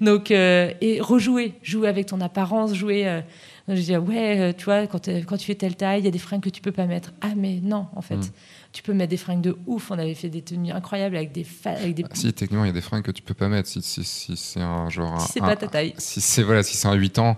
Donc, 0.00 0.30
euh, 0.30 0.72
et 0.80 1.00
rejouer, 1.00 1.54
jouer 1.60 1.88
avec 1.88 2.06
ton 2.06 2.20
apparence, 2.20 2.74
jouer. 2.74 3.08
euh, 3.08 3.20
je 3.66 3.80
dis, 3.80 3.96
ouais, 3.96 4.54
tu 4.54 4.66
vois, 4.66 4.86
quand, 4.86 5.08
quand 5.26 5.36
tu 5.36 5.46
fais 5.46 5.56
telle 5.56 5.74
taille, 5.74 6.00
il 6.00 6.04
y 6.04 6.08
a 6.08 6.12
des 6.12 6.18
fringues 6.18 6.42
que 6.42 6.48
tu 6.48 6.62
peux 6.62 6.70
pas 6.70 6.86
mettre. 6.86 7.12
Ah, 7.22 7.34
mais 7.36 7.58
non, 7.60 7.86
en 7.96 8.02
fait. 8.02 8.16
Mm. 8.16 8.30
Tu 8.72 8.82
peux 8.82 8.92
mettre 8.92 9.10
des 9.10 9.16
fringues 9.16 9.40
de 9.40 9.56
ouf. 9.66 9.90
On 9.90 9.98
avait 9.98 10.14
fait 10.14 10.28
des 10.28 10.42
tenues 10.42 10.70
incroyables 10.72 11.16
avec 11.16 11.32
des. 11.32 11.44
avec 11.64 11.94
des... 11.94 12.04
Ah, 12.04 12.14
Si, 12.14 12.32
techniquement, 12.32 12.64
il 12.64 12.68
y 12.68 12.70
a 12.70 12.74
des 12.74 12.80
fringues 12.80 13.02
que 13.02 13.10
tu 13.10 13.20
peux 13.22 13.34
pas 13.34 13.48
mettre. 13.48 13.68
Si, 13.68 13.82
si, 13.82 14.04
si 14.04 14.36
c'est 14.36 14.60
un 14.60 14.88
genre. 14.88 15.20
Si 15.20 15.32
c'est 15.32 15.40
pas 15.40 15.56
ta 15.56 15.66
taille. 15.66 15.92
Si 15.98 16.20
c'est 16.20 16.42
voilà, 16.44 16.62
si 16.62 16.86
un 16.86 16.94
8 16.94 17.18
ans, 17.18 17.36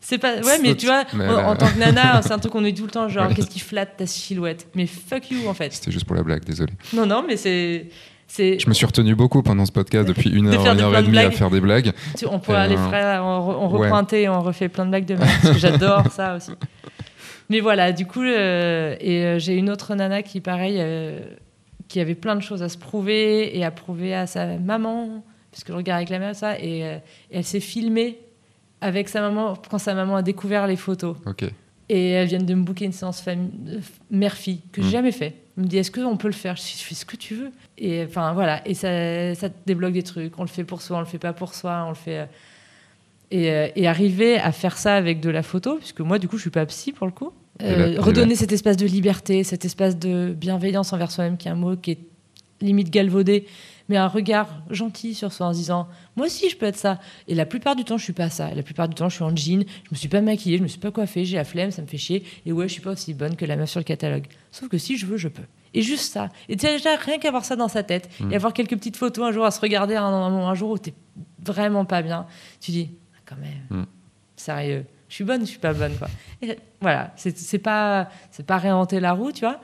C'est 0.00 0.18
pas. 0.18 0.36
Ouais, 0.40 0.58
mais 0.62 0.74
tu 0.74 0.84
vois, 0.86 1.04
Mais 1.14 1.26
en, 1.28 1.56
tant 1.56 1.68
que 1.68 1.78
nana, 1.78 2.20
c'est 2.24 2.32
un 2.32 2.38
truc 2.38 2.52
qu'on 2.52 2.60
dit 2.62 2.74
tout 2.74 2.84
le 2.84 2.90
temps, 2.90 3.08
genre, 3.08 3.32
qu'est-ce 3.34 3.48
qui 3.48 3.58
flatte 3.60 3.96
ta 3.96 4.06
silhouette? 4.06 4.68
Mais 4.74 4.86
fuck 4.86 5.30
you, 5.30 5.48
en 5.48 5.54
fait. 5.54 5.72
c'était 5.72 5.90
juste 5.90 6.04
pour 6.04 6.14
la 6.14 6.22
blague, 6.22 6.44
désolé. 6.44 6.72
Non, 6.92 7.06
non, 7.06 7.24
mais 7.26 7.36
c'est. 7.36 7.88
Je 8.38 8.68
me 8.68 8.74
suis 8.74 8.84
retenu 8.84 9.14
beaucoup 9.14 9.42
pendant 9.42 9.64
ce 9.64 9.72
podcast 9.72 10.06
depuis 10.08 10.28
une 10.30 10.48
heure, 10.48 10.60
une 10.72 10.80
heure 10.80 10.92
et 10.94 11.00
de 11.00 11.06
demie 11.06 11.16
à 11.18 11.22
blagues. 11.22 11.32
faire 11.32 11.48
des 11.50 11.60
blagues. 11.60 11.92
On 12.28 12.38
pourrait 12.40 12.58
Euh, 12.58 12.60
aller 12.62 12.76
frère, 12.76 13.24
on, 13.24 13.38
re- 13.50 13.56
on 13.60 13.70
ouais. 13.70 13.82
reprend 13.84 13.96
un 13.98 14.04
thé 14.04 14.22
et 14.22 14.28
on 14.28 14.42
refait 14.42 14.68
plein 14.68 14.84
de 14.84 14.90
blagues 14.90 15.06
demain, 15.06 15.26
parce 15.42 15.54
que 15.54 15.58
j'adore 15.58 16.10
ça 16.10 16.36
aussi. 16.36 16.50
Mais 17.48 17.60
voilà, 17.60 17.92
du 17.92 18.06
coup, 18.06 18.22
euh, 18.22 18.96
et 19.00 19.24
euh, 19.24 19.38
j'ai 19.38 19.54
une 19.54 19.70
autre 19.70 19.94
nana 19.94 20.22
qui, 20.22 20.40
pareil, 20.40 20.76
euh, 20.78 21.20
qui 21.88 22.00
avait 22.00 22.14
plein 22.16 22.34
de 22.36 22.40
choses 22.40 22.62
à 22.62 22.68
se 22.68 22.76
prouver 22.78 23.56
et 23.56 23.64
à 23.64 23.70
prouver 23.70 24.14
à 24.14 24.26
sa 24.26 24.58
maman, 24.58 25.22
parce 25.52 25.62
que 25.64 25.72
je 25.72 25.76
regarde 25.76 25.98
avec 25.98 26.08
la 26.10 26.18
mère 26.18 26.34
ça, 26.34 26.58
et, 26.58 26.84
euh, 26.84 26.96
et 27.30 27.38
elle 27.38 27.44
s'est 27.44 27.60
filmée 27.60 28.18
avec 28.80 29.08
sa 29.08 29.20
maman 29.20 29.54
quand 29.70 29.78
sa 29.78 29.94
maman 29.94 30.16
a 30.16 30.22
découvert 30.22 30.66
les 30.66 30.76
photos. 30.76 31.16
Ok. 31.26 31.44
Et 31.88 32.10
elle 32.10 32.26
vient 32.26 32.40
de 32.40 32.54
me 32.54 32.62
booker 32.64 32.84
une 32.86 32.92
séance 32.92 33.24
mère-fille 34.10 34.60
que 34.72 34.82
j'ai 34.82 34.88
Mm. 34.88 34.90
jamais 34.90 35.12
fait. 35.12 35.34
Elle 35.56 35.62
me 35.64 35.68
dit 35.68 35.78
est-ce 35.78 35.90
qu'on 35.92 36.16
peut 36.16 36.26
le 36.28 36.34
faire? 36.34 36.56
Je 36.56 36.62
fais 36.62 36.94
ce 36.94 37.04
que 37.06 37.16
tu 37.16 37.34
veux. 37.36 37.52
Et 37.78 38.04
enfin 38.04 38.32
voilà, 38.32 38.66
et 38.66 38.74
ça, 38.74 39.34
ça 39.36 39.48
te 39.48 39.54
débloque 39.66 39.92
des 39.92 40.02
trucs. 40.02 40.36
On 40.38 40.42
le 40.42 40.48
fait 40.48 40.64
pour 40.64 40.82
soi, 40.82 40.96
on 40.96 41.00
le 41.00 41.06
fait 41.06 41.18
pas 41.18 41.32
pour 41.32 41.54
soi, 41.54 41.84
on 41.86 41.90
le 41.90 41.94
fait. 41.94 42.28
Euh, 43.32 43.36
Et, 43.36 43.50
euh, 43.50 43.68
et 43.76 43.86
arriver 43.88 44.38
à 44.38 44.52
faire 44.52 44.76
ça 44.78 44.94
avec 44.96 45.20
de 45.20 45.30
la 45.30 45.42
photo, 45.42 45.76
puisque 45.76 46.00
moi 46.00 46.18
du 46.18 46.28
coup 46.28 46.36
je 46.36 46.42
suis 46.42 46.50
pas 46.50 46.64
psy 46.66 46.92
pour 46.92 47.06
le 47.06 47.12
coup. 47.12 47.32
Euh, 47.62 47.94
là- 47.94 48.00
redonner 48.02 48.34
cet 48.36 48.52
espace 48.52 48.76
de 48.76 48.86
liberté, 48.86 49.42
cet 49.44 49.64
espace 49.64 49.98
de 49.98 50.34
bienveillance 50.36 50.92
envers 50.92 51.10
soi-même, 51.10 51.36
qui 51.36 51.48
est 51.48 51.50
un 51.50 51.54
mot 51.56 51.76
qui 51.76 51.92
est 51.92 51.98
limite 52.60 52.90
galvaudé, 52.90 53.46
mais 53.88 53.96
un 53.96 54.08
regard 54.08 54.48
gentil 54.70 55.14
sur 55.14 55.32
soi 55.32 55.46
en 55.48 55.52
se 55.52 55.58
disant 55.58 55.88
moi 56.16 56.26
aussi 56.26 56.48
je 56.50 56.56
peux 56.56 56.66
être 56.66 56.76
ça. 56.76 56.98
Et 57.28 57.34
la 57.34 57.46
plupart 57.46 57.74
du 57.76 57.84
temps 57.84 57.98
je 57.98 58.04
suis 58.04 58.12
pas 58.12 58.30
ça. 58.30 58.50
Et 58.50 58.54
la 58.54 58.62
plupart 58.62 58.88
du 58.88 58.94
temps 58.94 59.08
je 59.08 59.14
suis 59.16 59.24
en 59.24 59.34
jean, 59.34 59.64
je 59.84 59.88
me 59.90 59.96
suis 59.96 60.08
pas 60.08 60.20
maquillée, 60.20 60.58
je 60.58 60.62
me 60.62 60.68
suis 60.68 60.78
pas 60.80 60.90
coiffée, 60.90 61.24
j'ai 61.24 61.36
la 61.36 61.44
flemme, 61.44 61.70
ça 61.70 61.82
me 61.82 61.86
fait 61.86 61.98
chier. 61.98 62.22
Et 62.46 62.52
ouais 62.52 62.68
je 62.68 62.72
suis 62.74 62.82
pas 62.82 62.92
aussi 62.92 63.12
bonne 63.14 63.36
que 63.36 63.44
la 63.44 63.56
meuf 63.56 63.70
sur 63.70 63.80
le 63.80 63.84
catalogue. 63.84 64.26
Sauf 64.52 64.68
que 64.68 64.78
si 64.78 64.96
je 64.96 65.06
veux 65.06 65.16
je 65.16 65.28
peux. 65.28 65.42
Et 65.74 65.82
juste 65.82 66.12
ça. 66.12 66.28
Et 66.48 66.56
tu 66.56 66.66
sais, 66.66 66.72
déjà 66.74 66.96
rien 66.96 67.18
qu'avoir 67.18 67.44
ça 67.44 67.56
dans 67.56 67.68
sa 67.68 67.82
tête 67.82 68.08
et 68.30 68.36
avoir 68.36 68.52
quelques 68.54 68.76
petites 68.76 68.96
photos 68.96 69.26
un 69.26 69.32
jour 69.32 69.44
à 69.44 69.50
se 69.50 69.60
regarder 69.60 69.94
un, 69.96 70.04
un, 70.04 70.46
un 70.48 70.54
jour 70.54 70.70
où 70.70 70.78
t'es 70.78 70.94
vraiment 71.44 71.84
pas 71.84 72.00
bien, 72.02 72.26
tu 72.60 72.70
dis 72.70 72.90
quand 73.28 73.36
même 73.36 73.80
Mm. 73.82 73.86
sérieux. 74.36 74.84
Je 75.08 75.14
suis 75.14 75.24
bonne, 75.24 75.40
je 75.42 75.46
suis 75.46 75.58
pas 75.58 75.72
bonne 75.72 75.94
quoi. 75.96 76.08
Et 76.42 76.56
voilà, 76.80 77.12
c'est 77.16 77.58
pas 77.58 78.08
pas 78.46 78.58
réinventer 78.58 78.98
la 79.00 79.12
roue, 79.12 79.32
tu 79.32 79.40
vois, 79.40 79.60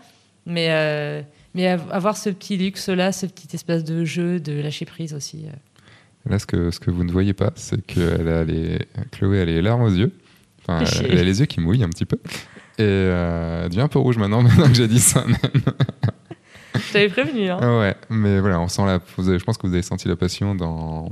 mais 0.47 0.69
euh, 0.71 1.23
mais 1.55 1.69
av- 1.69 1.91
avoir 1.93 2.17
ce 2.17 2.31
petit 2.31 2.57
luxe 2.57 2.89
là, 2.89 3.13
ce 3.13 3.27
petit 3.27 3.49
espace 3.55 3.85
de 3.85 4.05
jeu, 4.05 4.39
de 4.41 4.53
lâcher 4.61 4.85
prise 4.85 5.15
aussi. 5.15 5.45
euh. 5.47 6.31
Là, 6.31 6.39
ce 6.39 6.47
que, 6.47 6.71
ce 6.71 6.79
que 6.79 6.91
vous 6.93 7.03
ne 7.03 7.11
voyez 7.11 7.33
pas, 7.33 7.51
c'est 7.57 7.85
que 7.85 8.17
elle 8.21 8.29
a 8.29 8.45
les... 8.45 8.79
Chloé 9.11 9.41
a 9.41 9.45
les 9.45 9.61
larmes 9.61 9.83
aux 9.83 9.91
yeux. 9.91 10.13
Enfin, 10.63 10.85
elle 11.03 11.19
a 11.19 11.23
les 11.25 11.41
yeux 11.41 11.47
qui 11.47 11.59
mouillent 11.61 11.83
un 11.83 11.89
petit 11.89 12.05
peu. 12.05 12.17
Et 12.79 12.83
euh, 12.83 13.65
elle 13.65 13.71
devient 13.71 13.81
un 13.81 13.89
peu 13.89 13.99
rouge 13.99 14.17
maintenant, 14.19 14.41
maintenant 14.43 14.69
que 14.69 14.75
j'ai 14.75 14.87
dit 14.87 15.01
ça. 15.01 15.25
Je 16.75 16.81
t'avais 16.93 17.09
prévenu. 17.09 17.49
Hein. 17.51 17.59
Ah 17.61 17.79
ouais, 17.79 17.95
mais 18.11 18.41
voilà, 18.41 18.61
on 18.61 18.69
sent 18.69 18.85
la. 18.87 19.01
vous 19.17 19.29
avez- 19.29 19.39
je 19.39 19.45
pense 19.45 19.59
que 19.59 19.67
vous 19.67 19.73
avez 19.75 19.83
senti 19.83 20.09
la 20.09 20.17
passion 20.17 20.55
dans, 20.55 21.11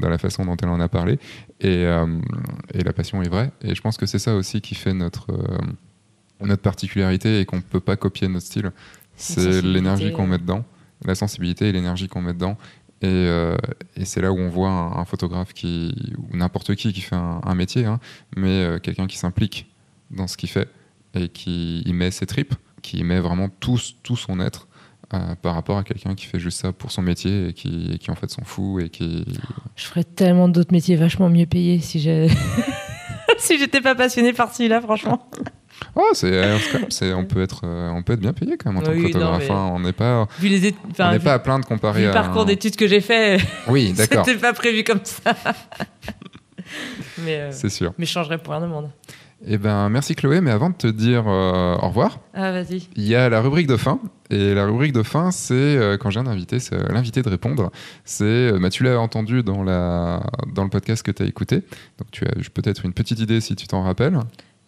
dans 0.00 0.08
la 0.08 0.18
façon 0.18 0.44
dont 0.44 0.56
elle 0.62 0.68
en 0.68 0.80
a 0.80 0.88
parlé. 0.88 1.18
Et, 1.60 1.84
euh, 1.84 2.06
et 2.74 2.82
la 2.82 2.92
passion 2.92 3.22
est 3.22 3.28
vraie. 3.28 3.50
Et 3.62 3.74
je 3.74 3.80
pense 3.80 3.96
que 3.96 4.06
c'est 4.06 4.18
ça 4.18 4.34
aussi 4.34 4.60
qui 4.60 4.74
fait 4.74 4.94
notre, 4.94 5.30
euh, 5.32 5.58
notre 6.46 6.62
particularité 6.62 7.40
et 7.40 7.44
qu'on 7.44 7.56
ne 7.56 7.62
peut 7.62 7.80
pas 7.80 7.96
copier 7.96 8.28
notre 8.28 8.46
style. 8.46 8.70
C'est 9.16 9.60
l'énergie 9.62 10.12
qu'on 10.12 10.26
met 10.26 10.38
dedans, 10.38 10.64
la 11.04 11.14
sensibilité 11.14 11.68
et 11.68 11.72
l'énergie 11.72 12.08
qu'on 12.08 12.22
met 12.22 12.32
dedans. 12.32 12.56
Et, 13.02 13.06
euh, 13.08 13.56
et 13.96 14.04
c'est 14.04 14.20
là 14.20 14.30
où 14.32 14.38
on 14.38 14.48
voit 14.50 14.68
un, 14.70 14.92
un 14.98 15.04
photographe 15.04 15.52
qui, 15.54 15.94
ou 16.18 16.36
n'importe 16.36 16.74
qui 16.74 16.92
qui 16.92 17.00
fait 17.00 17.16
un, 17.16 17.40
un 17.44 17.54
métier, 17.54 17.84
hein, 17.86 17.98
mais 18.36 18.78
quelqu'un 18.82 19.06
qui 19.06 19.16
s'implique 19.18 19.66
dans 20.10 20.26
ce 20.26 20.36
qu'il 20.36 20.50
fait 20.50 20.68
et 21.14 21.28
qui 21.28 21.80
y 21.86 21.92
met 21.94 22.10
ses 22.10 22.26
tripes, 22.26 22.54
qui 22.82 22.98
y 22.98 23.04
met 23.04 23.18
vraiment 23.20 23.48
tout, 23.48 23.78
tout 24.02 24.16
son 24.16 24.38
être 24.40 24.68
euh, 25.14 25.34
par 25.42 25.54
rapport 25.54 25.78
à 25.78 25.82
quelqu'un 25.84 26.14
qui 26.14 26.26
fait 26.26 26.38
juste 26.38 26.60
ça 26.60 26.72
pour 26.72 26.90
son 26.92 27.02
métier 27.02 27.48
et 27.48 27.52
qui, 27.52 27.90
et 27.94 27.98
qui 27.98 28.10
en 28.10 28.14
fait 28.14 28.30
s'en 28.30 28.44
fout 28.44 28.82
et 28.84 28.88
qui. 28.88 29.24
Je 29.76 29.84
ferais 29.86 30.04
tellement 30.04 30.48
d'autres 30.48 30.72
métiers 30.72 30.96
vachement 30.96 31.28
mieux 31.28 31.46
payés 31.46 31.80
si 31.80 31.98
j'ai 32.00 32.28
si 33.38 33.58
j'étais 33.58 33.80
pas 33.80 33.94
passionnée 33.94 34.32
par 34.32 34.54
celui-là, 34.54 34.80
franchement. 34.80 35.28
Oh, 35.96 36.10
c'est, 36.12 36.30
euh, 36.32 36.58
c'est 36.90 37.12
on 37.14 37.24
peut 37.24 37.40
être, 37.42 37.62
euh, 37.64 37.88
on 37.90 38.02
peut 38.02 38.12
être 38.12 38.20
bien 38.20 38.34
payé 38.34 38.56
quand 38.58 38.70
même 38.70 38.82
en 38.82 38.84
tant 38.84 38.92
que 38.92 38.96
Oui, 38.98 39.12
photographe. 39.12 39.44
mais- 39.48 39.50
hein. 39.54 39.70
On 39.72 39.80
n'est 39.80 39.94
pas, 39.94 40.28
Vu 40.38 40.48
les 40.48 40.74
on 40.98 41.10
n'est 41.10 41.18
vu- 41.18 41.24
pas 41.24 41.32
à 41.34 41.38
plaindre 41.38 41.64
vu 41.64 41.68
comparé 41.68 42.02
le 42.02 42.10
à. 42.10 42.12
parcours 42.12 42.42
un- 42.42 42.44
d'études 42.44 42.76
que 42.76 42.86
j'ai 42.86 43.00
fait, 43.00 43.38
Oui, 43.66 43.92
d'accord, 43.96 44.24
c'était 44.26 44.38
pas 44.38 44.52
prévu 44.52 44.84
comme 44.84 45.00
ça. 45.04 45.34
mais 47.18 47.36
euh, 47.40 47.48
c'est 47.52 47.70
sûr. 47.70 47.92
mais 47.98 48.06
je 48.06 48.10
changerais 48.12 48.38
pour 48.38 48.52
rien 48.54 48.62
au 48.62 48.68
monde. 48.68 48.90
Eh 49.46 49.56
ben, 49.58 49.88
merci 49.88 50.14
Chloé. 50.14 50.40
Mais 50.40 50.50
avant 50.50 50.70
de 50.70 50.74
te 50.74 50.86
dire 50.86 51.24
euh, 51.26 51.76
au 51.76 51.88
revoir, 51.88 52.20
Ah 52.34 52.52
vas-y. 52.52 52.88
Il 52.96 53.04
y 53.06 53.14
a 53.14 53.28
la 53.28 53.40
rubrique 53.40 53.66
de 53.66 53.76
fin. 53.76 53.98
Et 54.28 54.54
la 54.54 54.66
rubrique 54.66 54.92
de 54.92 55.02
fin, 55.02 55.30
c'est 55.30 55.54
euh, 55.54 55.96
quand 55.96 56.10
j'ai 56.10 56.20
un 56.20 56.26
invité, 56.26 56.58
c'est 56.60 56.74
euh, 56.76 56.92
l'invité 56.92 57.22
de 57.22 57.28
répondre. 57.28 57.70
C'est, 58.04 58.52
bah, 58.60 58.70
tu 58.70 58.84
l'as 58.84 59.00
entendu 59.00 59.42
dans, 59.42 59.62
la, 59.64 60.22
dans 60.54 60.62
le 60.64 60.70
podcast 60.70 61.02
que 61.04 61.10
tu 61.10 61.22
as 61.22 61.26
écouté. 61.26 61.56
Donc 61.98 62.10
tu 62.12 62.24
as 62.24 62.30
peut-être 62.52 62.84
une 62.84 62.92
petite 62.92 63.18
idée 63.20 63.40
si 63.40 63.56
tu 63.56 63.66
t'en 63.66 63.82
rappelles. 63.82 64.18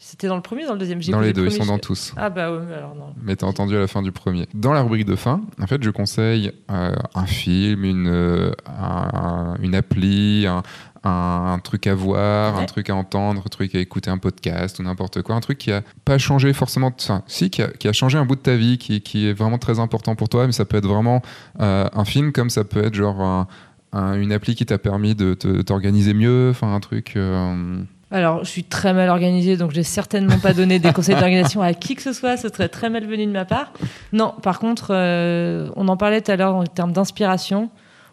C'était 0.04 0.26
dans 0.26 0.34
le 0.34 0.42
premier 0.42 0.64
ou 0.64 0.66
dans 0.66 0.72
le 0.72 0.80
deuxième? 0.80 1.00
J'ai 1.00 1.12
Dans 1.12 1.20
les 1.20 1.28
le 1.28 1.32
deux, 1.32 1.44
ils 1.46 1.52
sont 1.52 1.64
dans 1.66 1.78
tous. 1.78 2.12
Ah 2.16 2.28
bah 2.28 2.50
ouais, 2.52 2.58
mais 2.68 2.74
alors 2.74 2.96
non. 2.96 3.14
Mais 3.22 3.36
tu 3.36 3.44
as 3.44 3.48
entendu 3.48 3.76
à 3.76 3.78
la 3.78 3.86
fin 3.86 4.02
du 4.02 4.10
premier. 4.10 4.48
Dans 4.52 4.72
la 4.72 4.82
rubrique 4.82 5.04
de 5.06 5.14
fin, 5.14 5.42
en 5.62 5.66
fait, 5.68 5.80
je 5.80 5.90
conseille 5.90 6.50
euh, 6.72 6.96
un 7.14 7.26
film, 7.26 7.84
une, 7.84 8.08
euh, 8.08 8.50
un- 8.66 9.54
une 9.62 9.76
appli, 9.76 10.44
un, 10.48 10.64
un- 11.04 11.52
un 11.54 11.58
truc 11.58 11.86
à 11.86 11.94
voir, 11.94 12.56
Ouais. 12.56 12.62
un 12.62 12.66
truc 12.66 12.88
à 12.90 12.94
entendre, 12.94 13.42
un 13.44 13.48
truc 13.48 13.74
à 13.74 13.78
écouter, 13.78 14.10
un 14.10 14.18
podcast 14.18 14.78
ou 14.78 14.82
n'importe 14.82 15.22
quoi. 15.22 15.34
Un 15.34 15.40
truc 15.40 15.58
qui 15.58 15.72
a 15.72 15.82
pas 16.04 16.18
changé 16.18 16.52
forcément, 16.52 16.92
enfin, 16.98 17.22
si, 17.26 17.50
qui 17.50 17.62
a, 17.62 17.68
qui 17.68 17.88
a 17.88 17.92
changé 17.92 18.18
un 18.18 18.24
bout 18.24 18.36
de 18.36 18.40
ta 18.40 18.54
vie, 18.56 18.78
qui, 18.78 19.00
qui 19.00 19.28
est 19.28 19.32
vraiment 19.32 19.58
très 19.58 19.78
important 19.80 20.14
pour 20.14 20.28
toi, 20.28 20.46
mais 20.46 20.52
ça 20.52 20.64
peut 20.64 20.76
être 20.76 20.86
vraiment 20.88 21.22
euh, 21.60 21.88
un 21.92 22.04
film 22.04 22.32
comme 22.32 22.50
ça 22.50 22.64
peut 22.64 22.84
être 22.84 22.94
genre 22.94 23.20
un- 23.20 23.46
un- 23.92 24.14
une 24.14 24.32
appli 24.32 24.54
qui 24.54 24.64
t'a 24.64 24.78
permis 24.78 25.14
de 25.14 25.34
t'organiser 25.34 26.14
mieux, 26.14 26.48
enfin 26.50 26.74
un 26.74 26.80
truc. 26.80 27.14
euh, 27.16 27.82
Alors, 28.10 28.44
je 28.44 28.50
suis 28.50 28.64
très 28.64 28.92
mal 28.92 29.08
organisée, 29.08 29.56
donc 29.56 29.70
j'ai 29.72 29.82
certainement 29.82 30.38
pas 30.38 30.52
donné 30.52 30.78
des 30.78 30.92
conseils 30.94 31.14
d'organisation 31.14 31.62
à 31.62 31.72
qui 31.74 31.94
que 31.94 32.02
ce 32.02 32.12
soit. 32.12 32.36
Ce 32.36 32.48
serait 32.48 32.68
très 32.68 32.90
malvenu 32.90 33.26
de 33.26 33.32
ma 33.32 33.44
part. 33.46 33.72
Non, 34.12 34.34
par 34.42 34.58
contre, 34.60 34.88
euh, 34.90 35.68
on 35.76 35.88
en 35.88 35.96
parlait 35.96 36.20
tout 36.20 36.30
à 36.30 36.36
l'heure 36.36 36.54
en 36.54 36.64
termes 36.64 36.92
d'inspiration. 36.92 37.70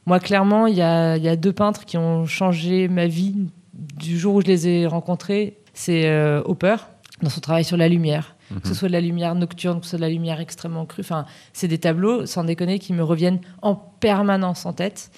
Moi, 0.09 0.19
clairement, 0.19 0.65
il 0.67 0.75
y 0.75 0.81
a, 0.81 1.17
y 1.17 1.27
a 1.27 1.35
deux 1.35 1.53
peintres 1.53 1.85
qui 1.85 1.97
ont 1.97 2.25
changé 2.25 2.87
ma 2.87 3.05
vie 3.07 3.35
du 3.73 4.17
jour 4.19 4.35
où 4.35 4.41
je 4.41 4.47
les 4.47 4.67
ai 4.67 4.87
rencontrés. 4.87 5.57
C'est 5.73 6.07
euh, 6.07 6.41
Hopper, 6.45 6.75
dans 7.21 7.29
son 7.29 7.39
travail 7.41 7.63
sur 7.63 7.77
la 7.77 7.87
lumière. 7.87 8.35
Mhm. 8.51 8.61
Que 8.61 8.67
ce 8.67 8.73
soit 8.73 8.87
de 8.87 8.93
la 8.93 9.01
lumière 9.01 9.35
nocturne, 9.35 9.79
que 9.79 9.85
ce 9.85 9.91
soit 9.91 9.99
de 9.99 10.03
la 10.03 10.09
lumière 10.09 10.39
extrêmement 10.39 10.85
crue. 10.87 11.01
Enfin, 11.01 11.25
c'est 11.53 11.67
des 11.67 11.77
tableaux, 11.77 12.25
sans 12.25 12.43
déconner, 12.43 12.79
qui 12.79 12.91
me 12.93 13.03
reviennent 13.03 13.39
en 13.61 13.75
permanence 13.75 14.65
en 14.65 14.73
tête. 14.73 15.11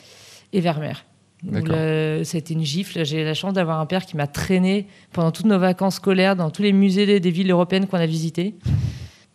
Et 0.53 0.59
Vermeer. 0.59 1.05
où 1.47 1.51
D'accord. 1.51 1.73
le- 1.77 2.23
C'était 2.25 2.53
une 2.53 2.65
gifle. 2.65 3.05
J'ai 3.05 3.23
la 3.23 3.33
chance 3.33 3.53
d'avoir 3.53 3.79
un 3.79 3.85
père 3.85 4.05
qui 4.05 4.17
m'a 4.17 4.27
traîné 4.27 4.87
pendant 5.13 5.31
toutes 5.31 5.45
nos 5.45 5.57
vacances 5.57 5.95
scolaires 5.95 6.35
dans 6.35 6.49
tous 6.51 6.61
les 6.63 6.73
musées 6.73 7.05
des, 7.05 7.21
des 7.21 7.31
villes 7.31 7.49
européennes 7.49 7.87
qu'on 7.87 7.97
a 7.97 8.05
visitées. 8.05 8.55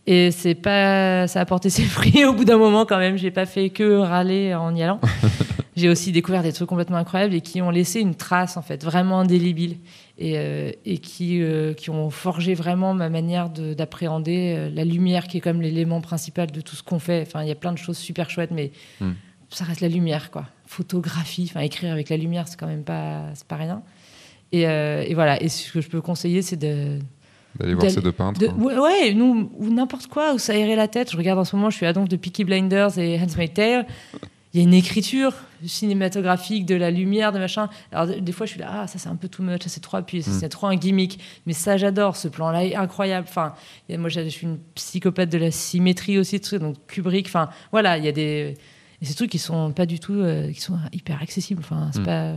Et 0.06 0.30
c'est 0.30 0.54
pas, 0.54 1.26
ça 1.26 1.40
a 1.40 1.44
porté 1.44 1.68
ses 1.70 1.82
fruits 1.84 2.24
au 2.24 2.32
bout 2.32 2.44
d'un 2.44 2.58
moment 2.58 2.86
quand 2.86 2.98
même. 2.98 3.16
J'ai 3.18 3.30
pas 3.30 3.46
fait 3.46 3.70
que 3.70 3.96
râler 3.98 4.54
en 4.54 4.74
y 4.74 4.82
allant. 4.82 5.00
j'ai 5.76 5.88
aussi 5.88 6.12
découvert 6.12 6.42
des 6.42 6.52
trucs 6.52 6.68
complètement 6.68 6.96
incroyables 6.96 7.34
et 7.34 7.40
qui 7.40 7.60
ont 7.60 7.70
laissé 7.70 8.00
une 8.00 8.14
trace, 8.14 8.56
en 8.56 8.62
fait, 8.62 8.84
vraiment 8.84 9.20
indélébile. 9.20 9.76
Et, 10.18 10.38
euh, 10.38 10.70
et 10.86 10.96
qui, 10.96 11.42
euh, 11.42 11.74
qui 11.74 11.90
ont 11.90 12.08
forgé 12.08 12.54
vraiment 12.54 12.94
ma 12.94 13.10
manière 13.10 13.50
de- 13.50 13.74
d'appréhender 13.74 14.54
euh, 14.56 14.70
la 14.72 14.82
lumière, 14.84 15.26
qui 15.26 15.36
est 15.36 15.40
comme 15.42 15.60
l'élément 15.60 16.00
principal 16.00 16.50
de 16.50 16.60
tout 16.62 16.74
ce 16.74 16.82
qu'on 16.82 16.98
fait. 16.98 17.22
Enfin, 17.26 17.42
il 17.42 17.48
y 17.48 17.52
a 17.52 17.54
plein 17.56 17.72
de 17.72 17.76
choses 17.78 17.98
super 17.98 18.30
chouettes, 18.30 18.50
mais 18.52 18.70
Hmm. 19.00 19.12
ça 19.50 19.64
reste 19.64 19.82
la 19.82 19.88
lumière, 19.88 20.30
quoi. 20.30 20.46
Photographie, 20.66 21.46
enfin, 21.50 21.60
écrire 21.60 21.92
avec 21.92 22.08
la 22.08 22.16
lumière, 22.16 22.48
c'est 22.48 22.58
quand 22.58 22.66
même 22.66 22.82
pas, 22.84 23.24
c'est 23.34 23.46
pas 23.46 23.56
rien. 23.56 23.82
Et, 24.52 24.66
euh, 24.66 25.04
et 25.06 25.12
voilà. 25.12 25.42
Et 25.42 25.48
ce 25.50 25.70
que 25.70 25.82
je 25.82 25.88
peux 25.88 26.00
conseiller, 26.00 26.40
c'est 26.40 26.56
de, 26.56 26.98
D'aller 27.58 27.74
voir 27.74 27.90
ces 27.90 28.00
deux 28.00 28.12
peintres. 28.12 28.40
de- 28.40 28.48
ouais, 28.48 28.78
ouais, 28.78 29.14
nous, 29.14 29.50
ou 29.56 29.68
n'importe 29.70 30.06
quoi, 30.08 30.34
où 30.34 30.38
s'aérer 30.38 30.76
la 30.76 30.88
tête. 30.88 31.10
Je 31.12 31.16
regarde 31.16 31.38
en 31.38 31.44
ce 31.44 31.54
moment, 31.56 31.70
je 31.70 31.76
suis 31.76 31.86
à 31.86 31.92
donc 31.92 32.08
de 32.08 32.16
Peaky 32.16 32.44
Blinders 32.44 32.98
et 32.98 33.18
Handmaid's 33.20 33.54
Tale. 33.54 33.86
Il 34.54 34.60
y 34.60 34.60
a 34.60 34.62
une 34.68 34.74
écriture 34.74 35.34
cinématographique, 35.80 36.66
de 36.66 36.74
la 36.74 36.90
lumière, 36.90 37.32
de 37.32 37.38
machin. 37.38 37.68
Alors, 37.92 38.06
des 38.06 38.32
fois, 38.32 38.46
je 38.46 38.52
suis 38.52 38.60
là, 38.60 38.68
ah, 38.82 38.86
ça 38.86 38.98
c'est 38.98 39.08
un 39.08 39.16
peu 39.16 39.28
too 39.28 39.42
much, 39.42 39.62
ça 39.62 39.68
c'est 39.68 39.80
trop 39.80 39.96
appuyé, 39.98 40.22
ça 40.22 40.30
Mm. 40.30 40.38
c'est 40.40 40.48
trop 40.48 40.66
un 40.66 40.76
gimmick. 40.76 41.20
Mais 41.46 41.52
ça, 41.52 41.76
j'adore. 41.76 42.16
Ce 42.16 42.28
plan-là 42.28 42.64
est 42.64 42.74
incroyable. 42.74 43.26
Enfin, 43.28 43.54
moi, 43.90 44.08
je 44.08 44.20
suis 44.28 44.46
une 44.46 44.58
psychopathe 44.74 45.28
de 45.30 45.38
la 45.38 45.50
symétrie 45.50 46.18
aussi, 46.18 46.40
donc 46.58 46.76
Kubrick. 46.86 47.26
Enfin, 47.26 47.48
voilà, 47.70 47.98
il 47.98 48.04
y 48.04 48.08
a 48.08 48.12
des. 48.12 48.54
Et 49.02 49.04
ces 49.04 49.14
trucs 49.14 49.30
qui 49.30 49.38
sont 49.38 49.72
pas 49.72 49.84
du 49.84 50.00
tout. 50.00 50.14
euh, 50.14 50.50
qui 50.52 50.60
sont 50.60 50.78
hyper 50.92 51.20
accessibles. 51.22 51.60
Enfin, 51.62 51.90
c'est 51.92 52.00
Mm. 52.00 52.04
pas. 52.04 52.32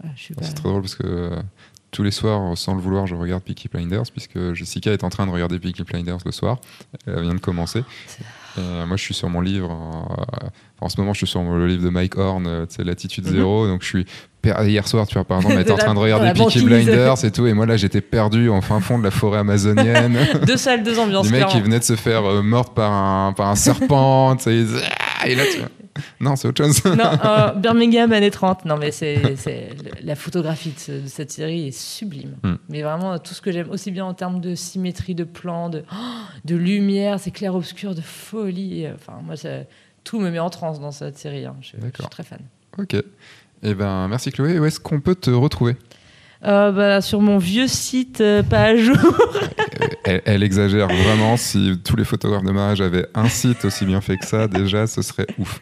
voilà, 0.00 0.14
je 0.16 0.22
suis 0.22 0.34
pas. 0.34 0.44
C'est 0.44 0.54
très 0.54 0.68
drôle 0.68 0.82
parce 0.82 0.94
que 0.94 1.06
euh, 1.06 1.42
tous 1.92 2.02
les 2.02 2.10
soirs, 2.10 2.56
sans 2.58 2.74
le 2.74 2.80
vouloir, 2.80 3.06
je 3.06 3.14
regarde 3.14 3.42
Peaky 3.42 3.68
Blinders 3.68 4.10
puisque 4.10 4.54
Jessica 4.54 4.92
est 4.92 5.04
en 5.04 5.10
train 5.10 5.26
de 5.26 5.30
regarder 5.30 5.58
Peaky 5.58 5.84
Blinders 5.84 6.18
le 6.24 6.32
soir. 6.32 6.58
Elle 7.06 7.22
vient 7.22 7.34
de 7.34 7.38
commencer. 7.40 7.80
Et, 7.80 8.60
euh, 8.60 8.86
moi, 8.86 8.96
je 8.96 9.02
suis 9.02 9.14
sur 9.14 9.28
mon 9.30 9.40
livre. 9.40 9.70
euh, 9.70 10.48
en 10.80 10.88
ce 10.88 11.00
moment, 11.00 11.12
je 11.12 11.18
suis 11.18 11.26
sur 11.26 11.42
le 11.42 11.66
livre 11.66 11.84
de 11.84 11.88
Mike 11.90 12.16
Horn, 12.18 12.46
euh, 12.46 12.66
sais, 12.68 12.82
Latitude 12.82 13.26
Mhm. 13.26 13.32
Zéro. 13.32 13.66
Donc, 13.66 13.82
je 13.82 13.86
suis 13.86 14.06
hier 14.44 14.88
soir, 14.88 15.06
tu 15.06 15.14
vois, 15.14 15.24
par 15.24 15.36
exemple, 15.38 15.54
elle 15.56 15.62
était 15.62 15.70
en 15.72 15.76
train 15.76 15.94
de 15.94 15.98
regarder 15.98 16.32
Peaky. 16.32 16.62
Blinders 16.62 17.24
et 17.24 17.30
tout. 17.30 17.46
Et 17.46 17.52
moi, 17.54 17.66
là, 17.66 17.76
j'étais 17.76 18.00
perdu 18.00 18.50
en 18.50 18.60
fin 18.60 18.80
fond 18.80 18.98
de 18.98 19.04
la 19.04 19.10
forêt 19.10 19.38
amazonienne. 19.38 20.18
Deux 20.46 20.56
salles, 20.56 20.82
deux 20.82 20.98
ambiances. 20.98 21.26
du 21.26 21.32
mec 21.32 21.46
qui 21.48 21.60
venait 21.60 21.78
de 21.78 21.84
se 21.84 21.96
faire 21.96 22.24
euh, 22.24 22.42
mordre 22.42 22.70
par 22.70 22.90
un, 22.92 23.32
par 23.32 23.48
un 23.48 23.54
serpent. 23.56 24.34
Ah 24.46 25.28
et 25.28 25.34
là, 25.34 25.44
tu 25.50 25.58
vois. 25.58 25.68
Non, 26.20 26.36
c'est 26.36 26.48
autre 26.48 26.64
chose. 26.64 26.84
Non, 26.84 27.10
euh, 27.24 27.52
Birmingham 27.54 28.12
années 28.12 28.30
30. 28.30 28.64
Non, 28.64 28.76
mais 28.76 28.90
c'est 28.90 29.36
la 30.02 30.14
photographie 30.14 30.70
de, 30.70 30.78
ce- 30.78 31.02
de 31.02 31.06
cette 31.06 31.30
série 31.30 31.68
est 31.68 31.70
sublime. 31.78 32.36
Hmm. 32.42 32.54
Mais 32.68 32.82
vraiment, 32.82 33.18
tout 33.18 33.34
ce 33.34 33.42
que 33.42 33.52
j'aime, 33.52 33.70
aussi 33.70 33.90
bien 33.90 34.04
en 34.04 34.14
termes 34.14 34.40
de 34.40 34.54
symétrie 34.54 35.14
de 35.14 35.24
plan, 35.24 35.68
de, 35.68 35.84
oh, 35.92 35.96
de 36.44 36.56
lumière, 36.56 37.20
c'est 37.20 37.30
clair-obscur, 37.30 37.94
de 37.94 38.00
folie. 38.00 38.86
Enfin, 38.94 39.20
moi, 39.22 39.34
tout 40.04 40.18
me 40.20 40.30
met 40.30 40.38
en 40.38 40.50
transe 40.50 40.80
dans 40.80 40.92
cette 40.92 41.18
série. 41.18 41.44
hein. 41.44 41.56
Je, 41.60 41.68
suis 41.68 42.08
très 42.10 42.22
fan. 42.22 42.40
Ok. 42.78 42.96
Eh 43.64 43.74
ben, 43.74 44.08
merci 44.08 44.32
Chloé. 44.32 44.58
Où 44.58 44.64
est-ce 44.64 44.80
qu'on 44.80 45.00
peut 45.00 45.14
te 45.14 45.30
retrouver? 45.30 45.76
Euh, 46.44 46.72
bah, 46.72 47.00
sur 47.00 47.20
mon 47.20 47.38
vieux 47.38 47.68
site, 47.68 48.20
euh, 48.20 48.42
pas 48.42 48.62
à 48.62 48.74
jour. 48.76 48.96
elle, 50.04 50.22
elle 50.24 50.42
exagère 50.42 50.88
vraiment. 50.88 51.36
Si 51.36 51.78
tous 51.84 51.94
les 51.94 52.02
photographes 52.04 52.42
de 52.42 52.50
mariage 52.50 52.80
avaient 52.80 53.06
un 53.14 53.28
site 53.28 53.64
aussi 53.64 53.84
bien 53.84 54.00
fait 54.00 54.16
que 54.16 54.26
ça, 54.26 54.48
déjà, 54.48 54.88
ce 54.88 55.02
serait 55.02 55.28
ouf. 55.38 55.60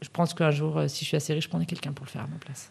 Je 0.03 0.09
pense 0.13 0.35
qu'un 0.35 0.51
jour, 0.51 0.77
euh, 0.79 0.89
si 0.89 1.05
je 1.05 1.09
suis 1.09 1.17
assez 1.17 1.33
riche, 1.33 1.45
je 1.45 1.49
prendrai 1.49 1.67
quelqu'un 1.67 1.93
pour 1.93 2.05
le 2.05 2.11
faire 2.11 2.23
à 2.23 2.27
ma 2.27 2.37
place. 2.39 2.71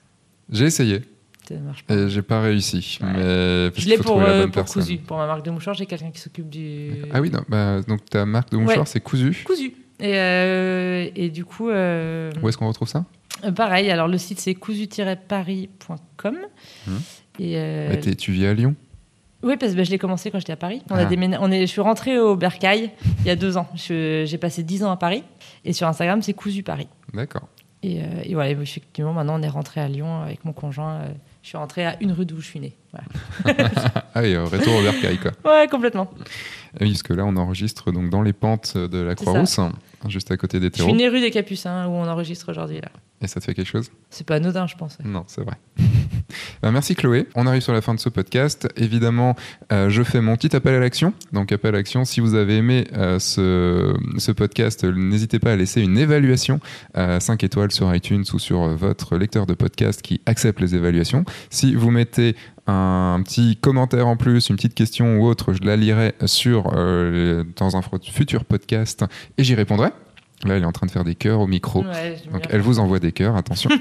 J'ai 0.52 0.66
essayé 0.66 1.02
Ça 1.48 1.56
marche 1.56 1.84
pas. 1.84 1.94
et 1.96 2.10
j'ai 2.10 2.22
pas 2.22 2.42
réussi. 2.42 3.00
Ouais. 3.02 3.08
Mais 3.14 3.72
Je 3.82 3.88
l'ai 3.90 3.98
pour, 3.98 4.20
la 4.20 4.28
euh, 4.28 4.42
bonne 4.42 4.52
pour. 4.52 4.66
Cousu. 4.66 4.98
Pour 4.98 5.18
ma 5.18 5.26
marque 5.26 5.46
de 5.46 5.52
mouchoirs, 5.52 5.74
j'ai 5.76 5.86
quelqu'un 5.86 6.12
qui 6.12 6.20
s'occupe 6.20 6.50
du. 6.50 6.92
Ah 7.14 7.22
oui, 7.22 7.30
non, 7.32 7.44
bah, 7.48 7.82
donc 7.88 8.04
ta 8.10 8.26
marque 8.26 8.52
de 8.52 8.58
mouchoirs, 8.58 8.80
Ouais. 8.80 8.86
c'est 8.86 9.00
cousu. 9.00 9.44
Cousu. 9.46 9.74
Et, 10.00 10.18
euh, 10.18 11.08
et 11.16 11.30
du 11.30 11.46
coup, 11.46 11.70
euh, 11.70 12.30
Où 12.42 12.50
est-ce 12.50 12.58
qu'on 12.58 12.68
retrouve 12.68 12.88
ça? 12.90 13.06
Euh, 13.44 13.52
pareil, 13.52 13.90
alors 13.92 14.08
le 14.08 14.18
site 14.18 14.40
c'est 14.40 14.56
cousu-paris.com. 14.56 16.36
Mhm. 16.88 17.00
Et 17.40 17.54
euh, 17.58 17.90
Bah, 17.96 18.16
Tu 18.16 18.32
vis 18.32 18.46
à 18.46 18.54
Lyon? 18.54 18.76
Oui, 19.42 19.58
parce 19.58 19.74
que 19.74 19.78
bah, 19.78 19.84
je 19.84 19.92
l'ai 19.92 19.98
commencé 19.98 20.32
quand 20.32 20.40
j'étais 20.40 20.54
à 20.54 20.58
Paris. 20.58 20.82
On 20.90 20.96
a 20.96 21.02
Ah. 21.02 21.06
déména- 21.06 21.38
on 21.42 21.52
est, 21.52 21.62
je 21.62 21.66
suis 21.66 21.82
rentrée 21.82 22.18
au 22.18 22.36
Bercail 22.38 22.92
il 23.20 23.26
y 23.26 23.30
a 23.30 23.36
deux 23.36 23.58
ans. 23.58 23.68
Je- 23.76 24.24
J'ai 24.26 24.38
passé 24.38 24.64
dix 24.64 24.84
ans 24.84 24.92
à 24.92 24.98
Paris. 24.98 25.24
Et 25.66 25.74
sur 25.74 25.88
Instagram, 25.88 26.22
c'est 26.22 26.34
Cousu 26.34 26.64
Paris. 26.64 26.88
D'accord. 27.14 27.48
Et, 27.82 28.00
euh, 28.02 28.06
et 28.24 28.34
voilà, 28.36 28.52
effectivement, 28.52 29.12
maintenant 29.12 29.38
on 29.38 29.44
est 29.44 29.50
rentré 29.50 29.82
à 29.82 29.90
Lyon 29.90 30.22
avec 30.22 30.46
mon 30.46 30.54
conjoint. 30.54 30.94
euh, 31.02 31.08
je 31.42 31.50
suis 31.50 31.58
rentrée 31.58 31.86
à 31.86 31.98
une 32.02 32.14
rue 32.14 32.26
d'où 32.26 32.40
je 32.40 32.46
suis 32.46 32.60
née. 32.62 32.78
Voilà. 32.94 33.08
Ah, 34.16 34.24
et 34.24 34.38
retour 34.38 34.76
au 34.76 34.82
Vercail, 34.82 35.18
quoi. 35.18 35.32
Ouais, 35.44 35.68
complètement. 35.68 36.08
Ah 36.14 36.78
Oui, 36.82 36.92
parce 36.92 37.02
que 37.04 37.14
là, 37.14 37.26
on 37.26 37.36
enregistre 37.36 37.92
donc 37.92 38.10
dans 38.12 38.22
les 38.22 38.32
pentes 38.32 38.78
de 38.78 39.00
la 39.00 39.16
Croix-Rousse, 39.16 39.60
juste 40.10 40.32
à 40.32 40.38
côté 40.38 40.60
des 40.60 40.68
Je 40.68 40.74
suis 40.74 40.84
terreaux. 40.86 40.96
née 40.96 41.08
rue 41.10 41.22
des 41.22 41.32
Capucins 41.32 41.88
où 41.88 41.92
on 41.92 42.08
enregistre 42.08 42.50
aujourd'hui. 42.50 42.82
là. 42.82 42.90
Et 43.22 43.28
ça 43.28 43.40
te 43.40 43.46
fait 43.46 43.54
quelque 43.54 43.68
chose? 43.70 43.90
C'est 44.10 44.26
pas 44.28 44.36
anodin, 44.36 44.68
je 44.68 44.76
pense. 44.76 44.98
Non, 45.04 45.24
c'est 45.28 45.42
vrai. 45.42 45.56
Bah, 46.64 46.72
merci 46.72 46.96
Chloé. 46.96 47.28
On 47.36 47.46
arrive 47.46 47.62
sur 47.62 47.74
la 47.74 47.82
fin 47.82 47.94
de 47.94 48.00
ce 48.00 48.08
podcast. 48.10 48.68
Évidemment, 48.78 49.36
euh, 49.72 49.90
je 49.90 50.02
fais 50.02 50.22
mon 50.22 50.36
petit 50.36 50.56
appel 50.56 50.74
à 50.74 50.80
l'action. 50.80 51.14
Donc 51.32 51.52
appel 51.52 51.76
à 51.76 51.78
l'action, 51.78 52.06
si 52.06 52.22
vous 52.22 52.34
avez 52.34 52.58
aimé 52.58 52.88
euh, 52.94 53.20
ce, 53.20 53.94
ce 54.18 54.32
podcast, 54.32 54.84
n'hésitez 54.86 55.38
pas 55.40 55.52
à 55.52 55.56
laisser 55.56 55.82
une 55.82 55.98
évaluation, 55.98 56.60
euh, 56.98 57.20
5 57.20 57.44
étoiles 57.44 57.72
sur 57.72 57.94
iTunes 57.94 58.24
ou 58.34 58.40
sur 58.40 58.64
euh, 58.64 58.76
votre 58.76 59.18
lecteur 59.18 59.46
de 59.46 59.54
podcast 59.54 60.02
qui 60.02 60.22
accepte 60.26 60.60
les 60.62 60.74
évaluations. 60.74 61.26
Si 61.50 61.76
vous 61.76 61.92
mettez 61.92 62.36
un 62.68 63.22
petit 63.24 63.58
commentaire 63.58 64.08
en 64.08 64.16
plus, 64.16 64.50
une 64.50 64.56
petite 64.56 64.76
question 64.76 65.18
ou 65.18 65.26
autre, 65.26 65.54
je 65.54 65.64
la 65.64 65.76
lirai 65.76 66.14
sur, 66.26 66.72
euh, 66.76 67.44
dans 67.58 67.76
un 67.76 67.82
futur 68.12 68.46
podcast 68.46 69.04
et 69.38 69.44
j'y 69.44 69.56
répondrai. 69.56 69.90
Là, 70.46 70.56
elle 70.56 70.64
est 70.64 70.66
en 70.66 70.72
train 70.72 70.88
de 70.88 70.92
faire 70.92 71.04
des 71.04 71.16
cœurs 71.16 71.40
au 71.40 71.48
micro. 71.48 71.84
Ouais, 71.84 72.18
Donc 72.32 72.44
elle 72.50 72.62
vous 72.62 72.80
envoie 72.80 73.00
des 73.00 73.12
cœurs, 73.12 73.36
attention. 73.36 73.70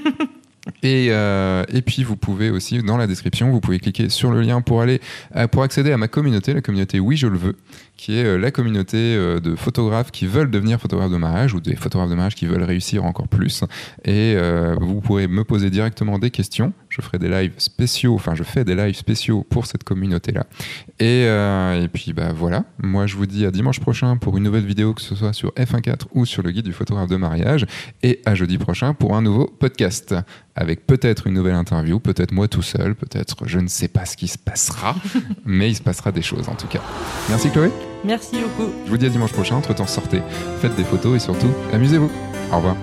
Et, 0.81 1.07
euh, 1.09 1.65
et 1.67 1.81
puis 1.81 2.05
vous 2.05 2.15
pouvez 2.15 2.49
aussi, 2.49 2.81
dans 2.81 2.95
la 2.95 3.05
description, 3.05 3.51
vous 3.51 3.59
pouvez 3.59 3.79
cliquer 3.79 4.07
sur 4.07 4.31
le 4.31 4.39
lien 4.39 4.61
pour 4.61 4.81
aller 4.81 5.01
euh, 5.35 5.45
pour 5.45 5.61
accéder 5.61 5.91
à 5.91 5.97
ma 5.97 6.07
communauté, 6.07 6.53
la 6.53 6.61
communauté 6.61 7.01
Oui 7.01 7.17
je 7.17 7.27
le 7.27 7.37
veux, 7.37 7.57
qui 7.97 8.17
est 8.17 8.37
la 8.37 8.49
communauté 8.49 9.17
de 9.17 9.55
photographes 9.55 10.11
qui 10.11 10.25
veulent 10.25 10.49
devenir 10.49 10.79
photographes 10.79 11.11
de 11.11 11.17
mariage 11.17 11.53
ou 11.53 11.59
des 11.59 11.75
photographes 11.75 12.09
de 12.09 12.15
mariage 12.15 12.35
qui 12.35 12.45
veulent 12.45 12.63
réussir 12.63 13.03
encore 13.03 13.27
plus. 13.27 13.65
Et 14.05 14.35
euh, 14.37 14.77
vous 14.79 15.01
pourrez 15.01 15.27
me 15.27 15.43
poser 15.43 15.69
directement 15.69 16.17
des 16.17 16.31
questions. 16.31 16.71
Je 16.95 17.01
ferai 17.01 17.17
des 17.17 17.27
lives 17.27 17.53
spéciaux, 17.57 18.13
enfin 18.13 18.35
je 18.35 18.43
fais 18.43 18.63
des 18.63 18.75
lives 18.75 18.95
spéciaux 18.95 19.43
pour 19.49 19.65
cette 19.65 19.83
communauté-là. 19.83 20.45
Et, 20.99 21.25
euh, 21.25 21.81
et 21.81 21.87
puis 21.87 22.13
bah 22.13 22.31
voilà, 22.35 22.65
moi 22.77 23.07
je 23.07 23.15
vous 23.15 23.25
dis 23.25 23.47
à 23.47 23.51
dimanche 23.51 23.79
prochain 23.79 24.15
pour 24.17 24.37
une 24.37 24.43
nouvelle 24.43 24.65
vidéo, 24.65 24.93
que 24.93 25.01
ce 25.01 25.15
soit 25.15 25.33
sur 25.33 25.49
F1.4 25.53 26.01
ou 26.13 26.27
sur 26.27 26.43
le 26.43 26.51
guide 26.51 26.65
du 26.65 26.71
photographe 26.73 27.09
de 27.09 27.15
mariage, 27.15 27.65
et 28.03 28.21
à 28.27 28.35
jeudi 28.35 28.59
prochain 28.59 28.93
pour 28.93 29.15
un 29.15 29.23
nouveau 29.23 29.47
podcast, 29.47 30.13
avec 30.55 30.85
peut-être 30.85 31.25
une 31.25 31.33
nouvelle 31.33 31.55
interview, 31.55 31.99
peut-être 31.99 32.31
moi 32.31 32.47
tout 32.47 32.61
seul, 32.61 32.93
peut-être 32.93 33.47
je 33.47 33.57
ne 33.57 33.67
sais 33.67 33.87
pas 33.87 34.05
ce 34.05 34.15
qui 34.15 34.27
se 34.27 34.37
passera, 34.37 34.95
mais 35.45 35.71
il 35.71 35.75
se 35.75 35.81
passera 35.81 36.11
des 36.11 36.21
choses 36.21 36.47
en 36.47 36.55
tout 36.55 36.67
cas. 36.67 36.81
Merci 37.27 37.49
Chloé, 37.49 37.71
Merci 38.05 38.35
beaucoup. 38.39 38.71
je 38.85 38.91
vous 38.91 38.97
dis 38.97 39.07
à 39.07 39.09
dimanche 39.09 39.33
prochain, 39.33 39.55
entre-temps 39.55 39.87
sortez, 39.87 40.21
faites 40.61 40.75
des 40.75 40.83
photos 40.83 41.15
et 41.15 41.19
surtout 41.19 41.51
amusez-vous. 41.73 42.11
Au 42.51 42.57
revoir. 42.57 42.75